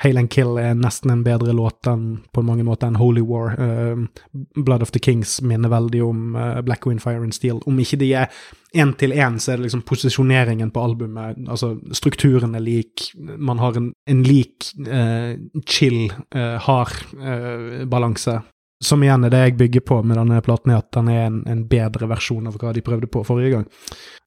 Hail 0.00 0.16
and 0.16 0.30
Kill 0.32 0.56
er 0.56 0.76
nesten 0.78 1.12
en 1.12 1.24
bedre 1.24 1.52
låt 1.52 1.84
enn 1.90 2.22
på 2.32 2.40
mange 2.46 2.64
måter 2.64 2.88
enn 2.88 2.96
Holy 2.96 3.20
War. 3.20 3.52
Uh, 3.60 4.06
Blood 4.56 4.80
of 4.80 4.94
the 4.94 5.02
Kings 5.02 5.38
minner 5.44 5.68
veldig 5.68 6.00
om 6.06 6.38
uh, 6.38 6.60
Black 6.64 6.86
Wind 6.88 7.02
Fire 7.04 7.20
and 7.20 7.36
Steel. 7.36 7.60
Om 7.68 7.82
ikke 7.84 7.98
de 8.00 8.08
er 8.22 8.32
én 8.72 8.94
til 8.96 9.12
én, 9.12 9.36
så 9.36 9.52
er 9.52 9.60
det 9.60 9.66
liksom 9.66 9.84
posisjoneringen 9.84 10.72
på 10.72 10.84
albumet. 10.84 11.42
Altså 11.44 11.74
strukturen 11.92 12.56
er 12.56 12.64
lik. 12.64 13.10
Man 13.36 13.60
har 13.60 13.76
en, 13.76 13.90
en 14.08 14.22
lik 14.24 14.70
uh, 14.86 15.36
chill, 15.68 16.06
eh, 16.32 16.56
hard 16.64 16.96
balanse. 17.90 18.38
Som 18.80 19.02
igjen 19.04 19.26
er 19.26 19.32
det 19.34 19.40
jeg 19.42 19.58
bygger 19.60 19.82
på 19.84 19.98
med 20.00 20.16
denne 20.16 20.40
platen, 20.40 20.72
at 20.72 20.88
den 20.96 21.10
er 21.12 21.26
en, 21.26 21.42
en 21.50 21.66
bedre 21.68 22.08
versjon 22.08 22.48
av 22.48 22.56
hva 22.56 22.72
de 22.72 22.80
prøvde 22.84 23.10
på 23.12 23.20
forrige 23.28 23.52
gang. 23.52 23.66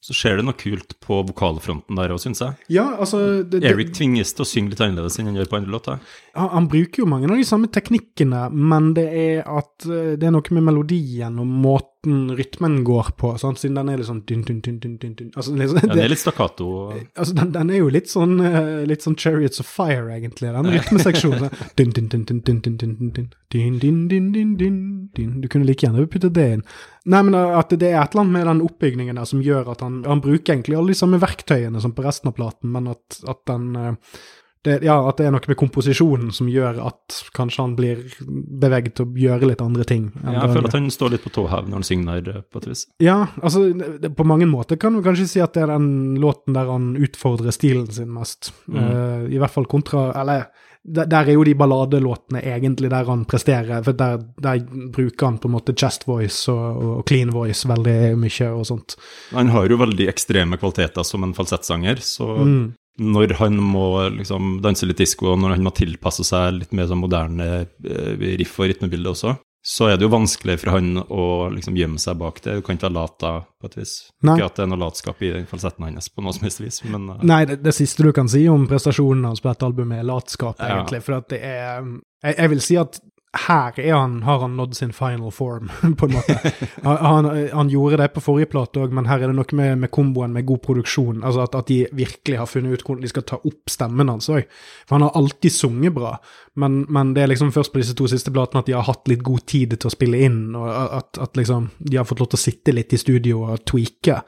Så 0.04 0.12
skjer 0.12 0.36
det 0.36 0.44
noe 0.44 0.58
kult 0.60 0.98
på 1.00 1.22
vokalfronten 1.30 1.96
der 1.96 2.12
òg, 2.12 2.20
syns 2.20 2.42
jeg. 2.44 2.58
Ja, 2.76 2.90
altså 3.00 3.40
det, 3.48 3.62
Eric 3.70 3.94
tvinges 3.96 4.34
til 4.36 4.44
å 4.44 4.48
synge 4.50 4.74
litt 4.74 4.82
annerledes 4.84 5.16
enn 5.16 5.30
han 5.30 5.38
gjør 5.40 5.48
på 5.54 5.60
andre 5.62 5.72
låter. 5.72 6.02
han, 6.36 6.50
han 6.52 6.68
bruker 6.68 7.06
jo 7.06 7.08
mange 7.08 7.30
av 7.30 7.40
de 7.40 7.46
samme 7.48 7.70
teknikkene, 7.72 8.50
men 8.52 8.92
det 8.98 9.06
er 9.08 9.48
at 9.48 9.88
eh, 9.88 10.18
det 10.20 10.28
er 10.28 10.36
noe 10.36 10.58
med 10.58 10.68
melodien 10.68 11.40
og 11.40 11.48
måten 11.48 12.34
rytmen 12.36 12.82
går 12.84 13.14
på, 13.16 13.32
sant? 13.40 13.62
siden 13.62 13.80
den 13.80 13.94
er 13.94 14.02
litt 14.02 14.10
sånn 14.10 14.20
dun, 14.28 14.44
dun, 14.44 14.60
dun, 14.66 14.82
dun, 14.84 14.98
dun, 15.00 15.14
dun. 15.22 15.30
Altså, 15.38 15.56
liksom, 15.56 15.80
Ja, 15.80 15.94
det, 15.94 16.04
er 16.04 16.12
litt 16.12 16.24
stakkato. 16.26 16.68
altså 17.16 17.38
den, 17.40 17.54
den 17.56 17.72
er 17.72 17.80
jo 17.80 17.94
litt 17.96 18.12
sånn, 18.12 18.36
eh, 18.44 18.84
litt 18.90 19.08
sånn 19.08 19.16
Chariots 19.16 19.64
of 19.64 19.72
Fire, 19.72 20.10
egentlig, 20.18 20.52
den 20.52 20.74
rytmeseksjonen. 20.76 21.48
sånn, 21.48 21.72
dun, 21.80 21.96
dun, 21.96 22.12
dun, 22.12 22.28
dun, 22.28 22.44
dun, 22.44 22.60
dun, 22.60 22.76
dun, 22.84 22.92
dun, 22.92 23.08
dun, 23.08 23.32
dun, 23.56 24.12
dun, 24.12 24.34
dun, 24.36 24.52
dun, 24.60 24.84
dun. 25.16 25.32
Du 25.40 25.48
kunne 25.48 25.70
like 25.70 25.88
gjerne 25.88 26.04
puttet 26.12 26.36
det 26.36 26.50
inn. 26.58 26.68
Nei, 27.04 27.20
men 27.28 27.36
at 27.36 27.74
det 27.76 27.90
er 27.90 28.00
et 28.00 28.14
eller 28.14 28.24
annet 28.24 28.38
med 28.38 28.48
den 28.48 28.62
oppbygningen 28.64 29.18
der 29.20 29.28
som 29.28 29.42
gjør 29.44 29.74
at 29.74 29.82
han, 29.84 30.04
han 30.08 30.22
bruker 30.24 30.56
egentlig 30.56 30.78
alle 30.80 30.94
de 30.94 31.00
samme 31.02 31.20
verktøyene 31.20 31.82
som 31.84 31.92
på 31.96 32.06
resten 32.06 32.32
av 32.32 32.38
platen, 32.38 32.72
men 32.72 32.88
at, 32.94 33.20
at 33.28 33.42
den 33.50 33.74
eh, 33.76 34.16
det, 34.64 34.78
ja, 34.86 34.96
at 35.10 35.18
det 35.20 35.26
er 35.28 35.34
noe 35.36 35.44
med 35.52 35.58
komposisjonen 35.60 36.30
som 36.32 36.48
gjør 36.48 36.78
at 36.88 37.18
kanskje 37.36 37.64
han 37.66 37.74
blir 37.76 38.04
beveget 38.24 38.96
til 38.96 39.10
å 39.10 39.24
gjøre 39.26 39.50
litt 39.50 39.64
andre 39.64 39.84
ting. 39.88 40.06
Ja, 40.22 40.38
jeg 40.38 40.54
føler 40.54 40.70
at 40.70 40.78
han 40.78 40.88
står 40.94 41.12
litt 41.16 41.26
på 41.26 41.34
tå 41.36 41.44
hev 41.52 41.68
når 41.68 41.82
han 41.82 41.88
synger 41.88 42.22
der, 42.24 42.38
eh, 42.40 42.46
på 42.48 42.62
et 42.62 42.70
vis. 42.72 42.86
ja, 43.04 43.18
altså 43.42 43.66
det, 43.76 44.14
på 44.16 44.28
mange 44.28 44.48
måter 44.48 44.80
kan 44.80 44.96
du 44.96 45.04
kanskje 45.04 45.28
si 45.34 45.44
at 45.44 45.58
det 45.58 45.66
er 45.66 45.74
den 45.74 46.16
låten 46.24 46.56
der 46.56 46.72
han 46.72 46.94
utfordrer 46.96 47.52
stilen 47.52 47.90
sin 47.92 48.14
mest. 48.16 48.54
Mm. 48.72 48.80
Uh, 48.80 49.26
I 49.36 49.42
hvert 49.42 49.52
fall 49.52 49.68
kontra 49.68 50.06
Eller 50.22 50.48
der, 50.84 51.06
der 51.08 51.30
er 51.30 51.38
jo 51.38 51.44
de 51.48 51.54
balladelåtene 51.56 52.42
egentlig 52.44 52.90
der 52.92 53.06
han 53.08 53.24
presterer, 53.30 53.84
for 53.86 53.96
der, 53.96 54.18
der 54.44 54.60
bruker 54.92 55.26
han 55.30 55.38
på 55.40 55.48
en 55.48 55.56
måte 55.56 55.76
chest 55.80 56.04
voice 56.08 56.52
og, 56.52 56.82
og 56.84 57.04
clean 57.08 57.32
voice 57.32 57.68
veldig 57.70 58.16
mye 58.20 58.50
og 58.52 58.66
sånt. 58.68 58.98
Han 59.32 59.52
har 59.54 59.70
jo 59.72 59.78
veldig 59.80 60.10
ekstreme 60.12 60.60
kvaliteter 60.60 61.08
som 61.08 61.24
en 61.24 61.34
falsettsanger, 61.38 62.04
så 62.04 62.34
Mm. 62.44 62.74
når 63.00 63.34
han 63.40 63.56
må 63.58 64.10
liksom 64.20 64.60
danse 64.62 64.86
litt 64.86 64.98
disko, 65.00 65.32
og 65.32 65.40
når 65.40 65.56
han 65.56 65.64
må 65.64 65.72
tilpasse 65.74 66.24
seg 66.28 66.60
litt 66.60 66.74
mer 66.74 66.86
sånn 66.92 67.02
moderne 67.02 67.48
eh, 67.64 68.38
riff- 68.38 68.60
og 68.60 68.68
rytmebilde 68.70 69.10
også, 69.16 69.38
så 69.66 69.88
er 69.88 69.96
det 69.96 70.04
jo 70.04 70.12
vanskelig 70.12 70.58
for 70.60 70.74
han 70.76 70.98
å 71.00 71.26
liksom 71.54 71.78
gjemme 71.80 72.02
seg 72.02 72.18
bak 72.20 72.42
det. 72.44 72.58
Du 72.60 72.66
kan 72.68 72.76
ikke 72.76 72.90
være 72.90 72.98
lat 72.98 73.16
da, 73.24 73.32
på 73.64 73.70
et 73.70 73.78
vis. 73.80 73.94
Nei. 74.28 74.36
Ikke 74.36 74.50
at 74.50 74.60
det 74.60 74.66
er 74.66 74.72
noe 74.74 74.82
latskap 74.82 75.24
i 75.24 75.32
den 75.38 75.48
falsetten 75.48 75.88
hans 75.88 76.12
på 76.12 76.26
noe 76.26 76.36
som 76.36 76.44
helst 76.44 76.60
vis, 76.60 76.82
men 76.84 77.08
uh. 77.14 77.24
Nei, 77.24 77.46
det, 77.48 77.62
det 77.64 77.76
siste 77.78 78.04
du 78.04 78.12
kan 78.16 78.28
si 78.32 78.44
om 78.52 78.68
prestasjonen 78.68 79.24
hans 79.32 79.40
på 79.44 79.48
dette 79.54 79.70
albumet, 79.72 80.02
er 80.04 80.10
latskap, 80.12 80.60
Ja. 80.60 80.82
egentlig. 80.82 81.00
For 81.08 81.22
at 81.22 81.32
det 81.32 81.40
er 81.48 81.80
jeg, 81.80 82.36
jeg 82.38 82.54
vil 82.58 82.64
si 82.68 82.80
at 82.84 83.00
her 83.34 83.74
er 83.82 83.96
han, 83.96 84.20
har 84.28 84.44
han 84.44 84.52
nådd 84.60 84.76
sin 84.78 84.92
final 84.94 85.32
form, 85.34 85.72
på 85.98 86.06
en 86.06 86.12
måte. 86.14 86.36
Han, 86.84 86.98
han, 87.26 87.28
han 87.54 87.70
gjorde 87.72 87.98
det 87.98 88.10
på 88.14 88.22
forrige 88.22 88.50
plate 88.52 88.82
òg, 88.84 88.92
men 88.94 89.08
her 89.10 89.24
er 89.24 89.32
det 89.32 89.38
noe 89.40 89.56
med, 89.58 89.78
med 89.82 89.90
komboen 89.96 90.34
med 90.36 90.46
god 90.46 90.60
produksjon. 90.68 91.24
Altså 91.24 91.46
at, 91.48 91.56
at 91.56 91.72
de 91.72 91.80
virkelig 91.96 92.38
har 92.38 92.50
funnet 92.52 92.76
ut 92.76 92.84
hvordan 92.86 93.02
de 93.02 93.10
skal 93.10 93.26
ta 93.26 93.40
opp 93.40 93.72
stemmen 93.72 94.12
hans 94.12 94.28
òg. 94.30 94.44
For 94.86 94.98
han 95.00 95.06
har 95.08 95.16
alltid 95.18 95.56
sunget 95.56 95.96
bra, 95.96 96.12
men, 96.56 96.84
men 96.94 97.14
det 97.16 97.24
er 97.24 97.32
liksom 97.32 97.50
først 97.54 97.72
på 97.74 97.80
disse 97.82 97.96
to 97.98 98.06
siste 98.10 98.32
platene 98.34 98.62
at 98.62 98.68
de 98.70 98.76
har 98.78 98.86
hatt 98.86 99.10
litt 99.10 99.24
god 99.26 99.42
tid 99.50 99.74
til 99.74 99.90
å 99.90 99.94
spille 99.94 100.20
inn, 100.28 100.54
og 100.58 100.68
at, 100.70 101.18
at 101.24 101.40
liksom 101.40 101.72
de 101.80 101.98
har 101.98 102.06
fått 102.06 102.22
lov 102.22 102.30
til 102.30 102.40
å 102.40 102.44
sitte 102.44 102.76
litt 102.76 102.94
i 102.94 103.00
studio 103.02 103.42
og 103.48 103.64
tweake 103.66 104.20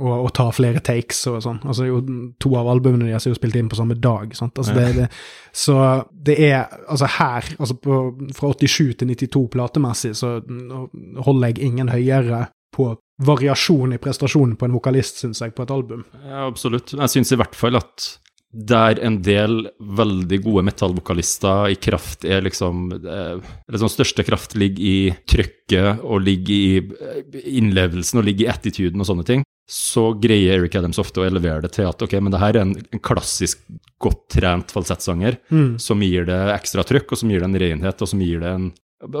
og, 0.00 0.14
og 0.14 0.30
ta 0.36 0.48
flere 0.56 0.80
takes 0.84 1.20
og 1.28 1.42
sånn. 1.44 1.60
Altså 1.68 1.90
jo, 1.90 2.00
to 2.40 2.54
av 2.56 2.72
albumene 2.72 3.10
deres 3.10 3.28
er 3.28 3.34
jo 3.34 3.38
spilt 3.38 3.60
inn 3.60 3.68
på 3.68 3.78
samme 3.78 3.98
dag. 4.00 4.32
sant? 4.38 4.56
Altså, 4.56 4.78
det, 4.78 4.88
det, 4.96 5.10
så 5.52 5.78
det 6.10 6.38
er 6.48 6.64
altså 6.88 7.12
her, 7.18 7.52
altså 7.58 7.78
på, 7.84 8.00
fra 8.40 8.54
87 8.56 8.96
til 9.02 9.12
92 9.12 9.46
platemessig, 9.52 10.16
så 10.16 10.38
holder 10.40 11.52
jeg 11.52 11.68
ingen 11.68 11.92
høyere 11.92 12.46
på 12.74 12.94
variasjon 13.24 13.94
i 13.94 14.00
prestasjonen 14.02 14.56
på 14.58 14.66
en 14.66 14.74
vokalist, 14.74 15.20
syns 15.22 15.44
jeg, 15.44 15.52
på 15.54 15.62
et 15.62 15.70
album. 15.70 16.02
ja, 16.24 16.46
absolutt. 16.48 16.96
Jeg 16.96 17.12
syns 17.12 17.30
i 17.30 17.38
hvert 17.38 17.54
fall 17.54 17.78
at 17.78 18.08
der 18.54 19.00
en 19.02 19.16
del 19.26 19.64
veldig 19.80 20.38
gode 20.44 20.62
metallvokalister 20.68 21.72
i 21.72 21.78
kraft 21.82 22.24
er 22.24 22.44
liksom 22.46 22.92
eh, 22.94 23.40
Eller 23.68 23.80
sånn 23.82 23.90
største 23.92 24.22
kraft 24.26 24.54
ligger 24.54 24.84
i 24.84 25.16
trykket 25.26 26.04
og 26.04 26.22
ligger 26.22 26.54
i 26.54 26.76
eh, 26.78 27.40
innlevelsen 27.58 28.20
og 28.20 28.28
ligger 28.28 28.46
i 28.46 28.52
attituden 28.52 29.00
og 29.02 29.08
sånne 29.08 29.26
ting, 29.26 29.42
så 29.70 30.10
greier 30.20 30.58
Eric 30.60 30.76
Adams 30.78 31.00
ofte 31.00 31.22
å 31.22 31.26
elevere 31.26 31.64
det 31.64 31.72
til 31.74 31.88
at 31.88 32.02
ok, 32.04 32.14
men 32.20 32.30
det 32.34 32.40
her 32.42 32.54
er 32.58 32.62
en, 32.66 32.74
en 32.92 33.02
klassisk 33.02 33.64
godt 34.02 34.26
trent 34.36 34.70
falsettsanger 34.74 35.38
Mm. 35.50 35.78
som 35.80 36.00
gir 36.04 36.26
det 36.28 36.38
ekstra 36.54 36.84
trykk, 36.86 37.12
og 37.12 37.18
som 37.18 37.30
gir 37.32 37.40
det 37.40 37.48
en 37.48 37.58
renhet, 37.62 38.02
og 38.02 38.08
som 38.10 38.20
gir 38.20 38.40
det 38.44 38.50
en 38.54 38.70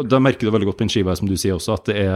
Da 0.08 0.18
merker 0.22 0.46
du 0.46 0.50
veldig 0.54 0.66
godt 0.70 0.78
på 0.78 0.84
den 0.86 0.92
skiva, 0.94 1.14
som 1.16 1.28
du 1.28 1.34
sier 1.36 1.56
også, 1.58 1.74
at 1.76 1.84
det 1.90 1.96
er 2.06 2.14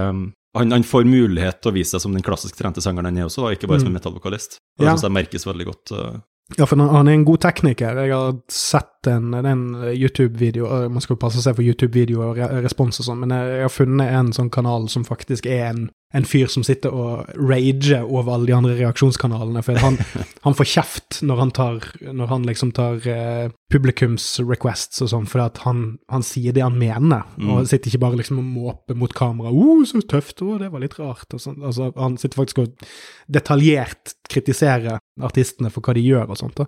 han, 0.56 0.70
han 0.72 0.82
får 0.86 1.04
mulighet 1.04 1.58
til 1.60 1.70
å 1.72 1.74
vise 1.76 1.92
seg 1.96 2.00
som 2.00 2.14
den 2.16 2.22
klassisk 2.24 2.56
trente 2.56 2.80
sangeren 2.80 3.04
han 3.10 3.18
er 3.20 3.26
også, 3.28 3.44
da, 3.44 3.50
ikke 3.56 3.68
bare 3.68 3.80
som 3.82 3.90
en 3.90 3.96
metallvokalist. 3.98 4.56
Det 4.78 4.86
Ja. 4.86 4.94
synes 4.94 5.04
jeg 5.04 5.12
merkes 5.18 5.44
veldig 5.46 5.66
godt. 5.68 5.92
uh, 5.92 6.20
Ja, 6.56 6.64
for 6.66 6.76
han- 6.76 7.06
er 7.08 7.12
en 7.12 7.24
god 7.24 7.38
tekniker. 7.38 7.94
Jeg 7.96 8.12
har 8.14 8.38
sett 8.48 8.97
en, 9.06 9.34
er 9.34 9.46
en 9.46 9.62
YouTube-video 9.94 10.66
øh, 10.66 10.90
Man 10.90 11.00
skal 11.00 11.14
jo 11.14 11.20
passe 11.22 11.42
seg 11.44 11.54
for 11.54 11.62
YouTube-video 11.62 12.24
og 12.24 12.38
re 12.38 12.48
respons 12.64 12.98
og 12.98 13.06
sånn, 13.06 13.22
men 13.22 13.34
jeg, 13.34 13.62
har 13.62 13.72
funnet 13.72 14.10
en 14.18 14.32
sånn 14.34 14.50
kanal 14.50 14.88
som 14.90 15.04
faktisk 15.06 15.46
er 15.46 15.68
en, 15.68 15.84
en 16.16 16.26
fyr 16.26 16.50
som 16.50 16.64
sitter 16.66 16.90
og 16.90 17.28
rager 17.36 18.02
over 18.02 18.34
alle 18.34 18.48
de 18.48 18.56
andre 18.56 18.74
reaksjonskanalene. 18.80 19.62
For 19.62 19.78
han, 19.82 20.00
han 20.46 20.58
får 20.58 20.70
kjeft 20.72 21.20
når 21.22 21.42
han 21.44 21.54
tar 21.54 21.88
Når 22.02 22.30
han 22.32 22.46
liksom 22.48 22.72
tar 22.76 23.06
eh, 23.06 23.54
publikums 23.70 24.26
requests 24.40 25.02
og 25.04 25.12
sånn, 25.12 25.28
fordi 25.30 25.62
han, 25.66 25.82
han 26.10 26.24
sier 26.26 26.56
det 26.56 26.64
han 26.64 26.78
mener, 26.80 27.26
og 27.44 27.68
sitter 27.68 27.92
ikke 27.92 28.02
bare 28.06 28.20
liksom 28.22 28.40
og 28.40 28.46
måper 28.48 28.96
mot 28.98 29.12
kamera. 29.14 29.52
'Å, 29.52 29.82
så 29.86 30.00
tøft', 30.00 30.42
'Å, 30.42 30.58
det 30.62 30.72
var 30.72 30.82
litt 30.82 30.96
rart', 30.98 31.28
og 31.36 31.42
sånn. 31.42 31.60
Altså, 31.60 31.92
han 31.96 32.16
sitter 32.16 32.40
faktisk 32.40 32.62
og 32.64 32.88
detaljert 33.28 34.16
kritiserer 34.28 34.98
artistene 35.24 35.70
for 35.72 35.84
hva 35.84 35.94
de 35.96 36.04
gjør 36.04 36.32
og 36.32 36.40
sånt. 36.40 36.56
da. 36.56 36.66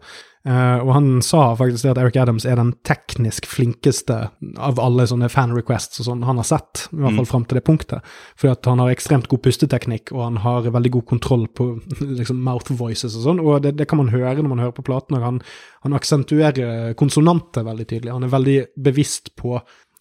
Eh, 0.49 0.79
og 0.81 0.95
han 0.97 1.09
sa 1.21 1.51
faktisk 1.53 1.85
det 1.85 1.91
at 1.93 1.99
Eric 2.01 2.17
Adams 2.17 2.47
er 2.49 2.57
den 2.57 2.71
teknisk 2.89 3.45
flinkeste 3.51 4.17
av 4.57 4.79
alle 4.81 5.05
sånne 5.09 5.29
fan 5.29 5.53
requests 5.53 6.01
og 6.01 6.07
sånn 6.07 6.23
han 6.25 6.41
har 6.41 6.49
sett, 6.49 6.87
i 6.95 7.03
hvert 7.03 7.19
fall 7.19 7.29
fram 7.29 7.45
til 7.49 7.59
det 7.59 7.65
punktet. 7.67 8.15
Fordi 8.41 8.55
at 8.55 8.71
han 8.71 8.81
har 8.81 8.93
ekstremt 8.95 9.29
god 9.29 9.43
pusteteknikk, 9.45 10.15
og 10.17 10.25
han 10.25 10.41
har 10.47 10.71
veldig 10.73 10.95
god 10.97 11.07
kontroll 11.13 11.45
på 11.53 11.69
liksom 12.21 12.41
mouth 12.47 12.73
voices 12.73 13.19
og 13.19 13.27
sånn, 13.29 13.45
og 13.45 13.61
det, 13.67 13.75
det 13.83 13.89
kan 13.91 14.01
man 14.01 14.13
høre 14.15 14.41
når 14.41 14.55
man 14.55 14.65
hører 14.65 14.79
på 14.79 14.87
platen. 14.89 15.19
og 15.19 15.29
Han, 15.29 15.43
han 15.85 15.99
aksentuerer 16.01 16.97
konsonanter 17.01 17.67
veldig 17.69 17.89
tydelig. 17.93 18.17
Han 18.17 18.25
er 18.25 18.35
veldig 18.39 18.59
bevisst 18.81 19.35
på 19.37 19.59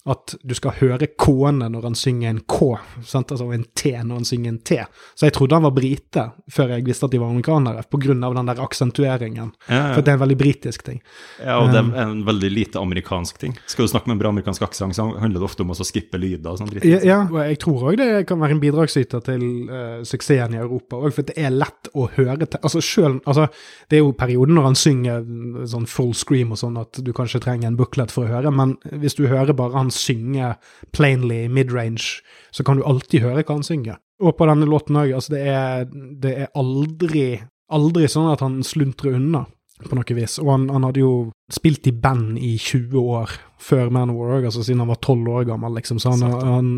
at 0.09 0.35
du 0.41 0.55
skal 0.57 0.75
høre 0.79 1.09
K-ene 1.19 1.69
når 1.71 1.89
han 1.89 1.97
synger 1.97 2.31
en 2.33 2.41
K, 2.49 2.71
sant? 3.05 3.31
altså 3.33 3.49
en 3.53 3.65
T 3.77 3.93
når 3.93 4.21
han 4.21 4.27
synger 4.27 4.53
en 4.53 4.59
T. 4.65 4.79
Så 5.15 5.27
jeg 5.27 5.35
trodde 5.35 5.57
han 5.57 5.67
var 5.67 5.75
brite 5.75 6.25
før 6.51 6.73
jeg 6.75 6.85
visste 6.87 7.07
at 7.07 7.13
de 7.13 7.21
var 7.21 7.33
amerikanere, 7.33 7.85
av 8.29 8.35
den 8.35 8.49
der 8.49 8.61
aksentueringen. 8.63 9.51
Ja, 9.67 9.93
For 9.93 10.03
det 10.03 10.13
er 10.13 10.17
en 10.17 10.23
veldig 10.23 10.37
britisk 10.39 10.85
ting. 10.85 11.01
Ja, 11.43 11.59
og 11.61 11.71
det 11.73 11.81
er 11.81 12.01
en 12.03 12.23
veldig 12.27 12.51
lite 12.51 12.81
amerikansk 12.81 13.39
ting. 13.41 13.55
Skal 13.69 13.85
du 13.85 13.91
snakke 13.91 14.09
med 14.09 14.17
en 14.17 14.23
bra 14.23 14.33
amerikansk 14.33 14.65
aksent, 14.65 14.97
så 14.97 15.07
handler 15.19 15.39
det 15.39 15.47
ofte 15.49 15.65
om 15.65 15.73
å 15.73 15.77
skippe 15.77 16.19
lyder 16.21 16.51
og 16.51 16.61
sånn 16.61 16.71
dritt. 16.71 16.87
Ja, 16.87 17.01
ja, 17.05 17.19
og 17.27 17.39
jeg 17.43 17.59
tror 17.63 17.89
òg 17.91 17.99
det 17.99 18.09
kan 18.29 18.41
være 18.41 18.57
en 18.57 18.63
bidragsyter 18.63 19.23
til 19.25 19.45
uh, 19.69 20.01
suksessen 20.07 20.55
i 20.55 20.61
Europa 20.61 20.99
òg, 20.99 21.13
for 21.15 21.27
det 21.27 21.37
er 21.39 21.53
lett 21.53 21.91
å 21.93 22.07
høre 22.17 22.45
til 22.45 22.57
Altså 22.59 22.81
selv, 22.83 23.21
altså, 23.29 23.47
Det 23.89 23.97
er 23.97 24.03
jo 24.03 24.11
perioden 24.17 24.57
når 24.57 24.65
han 24.67 24.77
synger 24.77 25.23
sånn 25.69 25.87
full 25.89 26.11
scream 26.17 26.51
og 26.53 26.59
sånn 26.61 26.77
at 26.81 26.99
du 27.05 27.11
kanskje 27.15 27.41
trenger 27.43 27.69
en 27.69 27.77
booklet 27.79 28.11
for 28.13 28.27
å 28.27 28.33
høre, 28.33 28.51
men 28.53 28.75
hvis 29.01 29.17
du 29.17 29.25
hører 29.29 29.55
bare 29.57 29.77
han 29.77 29.91
synge 29.99 30.53
plainly 30.95 31.43
midrange, 31.51 32.23
så 32.55 32.65
kan 32.65 32.79
du 32.79 32.85
alltid 32.87 33.25
høre 33.27 33.43
hva 33.43 33.59
han 33.59 33.67
synger. 33.67 33.99
Og 34.23 34.35
på 34.35 34.47
denne 34.49 34.67
låten 34.67 34.99
òg, 34.99 35.13
altså 35.15 35.35
det 35.35 35.45
er, 35.47 35.87
det 36.19 36.35
er 36.43 36.51
aldri, 36.59 37.27
aldri 37.71 38.09
sånn 38.11 38.31
at 38.33 38.43
han 38.43 38.59
sluntrer 38.67 39.15
unna 39.19 39.45
på 39.87 39.95
noe 39.95 40.15
vis. 40.17 40.37
Og 40.43 40.49
han, 40.51 40.67
han 40.73 40.83
hadde 40.87 41.03
jo 41.03 41.13
spilt 41.53 41.87
i 41.87 41.95
band 41.95 42.39
i 42.41 42.55
20 42.59 42.99
år 42.99 43.35
før 43.63 43.91
Manowar 43.95 44.37
òg, 44.37 44.49
altså 44.49 44.63
siden 44.65 44.83
han 44.83 44.91
var 44.91 44.99
12 44.99 45.29
år 45.37 45.47
gammel, 45.47 45.77
liksom. 45.79 46.01
Så 46.01 46.15
han, 46.15 46.25
han 46.43 46.71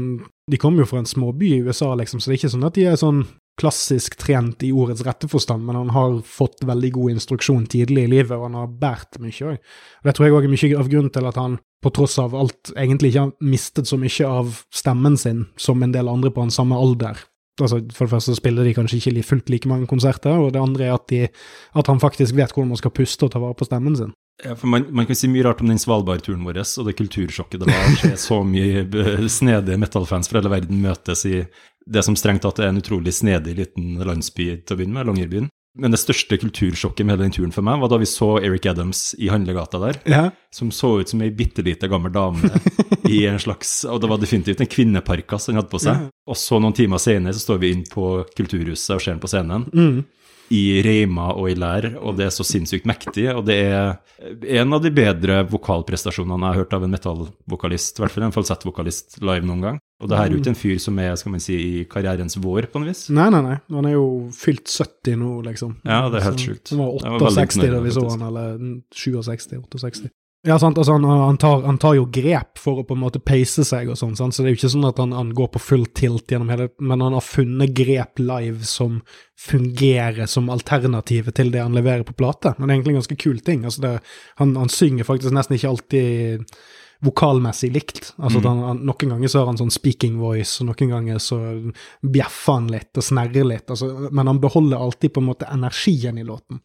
De 0.52 0.60
kommer 0.62 0.84
jo 0.84 0.92
fra 0.92 1.02
en 1.02 1.10
småby 1.10 1.56
i 1.56 1.62
USA, 1.66 1.94
liksom, 1.98 2.22
så 2.22 2.30
det 2.30 2.36
er 2.36 2.42
ikke 2.42 2.54
sånn 2.54 2.68
at 2.68 2.78
de 2.78 2.86
er 2.92 3.00
sånn 3.00 3.24
klassisk 3.62 4.18
trent 4.20 4.64
i 4.66 4.72
ordets 4.74 5.06
rette 5.06 5.30
forstand, 5.32 5.64
men 5.68 5.78
han 5.78 5.94
har 5.96 6.20
fått 6.26 6.66
veldig 6.68 6.92
god 6.98 7.16
instruksjon 7.16 7.68
tidlig 7.72 8.08
i 8.08 8.14
livet, 8.18 8.34
og 8.38 8.50
han 8.50 8.60
har 8.60 8.72
båret 8.82 9.20
mye 9.22 9.52
òg. 9.54 9.74
Det 10.04 10.16
tror 10.18 10.28
jeg 10.28 10.38
òg 10.38 10.48
er 10.48 10.56
mye 10.56 10.80
av 10.82 10.90
grunnen 10.92 11.14
til 11.14 11.30
at 11.30 11.38
han, 11.40 11.60
på 11.82 11.94
tross 11.96 12.20
av 12.22 12.36
alt, 12.38 12.74
egentlig 12.76 13.14
ikke 13.14 13.28
har 13.28 13.52
mistet 13.54 13.90
så 13.90 13.98
mye 14.02 14.28
av 14.30 14.64
stemmen 14.74 15.18
sin 15.18 15.46
som 15.58 15.82
en 15.82 15.94
del 15.94 16.10
andre 16.10 16.34
på 16.34 16.44
hans 16.44 16.58
samme 16.60 16.78
alder. 16.78 17.22
Altså, 17.62 17.82
for 17.94 18.08
det 18.08 18.16
første 18.16 18.34
spiller 18.38 18.66
de 18.66 18.74
kanskje 18.74 18.98
ikke 18.98 19.26
fullt 19.28 19.50
like 19.52 19.70
mange 19.70 19.86
konserter, 19.90 20.34
og 20.40 20.54
det 20.56 20.62
andre 20.62 20.88
er 20.88 20.96
at, 20.96 21.06
de, 21.12 21.28
at 21.78 21.90
han 21.92 22.00
faktisk 22.02 22.34
vet 22.38 22.54
hvordan 22.56 22.72
man 22.74 22.80
skal 22.80 22.94
puste 22.96 23.28
og 23.28 23.34
ta 23.34 23.42
vare 23.44 23.58
på 23.58 23.68
stemmen 23.68 23.98
sin. 24.00 24.14
Ja, 24.42 24.56
for 24.58 24.72
man, 24.72 24.88
man 24.90 25.06
kan 25.06 25.18
si 25.20 25.28
mye 25.30 25.44
rart 25.46 25.60
om 25.62 25.70
den 25.70 25.78
Svalbard-turen 25.78 26.42
vår, 26.48 26.62
og 26.64 26.88
det 26.88 26.96
kultursjokket 26.98 27.62
det 27.62 27.68
var 27.70 28.16
så 28.18 28.40
mye 28.48 28.86
b- 28.90 29.28
snedige 29.30 29.78
metallfans 29.78 30.32
fra 30.32 30.40
hele 30.40 30.54
verden 30.56 30.80
møtes 30.82 31.26
i 31.30 31.44
det 31.86 32.04
som 32.06 32.16
strengt 32.16 32.44
tatt 32.46 32.60
er 32.60 32.70
en 32.72 32.78
utrolig 32.82 33.14
snedig 33.14 33.56
liten 33.58 33.98
landsby 34.06 34.52
til 34.66 34.76
å 34.76 34.80
begynne 34.80 34.94
med, 35.00 35.08
Longyearbyen. 35.10 35.50
Men 35.80 35.94
det 35.94 36.02
største 36.02 36.36
kultursjokket 36.36 37.06
med 37.08 37.14
hele 37.16 37.24
den 37.30 37.32
turen 37.32 37.54
for 37.56 37.64
meg 37.64 37.80
var 37.80 37.88
da 37.88 37.96
vi 38.02 38.08
så 38.10 38.34
Eric 38.44 38.66
Adams 38.68 39.14
i 39.18 39.30
handlegata 39.32 39.80
der, 39.80 40.00
Ja. 40.06 40.32
som 40.52 40.68
så 40.70 41.00
ut 41.00 41.08
som 41.10 41.22
ei 41.24 41.30
bitte 41.32 41.64
lita 41.64 41.88
gammel 41.88 42.12
dame 42.12 42.44
i 43.08 43.26
en 43.26 43.40
slags 43.40 43.86
Og 43.88 44.02
det 44.02 44.10
var 44.12 44.18
definitivt 44.20 44.60
en 44.60 44.68
kvinneparkas 44.68 45.48
han 45.48 45.56
hadde 45.62 45.72
på 45.72 45.80
seg. 45.80 46.10
Og 46.28 46.36
så 46.36 46.60
noen 46.60 46.76
timer 46.76 47.00
senere 47.00 47.34
så 47.34 47.40
står 47.46 47.62
vi 47.64 47.72
inn 47.72 47.86
på 47.88 48.26
Kulturhuset 48.36 48.98
og 48.98 49.02
ser 49.02 49.14
han 49.16 49.24
på 49.24 49.32
scenen 49.32 49.70
Mm. 49.72 50.04
I 50.52 50.82
reima 50.84 51.30
og 51.34 51.50
i 51.52 51.56
lær, 51.56 51.88
og 52.02 52.18
det 52.20 52.28
er 52.28 52.34
så 52.36 52.46
sinnssykt 52.48 52.88
mektig. 52.90 53.28
Og 53.32 53.46
det 53.48 53.58
er 53.72 54.58
en 54.60 54.76
av 54.76 54.82
de 54.84 54.92
bedre 54.94 55.42
vokalprestasjonene 55.50 56.40
jeg 56.42 56.54
har 56.54 56.60
hørt 56.64 56.76
av 56.76 56.86
en 56.86 56.92
metallvokalist, 56.92 57.98
i 57.98 58.04
hvert 58.04 58.16
fall 58.16 58.28
en 58.28 58.36
falsettvokalist 58.36 59.22
live 59.24 59.48
noen 59.48 59.66
gang. 59.66 59.80
Og 60.02 60.10
det 60.10 60.18
her 60.18 60.28
er 60.28 60.36
jo 60.36 60.42
ikke 60.42 60.54
en 60.56 60.58
fyr 60.58 60.80
som 60.82 60.98
er 61.02 61.14
skal 61.20 61.36
man 61.36 61.44
si, 61.44 61.56
i 61.56 61.84
karrierens 61.90 62.38
vår, 62.42 62.68
på 62.74 62.82
en 62.82 62.88
vis. 62.90 63.06
Nei, 63.14 63.30
nei, 63.34 63.42
nei. 63.46 63.58
Han 63.76 63.88
er 63.88 63.96
jo 63.96 64.08
fylt 64.36 64.68
70 64.72 65.20
nå, 65.22 65.34
liksom. 65.46 65.78
Ja, 65.86 66.04
det 66.12 66.22
er 66.22 66.28
helt 66.32 66.46
sjukt. 66.48 66.74
Han 66.74 66.82
var 66.82 66.98
Det 66.98 67.14
var 67.14 67.26
veldig 67.28 67.46
68 67.46 67.72
da 67.76 67.84
vi 67.86 67.94
så 67.96 68.08
han, 68.10 68.26
eller 68.32 68.58
67, 68.92 69.62
68. 69.78 70.12
Ja, 70.44 70.56
sant, 70.58 70.78
altså 70.82 70.96
han, 70.96 71.04
han, 71.06 71.38
tar, 71.38 71.60
han 71.62 71.78
tar 71.78 71.94
jo 72.00 72.08
grep 72.10 72.58
for 72.58 72.82
å 72.82 72.86
på 72.88 72.96
en 72.98 73.04
måte 73.04 73.20
peise 73.22 73.62
seg 73.68 73.92
og 73.94 74.00
sånn, 74.00 74.16
så 74.18 74.42
det 74.42 74.50
er 74.50 74.56
jo 74.56 74.58
ikke 74.58 74.72
sånn 74.74 74.88
at 74.90 74.98
han, 74.98 75.14
han 75.14 75.36
går 75.38 75.52
på 75.54 75.62
full 75.62 75.84
tilt 75.94 76.34
gjennom 76.34 76.50
hele, 76.50 76.72
men 76.82 77.04
han 77.06 77.14
har 77.14 77.22
funnet 77.22 77.76
grep 77.78 78.18
live 78.18 78.66
som 78.66 79.04
fungerer 79.38 80.26
som 80.26 80.50
alternativet 80.54 81.38
til 81.38 81.54
det 81.54 81.62
han 81.62 81.78
leverer 81.78 82.06
på 82.08 82.18
plate. 82.18 82.56
Men 82.58 82.66
det 82.66 82.74
er 82.74 82.80
egentlig 82.80 82.96
en 82.96 83.02
ganske 83.04 83.20
kul 83.22 83.42
ting. 83.46 83.66
Altså 83.70 83.86
det, 83.86 83.96
han, 84.42 84.56
han 84.58 84.74
synger 84.74 85.06
faktisk 85.06 85.38
nesten 85.38 85.60
ikke 85.60 85.76
alltid 85.76 86.48
vokalmessig 87.02 87.72
likt. 87.74 88.12
Altså 88.22 88.42
mm. 88.42 88.82
Noen 88.86 89.14
ganger 89.14 89.30
så 89.32 89.42
har 89.42 89.50
han 89.50 89.58
sånn 89.58 89.74
speaking 89.74 90.20
voice, 90.22 90.60
og 90.62 90.70
noen 90.70 90.94
ganger 90.94 91.22
så 91.22 91.40
bjeffer 92.02 92.60
han 92.60 92.70
litt 92.70 92.98
og 92.98 93.06
snerrer 93.06 93.48
litt. 93.50 93.70
Altså, 93.74 93.90
men 94.14 94.30
han 94.30 94.42
beholder 94.42 94.78
alltid 94.78 95.14
på 95.14 95.24
en 95.24 95.30
måte 95.32 95.50
energien 95.50 96.22
i 96.22 96.26
låten 96.26 96.62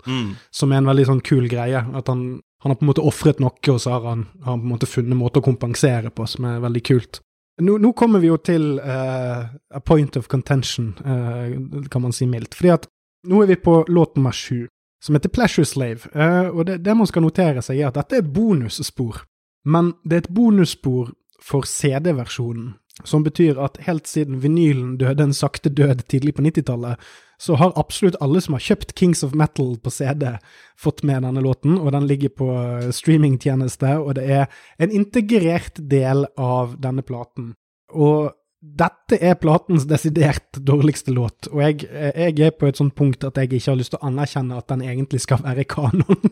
som 0.53 0.73
er 0.73 0.83
en 0.83 0.91
veldig 0.93 1.09
sånn 1.09 1.25
kul 1.25 1.49
greie. 1.49 1.81
At 1.97 2.13
han, 2.13 2.27
han 2.67 2.73
har 2.75 2.81
på 2.81 2.83
en 2.83 2.89
måte 2.91 3.05
ofret 3.07 3.39
noe, 3.39 3.55
og 3.71 3.79
så 3.79 3.93
har 3.95 4.09
han, 4.09 4.25
har 4.43 4.57
på 4.59 4.67
en 4.67 4.73
måte 4.73 4.89
funnet 4.91 5.15
måter 5.15 5.39
å 5.39 5.47
kompensere 5.47 6.11
på, 6.11 6.25
som 6.27 6.49
er 6.51 6.65
veldig 6.65 6.81
kult. 6.83 7.21
Nå, 7.63 7.77
nå 7.79 7.93
kommer 7.95 8.19
vi 8.19 8.27
jo 8.27 8.39
til 8.43 8.81
uh, 8.83 9.47
a 9.71 9.81
point 9.87 10.19
of 10.19 10.27
contention, 10.27 10.89
uh, 11.07 11.87
kan 11.93 12.03
man 12.03 12.13
si 12.13 12.27
mildt. 12.27 12.57
Fordi 12.59 12.73
at 12.75 12.89
nå 13.31 13.45
er 13.45 13.53
vi 13.53 13.59
på 13.63 13.77
låt 13.87 14.19
nummer 14.19 14.35
sju, 14.35 14.67
som 14.99 15.15
heter 15.15 15.31
Pleasure 15.31 15.69
Slave. 15.69 16.11
Uh, 16.11 16.51
og 16.51 16.67
det, 16.67 16.81
det 16.83 16.97
man 16.99 17.07
skal 17.07 17.23
notere 17.23 17.63
seg, 17.63 17.79
er 17.79 17.93
at 17.93 18.01
dette 18.01 18.19
er 18.19 18.27
et 18.27 18.35
bonusspor. 18.35 19.23
Men 19.71 19.95
det 20.03 20.19
er 20.19 20.25
et 20.25 20.35
bonusspor 20.35 21.15
for 21.47 21.71
CD-versjonen. 21.71 22.75
Som 23.05 23.27
betyr 23.27 23.59
at 23.61 23.77
helt 23.85 24.09
siden 24.09 24.41
vinylen 24.41 24.95
døde 24.97 25.27
en 25.27 25.37
sakte 25.37 25.69
død 25.69 26.07
tidlig 26.09 26.33
på 26.37 26.45
90-tallet, 26.47 26.97
så 27.39 27.59
har 27.61 27.75
absolutt 27.77 28.17
alle 28.25 28.41
som 28.41 28.57
har 28.57 28.65
kjøpt 28.65 28.95
Kings 28.97 29.21
of 29.27 29.35
Metal 29.37 29.75
på 29.77 29.93
CD, 29.93 30.39
fått 30.81 31.03
med 31.05 31.27
denne 31.27 31.43
låten, 31.45 31.77
og 31.77 31.93
den 31.93 32.09
ligger 32.09 32.33
på 32.33 32.49
eh, 32.57 32.89
streamingtjeneste, 32.97 33.99
og 34.01 34.17
det 34.17 34.25
er 34.25 34.49
en 34.81 34.95
integrert 34.97 35.77
del 35.77 36.25
av 36.41 36.79
denne 36.81 37.05
platen. 37.05 37.53
Og 37.93 38.33
dette 38.67 39.19
er 39.21 39.37
platens 39.39 39.85
desidert 39.87 40.57
dårligste 40.57 41.13
låt, 41.13 41.51
og 41.53 41.61
jeg, 41.61 41.85
jeg 41.93 42.41
er 42.49 42.57
på 42.57 42.71
et 42.71 42.81
sånt 42.81 42.97
punkt 42.97 43.29
at 43.29 43.37
jeg 43.37 43.53
ikke 43.53 43.75
har 43.75 43.79
lyst 43.79 43.93
til 43.93 44.01
å 44.01 44.09
anerkjenne 44.09 44.57
at 44.57 44.73
den 44.73 44.87
egentlig 44.89 45.21
skal 45.23 45.45
være 45.45 45.69
kanon. 45.77 46.23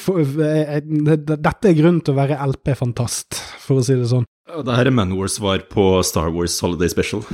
For, 0.00 0.24
eh, 0.24 0.78
dette 0.80 1.68
er 1.68 1.76
grunnen 1.76 2.00
til 2.00 2.16
å 2.16 2.22
være 2.22 2.40
LP-fantast, 2.48 3.44
for 3.60 3.82
å 3.82 3.84
si 3.84 4.00
det 4.00 4.08
sånn. 4.08 4.24
Det 4.44 4.76
her 4.76 4.90
er 4.90 4.92
Manowars 4.92 5.38
svar 5.38 5.62
på 5.72 6.02
Star 6.04 6.28
Wars 6.34 6.58
Holiday 6.60 6.90
Special. 6.92 7.24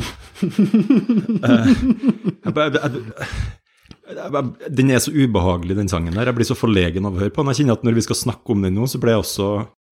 Eh, 4.10 4.48
den 4.74 4.88
er 4.90 4.98
så 4.98 5.12
ubehagelig, 5.14 5.76
den 5.78 5.90
sangen 5.90 6.16
der. 6.16 6.26
Jeg 6.26 6.34
blir 6.34 6.48
så 6.48 6.56
forlegen 6.58 7.04
av 7.06 7.14
å 7.14 7.20
høre 7.22 7.30
på 7.30 7.44
den. 7.44 7.52
Jeg 7.52 7.60
kjenner 7.60 7.76
at 7.78 7.84
når 7.86 7.94
vi 7.94 8.02
skal 8.08 8.18
snakke 8.18 8.50
om 8.50 8.64
den 8.64 8.74
nå, 8.74 8.88
så 8.90 8.98
blir 8.98 9.14
jeg 9.14 9.22
også 9.22 9.46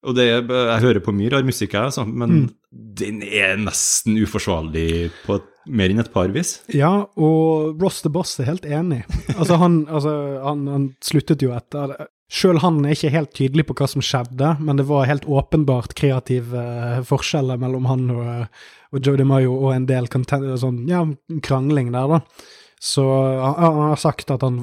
Og 0.09 0.17
det 0.17 0.27
jeg 0.27 0.83
hører 0.83 0.99
på 1.07 1.15
mye 1.15 1.31
rar 1.31 1.47
musikk, 1.47 1.77
jeg, 1.77 1.93
altså, 1.93 2.03
men 2.03 2.49
den 2.73 3.23
er 3.23 3.55
nesten 3.63 4.19
uforsvarlig 4.19 5.13
på 5.23 5.39
et, 5.39 5.47
mer 5.71 5.95
enn 5.95 6.03
et 6.03 6.11
par 6.11 6.35
vis. 6.35 6.57
Ja, 6.75 6.91
og 7.15 7.79
Ross 7.83 8.03
the 8.03 8.11
Boss 8.11 8.35
er 8.43 8.51
helt 8.51 8.67
enig. 8.67 9.05
Altså, 9.37 9.59
han, 9.63 9.85
altså, 9.87 10.15
han, 10.43 10.67
han 10.71 10.91
sluttet 11.05 11.43
jo 11.47 11.55
etter 11.55 11.95
Sjøl 12.29 12.61
han 12.61 12.83
er 12.85 12.93
ikke 12.93 13.15
helt 13.15 13.33
tydelig 13.37 13.65
på 13.69 13.75
hva 13.79 13.89
som 13.89 14.05
skjedde, 14.05 14.59
men 14.61 14.77
det 14.77 14.85
var 14.91 15.09
helt 15.09 15.25
åpenbart 15.25 15.95
kreative 15.97 16.61
uh, 16.61 17.01
forskjeller 17.09 17.61
mellom 17.61 17.89
han 17.89 18.09
og, 18.13 18.63
og 18.93 19.01
Joe 19.01 19.17
DeMayo 19.17 19.55
og 19.57 19.73
en 19.73 19.89
del 19.89 20.11
sånn, 20.13 20.83
ja, 20.91 21.07
krangling 21.45 21.93
der, 21.95 22.19
da. 22.19 22.49
Så 22.81 23.23
han, 23.41 23.55
han, 23.55 23.89
har 23.89 23.97
sagt 23.97 24.31
at 24.31 24.43
han 24.43 24.59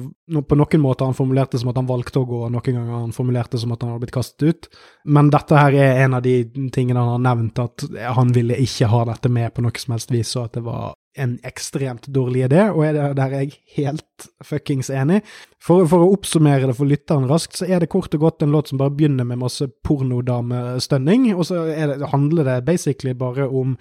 på 0.48 0.56
noen 0.56 0.80
måter 0.80 1.04
han 1.04 1.16
formulerte 1.16 1.58
som 1.60 1.68
at 1.72 1.76
han 1.76 1.88
valgte 1.88 2.22
å 2.22 2.28
gå, 2.28 2.38
og 2.46 2.52
noen 2.54 2.78
ganger 2.78 2.94
han 2.94 3.16
formulerte 3.16 3.60
som 3.60 3.74
at 3.74 3.82
han 3.84 3.92
hadde 3.92 4.06
blitt 4.06 4.14
kastet 4.16 4.46
ut. 4.46 4.68
Men 5.04 5.28
dette 5.34 5.58
her 5.58 5.76
er 5.76 6.04
en 6.06 6.16
av 6.16 6.24
de 6.24 6.38
tingene 6.72 7.02
han 7.02 7.12
har 7.18 7.24
nevnt, 7.26 7.60
at 7.60 7.84
han 8.16 8.32
ville 8.36 8.56
ikke 8.62 8.88
ha 8.92 9.02
dette 9.10 9.32
med 9.32 9.52
på 9.52 9.66
noe 9.66 9.82
som 9.82 9.96
helst 9.96 10.14
vis, 10.14 10.32
og 10.38 10.48
at 10.48 10.56
det 10.56 10.64
var 10.64 10.94
en 11.16 11.36
ekstremt 11.48 12.08
dårlig 12.12 12.46
idé, 12.48 12.66
og 12.70 12.82
er 12.84 12.96
det, 12.96 13.04
der 13.16 13.32
er 13.32 13.44
jeg 13.44 13.60
helt 13.76 14.26
fuckings 14.44 14.90
enig. 14.92 15.22
For, 15.66 15.82
for, 15.90 16.04
å 16.04 16.12
oppsummere 16.14 16.68
det 16.68 16.76
for 16.78 16.86
lytteren 16.86 17.26
raskt, 17.26 17.56
så 17.58 17.66
er 17.66 17.82
det 17.82 17.88
kort 17.90 18.12
og 18.14 18.22
godt 18.22 18.44
en 18.44 18.52
låt 18.54 18.70
som 18.70 18.78
bare 18.78 18.94
begynner 18.94 19.26
med 19.26 19.40
masse 19.40 19.66
pornodamestønning, 19.86 21.32
og 21.34 21.42
så 21.48 21.64
det, 21.66 21.96
handler 22.12 22.46
det 22.46 22.60
basically 22.68 23.16
bare 23.18 23.48
om 23.50 23.74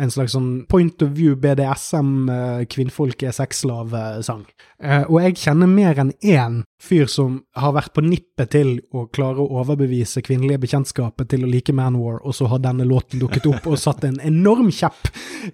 en 0.00 0.08
slags 0.12 0.32
sånn 0.36 0.66
point 0.70 1.02
of 1.04 1.10
view 1.16 1.34
BDSM, 1.36 2.28
eh, 2.32 2.62
kvinnfolk 2.70 3.22
er 3.26 3.32
sexslave-sang. 3.36 4.44
Eh, 4.82 5.04
og 5.08 5.20
jeg 5.22 5.36
kjenner 5.42 5.66
mer 5.68 5.98
enn 6.00 6.12
én 6.22 6.62
fyr 6.82 7.06
som 7.10 7.44
har 7.54 7.72
vært 7.76 7.92
på 7.94 8.02
nippet 8.02 8.50
til 8.54 8.80
å 8.94 9.06
klare 9.12 9.38
å 9.42 9.50
overbevise 9.60 10.22
kvinnelige 10.24 10.60
bekjentskaper 10.64 11.24
til 11.30 11.44
å 11.44 11.50
like 11.50 11.72
Manwar, 11.76 12.16
og 12.24 12.32
så 12.34 12.44
har 12.50 12.58
denne 12.64 12.84
låten 12.88 13.20
dukket 13.22 13.46
opp 13.50 13.64
og 13.70 13.78
satt 13.78 14.04
en 14.08 14.20
enorm 14.24 14.70
kjepp 14.74 15.02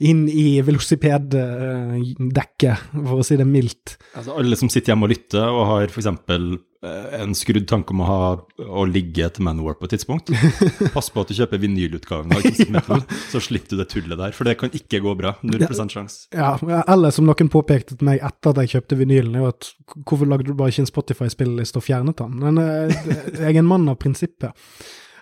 inn 0.01 0.28
i 0.31 0.62
velocipeddekket, 0.65 2.77
for 2.94 3.16
å 3.19 3.24
si 3.27 3.35
det 3.40 3.48
mildt. 3.48 3.86
Altså 4.15 4.32
alle 4.39 4.56
som 4.56 4.69
sitter 4.73 4.90
hjemme 4.93 5.06
og 5.09 5.12
lytter 5.12 5.47
og 5.48 5.66
har 5.73 5.77
f.eks. 5.86 6.09
Eh, 6.78 7.20
en 7.20 7.32
skrudd 7.34 7.64
tanke 7.70 7.94
om 7.94 8.02
å, 8.05 8.06
ha, 8.06 8.26
å 8.62 8.84
ligge 8.86 9.24
et 9.26 9.38
Manowar 9.42 9.78
på 9.78 9.88
et 9.88 9.96
tidspunkt. 9.96 10.30
Pass 10.94 11.09
på 11.14 11.24
at 11.24 11.30
du 11.30 11.34
kjøper 11.38 11.62
vinylutgaven 11.62 12.34
av 12.36 12.44
ja. 12.46 13.00
så 13.32 13.42
slipper 13.42 13.74
du 13.74 13.82
det 13.82 13.88
tullet 13.90 14.18
der. 14.20 14.34
For 14.36 14.46
det 14.46 14.59
kan 14.60 14.74
ikke 14.74 15.02
gå 15.02 15.16
bra. 15.18 15.34
Null 15.46 15.64
prosent 15.64 15.94
sjanse. 15.94 16.28
Ja, 16.34 16.55
eller 16.84 17.14
som 17.14 17.26
noen 17.26 17.50
påpekte 17.52 17.96
til 17.96 18.10
meg 18.10 18.22
etter 18.22 18.55
at 18.55 18.62
jeg 18.62 18.76
kjøpte 18.76 19.00
vinylen, 19.00 19.38
er 19.38 19.50
at 19.50 19.72
hvorfor 20.05 20.30
lagde 20.30 20.50
du 20.50 20.55
bare 20.59 20.74
ikke 20.74 20.86
en 20.86 20.92
Spotify-spilleliste 20.92 21.82
og 21.82 21.88
fjernet 21.88 22.22
den? 22.22 22.38
Men 22.42 22.62
eh, 22.62 22.96
jeg 23.38 23.52
er 23.55 23.62
en 23.62 23.70
mann 23.70 23.90
av 23.90 23.98
prinsippet. 24.02 24.55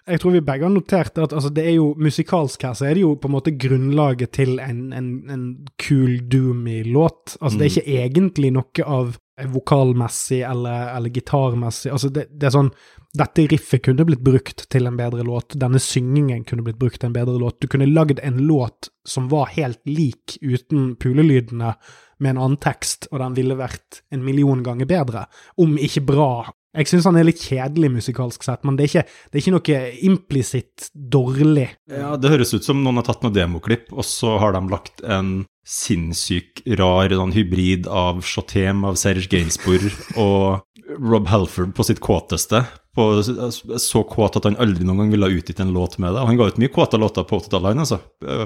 Jeg 0.07 0.20
tror 0.23 0.37
vi 0.37 0.45
begge 0.45 0.62
har 0.62 0.70
notert 0.70 1.16
at 1.19 1.33
altså, 1.35 1.51
det 1.51 1.65
er 1.66 1.78
jo 1.81 1.89
musikalsk 1.99 2.62
her, 2.62 2.77
så 2.78 2.87
er 2.87 2.95
det 2.95 3.03
jo 3.03 3.16
på 3.19 3.27
en 3.27 3.35
måte 3.35 3.57
grunnlaget 3.59 4.37
til 4.39 4.61
en, 4.62 4.93
en, 4.95 5.09
en 5.33 5.47
cool, 5.83 6.20
doomy 6.31 6.85
låt. 6.87 7.35
Altså, 7.41 7.57
mm. 7.57 7.59
det 7.59 7.66
er 7.66 7.70
mm. 7.70 7.74
ikke 7.74 8.03
egentlig 8.05 8.53
noe 8.55 8.87
av 8.87 9.16
vokalmessig 9.45 10.41
eller, 10.43 10.97
eller 10.97 11.09
gitarmessig. 11.11 11.93
Altså 11.93 12.09
det, 12.09 12.27
det, 12.31 12.49
er 12.49 12.55
sånn 12.55 12.71
Dette 13.17 13.47
riffet 13.51 13.85
kunne 13.85 14.07
blitt 14.09 14.25
brukt 14.25 14.67
til 14.73 14.89
en 14.89 14.97
bedre 14.97 15.25
låt. 15.27 15.57
Denne 15.61 15.81
syngingen 15.83 16.45
kunne 16.49 16.65
blitt 16.65 16.81
brukt 16.81 17.01
til 17.01 17.11
en 17.11 17.17
bedre 17.17 17.37
låt. 17.41 17.61
Du 17.61 17.69
kunne 17.69 17.89
lagd 17.89 18.21
en 18.25 18.43
låt 18.49 18.91
som 19.09 19.29
var 19.33 19.53
helt 19.55 19.81
lik 19.89 20.39
uten 20.43 20.95
pulelydene, 21.01 21.75
med 22.19 22.31
en 22.33 22.39
annen 22.41 22.61
tekst, 22.61 23.11
og 23.13 23.21
den 23.21 23.35
ville 23.37 23.59
vært 23.59 24.01
en 24.09 24.23
million 24.25 24.63
ganger 24.65 24.89
bedre. 24.89 25.27
Om 25.61 25.77
ikke 25.77 26.05
bra. 26.09 26.31
Jeg 26.77 26.91
syns 26.91 27.07
han 27.09 27.17
er 27.17 27.29
litt 27.29 27.41
kjedelig 27.41 27.89
musikalsk 27.95 28.45
sett, 28.45 28.65
men 28.67 28.77
det 28.77 28.85
er 28.85 28.91
ikke, 28.91 29.05
det 29.31 29.39
er 29.39 29.43
ikke 29.45 29.55
noe 29.55 29.83
implisitt 30.09 30.89
dårlig. 30.93 31.69
Ja, 31.89 32.15
det 32.21 32.33
høres 32.33 32.53
ut 32.53 32.67
som 32.67 32.83
noen 32.85 33.01
har 33.01 33.07
tatt 33.07 33.25
noen 33.25 33.37
demoklipp, 33.37 33.89
og 33.95 34.05
så 34.05 34.37
har 34.43 34.57
de 34.57 34.65
lagt 34.73 35.01
en 35.05 35.47
sinnssyk 35.67 36.63
rar 36.79 37.15
sånn 37.17 37.35
hybrid 37.35 37.89
av 37.91 38.21
Shotem 38.27 38.85
av 38.87 38.99
Serge 39.01 39.31
Gainsbourg 39.33 39.89
og 40.27 40.67
Rob 41.01 41.31
Halford 41.33 41.73
på 41.77 41.87
sitt 41.87 42.03
kåteste. 42.05 42.63
På, 42.97 43.09
så 43.21 44.03
kåt 44.09 44.39
at 44.39 44.47
han 44.49 44.57
aldri 44.63 44.87
noen 44.87 45.03
gang 45.03 45.11
ville 45.13 45.29
ha 45.29 45.39
utgitt 45.39 45.59
en 45.61 45.75
låt 45.75 45.99
med 46.01 46.15
det. 46.15 46.23
Og 46.23 46.31
han 46.31 46.39
ga 46.39 46.47
ut 46.49 46.61
mye 46.63 46.73
kåte 46.73 47.01
låter 47.01 47.27
på 47.29 47.41
80-tallet, 47.43 47.83
altså. 47.83 47.99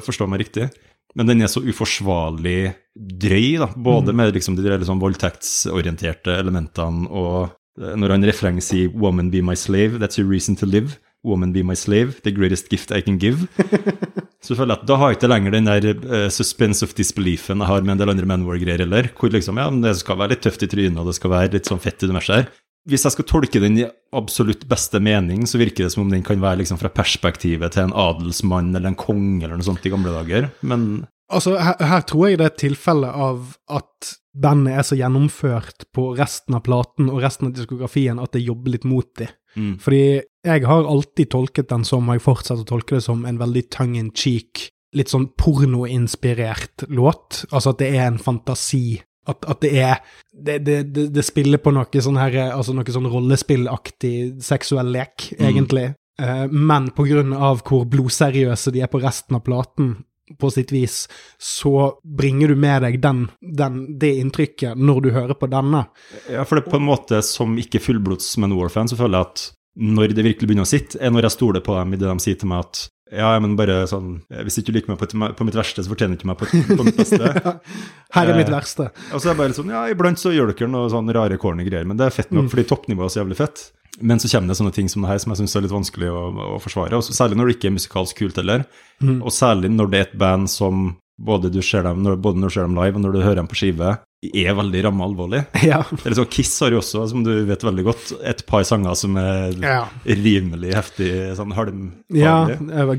Forstå 0.02 0.26
meg 0.30 0.42
riktig. 0.42 0.70
Men 1.14 1.30
den 1.30 1.42
er 1.42 1.50
så 1.50 1.62
uforsvarlig 1.62 2.72
drøy, 2.94 3.60
da. 3.62 3.70
Både 3.76 4.14
mm. 4.14 4.16
med 4.16 4.34
liksom 4.34 4.58
de 4.58 4.66
liksom 4.72 5.02
voldtektsorienterte 5.02 6.34
elementene 6.38 7.10
og 7.10 7.56
når 7.80 8.16
han 8.16 8.26
refrenget 8.28 8.66
sier 8.66 8.90
'Woman 8.92 9.30
be 9.32 9.42
my 9.42 9.56
slave, 9.56 9.98
that's 9.98 10.20
your 10.20 10.28
reason 10.28 10.56
to 10.56 10.66
live'. 10.66 10.98
Woman 11.22 11.52
be 11.52 11.62
my 11.62 11.74
slave, 11.76 12.22
the 12.24 12.32
greatest 12.32 12.70
gift 12.70 12.90
I 12.90 13.02
can 13.02 13.18
give. 13.18 13.48
Så 14.44 14.56
føler 14.56 14.72
jeg 14.72 14.80
at 14.80 14.88
Da 14.88 14.96
har 14.96 15.10
jeg 15.10 15.18
ikke 15.18 15.28
lenger 15.28 15.52
den 15.52 15.68
der 15.68 15.84
uh, 16.08 16.30
suspense 16.32 16.82
of 16.82 16.94
disbeliefen 16.96 17.60
jeg 17.60 17.68
har 17.68 17.84
med 17.84 17.92
en 17.92 18.00
del 18.00 18.12
andre 18.14 18.24
Manwar-greier 18.24 18.80
heller. 18.80 19.10
Hvor 19.12 19.28
liksom, 19.28 19.60
ja, 19.60 19.68
det 19.68 19.98
skal 20.00 20.16
være 20.16 20.32
litt 20.32 20.42
tøft 20.46 20.64
i 20.64 20.70
trynet, 20.70 20.96
og 20.96 21.10
det 21.10 21.18
skal 21.18 21.34
være 21.34 21.52
litt 21.58 21.68
sånn 21.68 21.82
fett 21.82 22.00
i 22.00 22.06
det 22.06 22.14
universet 22.14 22.36
her. 22.38 22.48
Hvis 22.88 23.04
jeg 23.04 23.12
skal 23.12 23.28
tolke 23.28 23.60
den 23.60 23.76
i 23.82 23.88
absolutt 24.16 24.64
beste 24.68 24.96
mening, 25.04 25.44
så 25.44 25.60
virker 25.60 25.84
det 25.84 25.92
som 25.92 26.06
om 26.06 26.12
den 26.12 26.24
kan 26.24 26.40
være 26.40 26.62
liksom 26.62 26.80
fra 26.80 26.88
perspektivet 26.88 27.76
til 27.76 27.90
en 27.90 27.92
adelsmann 27.92 28.72
eller 28.72 28.94
en 28.94 28.96
konge 28.96 29.44
eller 29.44 29.60
noe 29.60 29.68
sånt 29.68 29.84
i 29.84 29.92
gamle 29.92 30.14
dager. 30.16 30.48
Men 30.64 31.04
Altså, 31.30 31.54
her, 31.62 31.76
her, 31.78 32.00
tror 32.02 32.26
jeg 32.26 32.40
det 32.40 32.46
er 32.46 32.50
et 32.50 32.58
tilfelle 32.58 33.06
av 33.06 33.52
at 33.70 34.14
bandet 34.36 34.78
er 34.78 34.86
så 34.86 34.98
gjennomført 34.98 35.88
på 35.94 36.10
resten 36.18 36.56
av 36.56 36.64
platen 36.66 37.10
og 37.10 37.22
resten 37.24 37.48
av 37.48 37.54
diskografien 37.56 38.20
at 38.22 38.34
det 38.36 38.44
jobber 38.44 38.76
litt 38.76 38.86
mot 38.88 39.08
dem. 39.18 39.32
Mm. 39.58 39.72
Fordi 39.82 40.02
jeg 40.46 40.66
har 40.70 40.86
alltid 40.86 41.30
tolket 41.32 41.70
den 41.72 41.84
som, 41.84 42.06
og 42.06 42.16
jeg 42.16 42.24
fortsetter 42.24 42.62
å 42.62 42.68
tolke 42.68 42.98
det 42.98 43.04
som, 43.04 43.24
en 43.26 43.40
veldig 43.40 43.64
tongue 43.74 43.98
in 43.98 44.12
cheek, 44.14 44.68
litt 44.96 45.10
sånn 45.10 45.28
pornoinspirert 45.38 46.86
låt. 46.90 47.44
Altså 47.50 47.74
at 47.74 47.80
det 47.82 47.92
er 47.96 48.06
en 48.08 48.20
fantasi. 48.22 49.00
At, 49.28 49.44
at 49.50 49.60
det 49.62 49.70
er 49.78 49.98
det, 50.32 50.60
det, 50.64 50.76
det, 50.94 51.08
det, 51.14 51.24
spiller 51.26 51.60
på 51.62 51.74
noe 51.74 52.02
sånn 52.02 52.18
her, 52.18 52.38
altså 52.54 52.74
noe 52.74 52.94
sånn 52.94 53.10
rollespillaktig 53.10 54.14
seksuell 54.42 54.94
lek, 54.94 55.32
mm. 55.34 55.42
egentlig. 55.50 55.88
Uh, 56.20 56.46
men 56.52 56.90
på 56.94 57.06
grunn 57.08 57.34
av 57.36 57.62
hvor 57.66 57.86
blodseriøse 57.90 58.72
de 58.74 58.82
er 58.84 58.90
på 58.92 59.02
resten 59.02 59.38
av 59.38 59.44
platen, 59.46 59.98
på 60.38 60.50
sitt 60.52 60.72
vis, 60.72 61.04
så 61.38 61.92
bringer 62.04 62.52
du 62.52 62.58
med 62.60 62.84
deg 62.86 63.00
den, 63.02 63.24
den, 63.40 63.80
det 64.00 64.12
inntrykket 64.22 64.78
når 64.78 65.00
du 65.06 65.10
hører 65.16 65.38
på 65.38 65.50
denne. 65.50 65.86
Ja, 66.30 66.44
for 66.44 66.58
det 66.58 66.66
er 66.66 66.74
på 66.76 66.80
en 66.80 66.88
måte 66.88 67.22
som 67.26 67.58
ikke 67.60 67.82
fullblods 67.82 68.36
Manowar-fan, 68.42 68.90
så 68.90 68.98
føler 69.00 69.18
jeg 69.18 69.30
at 69.30 69.48
når 69.80 70.14
det 70.14 70.26
virkelig 70.26 70.48
begynner 70.48 70.66
å 70.66 70.70
sitte, 70.70 70.98
er 71.00 71.12
når 71.14 71.28
jeg 71.28 71.38
stoler 71.38 71.62
på 71.64 71.76
dem 71.78 71.94
i 71.94 72.00
det 72.00 72.08
de 72.08 72.22
sier 72.22 72.38
til 72.40 72.50
meg 72.50 72.66
at 72.66 72.86
ja, 73.10 73.32
men 73.42 73.56
bare 73.58 73.80
sånn 73.90 74.20
Hvis 74.46 74.60
ikke 74.60 74.70
du 74.70 74.76
liker 74.76 74.92
meg 74.92 75.00
på, 75.00 75.08
på, 75.34 75.46
mitt 75.46 75.56
verste, 75.58 75.82
så 75.82 75.90
fortjener 75.90 76.14
du 76.14 76.20
ikke 76.20 76.28
meg 76.30 76.38
på, 76.38 76.46
på 76.78 76.84
mitt 76.86 77.00
beste. 77.00 77.30
Her 78.14 78.30
er 78.30 78.38
mitt 78.38 78.52
verste. 78.52 78.86
Eh, 78.92 79.14
og 79.16 79.22
så 79.22 79.30
er 79.30 79.34
det 79.34 79.40
bare 79.40 79.56
sånn, 79.56 79.72
ja, 79.74 79.82
iblant 79.90 80.20
så 80.20 80.30
gjør 80.34 80.52
dere 80.52 80.70
noe 80.70 80.90
sånn 80.92 81.10
rare 81.14 81.38
corny 81.42 81.66
greier, 81.66 81.88
men 81.90 81.98
det 81.98 82.06
er 82.06 82.14
fett 82.14 82.30
nok 82.30 82.46
mm. 82.46 82.50
fordi 82.52 82.66
toppnivået 82.70 83.08
er 83.08 83.14
så 83.14 83.22
jævlig 83.24 83.38
fett. 83.40 83.64
Men 84.00 84.20
så 84.22 84.30
kommer 84.32 84.52
det 84.52 84.58
sånne 84.58 84.74
ting 84.74 84.88
som 84.88 85.04
det 85.04 85.10
her 85.12 85.20
som 85.22 85.34
jeg 85.34 85.42
syns 85.42 85.56
er 85.56 85.64
litt 85.66 85.74
vanskelig 85.74 86.10
å, 86.12 86.20
å 86.56 86.58
forsvare. 86.62 86.98
Også, 86.98 87.14
særlig 87.16 87.38
når 87.38 87.50
det 87.50 87.56
ikke 87.58 87.70
er 87.70 87.76
musikalsk 87.76 88.22
kult 88.22 88.40
heller. 88.40 88.64
Mm. 89.02 89.18
Og 89.20 89.34
særlig 89.34 89.72
når 89.72 89.90
det 89.92 90.00
er 90.00 90.06
et 90.08 90.18
band 90.20 90.50
som 90.52 90.94
både, 91.20 91.50
du 91.52 91.60
ser 91.64 91.84
dem, 91.84 92.00
når, 92.04 92.16
både 92.24 92.40
når 92.40 92.52
du 92.52 92.56
ser 92.56 92.68
dem 92.68 92.78
live 92.78 92.96
og 92.96 93.04
når 93.04 93.16
du 93.16 93.20
hører 93.20 93.40
dem 93.42 93.50
på 93.50 93.58
skive, 93.60 93.96
er 94.20 94.54
veldig 94.54 94.84
ramma 94.84 95.04
alvorlig. 95.04 95.42
Ja. 95.70 95.84
Eller 96.04 96.16
så 96.16 96.24
Kiss 96.24 96.60
har 96.60 96.72
jo 96.72 96.80
også, 96.80 97.06
som 97.08 97.24
du 97.24 97.32
vet 97.48 97.64
veldig 97.64 97.84
godt, 97.84 98.12
et 98.26 98.42
par 98.48 98.64
sanger 98.68 98.96
som 98.98 99.16
er 99.20 99.52
ja. 99.60 99.82
rimelig 100.04 100.72
heftig 100.76 101.10
sånn 101.38 101.54
halm. 101.56 101.84
Ja, 102.12 102.48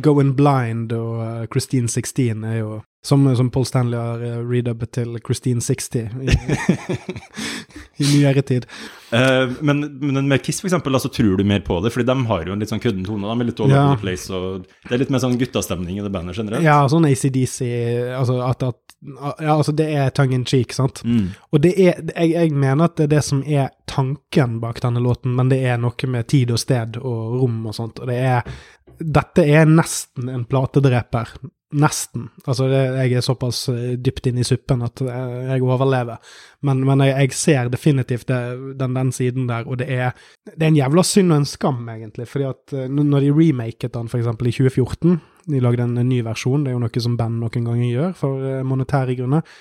Going 0.02 0.35
Blind 0.38 0.93
og 0.95 1.19
uh, 1.19 1.43
Christine 1.52 1.89
16 1.89 2.45
er 2.48 2.61
jo 2.61 2.80
som, 3.03 3.26
som 3.35 3.49
Paul 3.49 3.65
Stanley 3.65 3.98
har 3.98 4.22
uh, 4.22 4.38
redubbet 4.45 4.93
til 4.93 5.18
Christine 5.26 5.61
60 5.65 6.22
i, 6.22 6.35
i 8.03 8.10
nyere 8.11 8.45
tid. 8.45 8.68
Uh, 9.10 9.49
men, 9.65 9.81
men, 9.99 10.22
med 10.30 10.45
Kiss, 10.45 10.61
for 10.61 10.69
eksempel, 10.69 10.93
altså, 10.95 11.10
tror 11.10 11.41
du 11.41 11.43
mer 11.43 11.65
på 11.65 11.80
det? 11.81 11.91
Fordi 11.95 12.06
de 12.07 12.18
har 12.30 12.45
jo 12.45 12.53
en 12.53 12.61
litt 12.61 12.72
sånn 12.72 12.84
kødden 12.84 13.07
tone. 13.10 13.26
De 13.26 13.34
er 13.34 13.49
litt 13.49 13.65
all 13.65 13.73
ja. 13.73 13.81
over 13.88 13.98
the 13.98 14.06
place, 14.06 14.30
og 14.30 14.69
det 14.85 14.95
er 14.95 15.02
litt 15.02 15.14
mer 15.14 15.26
sånn 15.26 15.39
guttastemning 15.41 15.98
i 15.98 16.06
det 16.06 16.14
bandet 16.14 16.38
generelt. 16.38 16.65
Ja, 16.65 16.77
sånn 16.93 17.10
ACDC, 17.10 17.60
altså 18.22 18.38
at, 18.45 18.69
at 18.69 18.98
ja, 19.41 19.56
altså 19.56 19.73
det 19.73 19.88
er 19.98 20.14
tongue 20.14 20.38
in 20.38 20.45
cheek, 20.45 20.76
sant? 20.77 21.02
Mm. 21.03 21.10
Og 21.51 21.63
det 21.63 21.71
er 21.75 22.01
jeg, 22.15 22.33
jeg, 22.33 22.51
mener 22.51 22.88
at 22.88 22.97
det 22.97 23.07
er 23.07 23.15
det 23.15 23.23
som 23.27 23.43
er 23.45 23.71
tanken 23.89 24.59
bak 24.63 24.81
denne 24.83 25.03
låten, 25.03 25.35
men 25.38 25.51
det 25.51 25.61
er 25.67 25.81
noe 25.81 26.11
med 26.11 26.29
tid 26.31 26.53
og 26.53 26.61
sted 26.61 26.99
og 27.01 27.41
rom 27.41 27.65
og 27.67 27.77
sånt. 27.77 28.03
Og 28.03 28.11
det 28.11 28.19
er 28.19 28.45
Dette 29.01 29.41
er 29.49 29.65
nesten 29.65 30.29
en 30.29 30.43
platedreper. 30.45 31.31
Nesten. 31.73 32.27
Altså, 32.45 32.67
det, 32.67 32.81
jeg 32.99 33.15
er 33.17 33.23
såpass 33.23 33.63
eh, 33.71 33.95
dypt 33.97 34.27
inne 34.27 34.43
i 34.43 34.45
suppen 34.45 34.83
at 34.85 35.01
jeg 35.01 35.63
overlever. 35.63 36.19
Men, 36.67 36.83
men 36.85 37.01
jeg, 37.07 37.15
jeg, 37.15 37.38
ser 37.39 37.71
definitivt 37.71 38.27
det, 38.29 38.41
den, 38.77 38.93
den, 38.93 39.09
siden 39.15 39.47
der, 39.49 39.65
og 39.65 39.79
det 39.79 39.88
er, 39.89 40.11
det 40.51 40.67
er 40.67 40.73
en 40.73 40.77
jævla 40.81 41.05
synd 41.07 41.33
og 41.33 41.41
en 41.41 41.49
skam, 41.49 41.81
egentlig. 41.89 42.27
fordi 42.27 42.49
at 42.51 42.75
eh, 42.75 42.91
når 42.91 43.25
de 43.25 43.33
remaket 43.39 43.95
den 43.95 44.11
f.eks. 44.11 44.27
i 44.27 44.53
2014, 44.59 45.17
de 45.47 45.63
lagde 45.63 45.88
en, 45.88 45.95
ny 46.07 46.21
versjon, 46.25 46.65
det 46.65 46.71
er 46.71 46.77
jo 46.77 46.83
noe 46.83 47.03
som 47.07 47.17
band 47.17 47.39
noen 47.41 47.69
ganger 47.71 47.88
gjør 47.88 48.13
for 48.19 48.45
eh, 48.45 48.63
monetære 48.67 49.17
grunner, 49.17 49.57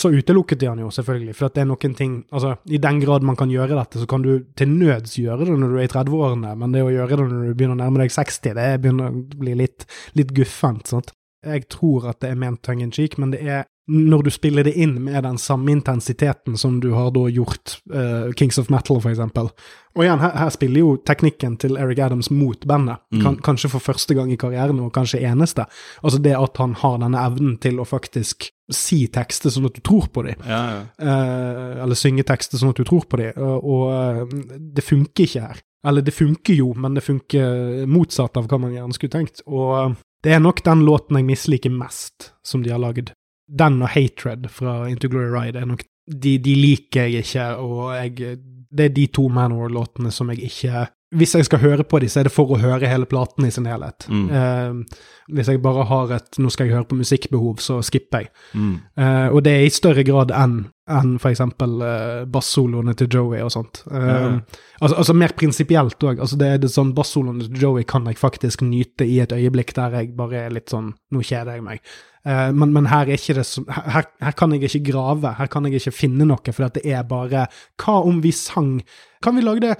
så 0.00 0.10
utelukket 0.14 0.60
de 0.60 0.68
han 0.70 0.80
jo, 0.80 0.90
selvfølgelig. 0.94 1.34
For 1.36 1.52
det 1.52 1.62
er 1.64 1.68
noen 1.68 1.96
ting 1.98 2.14
Altså, 2.32 2.54
i 2.70 2.78
den 2.80 3.00
grad 3.02 3.26
man 3.26 3.36
kan 3.36 3.50
gjøre 3.52 3.76
dette, 3.76 4.00
så 4.00 4.08
kan 4.10 4.22
du 4.24 4.46
til 4.56 4.70
nøds 4.70 5.18
gjøre 5.18 5.44
det 5.44 5.58
når 5.58 5.74
du 5.74 5.76
er 5.78 5.88
i 5.88 5.92
30-årene, 5.92 6.54
men 6.60 6.74
det 6.74 6.84
å 6.84 6.92
gjøre 6.92 7.18
det 7.18 7.26
når 7.26 7.44
du 7.50 7.52
begynner 7.52 7.76
å 7.76 7.82
nærme 7.82 8.02
deg 8.04 8.14
60, 8.14 8.56
det 8.56 8.70
begynner 8.82 9.10
å 9.10 9.38
bli 9.44 9.58
litt, 9.58 9.86
litt 10.18 10.32
guffent. 10.36 10.88
sant? 10.94 11.12
Jeg 11.44 11.68
tror 11.72 12.08
at 12.10 12.22
det 12.24 12.32
er 12.32 12.40
ment 12.40 12.62
tongue 12.64 12.86
in 12.86 12.92
cheek, 12.94 13.18
men 13.20 13.34
det 13.34 13.42
er 13.44 13.64
når 13.86 14.22
du 14.22 14.30
spiller 14.32 14.64
det 14.64 14.72
inn 14.80 14.94
med 15.04 15.26
den 15.26 15.36
samme 15.38 15.72
intensiteten 15.72 16.56
som 16.56 16.78
du 16.80 16.94
har 16.96 17.10
da 17.12 17.26
gjort 17.28 17.76
uh, 17.92 18.32
Kings 18.32 18.58
of 18.58 18.70
Metal, 18.72 18.96
for 18.96 19.10
eksempel. 19.10 19.50
Og 19.94 20.06
igjen, 20.06 20.22
her, 20.24 20.32
her, 20.40 20.52
spiller 20.54 20.80
jo 20.80 20.94
teknikken 21.04 21.58
til 21.60 21.76
Eric 21.76 22.00
Adams 22.06 22.30
mot 22.32 22.64
bandet, 22.64 23.02
mm. 23.12 23.42
kanskje 23.44 23.74
for 23.74 23.84
første 23.84 24.16
gang 24.16 24.32
i 24.32 24.40
karrieren, 24.40 24.80
og 24.80 24.94
kanskje 24.96 25.20
eneste. 25.28 25.66
Altså 26.00 26.22
det 26.24 26.32
at 26.38 26.56
han 26.62 26.78
har 26.80 26.96
denne 27.04 27.26
evnen 27.28 27.58
til 27.60 27.82
å 27.82 27.88
faktisk 27.88 28.48
si 28.72 29.02
tekster 29.12 29.52
sånn 29.52 29.68
at 29.68 29.76
du 29.76 29.82
tror 29.84 30.08
på 30.12 30.24
dem. 30.24 30.40
Ja, 30.48 30.60
ja. 30.72 30.82
Uh, 30.96 31.82
eller 31.84 31.98
synge 31.98 32.24
tekster 32.28 32.60
sånn 32.60 32.72
at 32.72 32.80
du 32.80 32.86
tror 32.88 33.04
på 33.10 33.20
dem. 33.20 33.36
Uh, 33.36 33.58
og 33.60 33.84
uh, 33.92 34.60
det 34.74 34.84
funker 34.86 35.26
ikke 35.26 35.44
her. 35.44 35.60
Eller 35.84 36.04
det 36.04 36.14
funker 36.16 36.56
jo, 36.56 36.70
men 36.80 36.96
det 36.96 37.04
funker 37.04 37.84
motsatt 37.90 38.38
av 38.40 38.48
hva 38.48 38.58
man 38.62 38.72
gjerne 38.72 38.96
skulle 38.96 39.12
tenkt. 39.12 39.42
Og 39.44 39.98
det 40.24 40.32
er 40.32 40.40
nok 40.40 40.62
den 40.64 40.86
låten 40.86 41.18
jeg 41.20 41.28
misliker 41.28 41.74
mest 41.74 42.30
som 42.46 42.64
de 42.64 42.72
har 42.72 42.80
lagd 42.80 43.12
den 43.44 43.82
og 43.82 43.90
Hatred 43.92 44.48
fra 44.48 44.86
Into 44.88 45.10
Glory 45.12 45.28
Ride 45.28 45.60
er 45.60 45.68
nok 45.68 45.84
de, 46.04 46.36
de 46.40 46.54
liker 46.56 47.08
jeg 47.08 47.24
ikke, 47.24 47.46
og 47.60 47.94
jeg, 47.96 48.38
det 48.72 48.88
er 48.88 48.92
de 48.96 49.06
to 49.12 49.26
Manor-låtene 49.32 50.12
som 50.12 50.32
jeg 50.32 50.50
ikke 50.50 50.86
Hvis 51.14 51.34
jeg 51.34 51.46
skal 51.48 51.62
høre 51.62 51.84
på 51.86 52.00
dem, 52.02 52.10
så 52.10 52.20
er 52.20 52.28
det 52.28 52.34
for 52.34 52.50
å 52.50 52.60
høre 52.60 52.90
hele 52.90 53.08
platen 53.08 53.46
i 53.46 53.52
sin 53.54 53.68
helhet. 53.70 54.06
Mm. 54.10 54.28
Uh, 54.30 55.10
hvis 55.34 55.48
jeg 55.48 55.62
bare 55.62 55.86
har 55.88 56.12
et 56.18 56.38
'nå 56.38 56.50
skal 56.50 56.66
jeg 56.66 56.74
høre 56.74 56.90
på 56.90 56.98
musikkbehov', 56.98 57.62
så 57.62 57.80
skipper 57.82 58.24
jeg. 58.24 58.32
Mm. 58.54 58.76
Uh, 58.98 59.28
og 59.34 59.44
det 59.44 59.52
er 59.52 59.66
i 59.66 59.72
større 59.72 60.04
grad 60.04 60.34
enn 60.34 60.64
enn 60.90 61.14
f.eks. 61.16 61.40
Uh, 61.40 62.24
bassoloene 62.28 62.94
til 62.98 63.08
Joey 63.08 63.40
og 63.40 63.52
sånt. 63.54 63.82
Uh, 63.88 64.04
ja. 64.04 64.32
altså, 64.80 64.96
altså, 64.96 65.14
mer 65.16 65.32
prinsipielt 65.36 66.04
òg. 66.04 66.20
Altså, 66.20 66.36
det 66.40 66.48
er 66.48 66.58
det 66.60 66.72
sånn 66.72 66.92
Bassoloene 66.96 67.46
til 67.46 67.62
Joey 67.62 67.86
kan 67.88 68.04
jeg 68.10 68.20
faktisk 68.20 68.66
nyte 68.66 69.06
i 69.08 69.20
et 69.24 69.32
øyeblikk 69.32 69.72
der 69.76 69.96
jeg 70.00 70.12
bare 70.18 70.44
er 70.44 70.52
litt 70.54 70.72
sånn 70.72 70.92
Nå 71.14 71.22
kjeder 71.24 71.56
jeg 71.56 71.64
meg. 71.64 71.80
Uh, 72.24 72.48
men, 72.56 72.70
men, 72.72 72.86
her 72.88 73.10
er 73.12 73.20
så, 73.44 73.60
her, 73.68 74.06
her, 74.24 74.32
kan 74.32 74.54
jeg 74.56 74.64
ikke 74.64 74.92
grave, 74.92 75.34
her 75.36 75.50
kan 75.52 75.66
jeg 75.68 75.76
ikke 75.76 75.92
finne 75.92 76.24
noe, 76.24 76.54
for 76.56 76.72
det 76.72 76.80
er 76.88 77.02
bare 77.04 77.42
Hva 77.76 77.98
om 78.00 78.22
vi 78.24 78.32
sang 78.32 78.78
Kan 79.20 79.36
vi 79.36 79.44
lage 79.44 79.60
det, 79.60 79.74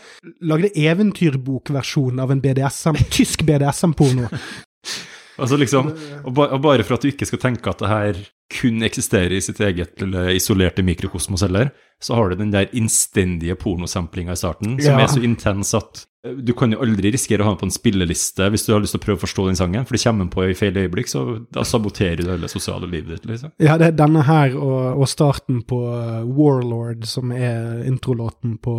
lage 0.44 0.68
eventyrbokversjon 0.76 2.20
av 2.20 2.34
en 2.34 2.44
BDSM, 2.44 3.00
tysk 3.16 3.46
BDSM-porno? 3.48 4.28
altså 5.39 5.59
liksom, 5.61 5.93
og, 6.23 6.32
ba, 6.35 6.48
og, 6.52 6.62
bare 6.65 6.86
for 6.86 6.97
at 6.97 7.05
du 7.05 7.11
ikke 7.11 7.28
skal 7.28 7.43
tenke 7.43 7.70
at 7.70 7.82
det 7.82 7.90
her 7.90 8.23
kun 8.55 8.85
eksisterer 8.86 9.35
i 9.35 9.43
sitt 9.43 9.61
eget 9.65 10.02
isolerte 10.35 10.85
mikrokosmos 10.86 11.43
heller, 11.47 11.73
så 12.02 12.19
har 12.19 12.31
du 12.31 12.43
den 12.43 12.52
der 12.52 12.73
innstendige 12.77 13.56
pornosamplinga 13.59 14.35
i 14.35 14.40
starten, 14.40 14.77
som 14.78 14.98
ja. 14.98 15.05
er 15.06 15.11
så 15.11 15.23
intens 15.24 15.73
at 15.78 16.05
du 16.24 16.55
kan 16.56 16.73
jo 16.73 16.81
aldri 16.81 17.11
risikere 17.12 17.44
å 17.44 17.48
ha 17.48 17.52
den 17.52 17.61
på 17.61 17.66
en 17.69 17.74
spilleliste 17.74 18.47
hvis 18.52 18.65
du 18.65 18.70
har 18.73 18.81
lyst 18.81 18.94
til 18.97 19.02
å 19.02 19.05
prøve 19.05 19.20
å 19.20 19.23
forstå 19.27 19.44
den 19.51 19.59
sangen, 19.59 19.85
for 19.85 19.97
det 19.97 20.01
kommer 20.06 20.24
den 20.24 20.32
på 20.32 20.47
i 20.48 20.56
feil 20.56 20.78
øyeblikk, 20.81 21.11
så 21.11 21.24
da 21.52 21.65
saboterer 21.69 22.23
du 22.23 22.31
hele 22.31 22.48
sosiale 22.48 22.89
livet 22.89 23.19
ditt. 23.19 23.27
liksom. 23.28 23.52
Ja, 23.61 23.77
det 23.81 23.90
er 23.90 23.98
denne 23.98 24.24
her 24.24 24.56
og, 24.56 25.02
og 25.05 25.11
starten 25.11 25.61
på 25.69 25.82
uh, 25.85 26.24
Warlord, 26.24 27.05
som 27.09 27.32
er 27.36 27.85
introlåten 27.85 28.56
på 28.65 28.78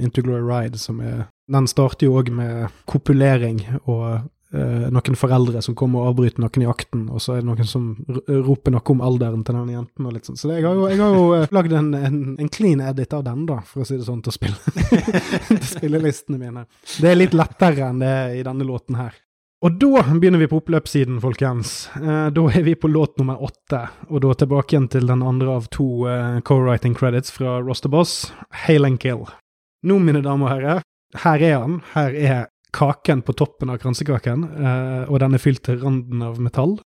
Interglory 0.00 0.40
Ride, 0.46 0.80
som 0.80 1.02
er 1.04 1.28
Den 1.50 1.66
starter 1.66 2.06
jo 2.06 2.16
òg 2.20 2.28
med 2.30 2.70
kopulering 2.86 3.64
og 3.82 4.30
noen 4.50 5.14
foreldre 5.14 5.60
som 5.62 5.76
kommer 5.78 6.02
og 6.02 6.10
avbryter 6.10 6.42
noen 6.42 6.64
i 6.64 6.66
akten, 6.66 7.04
og 7.14 7.22
så 7.22 7.36
er 7.36 7.42
det 7.42 7.46
noen 7.46 7.68
som 7.70 7.92
roper 8.26 8.74
noe 8.74 8.94
om 8.94 9.02
alderen 9.06 9.44
til 9.46 9.54
den 9.54 9.72
jenten. 9.76 10.06
og 10.06 10.14
litt 10.16 10.26
sånn. 10.26 10.38
Så 10.40 10.50
jeg 10.50 10.64
har 10.66 10.74
jo, 10.74 10.88
jeg 10.90 10.98
har 10.98 11.14
jo 11.14 11.24
uh, 11.30 11.46
lagd 11.56 11.74
en, 11.78 11.94
en, 11.94 12.20
en, 12.34 12.50
clean 12.52 12.82
edit 12.82 13.14
av 13.14 13.24
den, 13.26 13.46
da, 13.46 13.60
for 13.66 13.84
å 13.84 13.88
si 13.88 13.98
det 13.98 14.06
sånn, 14.08 14.22
til 14.26 14.34
spille 14.34 14.74
til 15.48 15.64
spillelistene 15.76 16.40
mine. 16.40 16.66
Det 16.98 17.12
er 17.12 17.18
litt 17.18 17.36
lettere 17.36 17.90
enn 17.90 18.02
det 18.02 18.10
er 18.10 18.38
i 18.40 18.46
denne 18.46 18.66
låten 18.66 18.98
her. 18.98 19.14
Og 19.60 19.76
da 19.76 20.02
begynner 20.08 20.40
vi 20.40 20.48
på 20.48 20.58
oppløpssiden, 20.62 21.18
folkens. 21.20 21.90
Eh, 22.00 22.28
da 22.32 22.44
er 22.48 22.62
vi 22.64 22.72
på 22.80 22.88
låt 22.88 23.18
nummer 23.20 23.42
åtte, 23.44 23.82
og 24.08 24.22
da 24.24 24.32
tilbake 24.40 24.72
igjen 24.72 24.88
til 24.88 25.10
den 25.10 25.22
andre 25.22 25.58
av 25.60 25.66
to 25.68 26.06
co-writing 26.48 26.96
credits 26.96 27.34
fra 27.34 27.58
Roster 27.60 27.92
Boss, 27.92 28.32
Hail 28.64 28.88
and 28.88 29.02
Kill. 29.02 29.26
Nå, 29.84 29.98
mine 30.00 30.24
damer 30.24 30.48
og 30.48 30.54
herrer, 30.54 30.82
her 31.26 31.44
er 31.44 31.58
han. 31.58 31.76
Her 31.92 32.16
er 32.16 32.48
kaken 32.72 33.22
på 33.26 33.34
toppen 33.38 33.70
av 33.72 33.80
kransekaken, 33.82 34.44
eh, 34.44 35.02
og 35.10 35.20
den 35.22 35.36
er 35.36 35.42
fylt 35.42 35.64
til 35.66 35.80
randen 35.82 36.22
av 36.24 36.40
metall. 36.42 36.78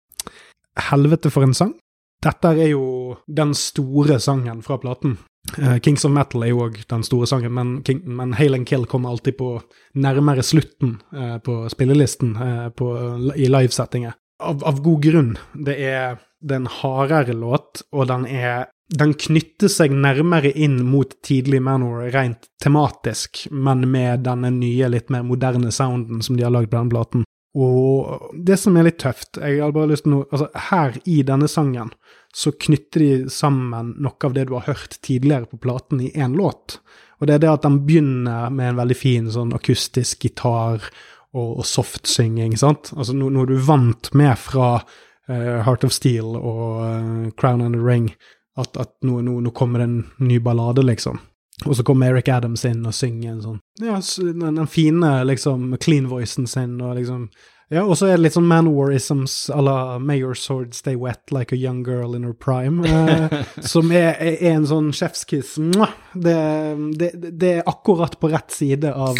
Helvete 0.91 1.33
for 1.33 1.47
en 1.47 1.55
sang. 1.57 1.75
Dette 2.23 2.53
er 2.55 2.71
jo 2.71 3.17
den 3.27 3.55
store 3.59 4.21
sangen 4.23 4.63
fra 4.63 4.79
platen. 4.79 5.19
Uh, 5.59 5.81
Kings 5.83 6.05
of 6.07 6.13
Metal 6.15 6.45
er 6.47 6.53
jo 6.53 6.61
òg 6.69 6.77
den 6.89 7.03
store 7.03 7.27
sangen, 7.27 7.51
men, 7.53 7.73
King, 7.83 8.05
men 8.07 8.37
Hail 8.39 8.55
and 8.55 8.67
Kill 8.69 8.87
kommer 8.87 9.11
alltid 9.11 9.35
på 9.41 9.57
nærmere 9.99 10.45
slutten 10.47 11.01
uh, 11.11 11.41
på 11.43 11.65
spillelisten 11.73 12.37
på, 12.79 12.93
i 13.35 13.49
livesettinger. 13.51 14.15
Av, 14.43 14.63
av, 14.63 14.79
god 14.85 15.03
grunn. 15.03 15.33
Det 15.67 15.75
er, 15.83 16.23
det 16.39 16.55
er 16.55 16.63
en 16.63 16.71
hardere 16.79 17.35
låt, 17.35 17.83
og 17.91 18.07
den 18.11 18.29
er 18.31 18.71
den 18.93 19.15
knytter 19.17 19.71
seg 19.73 19.93
nærmere 19.95 20.53
inn 20.53 20.83
mot 20.85 21.15
tidlig 21.25 21.63
Manor 21.65 22.11
rent 22.13 22.49
tematisk, 22.63 23.47
men 23.51 23.87
med 23.91 24.27
denne 24.27 24.51
nye, 24.53 24.91
litt 24.93 25.13
mer 25.13 25.25
moderne 25.27 25.73
sounden 25.73 26.23
som 26.25 26.37
de 26.37 26.45
har 26.45 26.53
lagd 26.53 26.71
på 26.73 26.79
den 26.79 26.93
platen. 26.93 27.25
Og 27.53 28.33
det 28.49 28.57
som 28.61 28.77
er 28.81 28.87
litt 28.87 29.01
tøft 29.03 29.37
jeg 29.37 29.59
har 29.61 29.75
bare 29.77 29.91
lyst 29.91 30.07
til 30.07 30.15
noe, 30.15 30.29
altså 30.33 30.49
Her 30.71 30.95
i 31.05 31.19
denne 31.29 31.49
sangen 31.53 31.91
så 32.33 32.55
knytter 32.57 33.03
de 33.05 33.33
sammen 33.33 33.93
noe 34.01 34.29
av 34.29 34.37
det 34.37 34.47
du 34.49 34.55
har 34.57 34.71
hørt 34.71 34.97
tidligere 35.05 35.51
på 35.51 35.61
platen, 35.61 36.01
i 36.01 36.13
én 36.17 36.37
låt. 36.37 36.79
Og 37.21 37.29
det 37.29 37.37
er 37.37 37.43
det 37.45 37.51
at 37.53 37.67
den 37.67 37.83
begynner 37.87 38.49
med 38.51 38.73
en 38.73 38.81
veldig 38.81 38.97
fin 38.97 39.29
sånn 39.31 39.53
akustisk 39.57 40.25
gitar 40.25 40.81
og, 41.33 41.59
og 41.61 41.67
softsynging, 41.69 42.57
sant? 42.61 42.95
Altså 42.97 43.17
noe, 43.17 43.33
noe 43.33 43.49
du 43.49 43.59
vant 43.61 44.09
med 44.17 44.33
fra 44.41 44.79
uh, 44.81 45.59
Heart 45.67 45.85
of 45.89 45.93
Steel 45.93 46.33
og 46.41 46.81
uh, 46.81 47.29
Crown 47.37 47.61
and 47.61 47.77
the 47.77 47.85
Ring 47.85 48.09
at, 48.57 48.77
at 48.77 48.97
nå, 49.03 49.21
nå, 49.25 49.39
nå, 49.41 49.51
kommer 49.51 49.83
det 49.83 49.85
en 49.85 50.03
ny 50.19 50.39
ballade, 50.41 50.83
liksom. 50.83 51.21
Og 51.67 51.77
så 51.77 51.85
kommer 51.87 52.11
Eric 52.11 52.29
Adams 52.33 52.65
inn 52.67 52.83
og 52.89 52.95
synger 52.97 53.31
en 53.31 53.43
sånn 53.45 53.59
Ja, 53.85 53.99
den, 54.19 54.57
den 54.57 54.69
fine, 54.71 55.11
liksom, 55.29 55.77
clean-voicen 55.81 56.49
sin, 56.51 56.81
og 56.83 56.97
liksom 56.99 57.29
ja, 57.73 57.87
og 57.87 57.97
så 57.97 58.11
er 58.11 58.19
det 58.19 58.27
litt 58.27 58.35
sånn 58.35 58.49
manwarisms 58.51 59.35
à 59.49 59.63
la 59.65 59.77
May 59.97 60.21
your 60.21 60.37
sword 60.37 60.75
stay 60.77 60.93
wet 60.99 61.33
like 61.33 61.57
a 61.57 61.57
young 61.57 61.81
girl 61.87 62.13
in 62.13 62.27
her 62.27 62.35
prime. 62.37 62.85
Eh, 62.85 63.47
som 63.65 63.89
er, 63.97 64.11
er, 64.21 64.35
en 64.51 64.67
sånn 64.69 64.91
chefskiss. 64.93 65.55
Det, 66.13 66.37
det, 67.01 67.09
det, 67.31 67.55
er 67.55 67.71
akkurat 67.71 68.19
på 68.21 68.29
rett 68.35 68.53
side 68.53 68.93
av, 68.93 69.17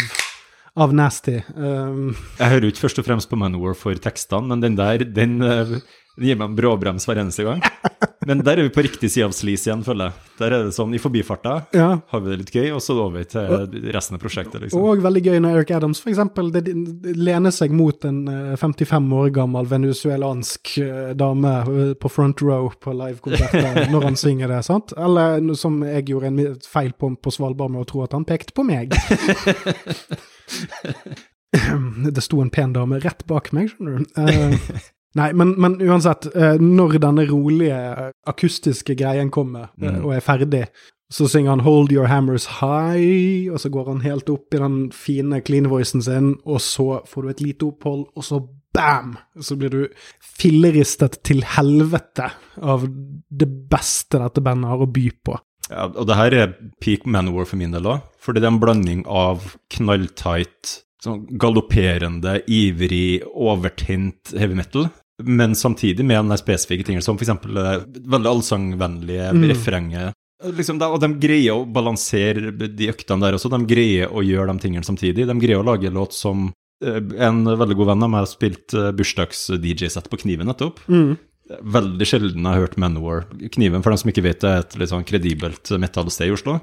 av 0.77 0.93
nasty. 0.93 1.39
Um, 1.57 2.13
jeg 2.37 2.53
hører 2.53 2.67
jo 2.67 2.75
ikke 2.75 2.83
først 2.85 3.01
og 3.01 3.09
fremst 3.09 3.31
på 3.31 3.41
Manwar 3.41 3.73
for 3.79 3.97
tekstene, 3.97 4.53
men 4.53 4.61
den 4.61 4.77
der, 4.77 5.01
den 5.01 5.39
uh, 5.41 5.73
den 6.13 6.29
gir 6.29 6.37
meg 6.37 6.51
en 6.51 6.57
bråbrems 6.57 7.07
hver 7.09 7.21
eneste 7.23 7.45
gang. 7.47 7.63
Men 8.27 8.43
der 8.45 8.59
er 8.59 8.67
vi 8.67 8.73
på 8.73 8.83
riktig 8.85 9.09
side 9.11 9.27
av 9.27 9.33
slis 9.35 9.65
igjen, 9.67 9.83
føler 9.85 10.09
jeg. 10.09 10.31
Der 10.39 10.55
er 10.55 10.65
det 10.67 10.73
sånn, 10.75 10.93
I 10.95 11.01
forbifarta 11.01 11.55
ja. 11.75 11.89
har 12.09 12.21
vi 12.23 12.31
det 12.31 12.37
litt 12.41 12.53
gøy, 12.55 12.69
og 12.75 12.81
så 12.83 12.95
over 13.03 13.25
til 13.29 13.91
resten 13.93 14.17
av 14.17 14.23
prosjektet. 14.23 14.61
liksom. 14.63 14.81
Og 14.81 15.03
veldig 15.03 15.23
gøy 15.27 15.41
når 15.43 15.59
Eric 15.59 15.73
Adams 15.77 16.01
det 16.53 16.63
lener 17.17 17.53
seg 17.53 17.73
mot 17.75 18.05
en 18.07 18.23
55 18.59 18.93
eh, 18.93 19.17
år 19.19 19.29
gammel 19.35 19.69
venezuelansk 19.69 20.77
eh, 20.83 21.11
dame 21.19 21.53
eh, 21.61 21.93
på 21.99 22.11
front 22.11 22.41
row 22.45 22.71
på 22.79 22.95
livekonsert 22.97 23.91
når 23.93 24.09
han 24.09 24.19
synger 24.19 24.51
det, 24.53 24.63
sant? 24.67 24.95
Eller 24.97 25.43
som 25.59 25.81
jeg 25.85 26.07
gjorde 26.09 26.31
en 26.31 26.57
feil 26.65 26.93
på 26.97 27.13
på 27.23 27.31
Svalbard 27.31 27.71
med 27.71 27.83
å 27.83 27.87
tro 27.87 28.01
at 28.05 28.15
han 28.15 28.25
pekte 28.27 28.55
på 28.55 28.65
meg. 28.65 28.95
det 32.15 32.21
sto 32.21 32.41
en 32.41 32.49
pen 32.49 32.73
dame 32.73 32.99
rett 33.03 33.25
bak 33.29 33.51
meg, 33.55 33.71
skjønner 33.73 34.03
du. 34.03 34.83
Nei, 35.13 35.29
men, 35.37 35.53
men, 35.61 35.77
uansett, 35.81 36.25
eh, 36.35 36.57
når 36.57 36.97
denne 37.03 37.27
rolige, 37.29 37.77
akustiske 38.29 38.95
greien 38.97 39.29
kommer 39.33 39.69
eh, 39.77 39.91
mm. 39.91 40.01
og 40.01 40.15
er 40.15 40.25
ferdig, 40.25 40.63
så 41.13 41.27
synger 41.29 41.53
han 41.53 41.61
'Hold 41.61 41.91
your 41.93 42.09
hammers 42.09 42.47
high', 42.59 43.51
og 43.53 43.59
så 43.61 43.69
går 43.69 43.91
han 43.91 44.01
helt 44.01 44.29
opp 44.33 44.53
i 44.53 44.61
den 44.61 44.91
fine 44.91 45.41
clean-voicen 45.45 46.01
sin, 46.01 46.35
og 46.45 46.61
så 46.61 47.03
får 47.05 47.21
du 47.21 47.29
et 47.29 47.41
lite 47.41 47.65
opphold, 47.69 48.07
og 48.15 48.23
så 48.23 48.41
bam! 48.73 49.17
Så 49.37 49.55
blir 49.55 49.69
du 49.69 49.87
filleristet 50.39 51.19
til 51.23 51.43
helvete 51.45 52.31
av 52.57 52.87
det 53.29 53.49
beste 53.69 54.17
dette 54.17 54.41
bandet 54.41 54.71
har 54.71 54.81
å 54.81 54.89
by 54.89 55.11
på. 55.25 55.37
Ja, 55.69 55.85
og 55.93 56.07
det 56.09 56.17
her 56.17 56.33
er 56.33 56.55
peak 56.81 57.05
Manowar 57.05 57.45
for 57.45 57.61
min 57.61 57.71
del 57.71 57.85
òg, 57.85 58.01
fordi 58.17 58.41
det 58.41 58.49
er 58.49 58.55
en 58.55 58.63
blanding 58.63 59.05
av 59.05 59.53
knalltight 59.69 60.79
sånn 61.03 61.25
galopperende, 61.37 62.39
ivrig, 62.47 63.21
overtent 63.27 64.33
heavy 64.39 64.57
metal 64.57 64.89
men 65.21 65.55
samtidig 65.55 66.05
med 66.05 66.25
de 66.31 66.37
spesifikke 66.41 66.87
tingene, 66.87 67.05
som 67.05 67.19
f.eks. 67.19 67.29
Eh, 67.29 67.85
veldig 68.15 68.31
allsangvennlige 68.31 69.29
mm. 69.35 69.47
refrenget. 69.51 70.19
Liksom, 70.43 70.81
og 70.81 70.99
de 70.99 71.11
greier 71.21 71.55
å 71.55 71.67
balansere 71.69 72.51
de 72.51 72.89
øktene 72.91 73.23
der 73.23 73.37
også. 73.37 73.51
De 73.53 73.61
greier 73.69 74.11
å 74.11 74.23
gjøre 74.25 74.51
de 74.51 74.65
tingene 74.65 74.87
samtidig. 74.87 75.27
De 75.29 75.35
greier 75.39 75.61
å 75.61 75.67
lage 75.67 75.91
låt 75.93 76.17
som 76.17 76.49
eh, 76.83 76.97
en 77.23 77.43
veldig 77.45 77.77
god 77.79 77.93
venn 77.93 78.07
av 78.07 78.11
meg 78.11 78.25
har 78.25 78.31
spilt 78.31 78.75
eh, 78.77 78.89
bursdags-DJ-sett 78.97 80.09
på 80.11 80.23
Kniven 80.25 80.49
nettopp. 80.51 80.81
Mm. 80.89 81.13
Veldig 81.61 82.07
sjelden 82.07 82.41
jeg 82.47 82.49
har 82.49 82.65
hørt 82.65 82.79
Manowar. 82.79 83.25
Kniven, 83.53 83.83
for 83.83 83.93
dem 83.93 84.01
som 84.01 84.09
ikke 84.09 84.25
vet 84.25 84.41
det, 84.41 84.49
er 84.49 84.65
et 84.65 84.75
litt 84.79 84.91
sånn 84.91 85.05
kredibelt 85.07 85.73
metallsted 85.79 86.31
i 86.31 86.35
Oslo. 86.35 86.57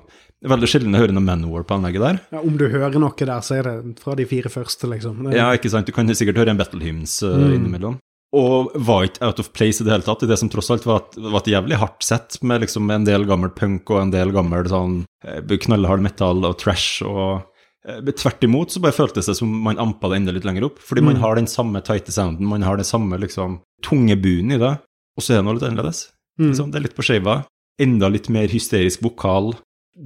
Veldig 0.51 0.70
sjelden 0.72 0.97
jeg 0.97 1.05
hører 1.05 1.14
noe 1.16 1.24
Manowar 1.24 1.66
på 1.68 1.77
anlegget 1.77 2.05
der. 2.05 2.20
Ja, 2.32 2.40
Om 2.40 2.56
du 2.59 2.66
hører 2.72 2.97
noe 2.98 3.12
der, 3.16 3.40
så 3.44 3.60
er 3.60 3.68
det 3.68 3.74
fra 4.01 4.16
de 4.18 4.27
fire 4.28 4.52
første, 4.52 4.89
liksom. 4.90 5.27
Det... 5.28 5.36
Ja, 5.36 5.51
ikke 5.56 5.72
sant. 5.72 5.89
Du 5.89 5.94
kan 5.94 6.09
sikkert 6.16 6.40
høre 6.40 6.56
en 6.56 6.60
Battle 6.60 6.81
Hymns 6.82 7.20
mm. 7.22 7.51
innimellom. 7.59 8.01
Og 8.36 8.70
var 8.86 9.09
ikke 9.09 9.27
out 9.27 9.40
of 9.43 9.51
place 9.57 9.82
i 9.82 9.86
det 9.86 9.90
hele 9.90 10.07
tatt, 10.07 10.23
i 10.23 10.31
det 10.31 10.39
som 10.39 10.51
tross 10.52 10.70
alt 10.70 10.85
var 10.86 11.02
et, 11.02 11.16
var 11.19 11.40
et 11.40 11.51
jævlig 11.51 11.81
hardt 11.81 12.07
sett, 12.07 12.39
med 12.47 12.62
liksom 12.62 12.90
en 12.94 13.07
del 13.09 13.27
gammel 13.27 13.51
punk 13.57 13.90
og 13.90 14.05
en 14.05 14.12
del 14.15 14.31
gammel 14.35 14.69
sånn 14.70 15.01
eh, 15.27 15.57
knallhard 15.66 16.05
metal 16.05 16.47
og 16.47 16.55
trash 16.62 17.02
og 17.02 17.40
eh, 17.89 17.98
Tvert 18.15 18.47
imot 18.47 18.70
så 18.70 18.82
bare 18.85 18.94
føltes 18.94 19.27
det 19.27 19.35
som 19.40 19.51
man 19.65 19.81
ampa 19.82 20.12
det 20.12 20.20
enda 20.20 20.36
litt 20.36 20.47
lenger 20.47 20.69
opp, 20.69 20.78
fordi 20.85 21.02
man 21.09 21.19
har 21.19 21.40
den 21.40 21.51
samme 21.51 21.82
tighte 21.82 22.15
sounden, 22.15 22.47
man 22.47 22.62
har 22.62 22.78
den 22.78 22.86
samme 22.86 23.19
liksom 23.19 23.59
tunge 23.82 24.15
buen 24.20 24.55
i 24.55 24.61
det, 24.62 24.77
og 25.19 25.24
så 25.24 25.35
er 25.35 25.40
det 25.40 25.48
noe 25.48 25.59
litt 25.59 25.66
annerledes. 25.66 26.07
Liksom, 26.40 26.70
det 26.70 26.81
er 26.81 26.86
litt 26.86 26.97
på 26.97 27.05
skeiva. 27.05 27.43
Enda 27.81 28.09
litt 28.12 28.28
mer 28.32 28.48
hysterisk 28.52 29.02
vokal. 29.05 29.52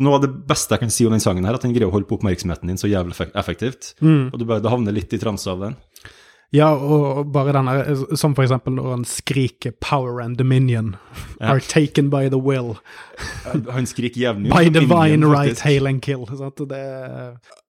Noe 0.02 0.18
av 0.18 0.24
det 0.24 0.32
beste 0.48 0.74
jeg 0.74 0.82
kan 0.82 0.92
si 0.94 1.06
om 1.06 1.14
den 1.14 1.22
sangen, 1.22 1.46
her, 1.46 1.58
at 1.58 1.66
den 1.66 1.74
greier 1.74 1.90
å 1.90 1.94
holde 1.94 2.08
på 2.10 2.18
oppmerksomheten 2.18 2.70
din 2.70 2.80
så 2.80 2.90
jævlig 2.90 3.28
effektivt. 3.34 3.92
Mm. 4.02 4.32
Og 4.32 4.40
du 4.40 4.46
bare 4.48 4.64
du 4.64 4.70
havner 4.72 4.94
litt 4.96 5.12
i 5.14 5.20
transe 5.22 5.50
av 5.50 5.62
den. 5.62 5.76
Ja, 6.54 6.68
og 6.70 7.32
bare 7.34 7.52
den 7.56 7.66
der, 7.66 8.16
som 8.16 8.34
for 8.36 8.44
eksempel 8.44 8.76
når 8.76 8.90
han 8.90 9.04
skriker 9.04 9.72
'Power 9.82 10.22
and 10.22 10.36
Dominion' 10.38 10.94
Ja. 11.40 11.50
are 11.50 11.60
taken 11.60 12.10
by 12.10 12.28
the 12.28 12.38
will. 12.38 12.76
Han 13.70 13.86
skriker 13.86 14.20
jevnlig 14.20 14.52
By 14.52 14.68
divine 14.70 15.26
right, 15.26 15.60
hail 15.60 15.86
and 15.86 16.02
kill. 16.02 16.26
Det, 16.68 16.82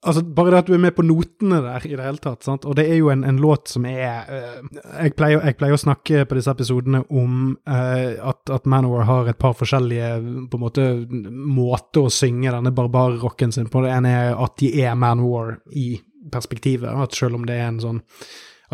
altså, 0.04 0.24
bare 0.36 0.52
det 0.52 0.58
at 0.58 0.68
du 0.68 0.74
er 0.74 0.78
med 0.78 0.92
på 0.92 1.02
notene 1.02 1.62
der 1.62 1.86
i 1.86 1.96
det 1.96 2.06
hele 2.06 2.18
tatt. 2.18 2.44
Sant? 2.44 2.66
Og 2.66 2.76
det 2.76 2.90
er 2.92 2.96
jo 2.96 3.10
en, 3.10 3.24
en 3.24 3.38
låt 3.42 3.70
som 3.70 3.86
er 3.86 4.30
eh, 4.30 4.62
jeg, 5.04 5.16
pleier, 5.18 5.42
jeg 5.42 5.58
pleier 5.58 5.74
å 5.74 5.82
snakke 5.82 6.26
på 6.26 6.36
disse 6.38 6.52
episodene 6.52 7.04
om 7.10 7.58
uh, 7.68 8.30
at, 8.30 8.50
at 8.54 8.66
Manowar 8.66 9.06
har 9.10 9.30
et 9.30 9.38
par 9.38 9.54
forskjellige 9.58 10.48
på 10.52 10.58
en 10.58 10.66
måte 10.66 10.90
måter 11.34 12.06
å 12.06 12.14
synge 12.14 12.54
denne 12.54 12.72
barbarrocken 12.72 13.52
sin 13.52 13.70
på. 13.70 13.82
Det 13.82 13.94
ene 13.98 14.10
er 14.10 14.36
at 14.38 14.58
de 14.62 14.74
er 14.82 14.94
Manowar 14.96 15.58
i 15.74 15.96
perspektivet. 16.32 16.90
At 16.90 17.16
selv 17.16 17.36
om 17.36 17.46
det 17.46 17.58
er 17.58 17.70
en 17.70 17.82
sånn 17.82 18.04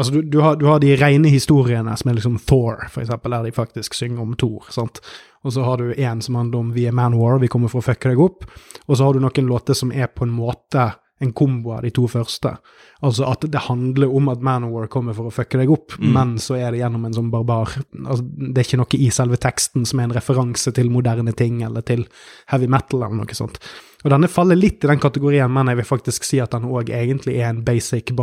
Altså, 0.01 0.15
du, 0.17 0.21
du, 0.33 0.39
har, 0.41 0.55
du 0.57 0.65
har 0.65 0.79
de 0.81 0.95
rene 0.97 1.29
historiene 1.29 1.93
som 1.99 2.09
er 2.09 2.15
liksom 2.17 2.39
Thor, 2.49 2.87
for 2.89 3.03
eksempel, 3.03 3.35
der 3.35 3.45
de 3.45 3.53
faktisk 3.53 3.93
synger 3.93 4.23
om 4.23 4.33
Thor. 4.33 4.65
sant? 4.73 4.97
Og 5.45 5.53
så 5.53 5.61
har 5.65 5.77
du 5.77 5.93
en 5.93 6.23
som 6.25 6.39
handler 6.39 6.63
om 6.63 6.71
vi 6.73 6.87
er 6.89 6.95
Manwar, 6.97 7.37
vi 7.41 7.49
kommer 7.51 7.69
for 7.69 7.83
å 7.83 7.85
fucke 7.85 8.09
deg 8.09 8.21
opp. 8.21 8.47
Og 8.87 8.97
så 8.97 9.05
har 9.05 9.13
du 9.13 9.21
noen 9.21 9.49
låter 9.49 9.77
som 9.77 9.93
er 9.93 10.09
på 10.09 10.25
en 10.25 10.33
måte 10.33 10.89
en 11.21 11.33
kombo 11.37 11.75
av 11.75 11.83
de 11.85 11.91
to 11.93 12.07
første. 12.09 12.55
Altså 13.05 13.27
at 13.29 13.45
det 13.53 13.61
handler 13.67 14.09
om 14.09 14.31
at 14.33 14.41
Manowar 14.41 14.87
kommer 14.89 15.13
for 15.13 15.29
å 15.29 15.33
fucke 15.33 15.59
deg 15.61 15.69
opp, 15.69 15.93
men 16.01 16.33
så 16.41 16.57
er 16.57 16.73
det 16.73 16.81
gjennom 16.81 17.05
en 17.05 17.13
sånn 17.13 17.29
barbar 17.33 17.75
altså, 17.77 18.23
Det 18.25 18.55
er 18.55 18.65
ikke 18.65 18.79
noe 18.81 18.97
i 18.97 19.09
selve 19.13 19.37
teksten 19.41 19.85
som 19.85 20.01
er 20.01 20.09
en 20.09 20.15
referanse 20.17 20.73
til 20.73 20.89
moderne 20.89 21.35
ting 21.37 21.61
eller 21.67 21.85
til 21.85 22.07
heavy 22.49 22.69
metal 22.73 23.03
eller 23.03 23.21
noe 23.21 23.37
sånt. 23.37 23.61
Og 24.01 24.09
denne 24.09 24.31
faller 24.33 24.57
litt 24.57 24.81
i 24.81 24.89
den 24.89 25.03
kategorien, 25.03 25.53
men 25.53 25.69
jeg 25.69 25.83
vil 25.83 25.89
faktisk 25.91 26.25
si 26.25 26.41
at 26.41 26.57
den 26.57 26.65
òg 26.65 26.89
egentlig 26.89 27.37
er 27.37 27.51
en 27.51 27.61
basic 27.65 28.15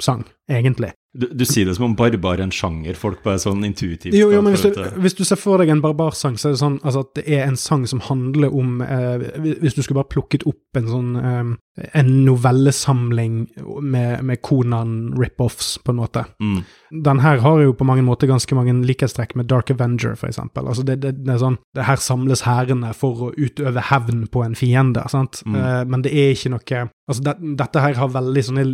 barbar-sang, 0.00 0.24
egentlig. 0.48 0.92
Du, 1.12 1.26
du 1.26 1.44
sier 1.44 1.66
det 1.66 1.74
som 1.74 1.88
om 1.88 1.96
barbar 1.98 2.38
er 2.38 2.44
en 2.44 2.52
sjanger, 2.54 2.94
folk 2.94 3.24
bare 3.24 3.40
sånn 3.42 3.64
intuitivt 3.66 4.14
Jo, 4.14 4.28
jo, 4.30 4.40
men 4.46 4.54
hvis 4.54 4.62
du, 4.62 4.76
hvis 5.02 5.16
du 5.18 5.24
ser 5.26 5.40
for 5.40 5.58
deg 5.58 5.72
en 5.72 5.82
barbarsang, 5.82 6.36
så 6.38 6.48
er 6.48 6.54
det 6.54 6.60
sånn 6.60 6.76
altså, 6.86 7.02
at 7.02 7.18
det 7.18 7.24
er 7.26 7.48
en 7.48 7.58
sang 7.58 7.82
som 7.90 7.98
handler 8.06 8.54
om 8.54 8.78
eh, 8.84 9.24
Hvis 9.58 9.74
du 9.74 9.82
skulle 9.82 9.98
bare 9.98 10.12
plukket 10.12 10.46
opp 10.46 10.78
en 10.78 10.86
sånn 10.86 11.08
eh, 11.18 11.90
En 11.98 12.12
novellesamling 12.28 13.40
med, 13.82 14.22
med 14.22 14.42
Konan 14.46 15.10
rip-offs, 15.18 15.80
på 15.82 15.90
en 15.90 15.98
måte. 15.98 16.24
mm. 16.38 16.62
Den 16.90 17.20
her 17.22 17.42
har 17.42 17.60
jo 17.62 17.74
på 17.74 17.86
mange 17.86 18.02
måter 18.06 18.30
ganske 18.30 18.54
mange 18.54 18.72
likhetstrekk 18.86 19.34
med 19.38 19.46
Dark 19.50 19.70
Avenger, 19.70 20.16
for 20.18 20.30
eksempel. 20.30 20.66
Altså 20.66 20.82
det, 20.86 21.00
det, 21.02 21.12
det 21.24 21.34
er 21.34 21.42
sånn 21.42 21.58
det 21.74 21.90
Her 21.90 21.98
samles 22.02 22.46
hærene 22.46 22.94
for 22.94 23.28
å 23.28 23.34
utøve 23.34 23.82
hevn 23.90 24.24
på 24.30 24.46
en 24.46 24.58
fiende, 24.58 25.02
sant? 25.10 25.42
Mm. 25.42 25.58
Eh, 25.58 25.84
men 25.90 26.06
det 26.06 26.14
er 26.14 26.34
ikke 26.38 26.54
noe 26.54 26.88
Altså, 27.10 27.22
det, 27.26 27.38
dette 27.58 27.82
her 27.82 27.96
har 27.98 28.12
veldig 28.14 28.42
sånne 28.46 28.64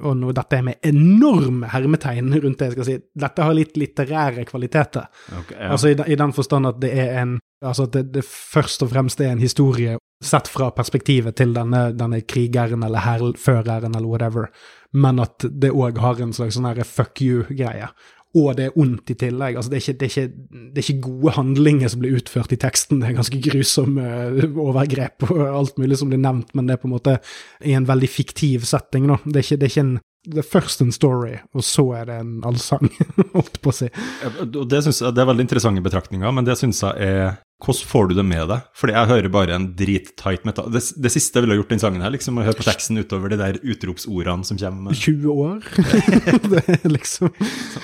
og 0.00 0.16
nå 0.18 0.32
dette 0.36 0.58
er 0.58 0.64
med 0.66 0.88
enorme 0.88 1.68
hermetegn 1.72 2.32
rundt 2.42 2.58
det 2.60 2.70
jeg 2.70 2.76
skal 2.76 2.88
si, 2.88 2.96
dette 3.26 3.46
har 3.46 3.56
litt 3.56 3.76
litterære 3.80 4.46
kvaliteter. 4.48 5.10
Okay, 5.42 5.58
ja. 5.58 5.70
Altså 5.74 5.92
i, 5.92 5.98
i 6.14 6.18
den 6.18 6.34
forstand 6.36 6.70
at 6.70 6.82
det 6.82 6.94
er 6.94 7.14
en 7.22 7.38
Altså 7.58 7.88
at 7.88 7.96
det, 7.96 8.04
det 8.14 8.22
først 8.22 8.84
og 8.86 8.92
fremst 8.92 9.18
er 9.18 9.32
en 9.32 9.40
historie 9.42 9.96
sett 10.22 10.46
fra 10.46 10.68
perspektivet 10.74 11.34
til 11.38 11.50
denne, 11.56 11.88
denne 11.90 12.20
krigeren 12.22 12.84
eller 12.86 13.02
hærføreren 13.02 13.96
eller 13.96 14.06
whatever, 14.06 14.46
men 14.94 15.18
at 15.22 15.42
det 15.42 15.72
òg 15.74 15.98
har 16.02 16.22
en 16.22 16.34
slags 16.36 16.54
sånn 16.54 16.68
herre 16.70 16.86
fuck 16.86 17.18
you-greie. 17.22 17.90
Og 18.38 18.56
det 18.58 18.68
er 18.68 18.76
ondt 18.78 19.12
i 19.12 19.16
tillegg. 19.18 19.56
Altså 19.58 19.72
det, 19.72 19.78
er 19.78 19.84
ikke, 19.84 19.98
det, 19.98 20.08
er 20.08 20.12
ikke, 20.12 20.58
det 20.74 20.82
er 20.82 20.86
ikke 20.86 21.06
gode 21.08 21.34
handlinger 21.38 21.92
som 21.92 22.02
blir 22.02 22.18
utført 22.18 22.52
i 22.54 22.60
teksten, 22.60 23.00
det 23.00 23.10
er 23.10 23.18
ganske 23.18 23.40
grusomme 23.48 24.04
eh, 24.04 24.60
overgrep 24.68 25.26
og 25.28 25.40
alt 25.46 25.80
mulig 25.80 25.98
som 26.00 26.12
blir 26.12 26.22
nevnt, 26.22 26.52
men 26.54 26.68
det 26.68 26.76
er 26.76 26.82
på 26.82 26.90
en 26.90 26.94
måte 26.96 27.16
i 27.64 27.74
en 27.78 27.88
veldig 27.88 28.10
fiktiv 28.10 28.68
setting, 28.68 29.08
da. 29.10 29.18
Det 29.24 29.40
er 29.40 29.46
ikke, 29.46 29.58
det 29.58 29.68
er 29.68 29.74
ikke 29.74 29.86
en 29.86 29.96
det 30.28 30.42
er 30.42 30.44
først 30.44 30.82
en 30.82 30.90
story, 30.92 31.38
og 31.56 31.62
så 31.64 31.84
er 31.96 32.08
det 32.10 32.16
en 32.20 32.32
allsang, 32.44 32.90
holdt. 33.36 33.60
Det, 33.62 34.80
det 34.82 35.22
er 35.22 35.28
veldig 35.30 35.44
interessante 35.46 35.84
betraktninger, 35.84 36.34
men 36.34 36.44
det 36.44 36.58
syns 36.60 36.82
jeg 36.84 37.06
er 37.06 37.38
Hvordan 37.58 37.88
får 37.90 38.08
du 38.08 38.14
det 38.14 38.22
med 38.24 38.44
deg? 38.52 38.66
Fordi 38.78 38.92
jeg 38.94 39.08
hører 39.10 39.28
bare 39.34 39.54
en 39.56 39.64
drittight 39.74 40.44
metal... 40.46 40.68
Det, 40.70 40.82
det 41.02 41.10
siste 41.10 41.40
jeg 41.40 41.42
ville 41.46 41.56
gjort 41.58 41.72
den 41.74 41.80
sangen 41.82 42.04
her, 42.04 42.12
liksom 42.14 42.38
å 42.38 42.44
høre 42.46 42.54
på 42.60 42.66
teksten 42.68 43.00
utover 43.02 43.32
de 43.34 43.38
der 43.40 43.58
utropsordene 43.66 44.46
som 44.46 44.60
kommer. 44.60 44.94
20 44.94 45.26
år. 45.32 45.64
det 46.54 46.62
er 46.76 46.86
liksom 46.92 47.32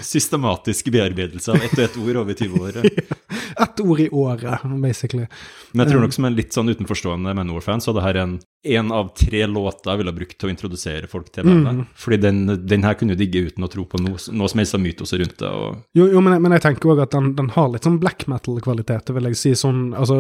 Systematisk 0.04 0.92
bearbeidelse 0.94 1.50
av 1.52 1.62
ett 1.66 1.74
og 1.78 1.84
ett 1.88 1.96
ord 1.98 2.16
over 2.22 2.34
20 2.38 2.60
år. 2.62 2.78
ja. 2.84 3.64
ett 3.64 3.80
ord 3.82 4.00
i 4.00 4.08
året, 4.14 4.62
basically. 4.82 5.26
Men 5.72 5.84
jeg 5.86 5.92
tror 5.94 6.04
nok 6.04 6.14
som 6.14 6.28
en 6.28 6.36
litt 6.38 6.54
sånn 6.54 6.70
utenforstående 6.70 7.34
Manor-fan, 7.34 7.82
så 7.82 7.90
er 7.90 7.98
det 7.98 8.04
her 8.06 8.18
en, 8.22 8.36
en 8.78 8.92
av 8.94 9.10
tre 9.18 9.42
låter 9.50 9.90
jeg 9.90 10.00
ville 10.02 10.12
ha 10.14 10.18
brukt 10.20 10.38
til 10.38 10.50
å 10.50 10.52
introdusere 10.54 11.10
folk 11.10 11.32
til 11.34 11.48
bandet. 11.50 11.90
Fordi 11.98 12.20
den, 12.22 12.44
den 12.62 12.86
her 12.86 12.94
kunne 13.00 13.16
jo 13.16 13.20
digge 13.24 13.42
uten 13.50 13.66
å 13.66 13.70
tro 13.72 13.86
på 13.90 13.98
noe, 14.02 14.20
noe 14.38 14.50
som 14.52 14.62
helst 14.62 14.78
av 14.78 14.82
mytoser 14.84 15.22
rundt 15.24 15.36
det. 15.42 15.50
og 15.50 15.82
Jo, 15.98 16.06
jo 16.14 16.22
men, 16.22 16.36
jeg- 16.38 16.46
men 16.46 16.54
jeg 16.58 16.66
tenker 16.68 16.94
òg 16.94 17.02
at 17.08 17.16
den, 17.18 17.32
den 17.38 17.50
har 17.58 17.70
litt 17.74 17.86
sånn 17.90 17.98
black 18.02 18.26
metal-kvaliteter, 18.30 19.18
vil 19.18 19.30
jeg 19.32 19.40
si. 19.40 19.54
Sånn, 19.64 19.80
altså, 19.96 20.18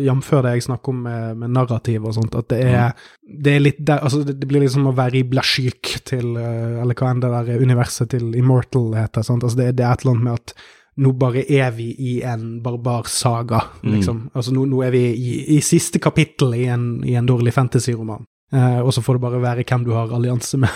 Jf. 0.00 0.30
det 0.44 0.54
jeg 0.56 0.66
snakker 0.66 0.92
om 0.92 1.02
med, 1.06 1.42
med 1.42 1.52
narrativ 1.54 2.08
og 2.08 2.16
sånt, 2.16 2.34
at 2.38 2.48
det 2.52 2.62
er, 2.66 3.10
det 3.22 3.54
er 3.54 3.62
litt 3.62 3.82
der, 3.84 4.00
altså 4.02 4.22
det, 4.26 4.38
blir 4.48 4.64
liksom 4.64 4.88
å 4.90 4.94
være 4.96 5.20
i 5.20 5.26
Blashyk 5.28 5.92
til 6.08 6.36
eh, 6.40 6.80
Eller 6.82 6.98
hva 6.98 7.12
enn 7.12 7.22
det 7.22 7.32
der 7.34 7.62
universet 7.62 8.10
til 8.14 8.34
Immortal 8.38 8.94
heter. 8.96 9.26
sant, 9.26 9.44
altså 9.44 9.60
det, 9.60 9.72
det 9.78 9.86
er 9.86 9.94
et 9.94 10.04
eller 10.04 10.16
annet 10.16 10.28
med 10.28 10.40
at 10.40 10.56
nå 10.96 11.12
bare 11.20 11.42
er 11.52 11.74
vi 11.76 11.90
i 11.92 12.12
en 12.24 12.62
barbarsaga, 12.64 13.60
liksom. 13.84 14.30
Altså 14.32 14.54
nå, 14.56 14.64
nå 14.70 14.80
er 14.86 14.94
vi 14.94 15.02
i, 15.12 15.34
i 15.56 15.60
siste 15.64 16.00
kapittel 16.00 16.54
i 16.56 16.64
en, 16.72 16.86
i 17.04 17.18
en 17.20 17.28
dårlig 17.28 17.52
fantasy-roman. 17.52 18.24
Eh, 18.54 18.78
og 18.80 18.94
så 18.94 19.02
får 19.02 19.18
det 19.18 19.24
bare 19.26 19.42
være 19.42 19.64
hvem 19.66 19.84
du 19.84 19.92
har 19.92 20.14
allianse 20.14 20.60
med. 20.62 20.70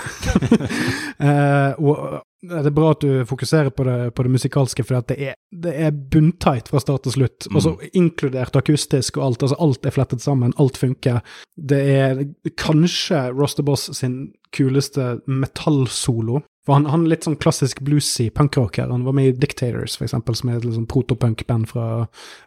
eh, 1.26 1.78
og 1.80 2.20
det 2.40 2.70
er 2.70 2.72
bra 2.72 2.92
at 2.94 3.02
du 3.04 3.24
fokuserer 3.28 3.68
på 3.74 3.84
det, 3.84 4.14
på 4.16 4.24
det 4.24 4.32
musikalske, 4.32 4.84
for 4.86 5.04
det 5.10 5.16
er, 5.20 5.34
det 5.52 5.74
er 5.76 5.90
bunntight 5.92 6.70
fra 6.72 6.80
start 6.80 7.04
til 7.04 7.18
slutt. 7.18 7.48
Også 7.52 7.74
inkludert 7.92 8.56
akustisk 8.56 9.18
og 9.20 9.26
alt. 9.26 9.42
altså 9.44 9.58
Alt 9.60 9.86
er 9.86 9.94
flettet 9.94 10.24
sammen, 10.24 10.54
alt 10.58 10.80
funker. 10.80 11.20
Det 11.56 11.80
er 11.96 12.22
kanskje 12.56 13.26
Roster 13.36 13.66
Boss 13.66 13.90
sin 13.98 14.32
kuleste 14.56 15.18
metallsolo. 15.28 16.40
For 16.66 16.76
han, 16.76 16.84
han 16.92 17.06
er 17.06 17.14
litt 17.14 17.24
sånn 17.24 17.38
klassisk 17.40 17.80
bluesy 17.84 18.28
punkrocker. 18.36 18.90
Han 18.92 19.06
var 19.06 19.14
med 19.16 19.30
i 19.30 19.36
Dictators, 19.40 19.96
for 19.96 20.04
eksempel, 20.04 20.36
som 20.36 20.50
er 20.50 20.58
et 20.58 20.66
sånn 20.68 20.88
protopunk-band 20.90 21.70
fra, 21.70 21.86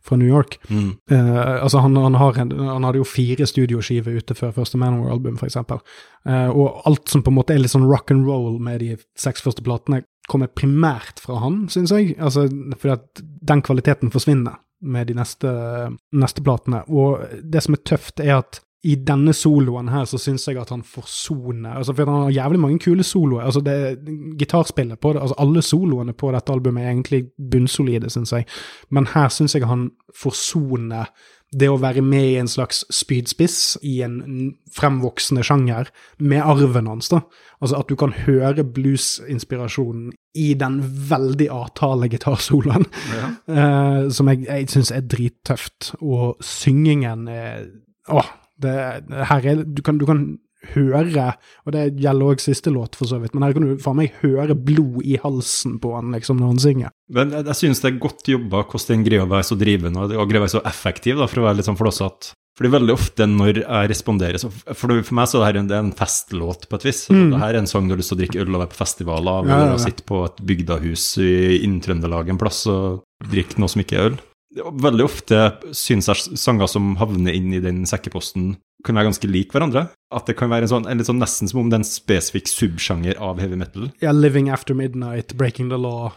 fra 0.05 0.17
New 0.19 0.29
York. 0.29 0.59
Eh, 0.69 1.53
altså 1.55 1.81
han, 1.81 1.97
han, 1.97 2.19
har 2.21 2.37
en, 2.43 2.53
han 2.69 2.85
hadde 2.85 3.01
jo 3.01 3.09
fire 3.09 3.47
studioskiver 3.49 4.19
ute 4.21 4.37
før 4.37 4.53
første 4.59 4.77
Manor-album, 4.81 5.39
for 5.41 5.49
eksempel. 5.49 5.81
Eh, 6.29 6.49
og 6.49 6.83
alt 6.89 7.09
som 7.09 7.25
på 7.25 7.33
en 7.33 7.39
måte 7.39 7.55
er 7.55 7.63
litt 7.63 7.73
sånn 7.73 7.89
rock 7.89 8.13
and 8.13 8.29
roll 8.29 8.59
med 8.61 8.83
de 8.85 8.93
seks 9.19 9.41
første 9.45 9.65
platene, 9.65 10.03
kommer 10.29 10.47
primært 10.47 11.17
fra 11.19 11.41
han, 11.41 11.63
syns 11.73 11.91
jeg. 11.91 12.13
Altså, 12.21 12.45
fordi 12.77 12.93
at 12.93 13.23
den 13.49 13.63
kvaliteten 13.65 14.13
forsvinner 14.13 14.61
med 14.83 15.09
de 15.09 15.17
neste, 15.17 15.49
neste 16.15 16.43
platene. 16.45 16.83
Og 16.91 17.23
det 17.41 17.63
som 17.65 17.75
er 17.75 17.83
tøft, 17.87 18.21
er 18.23 18.37
at 18.41 18.61
i 18.83 18.95
denne 18.99 19.31
soloen 19.35 19.87
her 19.93 20.03
så 20.09 20.19
syns 20.19 20.47
jeg 20.49 20.57
at 20.59 20.73
han 20.73 20.81
forsoner 20.83 21.77
altså 21.79 21.93
For 21.95 22.09
han 22.09 22.25
har 22.25 22.33
jævlig 22.35 22.59
mange 22.59 22.79
kule 22.83 23.03
soloer. 23.03 23.45
altså 23.45 23.61
det 23.63 23.99
Gitarspillet 24.39 24.99
på 24.99 25.13
det, 25.13 25.21
altså 25.21 25.37
alle 25.39 25.61
soloene 25.61 26.13
på 26.13 26.31
dette 26.35 26.51
albumet 26.51 26.83
er 26.83 26.89
egentlig 26.91 27.21
bunnsolide, 27.51 28.09
syns 28.11 28.33
jeg. 28.35 28.45
Men 28.91 29.07
her 29.13 29.29
syns 29.31 29.55
jeg 29.55 29.69
han 29.69 29.89
forsoner 30.19 31.13
det 31.53 31.69
å 31.69 31.77
være 31.77 32.01
med 32.01 32.25
i 32.25 32.37
en 32.41 32.49
slags 32.49 32.81
spydspiss 32.93 33.77
i 33.85 33.99
en 34.05 34.17
fremvoksende 34.73 35.43
sjanger, 35.45 35.91
med 36.17 36.41
arven 36.41 36.89
hans. 36.89 37.11
da. 37.13 37.21
Altså 37.61 37.79
At 37.79 37.89
du 37.89 37.95
kan 37.95 38.15
høre 38.25 38.65
bluesinspirasjonen 38.65 40.11
i 40.33 40.53
den 40.57 40.79
veldig 41.09 41.49
avtale 41.53 42.09
gitarsoloen, 42.09 42.87
eh, 43.59 44.09
som 44.09 44.31
jeg, 44.33 44.45
jeg 44.47 44.69
syns 44.73 44.91
er 44.91 45.05
drittøft. 45.05 45.93
Og 46.01 46.41
syngingen 46.41 47.27
er 47.31 47.69
Åh, 48.11 48.33
det, 48.63 48.73
her 49.29 49.51
er 49.51 49.63
du 49.63 49.83
kan, 49.85 49.99
du 50.01 50.07
kan 50.09 50.25
høre, 50.73 51.25
og 51.65 51.75
det 51.75 51.87
gjelder 51.99 52.33
òg 52.33 52.43
siste 52.43 52.71
låt, 52.73 52.95
for 52.95 53.09
så 53.09 53.19
vidt, 53.21 53.33
men 53.35 53.45
her 53.45 53.55
kan 53.55 53.65
du 53.67 53.73
faen 53.83 53.99
meg 53.99 54.13
høre 54.21 54.55
blod 54.55 55.01
i 55.03 55.17
halsen 55.21 55.79
på 55.83 55.91
han 55.95 56.13
liksom 56.15 56.39
når 56.39 56.53
han 56.53 56.61
synger. 56.63 56.93
Men 57.13 57.33
jeg, 57.35 57.47
jeg 57.49 57.59
synes 57.59 57.83
det 57.83 57.91
er 57.91 57.99
godt 58.05 58.31
jobba 58.31 58.63
hvordan 58.63 58.93
den 58.93 59.03
greier 59.07 59.25
å 59.25 59.33
være 59.33 59.49
så 59.49 59.59
drivende 59.59 60.05
og, 60.05 60.13
greier 60.13 60.43
å 60.43 60.45
være 60.47 60.55
så 60.55 60.63
effektiv, 60.69 61.19
da, 61.19 61.27
for 61.27 61.43
å 61.43 61.49
være 61.49 61.59
litt 61.59 61.69
sånn 61.69 61.79
flåsete. 61.79 62.33
Fordi 62.53 62.69
veldig 62.69 62.93
ofte 62.93 63.25
når 63.25 63.63
jeg 63.63 63.89
responderer 63.89 64.37
så, 64.37 64.51
For 64.53 64.91
for 65.01 65.17
meg 65.17 65.29
så 65.31 65.39
er 65.39 65.41
det 65.41 65.47
her 65.47 65.57
en, 65.63 65.69
det 65.71 65.77
en 65.79 65.95
festlåt 65.97 66.67
på 66.69 66.77
et 66.77 66.83
vis. 66.85 66.99
Mm. 67.09 67.31
Det 67.31 67.39
her 67.41 67.55
er 67.55 67.57
en 67.63 67.69
sang 67.69 67.87
du 67.89 67.95
har 67.95 68.01
lyst 68.01 68.13
til 68.13 68.19
å 68.19 68.21
drikke 68.21 68.43
øl 68.43 68.51
og 68.51 68.61
være 68.61 68.73
på 68.75 68.77
festivaler, 68.77 69.39
av, 69.41 69.49
Ja, 69.49 69.55
ja, 69.55 69.63
eller 69.71 69.79
ja. 69.79 69.85
sitte 69.87 70.05
på 70.05 70.19
et 70.27 70.43
bygdahus 70.51 71.07
i 71.25 71.33
Inntrøndelag 71.65 72.29
en 72.29 72.41
plass 72.41 72.61
og 72.69 73.01
drikke 73.31 73.57
noe 73.57 73.73
som 73.73 73.81
ikke 73.81 73.97
er 73.97 74.11
øl. 74.11 74.19
Veldig 74.53 75.05
ofte 75.05 75.37
syns 75.73 76.09
jeg 76.11 76.37
sanger 76.37 76.69
som 76.69 76.93
havner 76.99 77.33
inn 77.33 77.55
i 77.55 77.61
den 77.63 77.83
sekkeposten, 77.89 78.53
kan 78.85 78.97
være 78.99 79.09
ganske 79.09 79.29
like 79.31 79.55
hverandre. 79.55 79.87
At 80.13 80.27
det 80.29 80.35
kan 80.37 80.49
være 80.51 80.67
en 80.67 80.71
sånn, 80.71 80.87
en 80.89 80.99
sånn 81.03 81.19
nesten 81.21 81.49
som 81.49 81.59
om 81.63 81.69
det 81.71 81.79
er 81.79 81.83
en 81.83 81.87
spesifikk 81.89 82.47
subsjanger 82.51 83.17
av 83.23 83.39
heavy 83.41 83.55
metal. 83.57 83.89
Ja, 84.03 84.11
Living 84.13 84.49
After 84.53 84.73
Midnight, 84.77 85.33
Breaking 85.39 85.69
the 85.73 85.77
Law. 85.81 86.11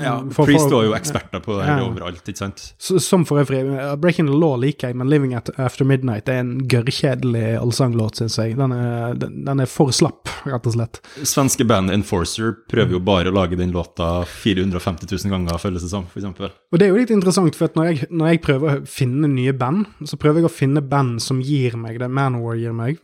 Ja, 0.00 0.20
For- 0.30 0.46
Priest 0.46 0.70
var 0.70 0.84
jo 0.86 0.92
eksperter 0.96 1.42
på 1.42 1.58
det 1.58 1.66
Ja. 1.66 1.78
overalt, 1.88 2.22
ikke 2.30 2.38
sant? 2.38 2.72
Som 2.78 3.24
for 3.26 3.42
øvrig, 3.42 3.64
uh, 3.66 3.96
Breaking 3.96 4.26
the 4.30 4.34
Law 4.38 4.56
liker 4.56 4.88
jeg, 4.88 4.96
men 4.96 5.08
Living 5.10 5.34
After 5.34 5.84
Midnight 5.84 6.28
er 6.28 6.40
en 6.44 6.60
gørrkjedelig 6.68 7.58
allsanglåt, 7.60 8.16
syns 8.20 8.36
jeg. 8.38 8.56
Den 8.56 8.72
er, 8.72 9.14
den, 9.18 9.60
er 9.60 9.66
for 9.70 9.90
slapp, 9.90 10.28
rett 10.46 10.66
og 10.66 10.74
slett. 10.76 11.00
Svenske 11.26 11.66
bandet 11.66 11.94
Enforcer 11.98 12.54
prøver 12.70 12.92
jo 12.96 13.00
bare 13.00 13.30
å 13.30 13.34
lage 13.34 13.56
den 13.58 13.72
låta 13.74 14.24
450 14.26 15.06
000 15.26 15.30
ganger, 15.34 15.58
føles 15.58 15.82
det 15.82 15.90
som, 15.92 16.06
for 16.06 16.20
eksempel. 16.20 16.50
Og 16.72 16.78
det 16.78 16.86
er 16.86 16.92
jo 16.94 17.00
litt 17.00 17.10
interessant, 17.14 17.56
for 17.58 17.68
når 17.74 17.90
jeg, 17.90 18.08
når 18.10 18.32
jeg 18.34 18.42
prøver 18.46 18.78
å 18.80 18.86
finne 18.86 19.28
nye 19.30 19.52
band, 19.56 19.86
så 20.06 20.16
prøver 20.20 20.42
jeg 20.42 20.50
å 20.50 20.52
finne 20.54 20.82
band 20.86 21.20
som 21.22 21.40
gir 21.42 21.76
meg 21.80 21.98
det 22.00 22.10
Manowar 22.10 22.56
gir 22.60 22.72
meg, 22.76 22.98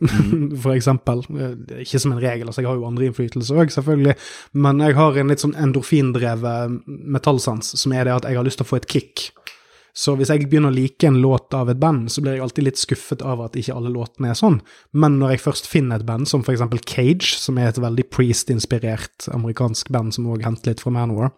for 0.63 0.75
eksempel. 0.75 1.23
Eh, 1.37 1.81
Ikke 1.85 2.01
som 2.03 2.13
en 2.15 2.21
regel, 2.23 2.47
altså 2.47 2.63
jeg 2.63 2.69
har 2.71 2.79
jo 2.79 2.87
andre 2.89 3.09
innflytelser 3.09 3.61
òg, 3.63 3.73
selvfølgelig, 3.75 4.17
men 4.53 4.85
jeg 4.85 4.97
har 4.99 5.17
en 5.21 5.33
litt 5.33 5.43
sånn 5.43 5.57
endorfindrevet 5.57 6.77
metallsans, 6.87 7.75
som 7.81 7.93
er 7.97 8.07
det 8.07 8.17
at 8.19 8.29
jeg 8.29 8.39
har 8.39 8.47
lyst 8.47 8.61
til 8.61 8.67
å 8.67 8.71
få 8.73 8.81
et 8.81 8.89
kick. 8.91 9.29
Så 9.97 10.13
hvis 10.13 10.29
jeg 10.29 10.45
begynner 10.45 10.69
å 10.69 10.75
like 10.75 11.07
en 11.09 11.15
låt 11.23 11.55
av 11.57 11.71
et 11.71 11.79
band, 11.81 12.11
så 12.13 12.21
blir 12.21 12.35
jeg 12.35 12.43
alltid 12.45 12.67
litt 12.67 12.77
skuffet 12.77 13.23
av 13.25 13.39
at 13.41 13.55
ikke 13.57 13.73
alle 13.73 13.89
låtene 13.89 14.29
er 14.29 14.37
sånn. 14.37 14.59
Men 14.93 15.15
når 15.17 15.33
jeg 15.33 15.41
først 15.47 15.69
finner 15.71 15.97
et 15.97 16.05
band, 16.05 16.29
som 16.29 16.43
for 16.45 16.53
eksempel 16.53 16.83
Cage, 16.85 17.31
som 17.41 17.57
er 17.57 17.71
et 17.71 17.79
veldig 17.81 18.05
Priest-inspirert 18.13 19.25
amerikansk 19.33 19.89
band 19.89 20.13
som 20.13 20.27
òg 20.29 20.45
henter 20.45 20.69
litt 20.75 20.83
fra 20.85 20.93
Manowar 20.93 21.33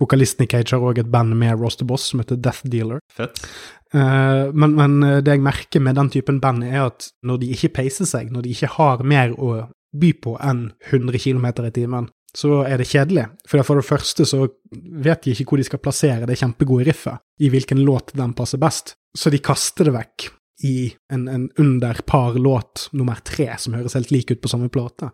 Vokalisten 0.00 0.46
i 0.46 0.48
Cage 0.48 0.72
har 0.72 0.80
òg 0.88 1.02
et 1.04 1.10
band 1.12 1.36
med 1.36 1.60
Roster 1.60 1.84
Boss 1.84 2.08
som 2.10 2.22
heter 2.24 2.40
Death 2.40 2.64
Dealer. 2.64 2.98
Fett. 3.12 3.44
Eh, 3.92 4.48
men, 4.52 4.74
men 4.78 4.98
det 5.24 5.36
jeg 5.36 5.44
merker 5.44 5.84
med 5.84 5.98
den 5.98 6.10
typen 6.12 6.40
band, 6.42 6.64
er 6.64 6.88
at 6.88 7.10
når 7.26 7.42
de 7.42 7.52
ikke 7.56 7.74
peiser 7.80 8.08
seg, 8.08 8.32
når 8.32 8.46
de 8.46 8.56
ikke 8.56 8.74
har 8.78 9.04
mer 9.06 9.36
å 9.36 9.54
by 9.92 10.12
på 10.24 10.36
enn 10.40 10.70
100 10.88 11.20
km 11.20 11.48
i 11.66 11.72
timen, 11.74 12.08
så 12.32 12.62
er 12.64 12.80
det 12.80 12.88
kjedelig. 12.88 13.26
For 13.48 13.60
for 13.66 13.80
det 13.80 13.86
første 13.86 14.24
så 14.28 14.46
vet 14.72 15.24
de 15.24 15.34
ikke 15.34 15.50
hvor 15.50 15.60
de 15.60 15.68
skal 15.68 15.82
plassere 15.84 16.28
det 16.28 16.38
kjempegode 16.40 16.88
riffet, 16.88 17.20
i 17.44 17.50
hvilken 17.52 17.82
låt 17.84 18.14
den 18.16 18.32
passer 18.36 18.60
best. 18.60 18.94
Så 19.12 19.28
de 19.28 19.42
kaster 19.44 19.90
det 19.90 19.96
vekk 19.98 20.30
i 20.62 20.92
en, 21.12 21.28
en 21.28 21.48
underpar-låt 21.58 22.88
nummer 22.92 23.18
tre, 23.24 23.48
som 23.58 23.74
høres 23.74 23.94
helt 23.94 24.10
lik 24.14 24.30
ut 24.30 24.40
på 24.42 24.48
samme 24.50 24.68
plate. 24.72 25.10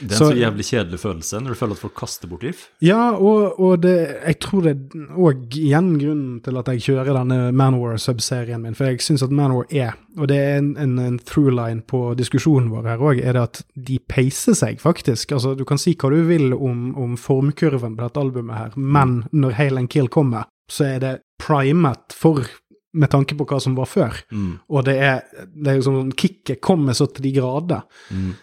Det 0.00 0.10
er 0.10 0.14
en 0.14 0.18
Så- 0.18 0.30
så, 0.30 0.36
jævlig 0.36 0.64
kjedelig 0.68 1.00
følelse 1.00 1.40
når 1.40 1.48
du 1.48 1.54
føler 1.54 1.72
at 1.72 1.78
folk 1.78 1.94
kaster 1.94 2.28
bort 2.28 2.42
riff. 2.44 2.68
Ja, 2.80 3.10
og, 3.16 3.60
og 3.60 3.80
det, 3.82 3.94
jeg 4.26 4.38
tror 4.40 4.62
det 4.62 4.70
er 4.76 5.16
òg 5.16 5.56
igjen 5.56 5.98
grunnen 5.98 6.40
til 6.44 6.56
at 6.60 6.66
jeg 6.68 6.80
kjører 6.80 7.14
denne 7.14 7.52
Manowar 7.52 7.96
sub-serien 7.98 8.62
min, 8.62 8.74
for 8.74 8.84
jeg 8.90 9.00
syns 9.00 9.22
at 9.22 9.30
Manowar 9.30 9.66
er, 9.72 9.94
og 10.18 10.28
det 10.28 10.36
er 10.36 10.58
en, 10.58 10.76
en, 10.76 10.98
en 10.98 11.18
throughline 11.18 11.82
på 11.86 12.14
diskusjonen 12.18 12.70
vår 12.70 12.88
her 12.92 12.98
òg, 12.98 13.20
er 13.24 13.32
det 13.32 13.42
at 13.42 13.62
de 13.76 13.98
peiser 14.08 14.54
seg 14.54 14.80
faktisk. 14.80 15.32
Altså, 15.32 15.54
du 15.56 15.64
kan 15.64 15.78
si 15.78 15.94
hva 15.94 16.10
du 16.12 16.22
vil 16.28 16.52
om, 16.54 16.94
om 16.96 17.16
formkurven 17.16 17.96
på 17.96 18.02
dette 18.06 18.20
albumet 18.20 18.56
her, 18.56 18.76
men 18.76 19.22
når 19.32 19.52
Hail 19.60 19.78
and 19.78 19.88
Kill 19.90 20.08
kommer, 20.08 20.44
så 20.70 20.84
er 20.94 20.98
det 21.02 21.14
primet 21.40 22.12
for 22.14 22.44
med 22.92 23.10
tanke 23.12 23.36
på 23.38 23.46
hva 23.46 23.60
som 23.62 23.76
var 23.78 23.86
før. 23.86 24.16
Mm. 24.32 24.58
Og 24.68 24.84
det 24.88 24.96
er, 24.98 25.20
det 25.54 25.76
er 25.76 25.80
sånn 25.86 26.10
Kicket 26.18 26.60
kommer 26.64 26.96
så 26.96 27.06
til 27.10 27.28
de 27.28 27.32
grader 27.36 27.82
Mm. 28.10 28.34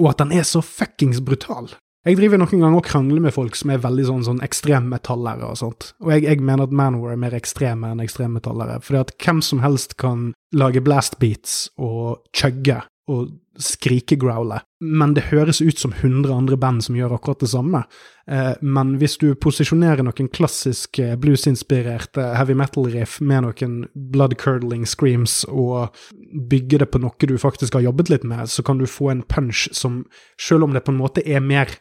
og 0.00 0.06
at 0.10 0.18
den 0.18 0.32
er 0.32 0.42
så 0.42 0.60
fuckings 0.62 1.20
brutal. 1.22 1.68
Jeg 2.04 2.16
driver 2.18 2.40
noen 2.40 2.58
ganger 2.64 2.80
og 2.80 2.84
krangler 2.84 3.22
med 3.22 3.34
folk 3.34 3.54
som 3.54 3.70
er 3.70 3.78
veldig 3.78 4.04
sånn, 4.08 4.24
sånn 4.26 4.40
ekstremmetallere 4.42 5.46
og 5.46 5.58
sånt, 5.60 5.92
og 6.02 6.10
jeg, 6.10 6.24
jeg 6.26 6.40
mener 6.42 6.66
at 6.66 6.74
manware 6.74 7.14
er 7.14 7.20
mer 7.22 7.36
ekstreme 7.38 7.92
enn 7.92 8.02
ekstremmetallere, 8.02 8.80
For 8.82 8.98
at 8.98 9.14
hvem 9.22 9.38
som 9.42 9.60
helst 9.62 9.96
kan 10.02 10.32
lage 10.52 10.82
blast 10.82 11.20
beats 11.22 11.70
og 11.78 12.24
chugge 12.34 12.80
og 13.08 13.30
skrikegrowle, 13.60 14.60
men 14.80 15.14
det 15.16 15.26
høres 15.30 15.60
ut 15.60 15.78
som 15.78 15.92
100 15.92 16.32
andre 16.32 16.56
band 16.56 16.84
som 16.86 16.96
gjør 16.96 17.16
akkurat 17.16 17.42
det 17.42 17.50
samme. 17.52 17.82
Eh, 18.30 18.52
men 18.62 18.94
hvis 19.00 19.18
du 19.20 19.34
posisjonerer 19.34 20.04
noen 20.06 20.30
klassisk 20.32 21.00
blues-inspirerte 21.20 22.30
heavy 22.38 22.56
metal-riff 22.58 23.18
med 23.20 23.46
noen 23.46 23.76
blood-curdling 24.14 24.86
screams 24.88 25.42
og 25.50 25.92
bygger 26.50 26.84
det 26.84 26.90
på 26.92 27.02
noe 27.02 27.28
du 27.28 27.36
faktisk 27.40 27.76
har 27.76 27.86
jobbet 27.88 28.12
litt 28.12 28.24
med, 28.28 28.48
så 28.48 28.64
kan 28.66 28.80
du 28.80 28.88
få 28.88 29.12
en 29.12 29.26
punch 29.28 29.68
som, 29.76 30.02
selv 30.40 30.68
om 30.68 30.76
det 30.76 30.86
på 30.86 30.94
en 30.94 31.02
måte 31.02 31.24
er 31.26 31.44
mer 31.44 31.76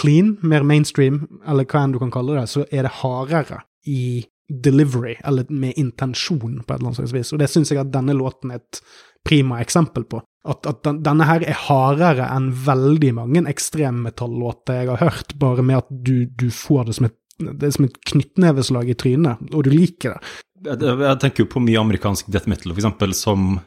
clean, 0.00 0.38
mer 0.42 0.64
mainstream, 0.64 1.26
eller 1.46 1.66
hva 1.68 1.84
enn 1.84 1.94
du 1.94 2.00
kan 2.00 2.12
kalle 2.14 2.38
det, 2.38 2.48
så 2.48 2.64
er 2.70 2.86
det 2.86 2.98
hardere 3.02 3.64
i 3.88 4.24
delivery, 4.50 5.14
eller 5.24 5.46
med 5.52 5.78
intensjon, 5.78 6.62
på 6.64 6.72
et 6.72 6.78
eller 6.78 6.90
annet 6.90 7.00
slags 7.02 7.14
vis. 7.14 7.32
Og 7.34 7.40
det 7.42 7.50
syns 7.52 7.70
jeg 7.70 7.80
at 7.82 7.92
denne 7.92 8.16
låten 8.16 8.50
er 8.54 8.62
et 8.62 8.80
prima 9.26 9.60
eksempel 9.62 10.06
på. 10.10 10.22
At, 10.48 10.64
at 10.64 10.84
den, 10.86 11.02
denne 11.04 11.26
her 11.28 11.44
er 11.44 11.58
hardere 11.66 12.28
enn 12.32 12.48
veldig 12.64 13.10
mange 13.18 13.42
ekstremmetallåter 13.50 14.78
jeg 14.78 14.88
har 14.94 15.02
hørt, 15.02 15.34
bare 15.40 15.64
med 15.66 15.82
at 15.82 15.90
du, 15.90 16.24
du 16.24 16.48
får 16.54 16.88
det 16.88 16.94
som 16.96 17.10
et, 17.10 17.16
det 17.60 17.72
som 17.76 17.84
et 17.84 17.98
knyttneveslag 18.08 18.88
i 18.88 18.96
trynet, 18.96 19.42
og 19.52 19.66
du 19.66 19.72
liker 19.74 20.16
det. 20.16 20.30
Jeg, 20.70 20.80
jeg 21.04 21.18
tenker 21.20 21.44
jo 21.44 21.50
på 21.52 21.60
mye 21.64 21.80
amerikansk 21.80 22.28
death 22.32 22.48
metal, 22.48 22.72
for 22.72 22.80
eksempel, 22.80 23.12
som 23.16 23.58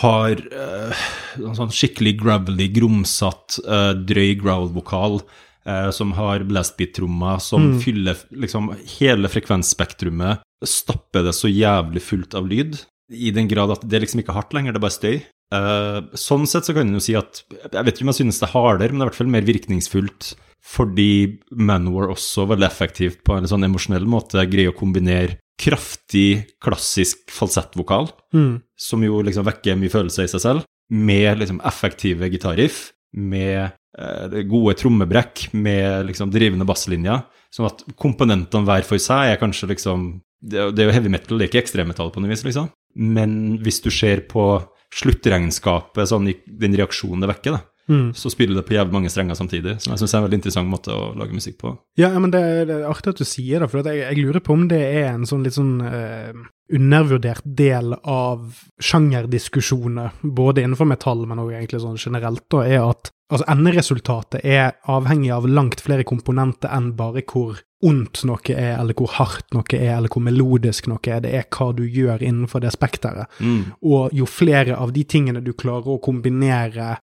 har 0.00 0.42
uh, 0.50 1.06
en 1.38 1.56
sånn 1.58 1.72
skikkelig 1.74 2.16
gravelly, 2.20 2.68
grumsatt, 2.74 3.60
uh, 3.66 3.92
drøy 3.94 4.34
growl-vokal, 4.42 5.22
Uh, 5.68 5.90
som 5.92 6.14
har 6.16 6.40
blastbeat-trommer, 6.48 7.36
som 7.44 7.74
fyller 7.84 8.16
liksom 8.32 8.70
hele 8.96 9.28
frekvensspektrumet, 9.28 10.40
stapper 10.64 11.26
det 11.26 11.34
så 11.36 11.50
jævlig 11.52 12.00
fullt 12.00 12.32
av 12.38 12.48
lyd, 12.48 12.78
i 13.12 13.28
den 13.36 13.44
grad 13.50 13.74
at 13.74 13.84
det 13.84 14.00
liksom 14.00 14.22
ikke 14.22 14.32
er 14.32 14.38
hardt 14.38 14.56
lenger, 14.56 14.72
det 14.72 14.80
er 14.80 14.86
bare 14.86 14.96
støy. 14.96 15.18
Eh, 15.50 16.00
sånn 16.14 16.46
sett 16.46 16.68
så 16.68 16.74
kan 16.76 16.86
en 16.86 16.94
jo 16.94 17.02
si 17.02 17.16
at 17.18 17.40
Jeg 17.50 17.82
vet 17.82 17.96
ikke 17.96 18.04
om 18.06 18.12
jeg 18.12 18.20
synes 18.20 18.38
det 18.38 18.46
er 18.46 18.52
hardere, 18.54 18.92
men 18.92 19.00
det 19.00 19.02
er 19.02 19.08
i 19.08 19.10
hvert 19.10 19.18
fall 19.18 19.32
mer 19.34 19.48
virkningsfullt 19.48 20.34
fordi 20.70 21.38
Manowar 21.56 22.10
også 22.12 22.44
veldig 22.50 22.66
effektivt 22.68 23.22
på 23.24 23.32
en 23.34 23.48
sånn 23.48 23.64
emosjonell 23.64 24.04
måte 24.06 24.42
greier 24.46 24.70
å 24.70 24.76
kombinere 24.76 25.38
kraftig, 25.60 26.44
klassisk 26.62 27.30
falsettvokal, 27.32 28.10
Mm. 28.32 28.62
som 28.78 29.02
jo 29.02 29.22
liksom 29.22 29.44
vekker 29.48 29.76
mye 29.80 29.90
følelse 29.90 30.24
i 30.24 30.28
seg 30.28 30.40
selv, 30.40 30.64
med 30.90 31.38
liksom 31.40 31.60
effektive 31.64 32.28
gitarriff, 32.30 32.92
med 33.16 33.72
eh, 33.98 34.42
gode 34.44 34.76
trommebrekk, 34.76 35.48
med 35.54 36.06
liksom 36.06 36.30
drivende 36.30 36.66
basslinjer, 36.68 37.24
sånn 37.50 37.66
at 37.66 37.82
komponentene 37.96 38.64
hver 38.68 38.84
for 38.84 38.98
seg 38.98 39.32
er 39.32 39.40
kanskje 39.40 39.68
liksom 39.74 40.20
Det, 40.42 40.74
det 40.74 40.80
er 40.80 40.86
jo 40.88 40.92
heavy 40.96 41.10
metal, 41.12 41.36
det 41.36 41.44
er 41.44 41.50
ikke 41.50 41.64
ekstremmetall 41.66 42.12
på 42.14 42.20
noe 42.22 42.30
vis, 42.30 42.44
liksom. 42.46 42.70
Men 42.96 43.58
hvis 43.60 43.82
du 43.84 43.90
ser 43.90 44.22
på 44.24 44.62
sluttregnskapet, 44.94 46.08
sånn 46.10 46.30
den 46.46 46.76
reaksjonen 46.78 47.20
det 47.24 47.34
vekker, 47.34 47.58
da, 47.58 47.66
Mm. 47.90 48.12
så 48.14 48.30
spiller 48.30 48.54
det 48.54 48.68
på 48.68 48.76
jævlig 48.76 48.92
mange 48.94 49.10
strenger 49.10 49.34
samtidig, 49.34 49.80
som 49.82 49.90
jeg 49.90 49.98
syns 49.98 50.12
er 50.14 50.18
en 50.20 50.24
veldig 50.28 50.38
interessant 50.38 50.70
måte 50.70 50.92
å 50.94 51.08
lage 51.18 51.34
musikk 51.34 51.56
på. 51.58 51.72
Ja, 51.98 52.12
men 52.22 52.30
det, 52.30 52.42
det 52.68 52.76
er 52.76 52.84
artig 52.86 53.10
at 53.16 53.18
du 53.18 53.26
sier 53.26 53.58
det, 53.64 53.68
for 53.72 53.82
jeg, 53.82 54.04
jeg 54.04 54.20
lurer 54.20 54.38
på 54.46 54.54
om 54.54 54.68
det 54.70 54.78
er 54.78 55.08
en 55.10 55.26
sånn 55.26 55.42
litt 55.42 55.56
sånn 55.56 55.80
eh, 55.82 56.30
undervurdert 56.70 57.42
del 57.42 57.96
av 58.06 58.60
sjangerdiskusjoner, 58.78 60.12
både 60.22 60.62
innenfor 60.62 60.86
metall, 60.86 61.24
men 61.26 61.42
også 61.42 61.56
egentlig 61.56 61.82
sånn 61.82 61.98
generelt, 61.98 62.44
da, 62.52 62.62
er 62.62 62.84
at 62.84 63.10
altså, 63.32 63.48
enderesultatet 63.56 64.44
er 64.46 64.76
avhengig 64.86 65.32
av 65.34 65.48
langt 65.50 65.82
flere 65.82 66.06
komponenter 66.06 66.70
enn 66.70 66.92
bare 66.98 67.24
hvor 67.26 67.58
ondt 67.86 68.22
noe 68.28 68.52
er, 68.52 68.74
eller 68.76 68.96
hvor 68.96 69.12
hardt 69.16 69.54
noe 69.56 69.64
er, 69.76 69.94
eller 69.96 70.12
hvor 70.12 70.24
melodisk 70.24 70.88
noe 70.90 71.00
er. 71.08 71.22
Det 71.24 71.32
er 71.36 71.46
hva 71.48 71.70
du 71.76 71.84
gjør 71.86 72.22
innenfor 72.22 72.62
det 72.64 72.74
spekteret. 72.74 73.30
Mm. 73.40 73.72
Og 73.88 74.16
jo 74.16 74.28
flere 74.28 74.76
av 74.76 74.92
de 74.96 75.04
tingene 75.08 75.42
du 75.44 75.54
klarer 75.56 75.94
å 75.94 76.02
kombinere 76.02 76.98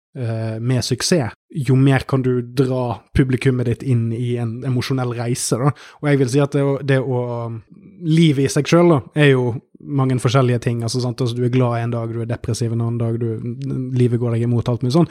med 0.60 0.84
suksess, 0.84 1.34
jo 1.68 1.76
mer 1.80 2.04
kan 2.10 2.22
du 2.26 2.42
dra 2.42 2.98
publikummet 3.16 3.66
ditt 3.70 3.84
inn 3.88 4.10
i 4.14 4.36
en 4.42 4.58
emosjonell 4.68 5.14
reise. 5.16 5.56
Da. 5.62 5.72
Og 6.02 6.10
jeg 6.10 6.20
vil 6.20 6.30
si 6.34 6.40
at 6.44 6.52
det, 6.58 6.64
å- 6.66 6.80
det 6.84 7.00
å 7.02 7.24
Livet 7.98 8.46
i 8.46 8.50
seg 8.54 8.68
sjøl 8.70 8.92
er 9.18 9.32
jo 9.32 9.56
mange 9.82 10.14
forskjellige 10.22 10.60
ting. 10.62 10.84
Altså, 10.86 11.00
sant? 11.02 11.18
Altså, 11.22 11.34
du 11.38 11.44
er 11.48 11.50
glad 11.50 11.80
en 11.82 11.94
dag, 11.96 12.12
du 12.14 12.20
er 12.22 12.28
depressiv 12.30 12.74
en 12.76 12.82
annen 12.86 13.00
dag, 13.02 13.16
du, 13.18 13.40
livet 13.98 14.20
går 14.22 14.36
deg 14.36 14.44
imot, 14.46 14.70
alt 14.70 14.84
mye 14.86 14.94
sånn. 14.94 15.08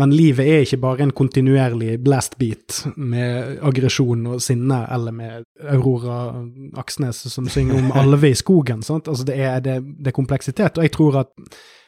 Men 0.00 0.14
livet 0.14 0.48
er 0.48 0.64
ikke 0.64 0.78
bare 0.80 1.04
en 1.04 1.12
kontinuerlig 1.12 1.98
blast 2.04 2.38
beat 2.40 2.78
med 2.96 3.58
aggresjon 3.60 4.24
og 4.32 4.40
sinne, 4.40 4.80
eller 4.92 5.12
med 5.12 5.44
Aurora 5.68 6.16
Aksnes 6.80 7.20
som 7.28 7.48
synger 7.52 7.76
om 7.76 7.92
alve 8.00 8.30
i 8.32 8.38
skogen. 8.40 8.80
Sant? 8.86 9.08
Altså, 9.12 9.26
det, 9.28 9.36
er, 9.36 9.60
det, 9.64 9.76
det 10.00 10.14
er 10.14 10.16
kompleksitet. 10.16 10.80
Og 10.80 10.86
jeg 10.88 10.94
tror 10.96 11.20
at 11.26 11.34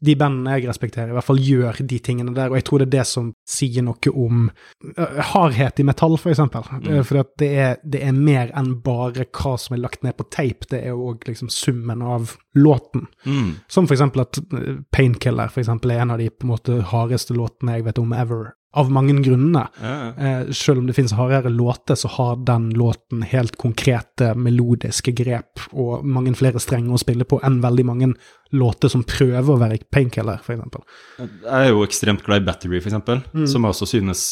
de 0.04 0.16
bandene 0.18 0.58
jeg 0.58 0.68
respekterer, 0.68 1.12
i 1.12 1.16
hvert 1.16 1.28
fall 1.30 1.40
gjør 1.40 1.80
de 1.86 1.98
tingene 2.02 2.34
der. 2.36 2.50
Og 2.52 2.58
jeg 2.60 2.61
tror 2.66 2.82
det 2.82 2.89
er 2.89 2.94
det 2.98 3.06
som 3.09 3.32
sier 3.48 3.84
noe 3.86 4.12
om 4.12 4.47
øh, 4.48 5.20
hardhet 5.32 5.80
i 5.82 5.86
metall, 5.86 6.16
for 6.20 6.32
eksempel. 6.32 6.66
Mm. 6.82 7.02
For 7.09 7.22
at 7.22 7.32
det 7.43 7.51
er, 7.64 7.76
det 7.84 8.02
er 8.06 8.16
mer 8.16 8.52
enn 8.59 8.74
bare 8.84 9.26
hva 9.28 9.55
som 9.60 9.76
er 9.76 9.82
lagt 9.84 10.02
ned 10.06 10.16
på 10.18 10.28
tape. 10.32 10.68
Det 10.70 10.82
er 10.82 10.97
òg 10.97 11.26
liksom 11.28 11.51
summen 11.52 12.02
av 12.05 12.36
låten. 12.59 13.06
Mm. 13.24 13.55
Som 13.68 13.89
for 13.89 13.97
eksempel 13.97 14.24
at 14.24 14.40
eh, 14.40 14.82
Painkiller 14.94 15.52
for 15.52 15.64
eksempel, 15.64 15.94
er 15.94 16.05
en 16.05 16.14
av 16.14 16.22
de 16.22 16.30
på 16.30 16.47
en 16.47 16.55
måte 16.55 16.80
hardeste 16.93 17.36
låtene 17.36 17.78
jeg 17.78 17.89
vet 17.89 18.02
om 18.02 18.16
ever. 18.16 18.52
Av 18.74 18.88
mange 18.90 19.12
grunner. 19.20 19.66
Ja, 19.82 19.90
ja. 19.92 20.12
Eh, 20.16 20.52
selv 20.56 20.78
om 20.80 20.86
det 20.88 20.94
finnes 20.96 21.12
hardere 21.12 21.50
låter, 21.52 21.94
så 21.94 22.08
har 22.08 22.36
den 22.46 22.70
låten 22.72 23.20
helt 23.28 23.58
konkrete 23.60 24.30
melodiske 24.34 25.12
grep 25.12 25.60
og 25.72 26.06
mange 26.08 26.32
flere 26.38 26.60
strenger 26.62 26.96
å 26.96 27.00
spille 27.02 27.26
på 27.28 27.40
enn 27.44 27.60
veldig 27.60 27.84
mange 27.84 28.08
låter 28.56 28.88
som 28.88 29.04
prøver 29.04 29.44
å 29.52 29.58
være 29.60 29.82
Painkiller, 29.92 30.40
eksempel. 30.40 30.80
Jeg 31.18 31.52
er 31.52 31.68
jo 31.68 31.84
ekstremt 31.84 32.24
glad 32.24 32.40
i 32.42 32.46
Battery, 32.48 32.80
eksempel, 32.80 33.20
Mm. 33.34 33.46
som 33.46 33.62
jeg 33.62 33.74
også 33.76 33.86
synes 33.92 34.24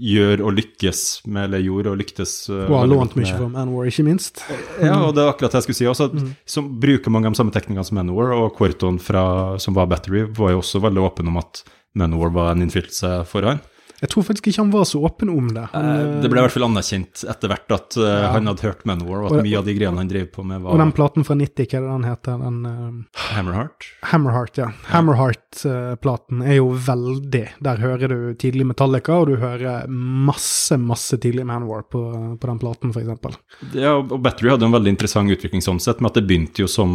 gjør 0.00 0.40
og 0.48 0.56
lykkes 0.56 1.26
med, 1.28 1.44
eller 1.44 1.60
gjorde 1.62 1.92
og 1.92 1.98
lyktes 2.00 2.32
uh, 2.48 2.64
Og 2.70 2.78
har 2.80 2.88
lånt 2.88 3.14
mye 3.20 3.36
fra 3.36 3.48
Manowar, 3.52 3.86
ikke 3.86 4.04
minst. 4.06 4.40
Ja, 4.82 4.96
og 5.04 5.12
det 5.14 5.22
er 5.22 5.30
akkurat 5.30 5.52
det 5.52 5.60
jeg 5.60 5.68
skulle 5.68 5.80
si 5.82 5.86
også. 5.90 6.08
Mm. 6.14 6.32
Som 6.46 6.72
bruker 6.80 7.12
mange 7.12 7.28
av 7.28 7.36
de 7.36 7.40
samme 7.42 7.52
teknikkene 7.54 7.84
som 7.84 8.00
Manowar, 8.00 8.32
og 8.38 8.56
Quarton 8.56 8.98
fra, 8.98 9.58
som 9.60 9.76
var 9.76 9.86
Battery, 9.92 10.24
var 10.34 10.54
jo 10.54 10.62
også 10.64 10.80
veldig 10.82 11.04
åpen 11.04 11.28
om 11.30 11.36
at 11.38 11.62
Manowar 11.94 12.32
var 12.34 12.52
en 12.54 12.64
innflytelse 12.64 13.12
for 13.30 13.46
han. 13.46 13.60
Jeg 14.04 14.10
tror 14.12 14.24
faktisk 14.26 14.50
ikke 14.50 14.60
han 14.60 14.70
var 14.74 14.84
så 14.84 15.00
åpen 15.08 15.30
om 15.32 15.46
det. 15.56 15.62
Han, 15.72 15.84
Eh, 15.94 16.20
Det 16.20 16.28
ble 16.30 16.40
i 16.42 16.44
hvert 16.44 16.52
fall 16.52 16.66
anerkjent 16.68 17.22
etter 17.30 17.48
hvert 17.48 17.72
at 17.72 17.96
uh, 17.96 18.04
Ja. 18.04 18.32
han 18.34 18.46
hadde 18.50 18.60
hørt 18.66 18.84
Manowar, 18.84 19.22
og 19.24 19.30
Og- 19.32 19.38
at 19.38 19.44
mye 19.46 19.58
av 19.58 19.64
de 19.64 19.74
greiene 19.78 19.96
han 19.96 20.08
drev 20.10 20.26
på 20.32 20.44
med, 20.44 20.60
var 20.62 20.72
Og 20.76 20.78
den 20.82 20.92
platen 20.92 21.24
fra 21.24 21.34
90, 21.34 21.64
hva 21.64 21.78
er 21.78 21.84
det 21.86 21.92
den 21.94 22.04
heter? 22.10 22.38
Den 22.44 22.58
uh, 22.68 23.04
Hammerheart. 23.32 23.88
Hammerheart, 24.12 24.58
ja. 24.60 24.68
Hammerheart-platen 24.92 26.42
er 26.44 26.56
jo 26.58 26.68
veldig 26.74 27.44
Der 27.62 27.76
hører 27.82 28.08
du 28.08 28.34
tidlig 28.38 28.66
Metallica, 28.68 29.16
og 29.22 29.28
du 29.28 29.36
hører 29.40 29.86
masse, 29.88 30.76
masse 30.78 31.16
tidlig 31.20 31.46
Manowar 31.46 31.82
på, 31.90 32.02
på 32.38 32.46
den 32.50 32.58
platen, 32.60 32.92
eksempel. 32.94 33.36
Ja, 33.74 33.96
og 33.98 34.20
Battery 34.22 34.50
hadde 34.50 34.64
en 34.68 34.74
veldig 34.74 34.92
interessant 34.94 35.30
utvikling 35.30 35.62
sånn 35.64 35.80
sett, 35.80 36.00
med 36.00 36.12
at 36.12 36.20
det 36.20 36.26
begynte 36.28 36.60
jo 36.64 36.68
som 36.70 36.94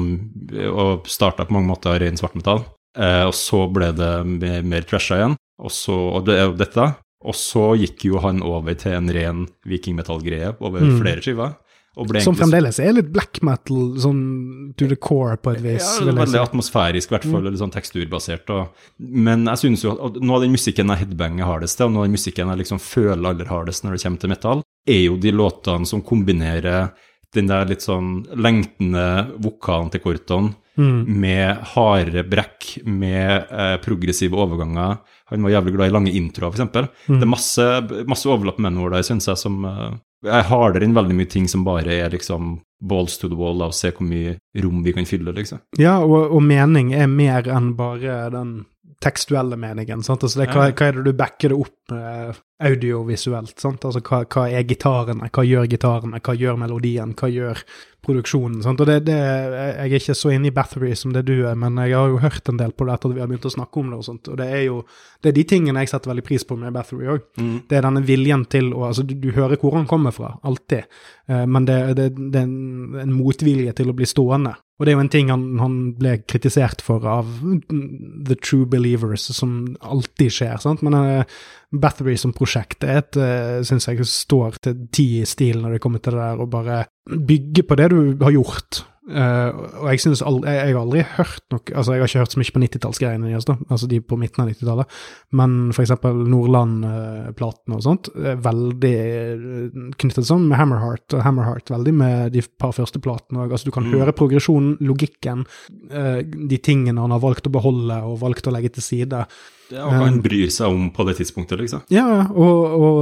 og 0.70 1.08
starta 1.10 1.46
på 1.48 1.54
mange 1.58 1.70
måter 1.74 2.00
ren 2.00 2.18
svartmetall, 2.20 2.66
Uh, 2.98 3.28
og 3.30 3.36
så 3.38 3.72
ble 3.72 3.92
det 3.94 4.08
mer, 4.26 4.64
mer 4.66 4.82
trasha 4.82 5.16
igjen, 5.20 5.36
og 5.60 5.72
så 5.76 5.96
og 6.16 6.26
det 6.26 6.40
dette. 6.58 6.96
Og 7.28 7.36
så 7.36 7.74
gikk 7.76 8.06
jo 8.08 8.20
han 8.24 8.40
over 8.42 8.78
til 8.80 8.94
en 8.96 9.10
ren 9.12 9.42
vikingmetallgreie 9.68 10.54
over 10.62 10.80
Mm. 10.80 11.02
flere 11.02 11.22
skiver. 11.22 11.58
Som 12.00 12.06
egentlig- 12.16 12.38
fremdeles 12.38 12.80
er 12.80 12.94
litt 12.94 13.12
black 13.12 13.42
metal, 13.44 13.96
sånn 14.00 14.74
to 14.78 14.88
the 14.88 14.96
core, 14.96 15.36
på 15.36 15.52
et 15.52 15.60
vis. 15.60 16.00
Ja, 16.00 16.06
veldig 16.14 16.40
atmosfærisk, 16.48 17.12
i 17.12 17.16
hvert 17.18 17.26
fall, 17.30 17.42
litt 17.44 17.60
sånn 17.60 17.74
teksturbasert. 17.74 18.50
Og, 18.52 18.70
men 19.02 19.44
jeg 19.46 19.58
synes 19.58 19.84
jo 19.84 19.92
at 20.06 20.22
noe 20.22 20.36
av 20.38 20.42
den 20.44 20.52
musikken 20.54 20.88
jeg 20.88 20.98
headbanger 21.00 21.44
hardest 21.44 21.76
til, 21.76 21.88
og 21.88 21.92
noe 21.92 22.04
av 22.04 22.06
den 22.08 22.16
musikken 22.16 22.48
jeg 22.48 22.58
liksom 22.60 22.80
føler 22.80 23.26
aller 23.34 23.46
hardest 23.52 23.84
når 23.84 23.92
det 23.98 24.04
kommer 24.04 24.20
til 24.20 24.30
metall, 24.30 24.64
er 24.88 25.04
jo 25.10 25.18
de 25.18 25.32
låtene 25.32 25.86
som 25.86 26.02
kombinerer 26.02 26.94
den 27.34 27.48
der 27.48 27.66
litt 27.66 27.82
sånn 27.82 28.26
lengtende 28.34 29.34
vokalen 29.42 29.92
til 29.92 30.00
Korton 30.00 30.56
Mm. 30.80 31.00
med 31.20 31.64
harde 31.74 32.24
brekk, 32.24 32.70
med 32.88 33.50
eh, 33.52 33.76
progressive 33.84 34.38
overganger. 34.40 35.02
Han 35.30 35.44
var 35.44 35.58
jævlig 35.58 35.74
glad 35.76 35.92
i 35.92 35.96
lange 35.98 36.14
introer, 36.16 36.54
f.eks. 36.54 36.94
Mm. 37.10 37.18
Det 37.20 37.26
er 37.26 37.34
masse, 37.34 37.66
masse 38.08 38.30
overlapp 38.32 38.62
med 38.64 38.78
noe 38.78 38.94
der, 38.94 39.04
syns 39.04 39.28
jeg, 39.28 39.42
som 39.42 39.60
eh, 39.68 39.98
er 40.30 40.48
hardere 40.50 40.88
enn 40.88 40.96
veldig 40.96 41.16
mye 41.20 41.30
ting 41.32 41.48
som 41.52 41.68
bare 41.68 42.00
er 42.00 42.16
liksom 42.16 42.58
balls 42.80 43.18
to 43.20 43.28
the 43.28 43.36
wall, 43.36 43.62
og 43.66 43.76
se 43.76 43.92
hvor 43.92 44.08
mye 44.08 44.38
rom 44.64 44.84
vi 44.86 44.96
kan 44.96 45.08
fylle, 45.08 45.36
liksom. 45.36 45.60
Ja, 45.80 45.98
og, 46.00 46.32
og 46.32 46.44
mening 46.44 46.94
er 46.96 47.12
mer 47.12 47.48
enn 47.52 47.74
bare 47.76 48.30
den 48.34 48.62
tekstuelle 49.04 49.56
meningen. 49.56 50.04
sant? 50.04 50.24
Altså, 50.24 50.42
det, 50.42 50.50
hva, 50.52 50.70
hva 50.76 50.88
er 50.90 50.98
det 50.98 51.06
du 51.08 51.14
backer 51.16 51.54
det 51.54 51.60
opp 51.60 51.94
med 51.94 52.40
audiovisuelt? 52.68 53.56
sant? 53.62 53.86
Altså, 53.88 54.02
hva, 54.04 54.26
hva 54.28 54.50
er 54.52 54.66
gitarene? 54.68 55.30
Hva 55.32 55.46
gjør 55.48 55.70
gitarene? 55.72 56.20
Hva 56.20 56.36
gjør 56.36 56.60
melodien? 56.60 57.14
Hva 57.16 57.30
gjør 57.32 57.62
produksjonen? 58.04 58.60
sant? 58.66 58.84
Og 58.84 58.90
det, 58.90 58.98
det, 59.08 59.16
Jeg 59.16 59.86
er 59.86 59.96
ikke 60.02 60.18
så 60.20 60.34
inne 60.36 60.52
i 60.52 60.56
Bathory 60.56 60.92
som 61.00 61.16
det 61.16 61.24
du 61.30 61.38
er, 61.38 61.56
men 61.60 61.80
jeg 61.80 61.96
har 61.96 62.12
jo 62.12 62.20
hørt 62.26 62.52
en 62.52 62.60
del 62.60 62.76
på 62.76 62.88
det 62.88 62.98
etter 62.98 63.14
at 63.14 63.16
vi 63.16 63.24
har 63.24 63.32
begynt 63.32 63.48
å 63.48 63.56
snakke 63.56 63.80
om 63.80 63.94
det. 63.94 64.02
og 64.02 64.08
sånt, 64.10 64.32
og 64.34 64.40
det 64.42 64.52
er 64.52 64.64
jo 64.68 64.82
det 65.24 65.32
er 65.32 65.40
de 65.40 65.48
tingene 65.48 65.84
jeg 65.84 65.94
setter 65.94 66.12
veldig 66.12 66.28
pris 66.28 66.48
på 66.48 66.60
med 66.60 66.76
Bathory 66.76 67.08
òg. 67.16 67.28
Det 67.70 67.80
er 67.80 67.88
denne 67.88 68.04
viljen 68.04 68.46
til 68.52 68.74
å 68.76 68.90
altså 68.90 69.08
Du, 69.08 69.16
du 69.16 69.32
hører 69.32 69.60
hvor 69.60 69.80
han 69.80 69.88
kommer 69.88 70.12
fra, 70.12 70.36
alltid, 70.44 70.92
eh, 71.32 71.46
men 71.48 71.66
det, 71.68 71.80
det, 71.96 72.10
det 72.20 72.42
er 72.42 72.48
en, 72.50 73.00
en 73.00 73.16
motvilje 73.16 73.74
til 73.80 73.92
å 73.92 73.96
bli 73.96 74.08
stående. 74.08 74.58
Og 74.80 74.88
det 74.88 74.94
er 74.94 74.96
jo 74.96 75.04
en 75.04 75.12
ting 75.12 75.30
han, 75.32 75.42
han 75.60 75.74
ble 76.00 76.14
kritisert 76.24 76.80
for 76.84 77.04
av 77.04 77.28
The 77.68 78.38
True 78.40 78.68
Believers, 78.72 79.26
som 79.36 79.76
alltid 79.84 80.32
skjer. 80.32 80.56
sant? 80.64 80.84
Men 80.88 80.96
uh, 80.96 81.40
Bathory 81.76 82.16
som 82.20 82.32
prosjekt 82.36 82.88
er 82.88 83.02
et, 83.02 83.20
uh, 83.20 83.60
syns 83.68 83.90
jeg 83.90 84.08
står 84.08 84.62
til 84.64 84.86
ti 84.96 85.10
i 85.20 85.28
stil 85.28 85.60
når 85.60 85.76
det 85.76 85.82
kommer 85.84 86.04
til 86.04 86.16
det 86.16 86.24
der 86.24 86.40
å 86.40 86.48
bare 86.50 86.86
bygge 87.10 87.68
på 87.68 87.80
det 87.80 87.90
du 87.92 88.00
har 88.24 88.38
gjort. 88.38 88.86
Eh, 89.10 89.60
og 89.82 89.88
jeg 89.90 90.02
synes 90.04 90.22
aldri, 90.22 90.52
jeg, 90.54 90.68
jeg 90.70 90.76
har 90.76 90.84
aldri 90.84 91.04
hørt 91.18 91.46
noe 91.50 91.76
Altså, 91.80 91.94
jeg 91.96 92.02
har 92.04 92.12
ikke 92.12 92.22
hørt 92.22 92.34
så 92.36 92.40
mye 92.42 92.54
på 92.56 92.62
90-tallsgreiene 92.64 93.30
deres, 93.32 93.48
da, 93.48 93.56
altså 93.74 93.90
de 93.90 94.00
på 94.06 94.18
midten 94.22 94.44
av 94.44 94.52
90-tallet, 94.52 94.98
men 95.40 95.56
eksempel 95.74 96.20
Nordland-platene 96.30 97.78
og 97.80 97.84
sånt, 97.86 98.10
er 98.16 98.40
veldig 98.46 98.94
eh, 99.00 99.78
knyttet 100.02 100.28
sånn 100.30 100.48
med 100.50 100.60
Hammerheart, 100.62 101.18
og 101.18 101.24
Hammerheart 101.26 101.74
veldig 101.74 101.94
med 102.00 102.34
de 102.36 102.44
par 102.62 102.74
første 102.78 103.02
platene 103.04 103.46
òg. 103.46 103.54
Altså, 103.56 103.70
du 103.70 103.76
kan 103.76 103.88
Mm. 103.90 103.96
høre 103.96 104.14
progresjonen, 104.14 104.76
logikken, 104.86 105.46
uh, 105.90 106.20
de 106.22 106.58
tingene 106.62 107.00
han 107.02 107.12
har 107.16 107.22
valgt 107.24 107.48
å 107.48 107.54
beholde 107.54 107.96
og 108.06 108.20
valgt 108.22 108.46
å 108.46 108.54
legge 108.54 108.70
til 108.76 108.84
side. 108.86 109.26
Ja, 109.70 109.86
og 109.86 109.94
hva 109.94 110.08
han 110.08 110.20
bryr 110.26 110.50
seg 110.54 110.74
om 110.74 110.90
på 110.96 111.06
det 111.08 111.18
tidspunktet, 111.20 111.60
liksom. 111.62 111.84
Ja, 111.94 112.26
og, 112.30 112.76
og, 112.80 113.00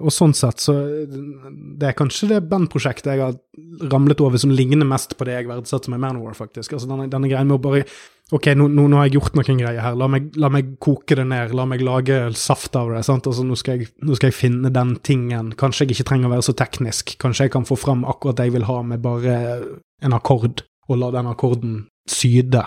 og 0.00 0.14
sånn 0.14 0.34
sett 0.36 0.62
så 0.64 0.74
Det 0.76 1.90
er 1.90 1.96
kanskje 1.96 2.30
det 2.34 2.42
bandprosjektet 2.50 3.12
jeg 3.12 3.24
har 3.24 3.36
ramlet 3.92 4.20
over 4.24 4.40
som 4.40 4.52
ligner 4.54 4.88
mest 4.88 5.16
på 5.16 5.26
det 5.28 5.36
jeg 5.36 5.48
verdsetter 5.50 5.92
med 5.92 6.02
Manowar, 6.02 6.36
faktisk. 6.38 6.76
Altså 6.76 6.88
denne, 6.88 7.08
denne 7.12 7.28
greien 7.30 7.48
med 7.48 7.58
å 7.58 7.64
bare 7.68 7.84
Ok, 8.34 8.48
nå, 8.58 8.64
nå, 8.74 8.88
nå 8.90 8.98
har 8.98 9.06
jeg 9.06 9.20
gjort 9.20 9.36
noen 9.38 9.60
greier 9.60 9.84
her, 9.84 9.94
la 9.94 10.08
meg, 10.10 10.32
la 10.34 10.48
meg 10.50 10.72
koke 10.82 11.14
det 11.14 11.28
ned, 11.30 11.52
la 11.54 11.62
meg 11.70 11.84
lage 11.86 12.16
saft 12.34 12.74
av 12.74 12.90
det. 12.90 13.04
sant? 13.06 13.28
Altså, 13.30 13.44
nå 13.46 13.54
skal, 13.54 13.78
jeg, 13.78 13.92
nå 14.02 14.18
skal 14.18 14.32
jeg 14.32 14.34
finne 14.34 14.72
den 14.74 14.96
tingen. 15.06 15.52
Kanskje 15.54 15.84
jeg 15.84 15.94
ikke 15.94 16.08
trenger 16.08 16.26
å 16.26 16.32
være 16.32 16.46
så 16.48 16.56
teknisk. 16.58 17.14
Kanskje 17.22 17.46
jeg 17.46 17.54
kan 17.54 17.68
få 17.68 17.78
fram 17.78 18.02
akkurat 18.02 18.40
det 18.40 18.48
jeg 18.48 18.56
vil 18.56 18.66
ha 18.66 18.80
med 18.82 19.04
bare 19.04 19.36
en 20.02 20.16
akkord, 20.18 20.64
og 20.90 20.98
la 20.98 21.12
den 21.14 21.30
akkorden 21.30 21.78
syde. 22.10 22.64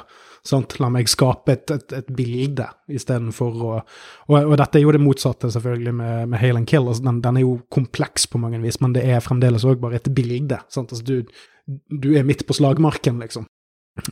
Sant? 0.49 0.77
La 0.81 0.89
meg 0.93 1.09
skape 1.11 1.53
et, 1.53 1.73
et, 1.75 1.95
et 1.99 2.09
bilde 2.15 2.65
istedenfor 2.89 3.59
å 3.59 3.71
og, 3.77 4.35
og 4.39 4.55
dette 4.57 4.79
er 4.79 4.83
jo 4.83 4.93
det 4.95 5.01
motsatte, 5.03 5.51
selvfølgelig, 5.53 5.93
med, 6.01 6.31
med 6.33 6.41
Hail 6.41 6.59
and 6.59 6.69
Kill. 6.69 6.89
Altså, 6.89 7.05
den, 7.05 7.21
den 7.25 7.39
er 7.39 7.45
jo 7.45 7.55
kompleks 7.73 8.25
på 8.29 8.41
mange 8.41 8.61
vis, 8.63 8.79
men 8.83 8.95
det 8.97 9.05
er 9.05 9.23
fremdeles 9.25 9.65
òg 9.69 9.81
bare 9.83 9.99
et 10.01 10.11
bilde. 10.15 10.59
Sant? 10.73 10.93
Altså, 10.95 11.05
du, 11.05 11.69
du 11.93 12.11
er 12.17 12.27
midt 12.27 12.45
på 12.49 12.57
slagmarken, 12.57 13.21
liksom. 13.23 13.47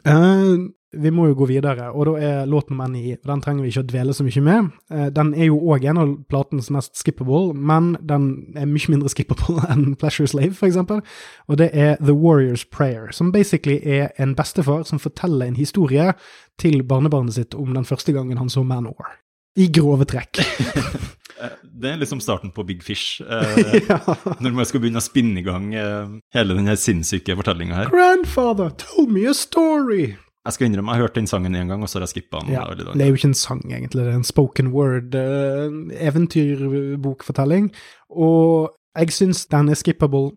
Eh, 0.03 0.53
vi 0.95 1.11
må 1.11 1.27
jo 1.27 1.35
gå 1.41 1.47
videre, 1.49 1.89
og 1.91 2.07
da 2.07 2.13
er 2.23 2.49
låten 2.49 2.79
om 2.79 2.93
ni. 2.93 3.15
Den 3.25 3.41
trenger 3.43 3.65
vi 3.65 3.71
ikke 3.73 3.83
å 3.83 3.89
dvele 3.89 4.15
så 4.15 4.23
mye 4.23 4.43
med. 4.43 4.69
Eh, 4.93 5.09
den 5.13 5.33
er 5.35 5.49
jo 5.49 5.59
òg 5.73 5.87
en 5.89 5.99
av 6.01 6.13
platens 6.31 6.69
mest 6.73 6.95
skippable, 6.95 7.51
men 7.53 7.95
den 8.07 8.29
er 8.55 8.69
mye 8.69 8.93
mindre 8.93 9.11
skippable 9.11 9.65
enn 9.73 9.97
Pleasure 9.99 10.29
Slave, 10.31 10.55
eksempel. 10.67 11.03
Og 11.51 11.59
det 11.59 11.69
er 11.73 11.99
The 11.99 12.15
Warrior's 12.15 12.63
Prayer, 12.63 13.11
som 13.11 13.33
basically 13.35 13.81
er 13.83 14.13
en 14.17 14.35
bestefar 14.37 14.87
som 14.87 15.01
forteller 15.03 15.49
en 15.49 15.59
historie 15.59 16.13
til 16.61 16.81
barnebarnet 16.87 17.35
sitt 17.35 17.57
om 17.57 17.75
den 17.75 17.87
første 17.87 18.15
gangen 18.15 18.39
han 18.39 18.51
så 18.51 18.63
Manowar. 18.63 19.19
I 19.57 19.67
grove 19.73 20.05
trekk. 20.05 20.39
Det 21.81 21.91
er 21.91 21.99
liksom 22.01 22.21
starten 22.21 22.51
på 22.51 22.63
Big 22.65 22.83
Fish, 22.83 23.21
eh, 23.21 23.81
ja. 23.89 23.99
når 24.41 24.55
man 24.55 24.65
skal 24.65 24.81
begynne 24.81 25.01
å 25.01 25.05
spinne 25.05 25.41
i 25.41 25.45
gang 25.45 25.69
eh, 25.77 26.15
hele 26.33 26.57
denne 26.57 26.73
sinnssyke 26.79 27.35
fortellinga 27.37 27.83
her. 27.83 27.91
Grandfather, 27.93 28.71
tell 28.81 29.05
me 29.05 29.27
a 29.29 29.35
story! 29.37 30.15
Jeg 30.47 30.55
skal 30.55 30.69
innrømme, 30.69 30.93
jeg 30.93 31.01
har 31.01 31.09
hørt 31.09 31.17
den 31.17 31.27
sangen 31.27 31.55
én 31.59 31.67
gang, 31.67 31.81
og 31.83 31.89
så 31.91 31.99
har 31.99 32.05
jeg 32.05 32.13
skippa 32.15 32.39
den. 32.45 32.53
Ja, 32.55 32.63
det 32.71 33.03
er 33.03 33.11
jo 33.11 33.19
ikke 33.19 33.31
en 33.33 33.35
sang, 33.35 33.65
egentlig. 33.67 33.99
Det 33.99 34.13
er 34.13 34.15
en 34.15 34.23
spoken 34.23 34.71
word, 34.71 35.15
uh, 35.15 35.73
eventyrbokfortelling. 36.07 37.67
Og 38.09 38.71
jeg 38.97 39.11
syns 39.13 39.45
den 39.51 39.69
er 39.69 39.77
skippable, 39.77 40.31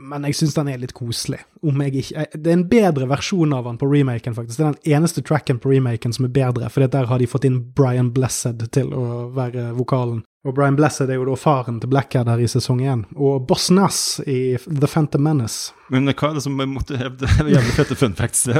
men 0.00 0.24
jeg 0.24 0.40
syns 0.40 0.56
den 0.56 0.72
er 0.72 0.80
litt 0.80 0.96
koselig. 0.96 1.42
Om 1.66 1.82
jeg 1.84 1.94
ikke, 2.00 2.14
jeg, 2.14 2.40
det 2.40 2.50
er 2.50 2.56
en 2.56 2.68
bedre 2.70 3.08
versjon 3.10 3.52
av 3.56 3.68
han 3.68 3.78
på 3.80 3.88
remaken, 3.90 4.36
faktisk. 4.36 4.56
Det 4.56 4.66
er 4.66 4.78
den 4.78 4.96
eneste 4.96 5.24
tracken 5.26 5.60
på 5.60 5.74
remaken 5.74 6.14
som 6.16 6.26
er 6.28 6.34
bedre, 6.34 6.70
for 6.72 6.86
der 6.86 7.08
har 7.10 7.20
de 7.20 7.28
fått 7.30 7.46
inn 7.48 7.60
Brian 7.76 8.12
Blessed 8.16 8.64
til 8.74 8.94
å 8.96 9.28
være 9.36 9.70
vokalen. 9.76 10.22
Og 10.48 10.54
Brian 10.56 10.76
Blessed 10.76 11.10
er 11.12 11.18
jo 11.18 11.26
da 11.28 11.34
faren 11.36 11.82
til 11.82 11.90
Blackhead 11.92 12.28
her 12.30 12.40
i 12.40 12.46
sesong 12.48 12.78
én, 12.80 13.02
og 13.12 13.42
Boss 13.48 13.66
Nass 13.76 14.22
i 14.24 14.56
The 14.64 14.88
Phantom 14.88 15.20
Menace. 15.26 15.74
Men 15.92 16.08
hva 16.08 16.30
er 16.30 16.38
det 16.38 16.44
som 16.46 16.56
motiverer 16.56 17.12
Det 17.20 17.28
er 17.28 17.50
jævlig 17.58 17.74
fette 17.76 17.96
fun 17.98 18.16
facts. 18.16 18.46
det. 18.48 18.56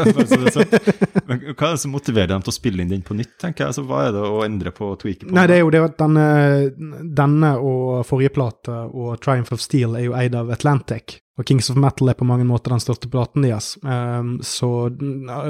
Men 1.24 1.40
hva 1.54 1.70
er 1.70 1.78
det 1.78 1.80
som 1.80 1.94
motiverer 1.94 2.28
dem 2.34 2.44
til 2.44 2.52
å 2.52 2.56
spille 2.58 2.84
inn 2.84 2.92
den 2.92 3.06
på 3.06 3.16
nytt, 3.16 3.32
tenker 3.40 3.64
jeg? 3.64 3.72
Altså, 3.72 3.86
hva 3.88 4.02
er 4.10 4.12
det 4.18 4.26
å 4.28 4.44
endre 4.44 4.74
på 4.76 4.90
og 4.92 5.00
tweake 5.00 5.24
på? 5.24 5.32
Nei, 5.32 5.46
det 5.48 5.56
er 5.56 5.64
jo 5.64 5.72
det 5.72 5.82
at 5.86 5.96
denne, 6.02 6.28
denne 7.22 7.54
og 7.64 8.04
forrige 8.10 8.34
plate 8.36 8.76
og 8.90 9.16
Triumph 9.24 9.56
of 9.56 9.64
Steel 9.64 9.96
er 9.96 10.10
jo 10.10 10.16
eid 10.20 10.36
av 10.36 10.52
Atlantic. 10.52 11.22
Og 11.40 11.46
Kings 11.48 11.70
of 11.72 11.78
Metal 11.80 12.10
er 12.12 12.18
på 12.18 12.26
mange 12.28 12.44
måter 12.44 12.74
den 12.74 12.82
største 12.82 13.08
platen 13.08 13.46
deres. 13.46 13.72
Um, 13.80 14.34
så 14.44 14.90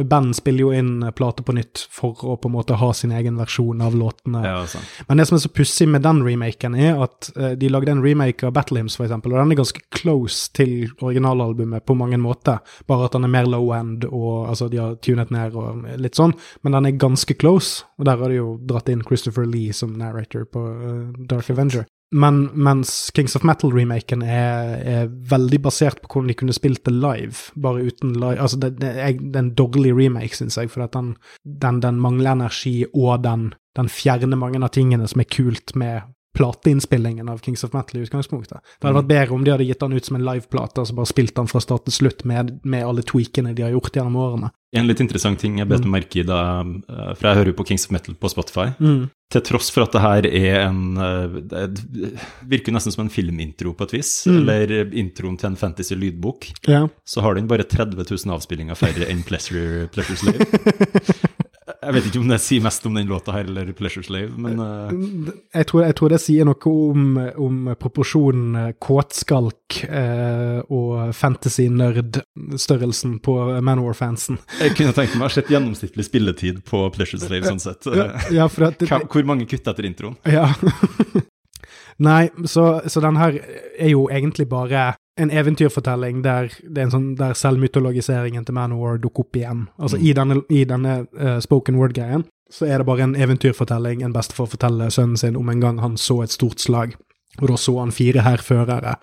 band 0.07 0.37
spiller 0.39 0.69
jo 0.69 0.71
inn 0.77 1.03
plater 1.19 1.43
på 1.47 1.55
nytt 1.57 1.83
for 1.91 2.15
å 2.23 2.37
på 2.39 2.47
en 2.47 2.55
måte 2.55 2.79
ha 2.79 2.91
sin 2.95 3.15
egen 3.17 3.41
versjon 3.41 3.83
av 3.83 3.97
låtene. 3.99 4.45
Ja, 4.47 4.61
sant. 4.71 4.87
Men 5.09 5.19
det 5.19 5.27
som 5.27 5.39
er 5.39 5.43
så 5.43 5.51
pussig 5.51 5.89
med 5.91 6.05
den 6.07 6.23
remaken, 6.23 6.79
er 6.79 7.03
at 7.03 7.33
uh, 7.35 7.53
de 7.59 7.73
lagde 7.73 7.91
en 7.91 8.05
remake 8.05 8.47
av 8.47 8.55
Battle 8.55 8.79
Hymns, 8.79 9.01
for 9.01 9.09
eksempel, 9.09 9.35
og 9.35 9.43
den 9.43 9.57
er 9.57 9.63
ganske 9.65 9.83
close 9.99 10.53
til 10.55 10.93
originalalbumet 11.01 11.87
på 11.89 11.99
mange 11.99 12.21
måter, 12.23 12.63
bare 12.87 13.11
at 13.11 13.19
den 13.19 13.27
er 13.27 13.35
mer 13.35 13.51
low 13.51 13.73
end, 13.75 14.07
og 14.07 14.53
altså 14.53 14.71
de 14.71 14.79
har 14.79 14.99
tunet 15.03 15.35
ned 15.35 15.59
og 15.59 15.87
litt 15.99 16.19
sånn, 16.19 16.37
men 16.63 16.79
den 16.79 16.87
er 16.87 17.01
ganske 17.03 17.35
close, 17.41 17.83
og 17.99 18.07
der 18.07 18.23
har 18.23 18.31
de 18.31 18.39
jo 18.39 18.53
dratt 18.63 18.91
inn 18.93 19.03
Christopher 19.07 19.49
Lee 19.49 19.75
som 19.75 19.99
narrator 19.99 20.47
på 20.47 20.69
uh, 20.71 21.25
Dark 21.27 21.51
Avenger. 21.51 21.89
Men 22.11 22.49
mens 22.59 23.11
Kings 23.15 23.37
of 23.39 23.45
Metal-remaken 23.47 24.25
er, 24.27 24.71
er, 24.83 25.11
veldig 25.31 25.61
basert 25.63 26.01
på 26.03 26.11
hvordan 26.11 26.33
de 26.33 26.37
kunne 26.41 26.55
spilt 26.57 26.83
det 26.89 26.95
live, 26.97 27.53
bare 27.55 27.85
uten 27.87 28.17
live 28.19 28.41
Altså, 28.43 28.59
det, 28.59 28.73
det, 28.83 28.91
er, 28.99 29.21
en 29.39 29.53
dårlig 29.55 29.95
remake, 29.95 30.35
syns 30.35 30.59
jeg, 30.59 30.73
for 30.73 30.91
den, 30.91 31.13
den, 31.45 31.79
den, 31.85 32.01
mangler 32.03 32.35
energi, 32.35 32.83
og 32.91 33.23
den, 33.23 33.53
den 33.79 33.91
fjerner 33.93 34.41
mange 34.41 34.59
av 34.59 34.73
tingene 34.75 35.07
som 35.11 35.23
er 35.23 35.31
kult 35.31 35.77
med 35.79 36.11
plateinnspillingen 36.37 37.29
av 37.29 37.39
Kings 37.39 37.65
of 37.65 37.73
Metal 37.73 38.01
i 38.01 38.05
utgangspunktet. 38.07 38.59
Det 38.79 38.87
hadde 38.87 39.01
vært 39.01 39.11
bedre 39.11 39.35
om 39.35 39.45
de 39.45 39.55
hadde 39.55 39.67
gitt 39.67 39.83
den 39.83 39.97
ut 39.97 40.07
som 40.07 40.19
en 40.19 40.25
liveplate, 40.25 40.83
altså 40.83 40.97
bare 40.97 41.11
spilt 41.11 41.35
den 41.37 41.51
fra 41.51 41.63
start 41.63 41.89
til 41.89 41.97
slutt 41.97 42.25
med, 42.29 42.59
med 42.63 42.87
alle 42.87 43.05
tweakene 43.07 43.55
de 43.57 43.67
har 43.67 43.75
gjort 43.75 43.99
gjennom 43.99 44.19
årene. 44.21 44.53
En 44.71 44.87
litt 44.87 45.01
interessant 45.03 45.41
ting 45.43 45.57
jeg 45.59 45.67
bet 45.67 45.83
meg 45.83 45.97
merke 45.97 46.21
i 46.21 46.27
da, 46.27 46.61
eh, 46.63 47.09
for 47.19 47.27
jeg 47.27 47.39
hører 47.41 47.51
jo 47.51 47.57
på 47.59 47.67
Kings 47.73 47.89
of 47.89 47.95
Metal 47.97 48.15
på 48.15 48.31
Spotify. 48.31 48.69
Mm. 48.79 49.09
Til 49.31 49.43
tross 49.47 49.71
for 49.75 49.87
at 49.87 49.95
det 49.95 50.03
her 50.03 50.27
er 50.27 50.57
en 50.65 50.99
eh, 50.99 51.35
Det 51.51 52.13
virker 52.51 52.75
nesten 52.75 52.95
som 52.95 53.05
en 53.05 53.11
filmintro 53.11 53.75
på 53.75 53.89
et 53.89 53.97
vis, 53.99 54.13
mm. 54.31 54.37
eller 54.39 54.95
introen 55.03 55.35
til 55.41 55.51
en 55.51 55.59
fantasy-lydbok, 55.59 56.53
ja. 56.71 56.85
så 57.03 57.27
har 57.27 57.35
den 57.35 57.51
bare 57.51 57.67
30 57.67 57.99
000 57.99 58.37
avspillinger 58.37 58.79
færre 58.79 59.11
enn 59.11 59.27
Pleasure, 59.27 59.91
Pleasure's 59.91 60.23
Slave. 60.23 61.19
Jeg 61.81 61.97
vet 61.97 62.09
ikke 62.11 62.21
om 62.21 62.29
det 62.29 62.37
sier 62.45 62.65
mest 62.65 62.85
om 62.89 62.97
den 62.99 63.09
låta 63.09 63.33
her 63.33 63.47
eller 63.49 63.71
Pleasure 63.77 64.05
Slave, 64.05 64.35
men 64.37 64.61
uh... 64.61 64.91
jeg, 65.55 65.67
tror, 65.71 65.85
jeg, 65.87 65.97
tror, 65.97 66.13
det 66.13 66.21
sier 66.21 66.49
noe 66.49 66.73
om, 66.73 67.07
om 67.41 67.71
proporsjonen 67.81 68.59
eh, 68.61 68.75
kåtskalk 68.83 69.79
eh, 69.89 70.59
og 70.69 71.15
fantasy-nerd-størrelsen 71.17 73.17
på 73.25 73.39
Manowar-fansen. 73.65 74.39
Jeg 74.61 74.77
kunne 74.77 74.93
tenkt 74.97 75.17
meg 75.17 75.25
å 75.25 75.31
ha 75.31 75.35
sett 75.39 75.53
gjennomsnittlig 75.53 76.05
spilletid 76.11 76.61
på 76.69 76.85
Pleasure 76.95 77.23
Slave, 77.25 77.49
sånn 77.49 77.65
sett. 77.65 77.89
Ja, 78.31 78.47
det, 78.51 78.91
Hvor 78.91 79.25
mange 79.29 79.49
kutt 79.49 79.73
etter 79.73 79.89
introen? 79.89 80.17
Ja. 80.29 80.53
Nei, 81.99 82.31
så, 82.45 82.81
så 82.87 83.01
den 83.01 83.17
her 83.17 83.39
er 83.79 83.91
jo 83.91 84.09
egentlig 84.09 84.49
bare 84.49 84.95
en 85.21 85.31
eventyrfortelling 85.31 86.23
der, 86.25 86.49
det 86.63 86.79
er 86.79 86.89
en 86.89 86.95
sånn, 86.95 87.09
der 87.19 87.37
selvmytologiseringen 87.37 88.47
til 88.47 88.57
Manowar 88.57 89.01
dukker 89.03 89.27
opp 89.27 89.37
igjen. 89.37 89.67
Altså 89.79 89.99
mm. 90.01 90.05
I 90.07 90.13
denne, 90.17 90.39
i 90.49 90.65
denne 90.69 90.95
uh, 91.21 91.39
spoken 91.45 91.77
word-greien 91.81 92.25
så 92.51 92.67
er 92.67 92.81
det 92.81 92.87
bare 92.89 93.05
en 93.07 93.15
eventyrfortelling 93.15 94.03
en 94.03 94.15
bestefar 94.15 94.49
forteller 94.51 94.91
sønnen 94.91 95.19
sin 95.21 95.37
om 95.39 95.49
en 95.53 95.61
gang 95.63 95.79
han 95.85 95.97
så 96.01 96.23
et 96.25 96.35
stort 96.35 96.63
slag. 96.63 96.97
Og 97.39 97.47
da 97.47 97.57
så 97.61 97.77
han 97.79 97.93
fire 97.95 98.25
hærførere 98.27 98.97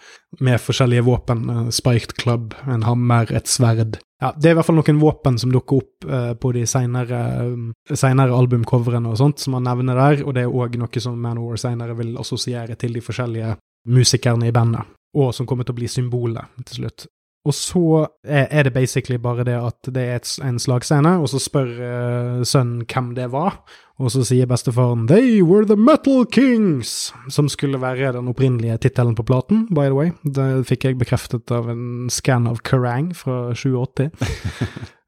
med 0.44 0.60
forskjellige 0.60 1.06
våpen. 1.08 1.50
en 1.50 1.72
spiked 1.72 2.18
club, 2.20 2.54
en 2.68 2.84
hammer, 2.84 3.32
et 3.32 3.48
sverd. 3.48 4.02
Ja, 4.22 4.32
Det 4.32 4.50
er 4.50 4.52
i 4.52 4.54
hvert 4.56 4.66
fall 4.66 4.76
noen 4.76 5.00
våpen 5.00 5.40
som 5.40 5.52
dukker 5.52 5.78
opp 5.78 6.06
uh, 6.10 6.34
på 6.34 6.52
de 6.54 6.66
senere, 6.66 7.56
senere 7.94 8.36
albumcoverene 8.36 9.10
og 9.10 9.18
sånt, 9.18 9.40
som 9.40 9.54
han 9.54 9.64
nevner 9.64 9.96
der, 9.96 10.26
og 10.26 10.34
det 10.34 10.44
er 10.44 10.52
òg 10.52 10.78
noe 10.78 11.00
som 11.00 11.18
Manowar 11.22 11.58
senere 11.58 11.96
vil 11.96 12.18
assosiere 12.18 12.76
til 12.76 12.94
de 12.94 13.02
forskjellige 13.02 13.56
musikerne 13.88 14.48
i 14.48 14.52
bandet 14.52 14.98
og 15.18 15.34
som 15.36 15.48
kommer 15.48 15.66
til 15.66 15.76
å 15.76 15.80
bli 15.80 15.90
symbolet 15.92 16.66
til 16.66 16.82
slutt. 16.84 17.08
Og 17.48 17.56
så 17.56 18.06
er 18.28 18.68
det 18.68 18.74
basically 18.76 19.18
bare 19.22 19.46
det 19.48 19.56
at 19.56 19.90
det 19.96 20.04
er 20.04 20.24
en 20.44 20.60
slagscene, 20.60 21.18
og 21.22 21.30
så 21.32 21.40
spør 21.42 21.70
uh, 21.80 22.42
sønnen 22.44 22.84
hvem 22.84 23.14
det 23.16 23.30
var, 23.32 23.62
og 23.98 24.12
så 24.14 24.22
sier 24.28 24.50
bestefaren 24.50 25.08
'They 25.08 25.42
were 25.42 25.66
the 25.66 25.80
Metal 25.80 26.26
Kings', 26.28 27.14
som 27.30 27.50
skulle 27.50 27.82
være 27.82 28.14
den 28.14 28.28
opprinnelige 28.28 28.78
tittelen 28.78 29.16
på 29.16 29.24
platen, 29.24 29.68
by 29.72 29.88
the 29.88 29.96
way. 29.96 30.12
Det 30.24 30.68
fikk 30.68 30.86
jeg 30.86 31.00
bekreftet 31.00 31.52
av 31.52 31.70
en 31.72 32.10
scan 32.12 32.48
av 32.48 32.62
Kerrang 32.68 33.14
fra 33.16 33.56
87. 33.56 34.12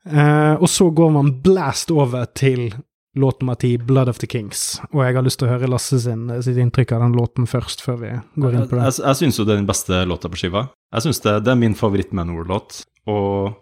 uh, 0.07 0.55
og 0.63 0.69
så 0.69 0.89
går 0.89 1.11
man 1.19 1.35
blast 1.43 1.91
over 1.91 2.25
til 2.33 2.71
låt 3.17 3.41
nummer 3.41 3.55
ti, 3.55 3.77
'Blood 3.77 4.09
of 4.09 4.19
the 4.19 4.27
Kings'. 4.27 4.81
Og 4.93 5.05
jeg 5.05 5.15
har 5.15 5.25
lyst 5.25 5.39
til 5.39 5.47
å 5.47 5.53
høre 5.53 5.69
Lasse 5.69 5.99
sin, 5.99 6.27
sitt 6.43 6.57
inntrykk 6.57 6.93
av 6.97 7.01
den 7.07 7.17
låten 7.17 7.47
først, 7.49 7.81
før 7.81 7.97
vi 8.03 8.11
går 8.35 8.53
inn 8.53 8.67
på 8.69 8.77
det. 8.77 8.83
Jeg, 8.85 8.93
jeg, 8.99 9.07
jeg 9.07 9.19
syns 9.21 9.39
jo 9.39 9.47
det 9.47 9.55
er 9.55 9.61
den 9.63 9.69
beste 9.69 10.03
låta 10.05 10.29
på 10.29 10.39
skiva. 10.41 10.69
Jeg 10.93 11.07
syns 11.07 11.23
det, 11.25 11.35
det, 11.45 11.51
er 11.53 11.59
min 11.59 11.77
favoritt-Manor-låt. 11.77 12.83
Og 13.09 13.57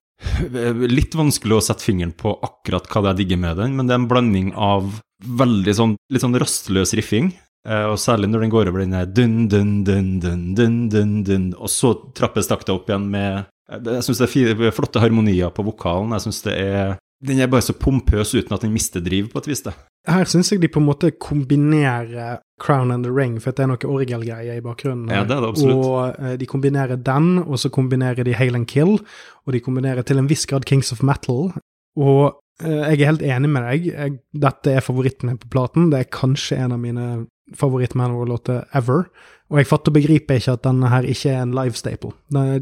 litt 0.90 1.16
vanskelig 1.16 1.60
å 1.60 1.64
sette 1.64 1.86
fingeren 1.86 2.16
på 2.18 2.34
akkurat 2.42 2.88
hva 2.90 3.04
det 3.04 3.14
jeg 3.14 3.20
digger 3.24 3.42
med 3.44 3.60
den, 3.62 3.76
men 3.78 3.88
det 3.88 3.94
er 3.94 4.02
en 4.02 4.10
blanding 4.10 4.54
av 4.54 4.96
veldig 5.24 5.76
sånn 5.78 5.94
litt 6.14 6.24
sånn 6.24 6.38
rastløs 6.42 6.96
riffing. 6.98 7.32
Eh, 7.68 7.86
og 7.90 8.00
særlig 8.00 8.30
når 8.32 8.46
den 8.46 8.54
går 8.54 8.70
over 8.72 8.84
den 8.84 8.96
der 8.96 9.10
dun, 9.10 9.48
dun, 9.52 9.82
dun, 9.84 10.18
dun, 10.24 10.44
dun, 10.56 10.78
dun, 10.92 11.14
dun, 11.28 11.48
og 11.58 11.72
så 11.72 11.94
trappes 12.16 12.48
takta 12.48 12.76
opp 12.78 12.88
igjen 12.88 13.10
med 13.12 13.44
eh, 13.44 13.82
Jeg 13.98 14.06
syns 14.08 14.22
det 14.22 14.30
er 14.30 14.76
flotte 14.76 15.02
harmonier 15.04 15.52
på 15.52 15.66
vokalen. 15.68 16.14
Jeg 16.16 16.28
syns 16.28 16.44
det 16.46 16.56
er 16.56 16.96
den 17.26 17.40
er 17.42 17.50
bare 17.50 17.66
så 17.66 17.74
pompøs 17.74 18.36
uten 18.36 18.54
at 18.54 18.64
den 18.66 18.74
mister 18.76 19.02
driv, 19.02 19.32
på 19.32 19.42
et 19.42 19.48
vis. 19.50 19.64
det. 19.66 19.74
Her 20.08 20.28
syns 20.30 20.52
jeg 20.52 20.62
de 20.62 20.70
på 20.72 20.80
en 20.80 20.88
måte 20.88 21.10
kombinerer 21.20 22.40
Crown 22.62 22.92
and 22.92 23.04
the 23.04 23.12
Ring, 23.12 23.40
for 23.44 23.52
det 23.52 23.66
er 23.66 23.72
noe 23.72 23.90
orgelgreier 23.92 24.56
i 24.56 24.64
bakgrunnen. 24.64 25.10
Ja, 25.12 25.26
det 25.28 25.36
er 25.36 25.44
det 25.44 25.50
absolutt. 25.52 25.84
Og 25.84 26.20
uh, 26.22 26.34
de 26.40 26.48
kombinerer 26.48 26.96
den, 26.96 27.32
og 27.44 27.60
så 27.60 27.72
kombinerer 27.74 28.24
de 28.24 28.36
Hale 28.38 28.62
and 28.62 28.70
Kill, 28.72 29.00
og 29.46 29.56
de 29.56 29.64
kombinerer 29.64 30.06
til 30.08 30.22
en 30.22 30.30
viss 30.30 30.46
grad 30.48 30.68
Kings 30.70 30.94
of 30.96 31.04
Metal. 31.04 31.50
Og 31.98 32.24
uh, 32.64 32.84
jeg 32.88 33.02
er 33.02 33.12
helt 33.12 33.26
enig 33.26 33.52
med 33.52 33.68
deg, 33.68 33.90
jeg, 33.92 34.20
dette 34.48 34.78
er 34.78 34.86
favoritten 34.86 35.32
min 35.32 35.42
på 35.42 35.52
platen. 35.52 35.90
Det 35.92 36.04
er 36.04 36.14
kanskje 36.14 36.62
en 36.62 36.78
av 36.78 36.82
mine 36.84 37.10
favoritt-Manor-låter 37.58 38.68
ever. 38.78 39.08
Og 39.48 39.62
jeg 39.62 39.68
fatter 39.70 39.94
og 39.94 39.96
begriper 39.96 40.40
ikke 40.42 40.56
at 40.58 40.64
denne 40.66 40.90
her 40.92 41.06
ikke 41.08 41.32
er 41.32 41.44
en 41.46 41.54
live 41.56 41.80
staple. 41.80 42.10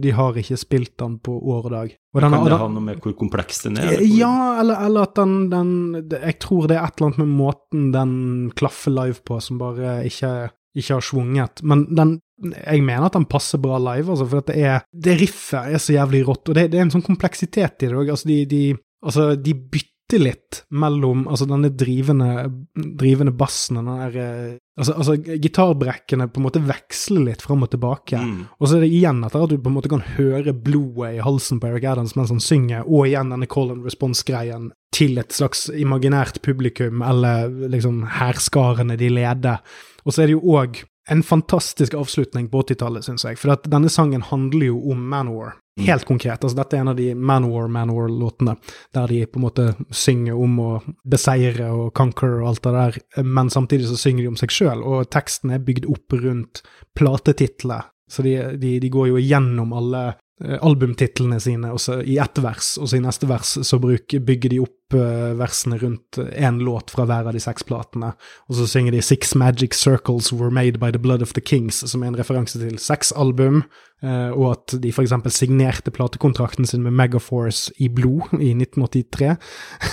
De 0.01 0.11
har 0.13 0.35
ikke 0.37 0.57
spilt 0.61 0.93
den 1.01 1.15
på 1.23 1.33
år 1.33 1.69
og 1.69 1.71
dag. 1.73 1.95
Og 2.13 2.21
denne, 2.21 2.37
kan 2.37 2.51
det 2.51 2.59
ha 2.61 2.67
noe 2.71 2.85
med 2.85 2.99
hvor 3.01 3.15
kompleks 3.17 3.63
den 3.65 3.79
er? 3.81 3.95
Eller 3.95 4.05
ja, 4.05 4.35
eller, 4.61 4.83
eller, 4.85 5.09
at 5.09 5.15
den, 5.17 5.33
den, 5.49 5.71
Jeg 6.13 6.37
tror 6.45 6.69
det 6.69 6.77
er 6.77 6.85
et 6.85 6.99
eller 6.99 7.09
annet 7.09 7.23
med 7.23 7.33
måten 7.39 7.89
den 7.95 8.13
klaffer 8.57 8.93
live 8.93 9.17
på 9.25 9.39
som 9.41 9.57
bare 9.61 9.97
ikke, 10.05 10.35
ikke 10.77 10.99
har 10.99 11.07
svunget. 11.09 11.65
Men 11.65 11.87
den, 11.97 12.19
jeg 12.53 12.85
mener 12.85 13.09
at 13.09 13.17
den 13.17 13.25
passer 13.33 13.61
bra 13.63 13.81
live, 13.81 14.11
altså, 14.13 14.29
for 14.29 14.45
det, 14.45 14.59
er, 14.61 14.85
det 14.93 15.17
riffet 15.23 15.73
er 15.73 15.81
så 15.81 15.97
jævlig 15.97 16.21
rått. 16.29 16.53
Og 16.53 16.59
det, 16.59 16.69
det 16.69 16.79
er 16.79 16.85
en 16.85 16.93
sånn 16.93 17.07
kompleksitet 17.07 17.81
i 17.81 17.89
det 17.89 17.97
òg. 17.97 18.13
Altså, 18.13 18.29
de, 18.29 18.39
de, 18.51 18.63
altså, 19.01 19.31
de 19.39 19.57
bytter 19.57 19.94
bytte 20.05 20.23
litt 20.23 20.63
mellom 20.69 21.27
altså 21.27 21.45
denne 21.45 21.69
drivende, 21.69 22.49
drivende 22.75 23.33
bassen 23.33 23.79
den 23.79 23.87
der 23.87 24.17
eh, 24.17 24.57
altså, 24.77 24.93
altså, 24.93 25.15
gitarbrekkene 25.17 26.27
på 26.27 26.39
en 26.39 26.45
måte 26.45 26.61
veksler 26.61 27.25
litt 27.31 27.41
fram 27.41 27.63
og 27.63 27.71
tilbake. 27.71 28.17
Mm. 28.17 28.45
Og 28.59 28.67
så 28.67 28.77
er 28.77 28.85
det 28.85 28.93
igjen 28.93 29.23
etter 29.25 29.43
at 29.43 29.49
du 29.49 29.57
på 29.57 29.69
en 29.71 29.77
måte 29.77 29.91
kan 29.91 30.05
høre 30.15 30.53
blodet 30.53 31.15
i 31.17 31.23
halsen 31.25 31.59
på 31.59 31.69
Eric 31.69 31.87
Adams 31.89 32.15
mens 32.15 32.33
han 32.33 32.43
synger, 32.43 32.85
og 32.85 33.07
igjen 33.07 33.33
denne 33.33 33.49
call 33.49 33.73
and 33.73 33.85
response-greien 33.85 34.71
til 34.95 35.17
et 35.19 35.33
slags 35.35 35.67
imaginært 35.73 36.41
publikum, 36.45 37.01
eller 37.03 37.49
liksom 37.71 38.05
hærskarene 38.19 38.97
de 38.99 39.09
leder. 39.11 39.63
Og 40.05 40.13
så 40.13 40.23
er 40.23 40.29
det 40.29 40.37
jo 40.37 40.55
òg 40.55 40.85
en 41.11 41.21
fantastisk 41.25 41.93
avslutning 41.97 42.47
på 42.49 42.63
80-tallet, 42.63 43.05
syns 43.05 43.25
jeg. 43.27 43.37
For 43.37 43.53
at 43.53 43.67
denne 43.69 43.91
sangen 43.93 44.23
handler 44.25 44.71
jo 44.71 44.79
om 44.93 45.03
Manowar. 45.11 45.59
Mm. 45.75 45.87
Helt 45.89 46.05
konkret. 46.07 46.43
altså 46.43 46.55
Dette 46.55 46.77
er 46.77 46.85
en 46.85 46.91
av 46.93 46.95
de 46.95 47.09
Manwar 47.15 47.67
Manwar-låtene, 47.67 48.55
der 48.95 49.11
de 49.11 49.25
på 49.27 49.41
en 49.41 49.43
måte 49.43 49.65
synger 49.91 50.37
om 50.39 50.59
å 50.63 50.69
beseire 51.03 51.67
og 51.75 51.89
conquer 51.97 52.37
og 52.39 52.47
alt 52.53 52.63
det 52.63 52.75
der, 52.77 52.99
men 53.27 53.51
samtidig 53.51 53.89
så 53.89 53.99
synger 53.99 54.23
de 54.23 54.29
om 54.31 54.39
seg 54.39 54.55
sjøl, 54.55 54.85
og 54.87 55.09
teksten 55.11 55.51
er 55.51 55.65
bygd 55.65 55.89
opp 55.91 56.15
rundt 56.15 56.63
platetitler. 56.95 57.89
Så 58.07 58.23
de, 58.23 58.37
de, 58.61 58.77
de 58.79 58.91
går 58.93 59.09
jo 59.09 59.19
igjennom 59.19 59.73
alle 59.75 60.05
albumtitlene 60.43 61.37
sine 61.39 61.69
også, 61.71 62.01
i 62.03 62.17
ett 62.19 62.39
vers, 62.43 62.73
og 62.75 62.89
så 62.91 62.97
i 62.97 63.03
neste 63.03 63.27
vers 63.29 63.53
så 63.63 63.77
bruk, 63.79 64.11
bygger 64.27 64.51
de 64.51 64.57
opp 64.65 64.95
uh, 64.97 65.31
versene 65.39 65.77
rundt 65.79 66.19
én 66.35 66.57
låt 66.59 66.91
fra 66.91 67.05
hver 67.07 67.29
av 67.29 67.35
de 67.37 67.39
seks 67.39 67.63
platene. 67.63 68.11
Og 68.49 68.57
så 68.59 68.67
synger 68.67 68.91
de 68.91 69.03
Six 69.05 69.31
Magic 69.39 69.77
Circles 69.79 70.33
Were 70.35 70.51
Made 70.51 70.81
by 70.81 70.91
the 70.91 70.99
Blood 70.99 71.23
of 71.23 71.31
the 71.37 71.43
Kings, 71.43 71.79
som 71.87 72.03
er 72.03 72.11
en 72.11 72.19
referanse 72.19 72.59
til 72.59 72.75
seks 72.83 73.13
album, 73.15 73.63
uh, 74.03 74.35
og 74.35 74.49
at 74.51 74.75
de 74.83 74.91
eksempel 74.91 75.31
signerte 75.31 75.93
platekontrakten 75.95 76.67
sin 76.67 76.83
med 76.83 76.97
Megaforce 76.99 77.71
i 77.79 77.87
blod 77.87 78.35
i 78.35 78.51
1983. 78.57 79.37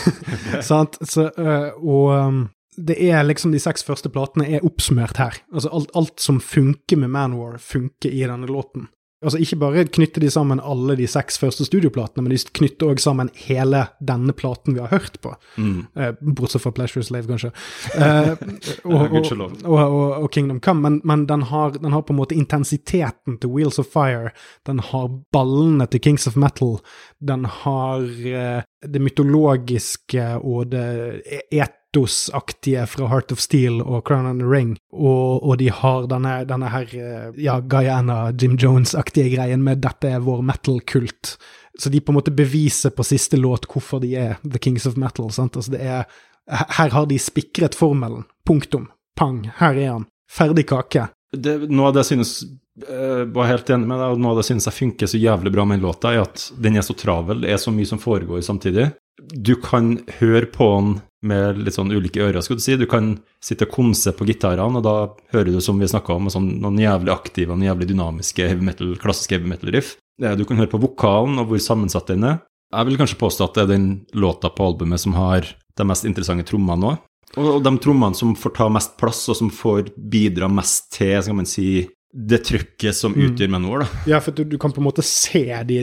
Sant? 0.72 0.98
Så, 1.06 1.28
uh, 1.38 1.70
og 1.78 2.10
um, 2.18 2.42
det 2.76 2.96
er 3.04 3.22
liksom 3.26 3.52
De 3.52 3.60
seks 3.60 3.84
første 3.84 4.10
platene 4.10 4.48
er 4.48 4.66
oppsummert 4.66 5.20
her. 5.20 5.38
Altså 5.52 5.70
alt, 5.70 5.94
alt 5.94 6.18
som 6.24 6.40
funker 6.42 6.98
med 6.98 7.12
Manwar, 7.14 7.60
funker 7.62 8.10
i 8.10 8.24
denne 8.26 8.50
låten. 8.50 8.88
Altså 9.22 9.38
ikke 9.38 9.58
bare 9.60 9.84
knytter 9.86 10.24
de 10.24 10.30
sammen 10.32 10.60
alle 10.60 10.96
de 10.98 11.06
seks 11.10 11.38
første 11.38 11.66
studioplatene, 11.68 12.24
men 12.24 12.34
de 12.34 12.40
knytter 12.58 12.90
òg 12.90 13.02
sammen 13.02 13.30
hele 13.44 13.84
denne 14.02 14.34
platen 14.34 14.74
vi 14.74 14.82
har 14.82 14.90
hørt 14.90 15.20
på. 15.22 15.34
Mm. 15.56 15.84
Eh, 15.94 16.14
bortsett 16.20 16.64
fra 16.64 16.72
Pleasure 16.74 17.06
Slave, 17.06 17.28
kanskje. 17.30 17.52
Eh, 17.94 18.32
og, 18.90 19.14
og, 19.14 19.30
og, 19.64 19.78
og, 20.24 20.28
Kingdom 20.34 20.60
Come. 20.60 20.82
Men, 20.82 21.00
men 21.04 21.26
den, 21.30 21.46
har, 21.52 21.76
den 21.78 21.94
har 21.94 22.02
på 22.02 22.16
en 22.16 22.18
måte 22.18 22.38
intensiteten 22.38 23.38
til 23.38 23.52
Wheels 23.54 23.78
of 23.78 23.92
Fire. 23.94 24.34
Den 24.66 24.82
har 24.90 25.06
ballene 25.32 25.86
til 25.86 26.02
Kings 26.02 26.26
of 26.26 26.36
Metal. 26.36 26.80
Den 27.22 27.46
har 27.62 28.02
eh, 28.02 28.66
det 28.82 29.02
mytologiske 29.02 30.26
og 30.42 30.74
det 30.74 30.88
e- 31.22 31.46
etosaktige 31.92 32.86
fra 32.86 33.08
Heart 33.08 33.32
of 33.32 33.40
Steel 33.40 33.82
og 33.82 34.06
Crown 34.06 34.26
and 34.26 34.40
the 34.40 34.48
Ring. 34.48 34.76
Og, 34.92 35.42
og 35.42 35.58
de 35.58 35.68
har 35.70 36.06
denne, 36.08 36.44
denne 36.48 36.70
her 36.72 36.94
eh, 36.96 37.42
ja, 37.44 37.60
Guyana, 37.60 38.32
Jim 38.32 38.56
Jones-aktige 38.56 39.36
greien 39.36 39.62
med 39.62 39.82
'dette 39.84 40.08
er 40.08 40.20
vår 40.20 40.42
metal-kult'. 40.42 41.36
Så 41.78 41.90
de 41.90 42.00
på 42.00 42.12
en 42.12 42.18
måte 42.18 42.30
beviser 42.30 42.90
på 42.90 43.04
siste 43.04 43.36
låt 43.36 43.66
hvorfor 43.66 44.00
de 44.00 44.14
er 44.16 44.36
The 44.42 44.58
Kings 44.58 44.86
of 44.86 44.96
Metal. 44.96 45.30
sant? 45.32 45.56
Altså 45.56 45.72
det 45.72 45.80
er, 45.80 46.04
her 46.50 46.88
har 46.90 47.06
de 47.06 47.18
spikret 47.18 47.74
formelen. 47.74 48.24
Punktum. 48.46 48.88
Pang. 49.16 49.50
Her 49.58 49.76
er 49.76 49.92
han. 49.92 50.06
Ferdig 50.30 50.66
kake. 50.68 51.08
det, 51.32 51.70
noe 51.70 51.88
av 51.88 51.94
det 51.94 52.04
jeg 52.04 52.16
synes 52.16 52.42
jeg 52.88 53.26
var 53.34 53.50
helt 53.50 53.68
enig 53.68 53.84
med 53.84 53.98
deg, 54.00 54.14
og 54.14 54.20
noe 54.20 54.30
av 54.32 54.38
det 54.40 54.46
synes 54.48 54.64
jeg 54.64 54.74
funker 54.74 55.06
så 55.06 55.18
jævlig 55.20 55.52
bra 55.52 55.64
med 55.68 55.78
den 55.78 55.84
låta, 55.84 56.12
er 56.12 56.22
at 56.24 56.46
den 56.56 56.78
er 56.80 56.84
så 56.86 56.94
travel, 56.96 57.42
det 57.44 57.50
er 57.52 57.60
så 57.60 57.72
mye 57.74 57.88
som 57.88 58.00
foregår 58.00 58.40
samtidig. 58.40 58.86
Du 59.20 59.54
kan 59.60 59.98
høre 60.20 60.46
på 60.50 60.66
den 60.80 60.92
med 61.22 61.58
litt 61.62 61.76
sånn 61.76 61.92
ulike 61.94 62.18
ører, 62.24 62.42
skulle 62.42 62.58
du 62.58 62.64
si. 62.64 62.76
Du 62.80 62.86
kan 62.90 63.12
sitte 63.44 63.66
og 63.68 63.74
konse 63.76 64.10
på 64.16 64.26
gitarene, 64.26 64.80
og 64.80 64.82
da 64.86 64.94
hører 65.36 65.52
du, 65.52 65.60
som 65.62 65.78
vi 65.78 65.86
snakka 65.86 66.16
om, 66.16 66.26
sånn, 66.32 66.48
noen 66.62 66.80
jævlig 66.82 67.12
aktive 67.14 67.54
og 67.54 67.62
jævlig 67.62 67.90
dynamiske 67.92 68.48
heavy 68.48 68.64
metal, 68.66 68.96
klassiske 68.98 69.36
heavy 69.36 69.46
metal-riff. 69.52 69.94
Du 70.18 70.44
kan 70.48 70.58
høre 70.58 70.70
på 70.72 70.80
vokalen 70.82 71.38
og 71.38 71.48
hvor 71.52 71.62
sammensatt 71.62 72.10
den 72.10 72.24
er. 72.24 72.40
Jeg 72.72 72.88
vil 72.88 72.98
kanskje 72.98 73.20
påstå 73.20 73.44
at 73.46 73.54
det 73.58 73.62
er 73.66 73.72
den 73.74 73.86
låta 74.16 74.48
på 74.50 74.64
albumet 74.72 75.00
som 75.02 75.14
har 75.14 75.44
de 75.76 75.84
mest 75.88 76.06
interessante 76.08 76.46
trommene 76.48 76.92
òg. 76.94 76.98
Og 77.40 77.62
de 77.64 77.70
trommene 77.80 78.16
som 78.16 78.34
får 78.36 78.54
ta 78.58 78.66
mest 78.72 78.96
plass, 79.00 79.22
og 79.32 79.36
som 79.38 79.50
får 79.52 79.92
bidra 79.96 80.48
mest 80.52 80.90
til 80.96 81.14
skal 81.22 81.36
man 81.38 81.46
si, 81.48 81.86
det 82.12 82.42
trykket 82.44 82.92
som 82.96 83.14
Mm. 83.14 83.30
utgjør 83.30 83.48
Manowar. 83.54 83.78
da. 83.86 83.86
Ja, 84.06 84.18
for 84.20 84.32
du, 84.36 84.44
du 84.44 84.58
kan 84.58 84.72
på 84.72 84.82
en 84.82 84.88
måte 84.90 85.02
se 85.06 85.46
de 85.64 85.78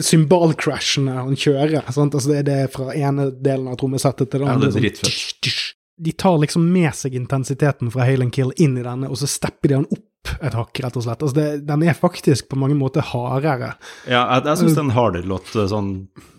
symbalcrashene 0.00 1.14
han 1.18 1.36
kjører. 1.38 1.82
Altså 1.86 2.06
det 2.30 2.38
er 2.40 2.46
det 2.48 2.58
fra 2.74 2.92
ene 2.96 3.30
delen 3.42 3.68
av 3.70 3.78
trommesettet 3.80 4.30
til 4.30 4.40
den 4.42 4.48
Ja, 4.48 4.54
andre. 4.58 4.70
det 4.74 4.92
er 4.92 5.00
sånn. 5.00 5.74
De 6.00 6.12
tar 6.16 6.38
liksom 6.40 6.64
med 6.72 6.94
seg 6.96 7.14
intensiteten 7.18 7.90
fra 7.92 8.06
Hail 8.08 8.22
and 8.24 8.32
Kill 8.32 8.52
inn 8.56 8.78
i 8.80 8.82
denne, 8.86 9.10
og 9.12 9.18
så 9.20 9.28
stepper 9.28 9.68
de 9.68 9.74
den 9.74 9.88
opp 9.92 10.06
et 10.40 10.54
hakk, 10.54 10.80
rett 10.84 10.96
og 10.98 11.04
slett. 11.04 11.22
Altså 11.24 11.36
det, 11.36 11.46
den 11.68 11.84
er 11.88 11.96
faktisk 11.96 12.50
på 12.50 12.58
mange 12.60 12.76
måter 12.78 13.04
hardere. 13.10 13.72
Ja, 14.04 14.22
jeg, 14.36 14.44
jeg 14.50 14.60
syns 14.60 14.76
det 14.76 14.82
er 14.82 14.86
en 14.86 14.94
hardere 14.96 15.28
låt, 15.30 15.48
eh, 15.56 15.68
sånn, 15.70 15.90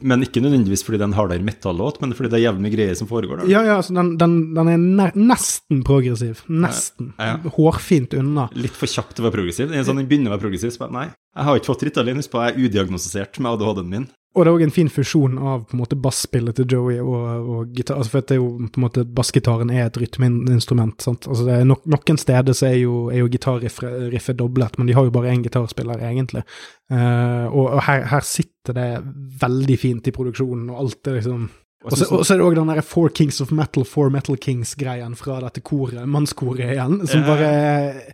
men 0.05 0.25
ikke 0.25 0.43
nødvendigvis 0.43 0.85
fordi 0.85 0.99
det 0.99 1.05
er 1.07 1.11
en 1.11 1.17
hardere 1.17 1.45
metallåt, 1.45 1.97
men 2.03 2.13
fordi 2.17 2.31
det 2.33 2.39
er 2.39 2.45
jevne 2.45 2.71
greier 2.73 2.97
som 2.99 3.09
foregår 3.09 3.41
der. 3.41 3.51
Ja, 3.51 3.63
ja, 3.67 3.79
altså 3.81 3.95
den, 3.97 4.13
den, 4.21 4.37
den 4.57 4.71
er 4.75 5.17
nesten 5.17 5.81
progressiv. 5.87 6.43
Nesten. 6.51 7.13
Ja, 7.17 7.33
ja. 7.33 7.53
Hårfint 7.57 8.15
unna. 8.17 8.47
Litt 8.57 8.77
for 8.77 8.91
kjapt 8.91 9.17
til 9.17 9.25
å 9.25 9.29
være 9.29 9.39
progressiv. 9.39 9.73
Sånn, 9.81 10.01
Den 10.03 10.09
begynner 10.09 10.31
å 10.31 10.37
være 10.37 10.45
progressiv, 10.45 10.75
så 10.75 10.85
bare, 10.85 10.95
nei, 10.99 11.07
jeg 11.31 11.47
har 11.47 11.59
ikke 11.59 11.71
fått 11.73 11.85
Ritalin, 11.87 12.21
husk 12.21 12.33
på, 12.33 12.41
jeg 12.45 12.53
er 12.53 12.65
udiagnostisert 12.69 13.41
med 13.41 13.55
ADHD-en 13.55 13.93
min. 13.97 14.09
Og 14.31 14.45
det 14.45 14.47
er 14.47 14.55
òg 14.55 14.61
en 14.63 14.71
fin 14.71 14.87
fusjon 14.87 15.33
av 15.35 15.65
på 15.67 15.75
en 15.75 15.81
måte 15.81 15.97
basspillet 15.99 16.55
til 16.55 16.69
Joey 16.71 17.01
og, 17.03 17.47
og 17.51 17.73
gitar. 17.75 17.97
Altså 17.99 18.13
for 18.13 18.23
det 18.23 18.37
er 18.37 18.39
jo 18.39 18.69
på 18.71 18.79
en 18.79 18.85
måte 18.85 19.03
Bassgitaren 19.03 19.73
er 19.75 19.89
et 19.89 19.99
rytmeinstrument. 19.99 21.03
sant? 21.03 21.27
Altså 21.27 21.47
det 21.49 21.57
er 21.57 21.67
no 21.67 21.75
Noen 21.91 22.19
steder 22.21 22.55
så 22.55 22.69
er 22.69 22.77
jo, 22.79 23.09
er 23.11 23.25
jo 23.25 23.31
gitarriffet 23.33 24.39
doblet, 24.39 24.79
men 24.79 24.87
de 24.87 24.95
har 24.95 25.07
jo 25.07 25.11
bare 25.11 25.33
én 25.33 25.43
gitarspiller, 25.43 25.99
egentlig. 26.07 26.45
Uh, 26.91 27.51
og 27.51 27.65
og 27.75 27.83
her, 27.89 28.05
her 28.07 28.23
sitter 28.23 28.77
det 28.77 28.87
veldig 29.41 29.77
fint 29.79 30.07
i 30.07 30.15
produksjonen, 30.15 30.69
og 30.71 30.79
alt 30.85 31.11
er 31.11 31.19
liksom 31.19 31.49
Og 31.83 31.97
så 31.97 32.33
er 32.33 32.39
det 32.39 32.45
òg 32.47 32.55
den 32.55 32.71
derre 32.71 32.87
Four 32.87 33.11
Kings 33.11 33.41
of 33.43 33.51
Metal, 33.51 33.83
Four 33.83 34.11
Metal 34.15 34.37
Kings-greien 34.37 35.15
fra 35.19 35.41
dette 35.43 35.63
koret, 35.65 36.07
mannskoret 36.07 36.71
igjen, 36.71 37.01
som 37.09 37.27
bare 37.27 37.51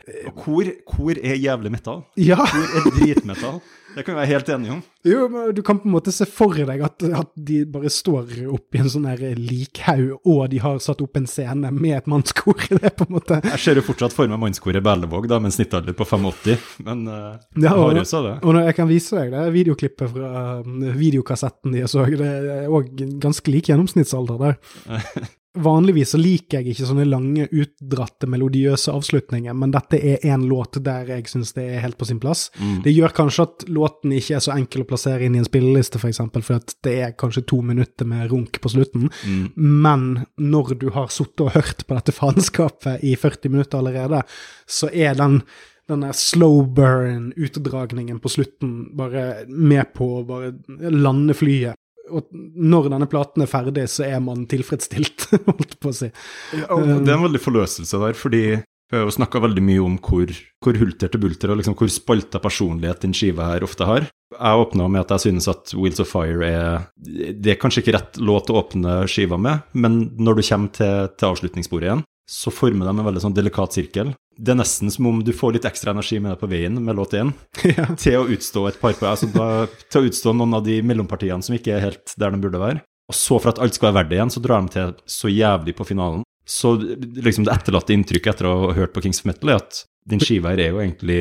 eh, 0.02 0.30
Kor, 0.34 0.72
kor 0.88 1.14
er 1.19 1.38
jævlig 1.38 1.76
metal. 1.77 2.07
Ja! 2.18 2.41
Kor 2.41 2.80
er 2.80 2.95
dritmetall. 2.95 3.61
Det 3.98 4.03
kan 4.06 4.14
vi 4.14 4.19
være 4.22 4.30
helt 4.30 4.49
enige 4.53 4.74
om. 4.76 4.82
Jo, 5.07 5.24
men 5.34 5.53
du 5.57 5.64
kan 5.65 5.80
på 5.82 5.88
en 5.90 5.94
måte 5.95 6.11
se 6.14 6.28
for 6.30 6.53
deg 6.53 6.84
at, 6.86 7.02
at 7.18 7.32
de 7.49 7.64
bare 7.74 7.90
står 7.90 8.36
oppi 8.53 8.82
en 8.84 8.91
sånn 8.94 9.07
likhaug, 9.40 10.19
og 10.22 10.44
de 10.52 10.60
har 10.61 10.78
satt 10.84 11.02
opp 11.02 11.18
en 11.18 11.26
scene 11.30 11.72
med 11.74 11.95
et 11.98 12.10
mannskor. 12.11 12.61
i 12.68 12.78
Det 12.78 12.94
på 12.99 13.07
en 13.07 13.15
måte 13.18 13.40
Jeg 13.41 13.64
ser 13.64 13.82
jo 13.82 13.86
fortsatt 13.88 14.14
for 14.14 14.30
meg 14.30 14.41
mannskoret 14.44 14.86
Berlevåg, 14.86 15.26
da, 15.32 15.40
med 15.41 15.49
en 15.49 15.57
snittalder 15.57 15.98
på 15.98 16.06
85, 16.06 16.68
men 16.86 17.07
uh, 17.10 17.40
Ja, 17.57 17.74
og- 17.74 17.88
Harius 17.88 18.14
sa 18.14 18.22
det. 18.28 18.36
Og 18.45 18.61
jeg 18.61 18.78
kan 18.78 18.91
vise 18.91 19.18
deg 19.18 19.34
det 19.34 19.48
videoklippet 19.57 20.14
fra 20.14 20.32
um, 20.61 20.78
videokassetten 20.99 21.74
de 21.74 21.88
så, 21.90 22.06
det 22.06 22.30
er 22.30 22.69
òg 22.69 22.94
ganske 23.24 23.52
lik 23.53 23.72
gjennomsnittsalder 23.72 24.38
der. 24.45 24.61
Vanligvis 25.64 26.14
så 26.14 26.20
liker 26.22 26.60
jeg 26.60 26.74
ikke 26.74 26.88
sånne 26.90 27.06
lange, 27.08 27.48
utdratte, 27.52 28.30
melodiøse 28.30 28.94
avslutninger, 28.94 29.56
men 29.58 29.74
dette 29.74 30.00
er 30.00 30.26
en 30.32 30.46
låt 30.50 30.80
der 30.86 31.10
jeg 31.12 31.28
syns 31.32 31.54
det 31.58 31.66
er 31.66 31.84
helt 31.84 31.98
på 32.00 32.08
sin 32.10 32.22
plass. 32.24 32.48
Mm. 32.60 32.82
Det 32.86 32.94
gjør 32.94 33.16
kanskje 33.18 33.48
at 33.48 33.68
låten 33.74 34.16
ikke 34.18 34.38
er 34.38 34.44
så 34.44 34.56
enkel 34.56 34.84
å 34.84 34.90
plassere 34.90 35.28
inn 35.28 35.38
i 35.38 35.42
en 35.42 35.48
spilleliste, 35.48 36.02
f.eks., 36.02 36.04
for, 36.04 36.12
eksempel, 36.14 36.46
for 36.46 36.76
det 36.86 36.96
er 37.04 37.16
kanskje 37.20 37.46
to 37.50 37.62
minutter 37.66 38.10
med 38.10 38.30
runk 38.32 38.62
på 38.64 38.74
slutten. 38.74 39.10
Mm. 39.24 39.48
Men 39.88 40.06
når 40.38 40.76
du 40.82 40.90
har 40.96 41.10
sittet 41.14 41.48
og 41.48 41.56
hørt 41.58 41.88
på 41.88 41.98
dette 41.98 42.16
faenskapet 42.16 43.04
i 43.08 43.16
40 43.18 43.54
minutter 43.54 43.82
allerede, 43.82 44.22
så 44.68 44.92
er 44.94 45.18
den 45.18 45.42
denne 45.88 46.12
slow 46.14 46.66
burn-utdragningen 46.76 48.20
på 48.20 48.32
slutten 48.32 48.72
bare 48.98 49.46
med 49.48 49.94
på 49.96 50.18
å 50.18 50.24
bare 50.28 50.52
lande 50.92 51.36
flyet. 51.38 51.80
Og 52.14 52.32
når 52.32 52.90
denne 52.94 53.10
platen 53.12 53.44
er 53.44 53.52
ferdig, 53.52 53.88
så 53.92 54.06
er 54.08 54.24
man 54.24 54.46
tilfredsstilt, 54.50 55.30
holdt 55.50 55.78
på 55.82 55.92
å 55.92 56.00
si. 56.04 56.10
Ja, 56.56 56.68
det 56.72 57.12
er 57.12 57.18
en 57.18 57.28
veldig 57.28 57.44
forløselse 57.44 58.02
der, 58.04 58.18
fordi 58.18 58.44
vi 58.88 58.96
har 58.96 59.04
jo 59.04 59.12
snakka 59.18 59.42
veldig 59.44 59.64
mye 59.68 59.84
om 59.84 59.96
hvor, 60.00 60.32
hvor 60.64 60.78
hulter 60.80 61.12
til 61.12 61.20
bulter 61.20 61.52
og 61.52 61.60
liksom 61.60 61.76
hvor 61.76 61.90
spalta 61.92 62.40
personlighet 62.40 63.02
den 63.04 63.16
skiva 63.18 63.50
her 63.50 63.66
ofte 63.68 63.88
har. 63.88 64.08
Jeg 64.32 64.62
åpna 64.62 64.88
med 64.92 65.04
at 65.04 65.12
jeg 65.16 65.26
synes 65.26 65.48
at 65.52 65.74
Wheels 65.76 66.00
of 66.04 66.10
Fire 66.12 66.48
er 66.48 66.86
Det 66.96 67.54
er 67.54 67.60
kanskje 67.60 67.84
ikke 67.84 67.96
rett 67.96 68.20
låt 68.20 68.52
å 68.52 68.62
åpne 68.62 69.02
skiva 69.12 69.40
med, 69.40 69.68
men 69.76 70.06
når 70.16 70.40
du 70.40 70.46
kommer 70.48 70.72
til, 70.76 71.12
til 71.20 71.34
avslutningsbordet 71.34 71.90
igjen, 71.90 72.06
så 72.28 72.52
former 72.52 72.88
de 72.88 72.94
en 72.94 73.08
veldig 73.08 73.24
sånn 73.24 73.36
delikat 73.36 73.76
sirkel. 73.76 74.12
Det 74.38 74.53
er 74.53 74.59
nesten 74.59 74.91
som 74.93 75.07
om 75.09 75.23
du 75.26 75.31
får 75.34 75.55
litt 75.55 75.65
ekstra 75.65 75.95
energi 75.95 76.19
med 76.22 76.35
deg 76.35 76.41
på 76.41 76.49
veien 76.51 76.77
med 76.84 76.97
låt 76.97 77.15
én, 77.18 77.34
ja. 77.77 77.88
til 77.97 78.19
å 78.19 78.27
utstå 78.34 78.68
et 78.69 78.80
par 78.81 78.93
på, 78.97 79.07
altså 79.09 79.30
da, 79.34 79.65
til 79.89 80.03
å 80.03 80.11
utstå 80.11 80.35
noen 80.38 80.59
av 80.59 80.65
de 80.68 80.77
mellompartiene 80.85 81.45
som 81.45 81.57
ikke 81.57 81.73
er 81.76 81.88
helt 81.89 82.14
der 82.22 82.35
de 82.35 82.41
burde 82.43 82.61
være. 82.61 82.84
Og 83.07 83.15
så, 83.15 83.38
for 83.39 83.53
at 83.53 83.61
alt 83.64 83.77
skal 83.77 83.89
være 83.89 84.01
verdt 84.01 84.11
det 84.11 84.18
igjen, 84.19 84.34
så 84.34 84.43
drar 84.43 84.65
de 84.65 84.73
til 84.73 84.95
så 85.09 85.31
jævlig 85.31 85.73
på 85.77 85.88
finalen. 85.88 86.26
Så 86.47 86.76
liksom 86.77 87.47
det 87.47 87.53
etterlatte 87.55 87.95
inntrykket 87.95 88.35
etter 88.35 88.47
å 88.47 88.57
ha 88.68 88.73
hørt 88.77 88.93
på 88.95 89.03
Kings 89.03 89.23
of 89.23 89.30
Metal, 89.30 89.51
er 89.51 89.61
at 89.61 89.81
din 90.07 90.22
skive 90.23 90.51
her 90.53 90.61
er 90.64 90.69
jo 90.72 90.81
egentlig 90.84 91.19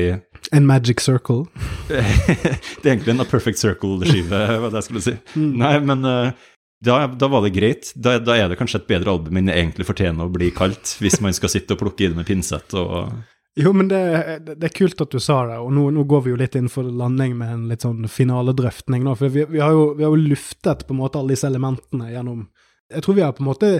En 0.55 0.67
magic 0.67 1.01
circle. 1.03 1.47
Det 1.87 1.97
er 1.99 2.93
egentlig 2.93 3.15
en 3.15 3.23
A 3.23 3.25
Perfect 3.27 3.59
Circle-skive, 3.59 4.39
hva 4.61 4.69
det 4.69 4.79
jeg 4.79 4.85
skulle 4.85 5.03
si. 5.03 5.15
Nei, 5.35 5.73
men 5.83 6.07
eh, 6.07 6.45
da, 6.85 7.07
da 7.07 7.27
var 7.27 7.41
det 7.41 7.55
greit. 7.55 7.89
Da, 7.95 8.17
da 8.21 8.35
er 8.37 8.51
det 8.51 8.59
kanskje 8.59 8.83
et 8.83 8.91
bedre 8.91 9.15
album 9.15 9.39
enn 9.39 9.49
det 9.49 9.57
egentlig 9.57 9.87
fortjener 9.87 10.27
å 10.27 10.33
bli 10.33 10.51
kalt, 10.55 10.97
hvis 11.01 11.19
man 11.25 11.33
skal 11.35 11.51
sitte 11.51 11.73
og 11.73 11.81
plukke 11.81 12.05
i 12.05 12.11
det 12.11 12.19
med 12.19 12.29
pinsett 12.29 12.75
og 12.77 13.15
Jo, 13.57 13.71
men 13.73 13.87
det, 13.89 14.01
det, 14.45 14.59
er 14.67 14.75
kult 14.75 15.01
at 15.01 15.13
du 15.13 15.17
sa 15.23 15.39
det, 15.49 15.57
og 15.57 15.71
nå, 15.73 15.87
nå 15.95 16.03
går 16.05 16.27
vi 16.27 16.33
jo 16.35 16.37
litt 16.37 16.55
inn 16.59 16.69
for 16.69 16.85
landing 16.85 17.33
med 17.39 17.53
en 17.55 17.63
litt 17.71 17.81
sånn 17.81 18.05
finaledrøftning 18.05 19.01
nå, 19.07 19.15
for 19.17 19.33
vi, 19.33 19.47
vi, 19.49 19.63
har 19.63 19.73
jo, 19.73 19.87
vi 19.97 20.05
har 20.05 20.13
jo 20.13 20.29
luftet 20.35 20.85
på 20.85 20.93
en 20.93 21.01
måte 21.01 21.17
alle 21.17 21.33
disse 21.33 21.49
elementene 21.49 22.11
gjennom 22.11 22.45
Jeg 22.93 23.03
tror 23.03 23.17
vi 23.17 23.23
har 23.25 23.33
på 23.33 23.41
en 23.41 23.49
måte 23.49 23.71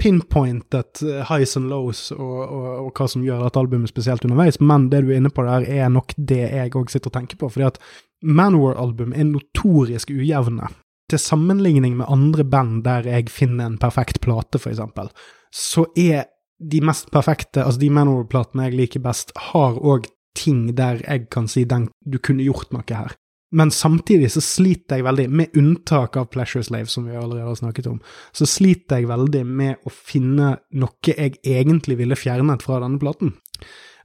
pinpointet 0.00 1.02
eh, 1.04 1.20
highs 1.28 1.52
and 1.60 1.68
lows 1.68 2.08
og, 2.16 2.40
og, 2.46 2.64
og 2.86 2.88
hva 2.96 3.10
som 3.12 3.28
gjør 3.28 3.44
dette 3.44 3.60
albumet 3.60 3.92
spesielt 3.92 4.24
underveis, 4.24 4.56
men 4.64 4.88
det 4.88 5.04
du 5.04 5.12
er 5.12 5.20
inne 5.20 5.30
på 5.30 5.44
der, 5.44 5.68
er 5.68 5.92
nok 5.92 6.16
det 6.16 6.40
jeg 6.40 6.72
òg 6.72 6.88
sitter 6.90 7.12
og 7.12 7.18
tenker 7.20 7.38
på, 7.44 7.52
fordi 7.52 7.68
at 7.68 7.78
Manowar-album 8.24 9.12
er 9.12 9.28
notorisk 9.28 10.10
ujevne. 10.16 10.72
Til 11.10 11.22
sammenligning 11.22 11.96
med 12.00 12.10
andre 12.10 12.44
band 12.44 12.80
der 12.84 13.06
jeg 13.06 13.30
finner 13.30 13.68
en 13.68 13.78
perfekt 13.78 14.20
plate, 14.24 14.58
for 14.58 14.72
eksempel, 14.72 15.12
så 15.54 15.86
er 15.96 16.26
de 16.58 16.80
mest 16.80 17.10
perfekte, 17.12 17.62
altså 17.62 17.80
de 17.80 17.90
Manor-platene 17.92 18.70
jeg 18.70 18.78
liker 18.80 19.04
best, 19.04 19.30
har 19.52 19.76
òg 19.76 20.08
ting 20.36 20.74
der 20.76 21.02
jeg 21.04 21.28
kan 21.32 21.46
si 21.48 21.64
den, 21.68 21.88
du 22.04 22.18
kunne 22.18 22.44
gjort 22.44 22.72
noe 22.74 22.84
her. 22.90 23.14
Men 23.56 23.70
samtidig 23.70 24.32
så 24.34 24.42
sliter 24.42 24.98
jeg 24.98 25.06
veldig, 25.06 25.26
med 25.30 25.54
unntak 25.56 26.16
av 26.18 26.26
Pleasure 26.32 26.64
Slave, 26.66 26.90
som 26.90 27.06
vi 27.06 27.14
allerede 27.14 27.46
har 27.46 27.60
snakket 27.60 27.86
om, 27.92 28.00
så 28.34 28.48
sliter 28.48 29.00
jeg 29.00 29.08
veldig 29.08 29.44
med 29.46 29.86
å 29.86 29.92
finne 29.92 30.56
noe 30.74 31.12
jeg 31.12 31.38
egentlig 31.46 32.00
ville 32.00 32.18
fjernet 32.18 32.64
fra 32.66 32.80
denne 32.82 32.98
platen. 33.00 33.36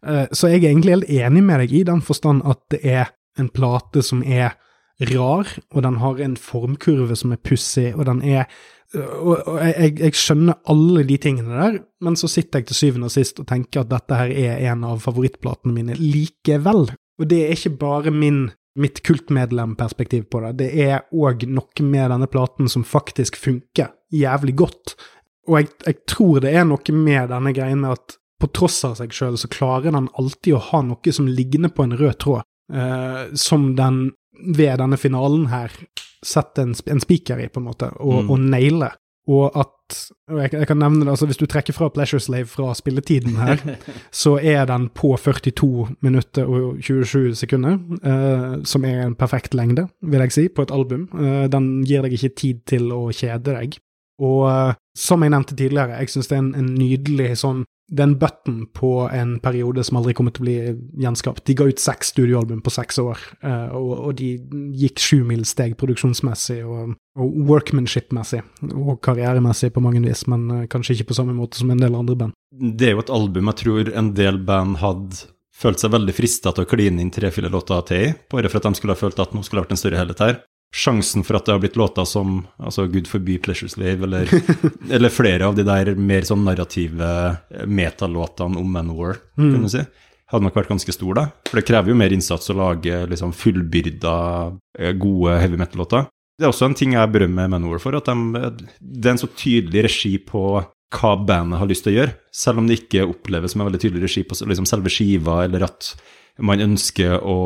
Eh, 0.05 0.27
Så 0.31 0.51
jeg 0.51 0.63
er 0.63 0.69
egentlig 0.69 0.95
helt 0.95 1.09
enig 1.09 1.43
med 1.43 1.59
deg 1.63 1.73
i 1.73 1.83
den 1.83 2.01
forstand 2.01 2.45
at 2.45 2.61
det 2.69 2.85
er 2.85 3.11
en 3.39 3.49
plate 3.49 4.03
som 4.05 4.21
er 4.23 4.53
rar, 5.09 5.49
og 5.71 5.83
den 5.85 5.97
har 6.01 6.21
en 6.21 6.37
formkurve 6.37 7.17
som 7.17 7.33
er 7.33 7.41
pussig, 7.41 7.91
og 7.95 8.05
den 8.09 8.21
er 8.21 8.47
og, 8.91 9.37
og 9.47 9.59
jeg, 9.63 9.93
jeg 10.01 10.17
skjønner 10.19 10.57
alle 10.71 11.05
de 11.07 11.15
tingene 11.23 11.55
der, 11.55 11.77
men 12.03 12.17
så 12.19 12.27
sitter 12.27 12.59
jeg 12.59 12.67
til 12.67 12.75
syvende 12.75 13.07
og 13.07 13.13
sist 13.13 13.37
og 13.39 13.47
tenker 13.47 13.85
at 13.85 13.91
dette 13.93 14.17
her 14.19 14.33
er 14.35 14.65
en 14.73 14.83
av 14.83 14.99
favorittplatene 14.99 15.71
mine 15.71 15.95
likevel. 15.95 16.89
Og 17.21 17.29
det 17.31 17.39
er 17.45 17.55
ikke 17.55 17.77
bare 17.79 18.11
min 18.11 18.49
mitt 18.79 19.01
kultmedlemperspektiv 19.03 20.27
på 20.31 20.41
det. 20.45 20.51
Det 20.61 20.69
er 20.85 21.07
òg 21.11 21.43
noe 21.51 21.87
med 21.87 22.13
denne 22.13 22.29
platen 22.31 22.71
som 22.71 22.85
faktisk 22.87 23.39
funker 23.39 23.91
jævlig 24.15 24.55
godt. 24.63 24.95
Og 25.49 25.59
jeg, 25.59 25.71
jeg 25.87 25.99
tror 26.11 26.39
det 26.43 26.53
er 26.55 26.67
noe 26.67 26.95
med 26.95 27.31
denne 27.33 27.53
greien 27.55 27.83
med 27.83 27.97
at 27.97 28.17
på 28.41 28.49
tross 28.55 28.79
av 28.87 28.95
seg 28.97 29.13
sjøl, 29.13 29.35
så 29.37 29.49
klarer 29.51 29.93
den 29.93 30.09
alltid 30.17 30.55
å 30.57 30.63
ha 30.71 30.81
noe 30.85 31.13
som 31.13 31.27
ligner 31.29 31.69
på 31.73 31.85
en 31.85 31.93
rød 31.99 32.15
tråd, 32.23 32.47
eh, 32.73 33.19
som 33.37 33.73
den 33.77 34.07
ved 34.45 34.79
denne 34.81 34.97
finalen 34.99 35.47
her 35.51 35.73
sette 36.25 36.63
en, 36.63 36.73
en 36.87 37.01
spiker 37.01 37.39
i, 37.41 37.49
på 37.49 37.61
en 37.61 37.69
måte, 37.69 37.89
og, 37.97 38.23
mm. 38.23 38.33
og 38.33 38.49
naile. 38.51 38.91
Og 39.29 39.53
at 39.57 39.77
og 40.31 40.39
jeg, 40.39 40.53
jeg, 40.53 40.67
kan 40.67 40.79
nevne 40.79 41.03
det, 41.03 41.09
altså 41.11 41.25
Hvis 41.27 41.37
du 41.37 41.45
trekker 41.45 41.75
fra 41.75 41.89
Pleasure 41.93 42.19
Slave 42.19 42.47
fra 42.47 42.73
spilletiden 42.73 43.35
her, 43.35 43.59
så 44.23 44.37
er 44.41 44.65
den 44.65 44.89
på 44.95 45.13
42 45.17 45.87
minutter 46.01 46.47
og 46.47 46.79
27 46.81 47.35
sekunder, 47.35 47.77
eh, 48.03 48.63
som 48.63 48.85
er 48.85 49.03
en 49.05 49.15
perfekt 49.15 49.53
lengde, 49.53 49.87
vil 50.01 50.23
jeg 50.25 50.31
si, 50.31 50.47
på 50.47 50.65
et 50.65 50.71
album. 50.71 51.09
Eh, 51.19 51.47
den 51.51 51.83
gir 51.85 52.05
deg 52.05 52.15
ikke 52.15 52.35
tid 52.35 52.63
til 52.71 52.91
å 52.95 53.09
kjede 53.11 53.51
deg. 53.51 53.77
Og 54.21 54.45
uh, 54.45 54.73
som 54.97 55.23
jeg 55.23 55.33
nevnte 55.33 55.55
tidligere, 55.57 55.97
jeg 55.97 56.13
syns 56.13 56.29
det 56.29 56.35
er 56.37 56.43
en, 56.43 56.55
en, 56.59 56.73
nydelig 56.77 57.31
sånn 57.41 57.63
Det 57.91 57.99
er 57.99 58.07
en 58.07 58.17
button 58.19 58.61
på 58.71 58.91
en 59.11 59.33
periode 59.43 59.83
som 59.83 59.97
aldri 59.99 60.13
kommer 60.15 60.31
til 60.31 60.45
å 60.45 60.47
bli 60.47 60.55
gjenskapt. 61.03 61.43
De 61.47 61.55
ga 61.59 61.67
ut 61.67 61.81
seks 61.81 62.13
studioalbum 62.13 62.61
på 62.63 62.71
seks 62.71 63.01
år, 63.03 63.19
uh, 63.43 63.73
og, 63.75 63.91
og, 63.97 64.13
de 64.21 64.29
gikk 64.79 65.01
sjumilssteg 65.03 65.75
produksjonsmessig 65.79 66.61
og, 66.63 66.95
og 67.19 67.35
workmanship-messig, 67.49 68.45
og 68.71 68.95
karrieremessig 69.03 69.73
på 69.75 69.83
mange 69.83 70.03
vis, 70.05 70.23
men 70.31 70.47
uh, 70.53 70.63
kanskje 70.71 70.95
ikke 70.95 71.11
på 71.11 71.19
samme 71.19 71.35
måte 71.35 71.59
som 71.59 71.73
en 71.73 71.83
del 71.83 71.97
andre 71.99 72.15
band. 72.23 72.37
Det 72.55 72.89
er 72.89 72.95
jo 72.95 73.03
et 73.03 73.13
album 73.13 73.51
jeg 73.51 73.63
tror 73.65 73.93
en 73.99 74.13
del 74.15 74.39
band 74.47 74.79
hadde 74.79 75.27
følt 75.61 75.81
seg 75.81 75.91
veldig 75.93 76.15
frista 76.15 76.53
til 76.55 76.65
å 76.65 76.69
kline 76.69 77.03
inn 77.03 77.11
tre-fire 77.13 77.51
låter 77.51 77.83
til 77.91 78.07
i, 78.07 78.13
bare 78.31 78.49
for 78.49 78.61
at 78.61 78.71
de 78.71 78.79
skulle 78.79 78.95
ha 78.95 79.01
følt 79.03 79.19
at 79.21 79.35
nå 79.35 79.43
skulle 79.45 79.61
ha 79.61 79.67
vært 79.67 79.75
en 79.75 79.83
større 79.83 79.99
helhet 79.99 80.23
her 80.23 80.39
sjansen 80.75 81.25
for 81.27 81.37
at 81.37 81.47
det 81.47 81.55
har 81.55 81.61
blitt 81.63 81.75
låter 81.79 82.05
som 82.07 82.45
altså 82.57 82.85
Good 82.87 83.09
Forby 83.11 83.37
Pleasure 83.43 83.69
Slave, 83.69 84.07
eller, 84.07 84.31
eller, 84.95 85.11
flere 85.11 85.49
av 85.49 85.57
de 85.57 85.65
der 85.67 85.93
mer 85.99 86.27
sånn 86.27 86.45
narrative 86.47 87.11
metalåtene 87.67 88.59
om 88.61 88.71
Manowar, 88.71 89.19
mm. 89.35 89.49
kan 89.51 89.67
du 89.67 89.71
si, 89.73 89.83
hadde 90.31 90.47
nok 90.47 90.57
vært 90.61 90.71
ganske 90.71 90.95
stor, 90.95 91.13
da. 91.19 91.27
For 91.49 91.59
det 91.59 91.67
krever 91.67 91.91
jo 91.91 91.99
mer 91.99 92.15
innsats 92.15 92.53
å 92.53 92.57
lage 92.57 93.03
liksom 93.11 93.35
fullbyrda, 93.35 94.15
eh, 94.79 94.95
gode 94.95 95.39
heavy 95.43 95.59
metal-låter. 95.59 96.07
Det 96.39 96.47
er 96.47 96.53
også 96.53 96.71
en 96.71 96.77
ting 96.77 96.95
jeg 96.95 97.13
berømmer 97.13 97.51
Manowar 97.51 97.83
for, 97.83 97.97
at 97.99 98.07
de, 98.07 98.45
det 98.79 99.09
er 99.09 99.17
en 99.17 99.21
så 99.21 99.29
tydelig 99.29 99.89
regi 99.89 100.15
på 100.23 100.45
hva 100.91 101.11
bandet 101.19 101.59
har 101.59 101.69
lyst 101.69 101.85
til 101.85 101.93
å 101.93 101.99
gjøre, 101.99 102.15
selv 102.35 102.59
om 102.61 102.67
det 102.67 102.79
ikke 102.81 103.05
oppleves 103.07 103.53
som 103.53 103.61
en 103.63 103.69
veldig 103.69 103.83
tydelig 103.83 104.07
regi 104.07 104.23
på 104.27 104.39
liksom 104.39 104.67
selve 104.67 104.91
skiva, 104.91 105.41
eller 105.45 105.67
at 105.67 105.93
man 106.39 106.63
ønsker 106.63 107.17
å 107.19 107.37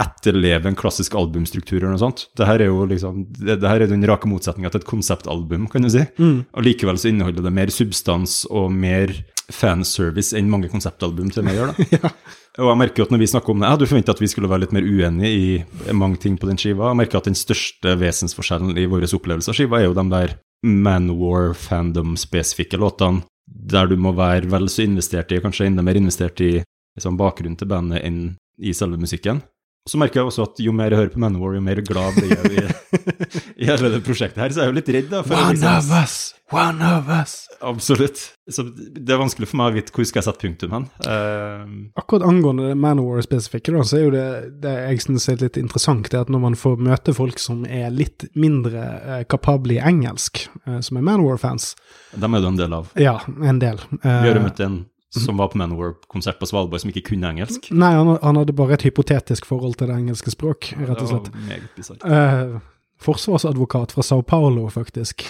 etterleve 0.00 0.70
en 0.70 0.78
klassisk 0.78 1.14
albumstruktur 1.18 1.80
eller 1.80 1.92
noe 1.94 2.02
sånt. 2.02 2.20
Det 2.38 2.46
her 2.48 2.60
er 2.64 2.68
jo 2.70 2.78
liksom, 2.88 3.14
det, 3.36 3.58
det 3.62 3.70
her 3.70 3.80
er 3.84 3.88
den 3.90 4.06
rake 4.08 4.28
motsetninga 4.30 4.70
til 4.72 4.80
et 4.82 4.88
konseptalbum, 4.88 5.64
kan 5.72 5.82
du 5.84 5.90
si. 5.92 6.04
Mm. 6.18 6.38
Og 6.54 6.62
likevel 6.66 6.98
så 7.00 7.08
inneholder 7.10 7.42
det 7.44 7.54
mer 7.54 7.68
substans 7.74 8.32
og 8.50 8.66
mer 8.72 9.08
fanservice 9.52 10.32
enn 10.38 10.50
mange 10.50 10.68
konseptalbum 10.72 11.28
til 11.34 11.44
meg 11.46 11.54
gjør. 11.58 11.68
da. 11.74 11.76
ja. 11.98 12.06
Og 12.62 12.68
jeg 12.70 12.80
merker 12.80 12.98
jo 13.02 13.06
at 13.08 13.12
når 13.12 13.22
vi 13.24 13.32
snakker 13.34 13.50
om 13.50 13.58
det, 13.58 13.66
jeg 13.66 13.74
hadde 13.74 13.90
forventa 13.90 14.14
at 14.14 14.22
vi 14.22 14.30
skulle 14.30 14.50
være 14.50 14.62
litt 14.64 14.76
mer 14.76 14.86
uenige 14.86 15.32
i 15.34 15.36
mange 15.92 16.18
ting 16.22 16.34
på 16.40 16.48
den 16.48 16.60
skiva. 16.60 16.90
Jeg 16.92 17.00
merker 17.02 17.16
at 17.20 17.28
den 17.28 17.38
største 17.38 17.90
vesensforskjellen 18.00 18.70
i 18.78 18.90
vår 18.90 19.02
opplevelse 19.18 19.50
av 19.50 19.56
skiva 19.58 19.74
er 19.80 19.86
jo 19.88 19.98
de 19.98 20.06
der 20.14 20.28
Manwar-fandom-spesifikke 20.64 22.76
låtene 22.80 23.20
der 23.44 23.90
du 23.90 23.96
må 24.00 24.14
være 24.16 24.48
vel 24.52 24.68
så 24.72 24.82
investert 24.86 25.32
i, 25.32 25.42
kanskje 25.42 25.66
enda 25.68 25.82
mer 25.84 25.96
investert 26.00 26.40
i 26.40 26.62
liksom, 26.96 27.18
bakgrunnen 27.20 27.58
til 27.60 27.70
bandet 27.70 28.04
enn 28.04 28.22
i 28.62 28.74
selve 28.76 29.00
musikken. 29.00 29.42
Og 29.84 29.92
så 29.92 29.98
merker 30.00 30.22
jeg 30.22 30.30
også 30.30 30.44
at 30.46 30.60
jo 30.64 30.72
mer 30.72 30.94
jeg 30.94 30.96
hører 30.96 31.10
på 31.12 31.20
Manowar, 31.20 31.58
jo 31.58 31.60
mer 31.60 31.76
glad 31.84 32.14
blir 32.16 32.30
jeg 32.32 32.54
i, 32.56 32.62
i 33.60 33.66
hele 33.68 33.90
det 33.92 33.98
prosjektet 34.06 34.40
her. 34.40 34.54
Så 34.54 34.62
jeg 34.62 34.64
er 34.64 34.70
jo 34.70 34.76
litt 34.78 34.88
redd, 34.96 35.10
da. 35.10 35.20
one 35.28 35.50
liksom, 35.50 35.74
of 35.74 35.90
us! 35.98 36.14
One 36.54 36.86
of 36.88 37.10
us! 37.12 37.34
Absolutt. 37.60 38.22
Så 38.48 38.64
det 38.72 39.12
er 39.12 39.20
vanskelig 39.20 39.50
for 39.50 39.60
meg 39.60 39.74
å 39.74 39.74
vite 39.76 39.92
hvor 39.92 40.08
skal 40.08 40.22
jeg 40.22 40.28
sette 40.30 40.40
punktum 40.40 40.72
hen. 40.72 40.86
Uh, 41.04 41.68
Akkurat 42.00 42.24
angående 42.30 42.70
Manowar 42.80 43.20
spesifikke, 43.28 43.74
da, 43.76 43.84
så 43.84 43.98
er 43.98 44.06
jo 44.06 44.14
det, 44.14 44.24
det 44.64 44.72
jeg 44.86 45.04
synes 45.04 45.28
er 45.34 45.44
litt 45.44 45.60
interessant, 45.60 46.08
det 46.08 46.22
at 46.22 46.32
når 46.32 46.44
man 46.46 46.56
får 46.56 46.80
møte 46.88 47.16
folk 47.20 47.44
som 47.44 47.68
er 47.68 47.92
litt 47.92 48.24
mindre 48.40 48.88
uh, 49.04 49.20
kapable 49.28 49.76
i 49.76 49.82
engelsk, 49.84 50.46
uh, 50.64 50.80
som 50.80 50.96
er 50.96 51.04
Manowar-fans 51.12 51.74
Dem 52.16 52.32
er 52.32 52.40
du 52.40 52.48
en 52.54 52.60
del 52.64 52.80
av. 52.80 52.88
Ja, 52.96 53.18
en 53.44 53.60
del. 53.60 53.84
Uh, 54.00 54.08
Vi 54.24 54.32
har 54.32 54.44
møtt 54.48 54.64
en 54.64 54.86
som 55.20 55.36
var 55.36 55.48
på 55.48 55.58
Manowar-konsert 55.58 56.38
på 56.38 56.46
Svalbard, 56.46 56.80
som 56.80 56.90
ikke 56.90 57.08
kunne 57.10 57.30
engelsk? 57.30 57.70
Nei, 57.72 57.92
han, 57.94 58.14
han, 58.22 58.38
hadde 58.40 58.54
bare 58.56 58.76
et 58.76 58.86
hypotetisk 58.86 59.46
forhold 59.46 59.76
til 59.78 59.90
det 59.90 59.96
engelske 59.96 60.32
språk, 60.34 60.72
rett 60.80 61.00
og 61.00 61.10
slett. 61.10 61.30
Ja, 61.32 61.42
meget 61.48 61.68
bizarrt. 61.76 62.04
Uh, 62.04 62.60
forsvarsadvokat 63.02 63.94
fra 63.94 64.02
Sao 64.02 64.22
Paulo, 64.26 64.66
faktisk. 64.72 65.26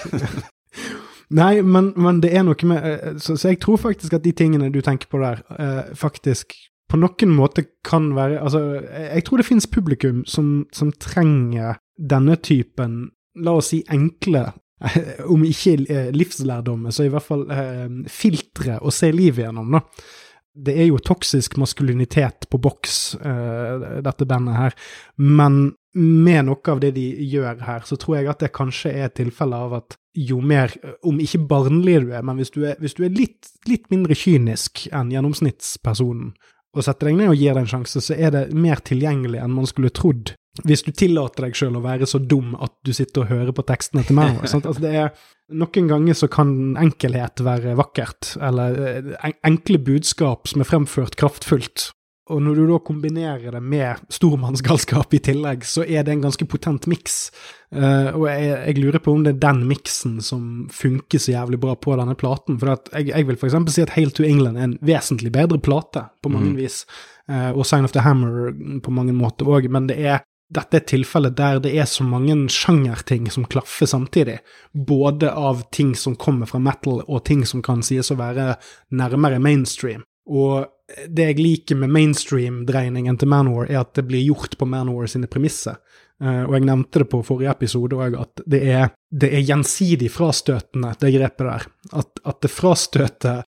Nei, 1.40 1.62
men, 1.62 1.92
men, 1.96 2.20
det 2.22 2.34
er 2.36 2.44
noe 2.46 2.68
med 2.68 2.84
uh, 2.84 3.16
så, 3.18 3.36
så, 3.36 3.52
jeg 3.52 3.60
tror 3.64 3.80
faktisk 3.80 4.16
at 4.16 4.24
de 4.24 4.32
tingene 4.36 4.72
du 4.72 4.80
tenker 4.84 5.10
på 5.10 5.20
der, 5.22 5.44
uh, 5.58 5.94
faktisk 5.96 6.56
på 6.90 7.00
noen 7.00 7.32
måte 7.32 7.64
kan 7.84 8.10
være 8.14 8.42
Altså, 8.44 8.60
jeg 8.84 9.24
tror 9.24 9.40
det 9.40 9.46
finnes 9.48 9.66
publikum 9.66 10.24
som, 10.28 10.66
som 10.72 10.92
trenger 10.92 11.80
denne 11.96 12.36
typen, 12.36 13.08
la 13.40 13.56
oss 13.58 13.72
si, 13.72 13.80
enkle 13.90 14.50
om 15.32 15.44
ikke 15.46 15.76
livslærdommen, 16.14 16.92
så 16.92 17.06
i 17.06 17.12
hvert 17.12 17.26
fall 17.26 17.46
eh, 17.52 17.88
filtre 18.10 18.80
å 18.82 18.92
se 18.94 19.12
livet 19.14 19.46
gjennom, 19.46 19.78
da. 19.78 19.82
Det 20.54 20.70
er 20.78 20.86
jo 20.86 21.00
toksisk 21.02 21.56
maskulinitet 21.58 22.46
på 22.46 22.60
boks, 22.62 22.98
eh, 23.18 23.88
dette 24.06 24.26
bandet 24.30 24.54
her, 24.54 24.76
men 25.18 25.74
med 25.94 26.46
noe 26.46 26.70
av 26.70 26.80
det 26.82 26.92
de 26.94 27.04
gjør 27.30 27.60
her, 27.66 27.84
så 27.86 27.98
tror 27.98 28.18
jeg 28.18 28.30
at 28.30 28.42
det 28.42 28.54
kanskje 28.54 28.90
er 28.92 29.10
tilfellet 29.10 29.24
tilfelle 29.30 29.60
av 29.66 29.76
at 29.80 29.96
jo 30.14 30.38
mer, 30.42 30.70
om 31.02 31.18
ikke 31.22 31.42
barnlig 31.50 32.00
du 32.04 32.12
er, 32.14 32.22
men 32.22 32.38
hvis 32.38 32.52
du 32.54 32.62
er, 32.66 32.78
hvis 32.82 32.94
du 32.94 33.04
er 33.06 33.14
litt, 33.14 33.50
litt, 33.66 33.88
mindre 33.90 34.14
kynisk 34.14 34.86
enn 34.94 35.10
gjennomsnittspersonen, 35.14 36.32
og 36.74 36.86
setter 36.86 37.10
deg 37.10 37.18
ned 37.18 37.30
og 37.30 37.38
gir 37.38 37.54
deg 37.54 37.64
en 37.64 37.70
sjanse, 37.70 38.02
så 38.02 38.14
er 38.14 38.34
det 38.34 38.44
mer 38.54 38.82
tilgjengelig 38.82 39.42
enn 39.42 39.54
man 39.54 39.68
skulle 39.70 39.94
trodd 39.94 40.34
hvis 40.62 40.84
du 40.86 40.92
tillater 40.94 41.48
deg 41.48 41.56
sjøl 41.58 41.80
å 41.80 41.82
være 41.82 42.06
så 42.06 42.20
dum 42.22 42.54
at 42.62 42.76
du 42.86 42.92
sitter 42.94 43.24
og 43.24 43.32
hører 43.32 43.56
på 43.56 43.64
tekstene 43.66 44.04
til 44.06 44.18
meg 44.20 44.38
Altså 44.44 44.76
det 44.78 44.92
er, 44.94 45.10
noen 45.50 45.90
ganger 45.90 46.16
så 46.16 46.30
kan 46.30 46.76
enkelhet 46.80 47.42
være 47.44 47.74
vakkert, 47.78 48.36
eller 48.38 48.78
eh, 48.78 49.34
enkle 49.44 49.82
budskap 49.82 50.48
som 50.48 50.62
er 50.62 50.70
fremført 50.70 51.18
kraftfullt. 51.20 51.90
Og 52.32 52.40
når 52.40 52.56
du 52.56 52.62
da 52.70 52.78
kombinerer 52.80 53.52
det 53.52 53.60
med 53.60 54.00
stormannsgalskap 54.14 55.12
i 55.12 55.20
tillegg, 55.26 55.66
så 55.68 55.82
er 55.84 56.06
det 56.06 56.14
en 56.14 56.22
ganske 56.24 56.46
potent 56.48 56.86
miks. 56.88 57.26
Uh, 57.68 58.14
og 58.16 58.24
jeg, 58.30 58.46
jeg, 58.54 58.78
lurer 58.80 59.02
på 59.04 59.12
om 59.12 59.26
det 59.26 59.34
er 59.34 59.42
den 59.42 59.60
miksen 59.68 60.14
som 60.24 60.46
funker 60.72 61.20
så 61.20 61.34
jævlig 61.34 61.58
bra 61.60 61.74
på 61.76 61.92
denne 62.00 62.16
platen. 62.16 62.56
For 62.62 62.72
jeg, 62.72 63.10
jeg, 63.10 63.28
vil 63.28 63.36
f.eks. 63.36 63.58
si 63.74 63.84
at 63.84 63.92
Hail 63.98 64.14
to 64.16 64.24
England 64.24 64.56
er 64.56 64.70
en 64.70 64.78
vesentlig 64.80 65.34
bedre 65.34 65.60
plate 65.60 66.06
på 66.24 66.32
mange 66.32 66.54
mm. 66.54 66.62
vis. 66.62 66.86
Uh, 67.28 67.50
og 67.50 67.66
Sign 67.68 67.84
of 67.84 67.92
the 67.92 68.06
Hammer 68.06 68.54
på 68.80 68.94
mange 68.94 69.12
måter 69.12 69.50
òg, 69.50 69.68
men 69.68 69.90
det 69.92 70.00
er 70.00 70.24
dette 70.52 70.78
er 70.78 70.86
tilfellet 70.88 71.36
der 71.38 71.60
det 71.64 71.72
er 71.78 71.88
så 71.88 72.04
mange 72.06 72.34
sjangerting 72.52 73.30
som 73.32 73.46
klaffer 73.50 73.88
samtidig. 73.88 74.38
Både 74.72 75.32
av 75.32 75.64
ting 75.72 75.94
som 75.96 76.16
kommer 76.16 76.50
fra 76.50 76.60
metal, 76.62 77.02
og 77.06 77.24
ting 77.24 77.44
som 77.48 77.62
kan 77.64 77.82
sies 77.82 78.12
å 78.12 78.18
være 78.20 78.54
nærmere 78.92 79.40
mainstream. 79.42 80.04
Og 80.28 80.66
det 81.08 81.30
jeg 81.30 81.40
liker 81.40 81.78
med 81.80 81.92
mainstream-dreiningen 81.92 83.16
til 83.20 83.30
Manor, 83.32 83.66
er 83.70 83.80
at 83.80 83.94
det 83.96 84.06
blir 84.08 84.24
gjort 84.24 84.56
på 84.60 84.68
Manor 84.68 85.08
sine 85.10 85.28
premisser. 85.30 85.80
Uh, 86.22 86.44
og 86.46 86.54
jeg 86.54 86.66
nevnte 86.68 87.00
det 87.02 87.08
på 87.10 87.22
forrige 87.26 87.50
episode 87.56 87.96
òg, 87.98 88.14
at 88.20 88.44
det 88.46 88.60
er, 88.70 88.92
det 89.10 89.32
er, 89.34 89.42
gjensidig 89.48 90.12
frastøtende, 90.14 90.92
det 91.00 91.10
grepet 91.16 91.48
der. 91.48 91.66
At, 91.98 92.20
at 92.22 92.38
det 92.44 92.52
frastøter 92.52 93.42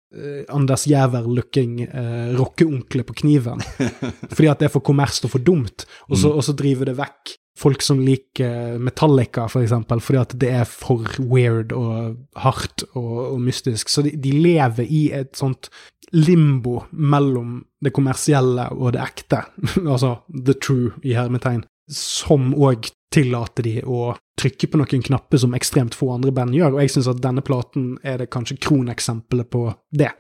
Anders 0.55 0.86
Jæver-looking 0.91 1.81
eh, 1.86 2.35
rockeonkler 2.39 3.07
på 3.07 3.16
kniven. 3.23 3.62
fordi 4.35 4.51
at 4.51 4.61
det 4.61 4.69
er 4.69 4.74
for 4.74 4.85
kommersielt 4.85 5.28
og 5.28 5.35
for 5.36 5.47
dumt. 5.47 5.86
Og 6.11 6.19
så, 6.20 6.35
mm. 6.35 6.57
driver 6.61 6.91
det 6.91 6.99
vekk 7.01 7.35
folk 7.59 7.82
som 7.86 8.01
liker 8.03 8.78
Metallica, 8.82 9.47
for 9.49 9.62
eksempel, 9.62 10.01
fordi 10.03 10.19
at 10.19 10.32
det 10.43 10.51
er 10.62 10.65
for 10.66 11.07
weird 11.23 11.73
og 11.77 12.16
hardt 12.43 12.86
og, 12.95 13.35
og 13.35 13.41
mystisk. 13.43 13.89
Så 13.89 14.03
de, 14.07 14.15
de, 14.19 14.32
lever 14.43 14.91
i 14.91 15.05
et 15.15 15.36
sånt 15.39 15.70
limbo 16.15 16.82
mellom 16.91 17.61
det 17.82 17.95
kommersielle 17.95 18.66
og 18.74 18.95
det 18.97 19.05
ekte. 19.05 19.45
altså 19.93 20.16
the 20.31 20.59
true, 20.59 20.93
i 21.07 21.15
hermetegn 21.15 21.65
som 21.91 22.53
òg 22.57 22.89
tillater 23.15 23.66
de 23.66 23.78
å 23.85 24.15
trykke 24.40 24.69
på 24.70 24.81
noen 24.81 25.05
knapper 25.06 25.40
som 25.40 25.55
ekstremt 25.55 25.94
få 25.94 26.11
andre 26.15 26.32
band 26.35 26.56
gjør, 26.56 26.74
og 26.74 26.82
jeg 26.82 26.94
syns 26.94 27.11
at 27.12 27.23
denne 27.23 27.44
platen 27.44 27.94
er 28.02 28.19
det 28.23 28.31
kanskje 28.35 28.59
kroneksempelet 28.65 29.51
på 29.52 29.69
det. 29.94 30.11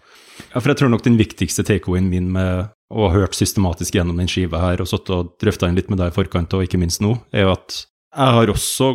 Ja, 0.52 0.60
for 0.60 0.70
jeg 0.70 0.80
tror 0.80 0.92
nok 0.92 1.06
den 1.06 1.18
viktigste 1.18 1.66
takeawayen 1.66 2.10
min 2.12 2.30
med 2.34 2.70
å 2.94 3.08
ha 3.08 3.14
hørt 3.14 3.34
systematisk 3.34 3.96
gjennom 3.96 4.20
den 4.20 4.30
skiva 4.30 4.60
her, 4.62 4.82
og 4.82 4.90
satt 4.90 5.10
og 5.14 5.34
drøfta 5.42 5.68
inn 5.68 5.78
litt 5.78 5.90
med 5.90 5.98
deg 6.02 6.12
i 6.12 6.16
forkant, 6.16 6.54
og 6.54 6.66
ikke 6.66 6.80
minst 6.80 7.02
nå, 7.02 7.16
er 7.34 7.48
jo 7.48 7.56
at 7.56 7.82
jeg 8.14 8.34
har 8.36 8.50
også 8.52 8.88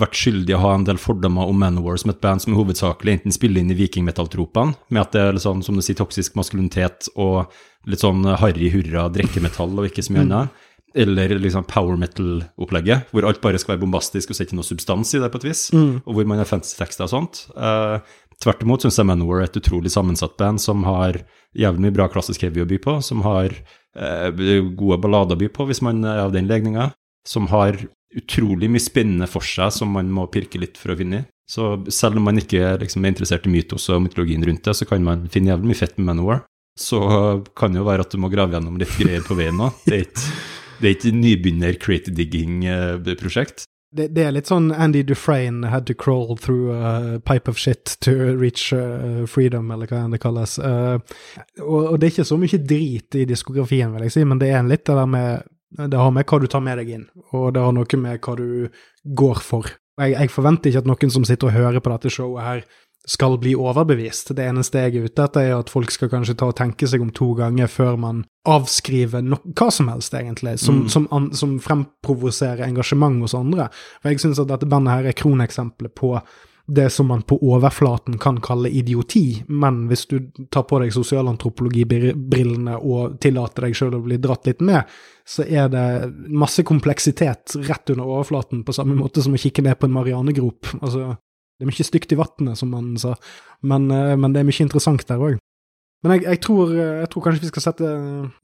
vært 0.00 0.16
skyldig 0.18 0.52
å 0.52 0.60
ha 0.60 0.74
en 0.76 0.84
del 0.84 0.98
fordommer 1.00 1.48
om 1.48 1.56
Manowar 1.56 1.96
som 2.00 2.12
et 2.12 2.20
band 2.20 2.42
som 2.44 2.52
hovedsakelig 2.52 3.14
enten 3.14 3.32
spiller 3.32 3.62
inn 3.62 3.72
i 3.72 3.78
vikingmetalltropene, 3.78 4.76
med 4.92 5.00
at 5.00 5.14
det 5.16 5.22
er 5.22 5.36
litt 5.38 5.46
sånn, 5.46 5.62
som 5.64 5.78
du 5.78 5.84
sier, 5.84 5.96
toksisk 5.96 6.36
maskulinitet 6.36 7.08
og 7.16 7.48
litt 7.88 8.04
sånn 8.04 8.26
harry 8.42 8.68
hurra 8.74 9.06
drikkemetall 9.12 9.72
og 9.72 9.88
ikke 9.88 10.04
så 10.04 10.12
mye 10.12 10.26
annet. 10.26 10.66
Eller 10.94 11.34
liksom 11.38 11.66
power 11.68 11.98
metal-opplegget, 12.00 13.10
hvor 13.12 13.26
alt 13.28 13.42
bare 13.42 13.58
skal 13.60 13.74
være 13.74 13.82
bombastisk 13.82 14.32
og 14.32 14.38
sette 14.38 14.56
noe 14.56 14.66
substans 14.66 15.12
i 15.14 15.20
det 15.22 15.28
på 15.32 15.42
et 15.42 15.48
vis, 15.50 15.66
og 16.06 16.14
hvor 16.16 16.28
man 16.28 16.40
har 16.40 16.48
fantasy-tekster 16.48 17.04
og 17.04 17.12
sånt. 17.12 17.42
Eh, 17.56 17.98
tvert 18.42 18.62
imot 18.64 18.84
syns 18.84 18.98
jeg 19.00 19.08
Manowar 19.08 19.42
er 19.42 19.50
et 19.50 19.60
utrolig 19.60 19.92
sammensatt 19.92 20.38
band 20.40 20.62
som 20.62 20.86
har 20.88 21.20
jævlig 21.58 21.84
mye 21.86 21.96
bra 21.98 22.08
klassisk 22.12 22.46
heavy 22.46 22.64
å 22.64 22.68
by 22.70 22.80
på, 22.84 22.98
som 23.04 23.22
har 23.26 23.52
eh, 23.52 24.28
gode 24.78 25.00
ballader 25.04 25.36
å 25.36 25.42
by 25.42 25.52
på, 25.52 25.68
hvis 25.68 25.82
man 25.84 26.04
er 26.04 26.24
av 26.24 26.34
den 26.34 26.48
legninga, 26.50 26.92
som 27.28 27.50
har 27.52 27.76
utrolig 28.16 28.70
mye 28.72 28.80
spennende 28.80 29.28
for 29.28 29.44
seg 29.44 29.72
som 29.74 29.90
man 29.92 30.08
må 30.10 30.24
pirke 30.32 30.60
litt 30.60 30.78
for 30.80 30.94
å 30.94 30.98
finne 30.98 31.20
i. 31.20 31.26
Så 31.48 31.64
selv 31.92 32.20
om 32.20 32.26
man 32.28 32.40
ikke 32.40 32.76
liksom, 32.80 33.04
er 33.04 33.12
interessert 33.14 33.46
i 33.48 33.52
mytos 33.52 33.88
og 33.92 34.02
mytologien 34.04 34.44
rundt 34.44 34.64
det, 34.64 34.74
så 34.76 34.88
kan 34.88 35.04
man 35.04 35.28
finne 35.32 35.52
jævlig 35.52 35.72
mye 35.72 35.80
fett 35.80 35.96
med 36.00 36.10
Manowar. 36.10 36.42
Så 36.78 37.00
kan 37.58 37.72
det 37.72 37.80
jo 37.80 37.88
være 37.88 38.04
at 38.04 38.12
du 38.12 38.20
må 38.22 38.30
grave 38.30 38.54
gjennom 38.54 38.76
litt 38.80 38.92
greier 39.00 39.24
på 39.26 39.36
veien 39.36 39.60
òg. 39.64 39.80
Det 39.84 39.96
er 39.96 40.04
ikke 40.04 40.26
det 40.78 40.86
er 40.88 40.94
ikke 40.96 41.16
nybegynner 41.16 41.80
crate 41.82 42.14
digging-prosjekt. 42.14 43.66
Det, 43.88 44.10
det, 44.12 44.24
er 44.26 44.34
litt 44.36 44.50
sånn 44.50 44.68
Andy 44.76 45.00
Dufresne 45.06 45.70
had 45.72 45.86
to 45.88 45.94
crawl 45.96 46.36
through 46.36 46.74
a 46.76 47.20
pipe 47.24 47.48
of 47.48 47.56
shit 47.56 47.96
to 48.04 48.12
reach 48.36 48.68
uh, 48.76 49.24
freedom, 49.24 49.70
eller 49.72 49.88
hva 49.88 50.02
det 50.12 50.20
kalles. 50.20 50.58
Uh, 50.60 51.00
og, 51.62 51.94
og, 51.94 51.94
det 51.96 52.10
er 52.10 52.12
ikke 52.12 52.28
så 52.28 52.36
mye 52.40 52.60
drit 52.60 53.16
i 53.16 53.24
diskografien, 53.28 53.94
vil 53.94 54.04
jeg 54.04 54.18
si, 54.18 54.26
men 54.28 54.42
det 54.42 54.52
er 54.52 54.68
litt 54.68 54.84
det 54.84 54.98
der 54.98 55.08
med 55.08 55.54
Det 55.68 56.00
har 56.00 56.12
med 56.12 56.24
hva 56.28 56.38
du 56.40 56.46
tar 56.48 56.62
med 56.64 56.78
deg 56.80 56.92
inn, 56.98 57.08
og 57.36 57.50
det 57.52 57.64
har 57.64 57.72
noe 57.76 58.00
med 58.00 58.20
hva 58.24 58.36
du 58.36 58.68
går 59.16 59.40
for. 59.44 59.72
Jeg, 59.98 60.14
jeg 60.14 60.30
forventer 60.32 60.70
ikke 60.70 60.84
at 60.84 60.88
noen 60.88 61.12
som 61.12 61.24
sitter 61.28 61.48
og 61.48 61.56
hører 61.56 61.82
på 61.84 61.92
dette 61.92 62.12
showet 62.12 62.44
her, 62.44 62.62
skal 63.08 63.38
bli 63.40 63.54
overbevist. 63.56 64.34
Det 64.36 64.44
eneste 64.44 64.82
jeg 64.82 64.98
er 64.98 65.06
ute 65.08 65.24
etter, 65.24 65.46
er 65.48 65.54
at 65.56 65.70
folk 65.72 65.92
skal 65.94 66.10
kanskje 66.12 66.36
ta 66.36 66.50
og 66.50 66.58
tenke 66.58 66.88
seg 66.90 67.00
om 67.00 67.12
to 67.16 67.30
ganger 67.38 67.70
før 67.72 67.96
man 68.00 68.26
avskriver 68.48 69.24
no 69.24 69.38
hva 69.56 69.70
som 69.72 69.88
helst, 69.88 70.12
egentlig, 70.16 70.58
som, 70.60 70.84
mm. 70.84 70.90
som, 70.92 71.30
som 71.36 71.56
fremprovoserer 71.64 72.66
engasjement 72.68 73.22
hos 73.24 73.36
andre. 73.38 73.70
For 74.02 74.12
jeg 74.12 74.24
syns 74.24 74.42
at 74.42 74.52
dette 74.52 74.68
bandet 74.68 74.98
her 74.98 75.08
er 75.08 75.16
kroneksempelet 75.16 75.96
på 75.96 76.12
det 76.68 76.90
som 76.92 77.06
man 77.08 77.22
på 77.24 77.38
overflaten 77.48 78.18
kan 78.20 78.42
kalle 78.44 78.68
idioti, 78.68 79.42
men 79.48 79.86
hvis 79.88 80.04
du 80.10 80.18
tar 80.52 80.66
på 80.68 80.82
deg 80.82 80.92
sosialantropologibrillene 80.92 82.74
og 82.76 83.14
tillater 83.24 83.64
deg 83.64 83.78
sjøl 83.78 83.96
å 83.96 84.02
bli 84.04 84.18
dratt 84.20 84.44
litt 84.50 84.60
med, 84.60 84.84
så 85.24 85.46
er 85.48 85.70
det 85.72 85.86
masse 86.28 86.60
kompleksitet 86.68 87.56
rett 87.70 87.94
under 87.94 88.04
overflaten, 88.04 88.66
på 88.68 88.76
samme 88.76 88.98
måte 89.00 89.24
som 89.24 89.32
å 89.32 89.40
kikke 89.40 89.64
ned 89.64 89.80
på 89.80 89.88
en 89.88 89.96
marianegrop. 89.96 90.74
Altså, 90.82 91.14
det 91.58 91.66
er 91.66 91.72
mye 91.72 91.86
stygt 91.86 92.14
i 92.14 92.18
vannet, 92.18 92.58
som 92.58 92.70
man 92.70 92.94
sa, 93.02 93.16
men, 93.66 93.90
eh, 93.90 94.14
men, 94.14 94.32
det 94.34 94.42
er 94.42 94.48
mye 94.48 94.64
interessant 94.64 95.06
der 95.08 95.18
òg. 95.18 95.38
Men 96.06 96.14
jeg, 96.14 96.28
jeg, 96.28 96.40
tror, 96.46 96.70
eh, 96.70 96.98
jeg, 97.02 97.10
tror, 97.10 97.24
kanskje 97.26 97.42
vi 97.42 97.52
skal 97.52 97.64
sette 97.64 97.92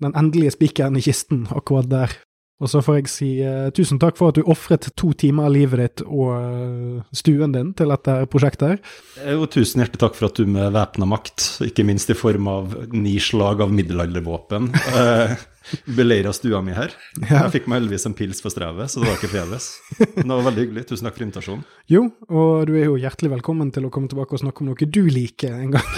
den 0.03 0.15
endelige 0.19 0.57
spikeren 0.57 0.99
i 0.99 1.05
kisten 1.05 1.47
akkurat 1.55 1.91
der. 1.91 2.17
Og 2.63 2.71
så 2.71 2.81
får 2.87 3.01
jeg 3.01 3.11
si 3.11 3.29
uh, 3.43 3.67
tusen 3.75 3.99
takk 4.01 4.15
for 4.15 4.31
at 4.31 4.39
du 4.39 4.47
ofret 4.49 4.87
to 4.97 5.09
timer 5.19 5.49
av 5.49 5.55
livet 5.57 5.81
ditt 5.81 6.03
og 6.07 6.29
uh, 6.39 7.01
stuen 7.13 7.53
din 7.53 7.73
til 7.75 7.91
dette 7.91 8.15
prosjektet. 8.31 8.79
her. 8.79 9.33
Og 9.35 9.49
tusen 9.53 9.83
hjertelig 9.83 10.01
takk 10.05 10.15
for 10.15 10.31
at 10.31 10.39
du 10.39 10.47
med 10.47 10.71
væpna 10.73 11.09
makt, 11.11 11.49
ikke 11.67 11.85
minst 11.85 12.13
i 12.15 12.17
form 12.17 12.47
av 12.49 12.77
ni 12.95 13.17
slag 13.21 13.65
av 13.67 13.75
middelaldervåpen, 13.75 14.71
uh, 14.71 15.35
beleira 15.99 16.33
stua 16.37 16.63
mi 16.65 16.75
her. 16.77 16.95
Jeg 17.21 17.53
fikk 17.55 17.69
meg 17.71 17.83
heldigvis 17.83 18.09
en 18.11 18.17
pils 18.19 18.43
for 18.45 18.55
strevet, 18.55 18.93
så 18.93 19.03
det 19.03 19.11
var 19.11 19.19
ikke 19.19 19.33
forgjeves. 19.33 19.69
Det 19.99 20.29
var 20.31 20.47
veldig 20.49 20.65
hyggelig. 20.67 20.87
Tusen 20.91 21.09
takk 21.09 21.19
for 21.19 21.27
invitasjonen. 21.27 21.69
Jo, 21.91 22.07
og 22.31 22.67
du 22.71 22.75
er 22.79 22.89
jo 22.89 22.99
hjertelig 23.01 23.35
velkommen 23.37 23.75
til 23.75 23.89
å 23.89 23.93
komme 23.95 24.11
tilbake 24.13 24.37
og 24.37 24.45
snakke 24.45 24.65
om 24.65 24.73
noe 24.73 24.91
du 24.99 25.03
liker 25.11 25.55
en 25.57 25.77
gang. 25.77 25.95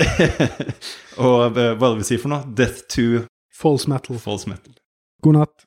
og 1.27 1.57
hva 1.57 1.71
er 1.73 1.81
det 1.81 1.97
vi 2.03 2.11
sier 2.11 2.23
for 2.23 2.33
noe? 2.33 2.45
Death 2.57 2.87
to 2.97 3.27
False 3.57 3.89
metal. 3.89 4.19
False 4.21 4.49
metal. 4.49 4.75
God 5.25 5.41
natt. 5.41 5.66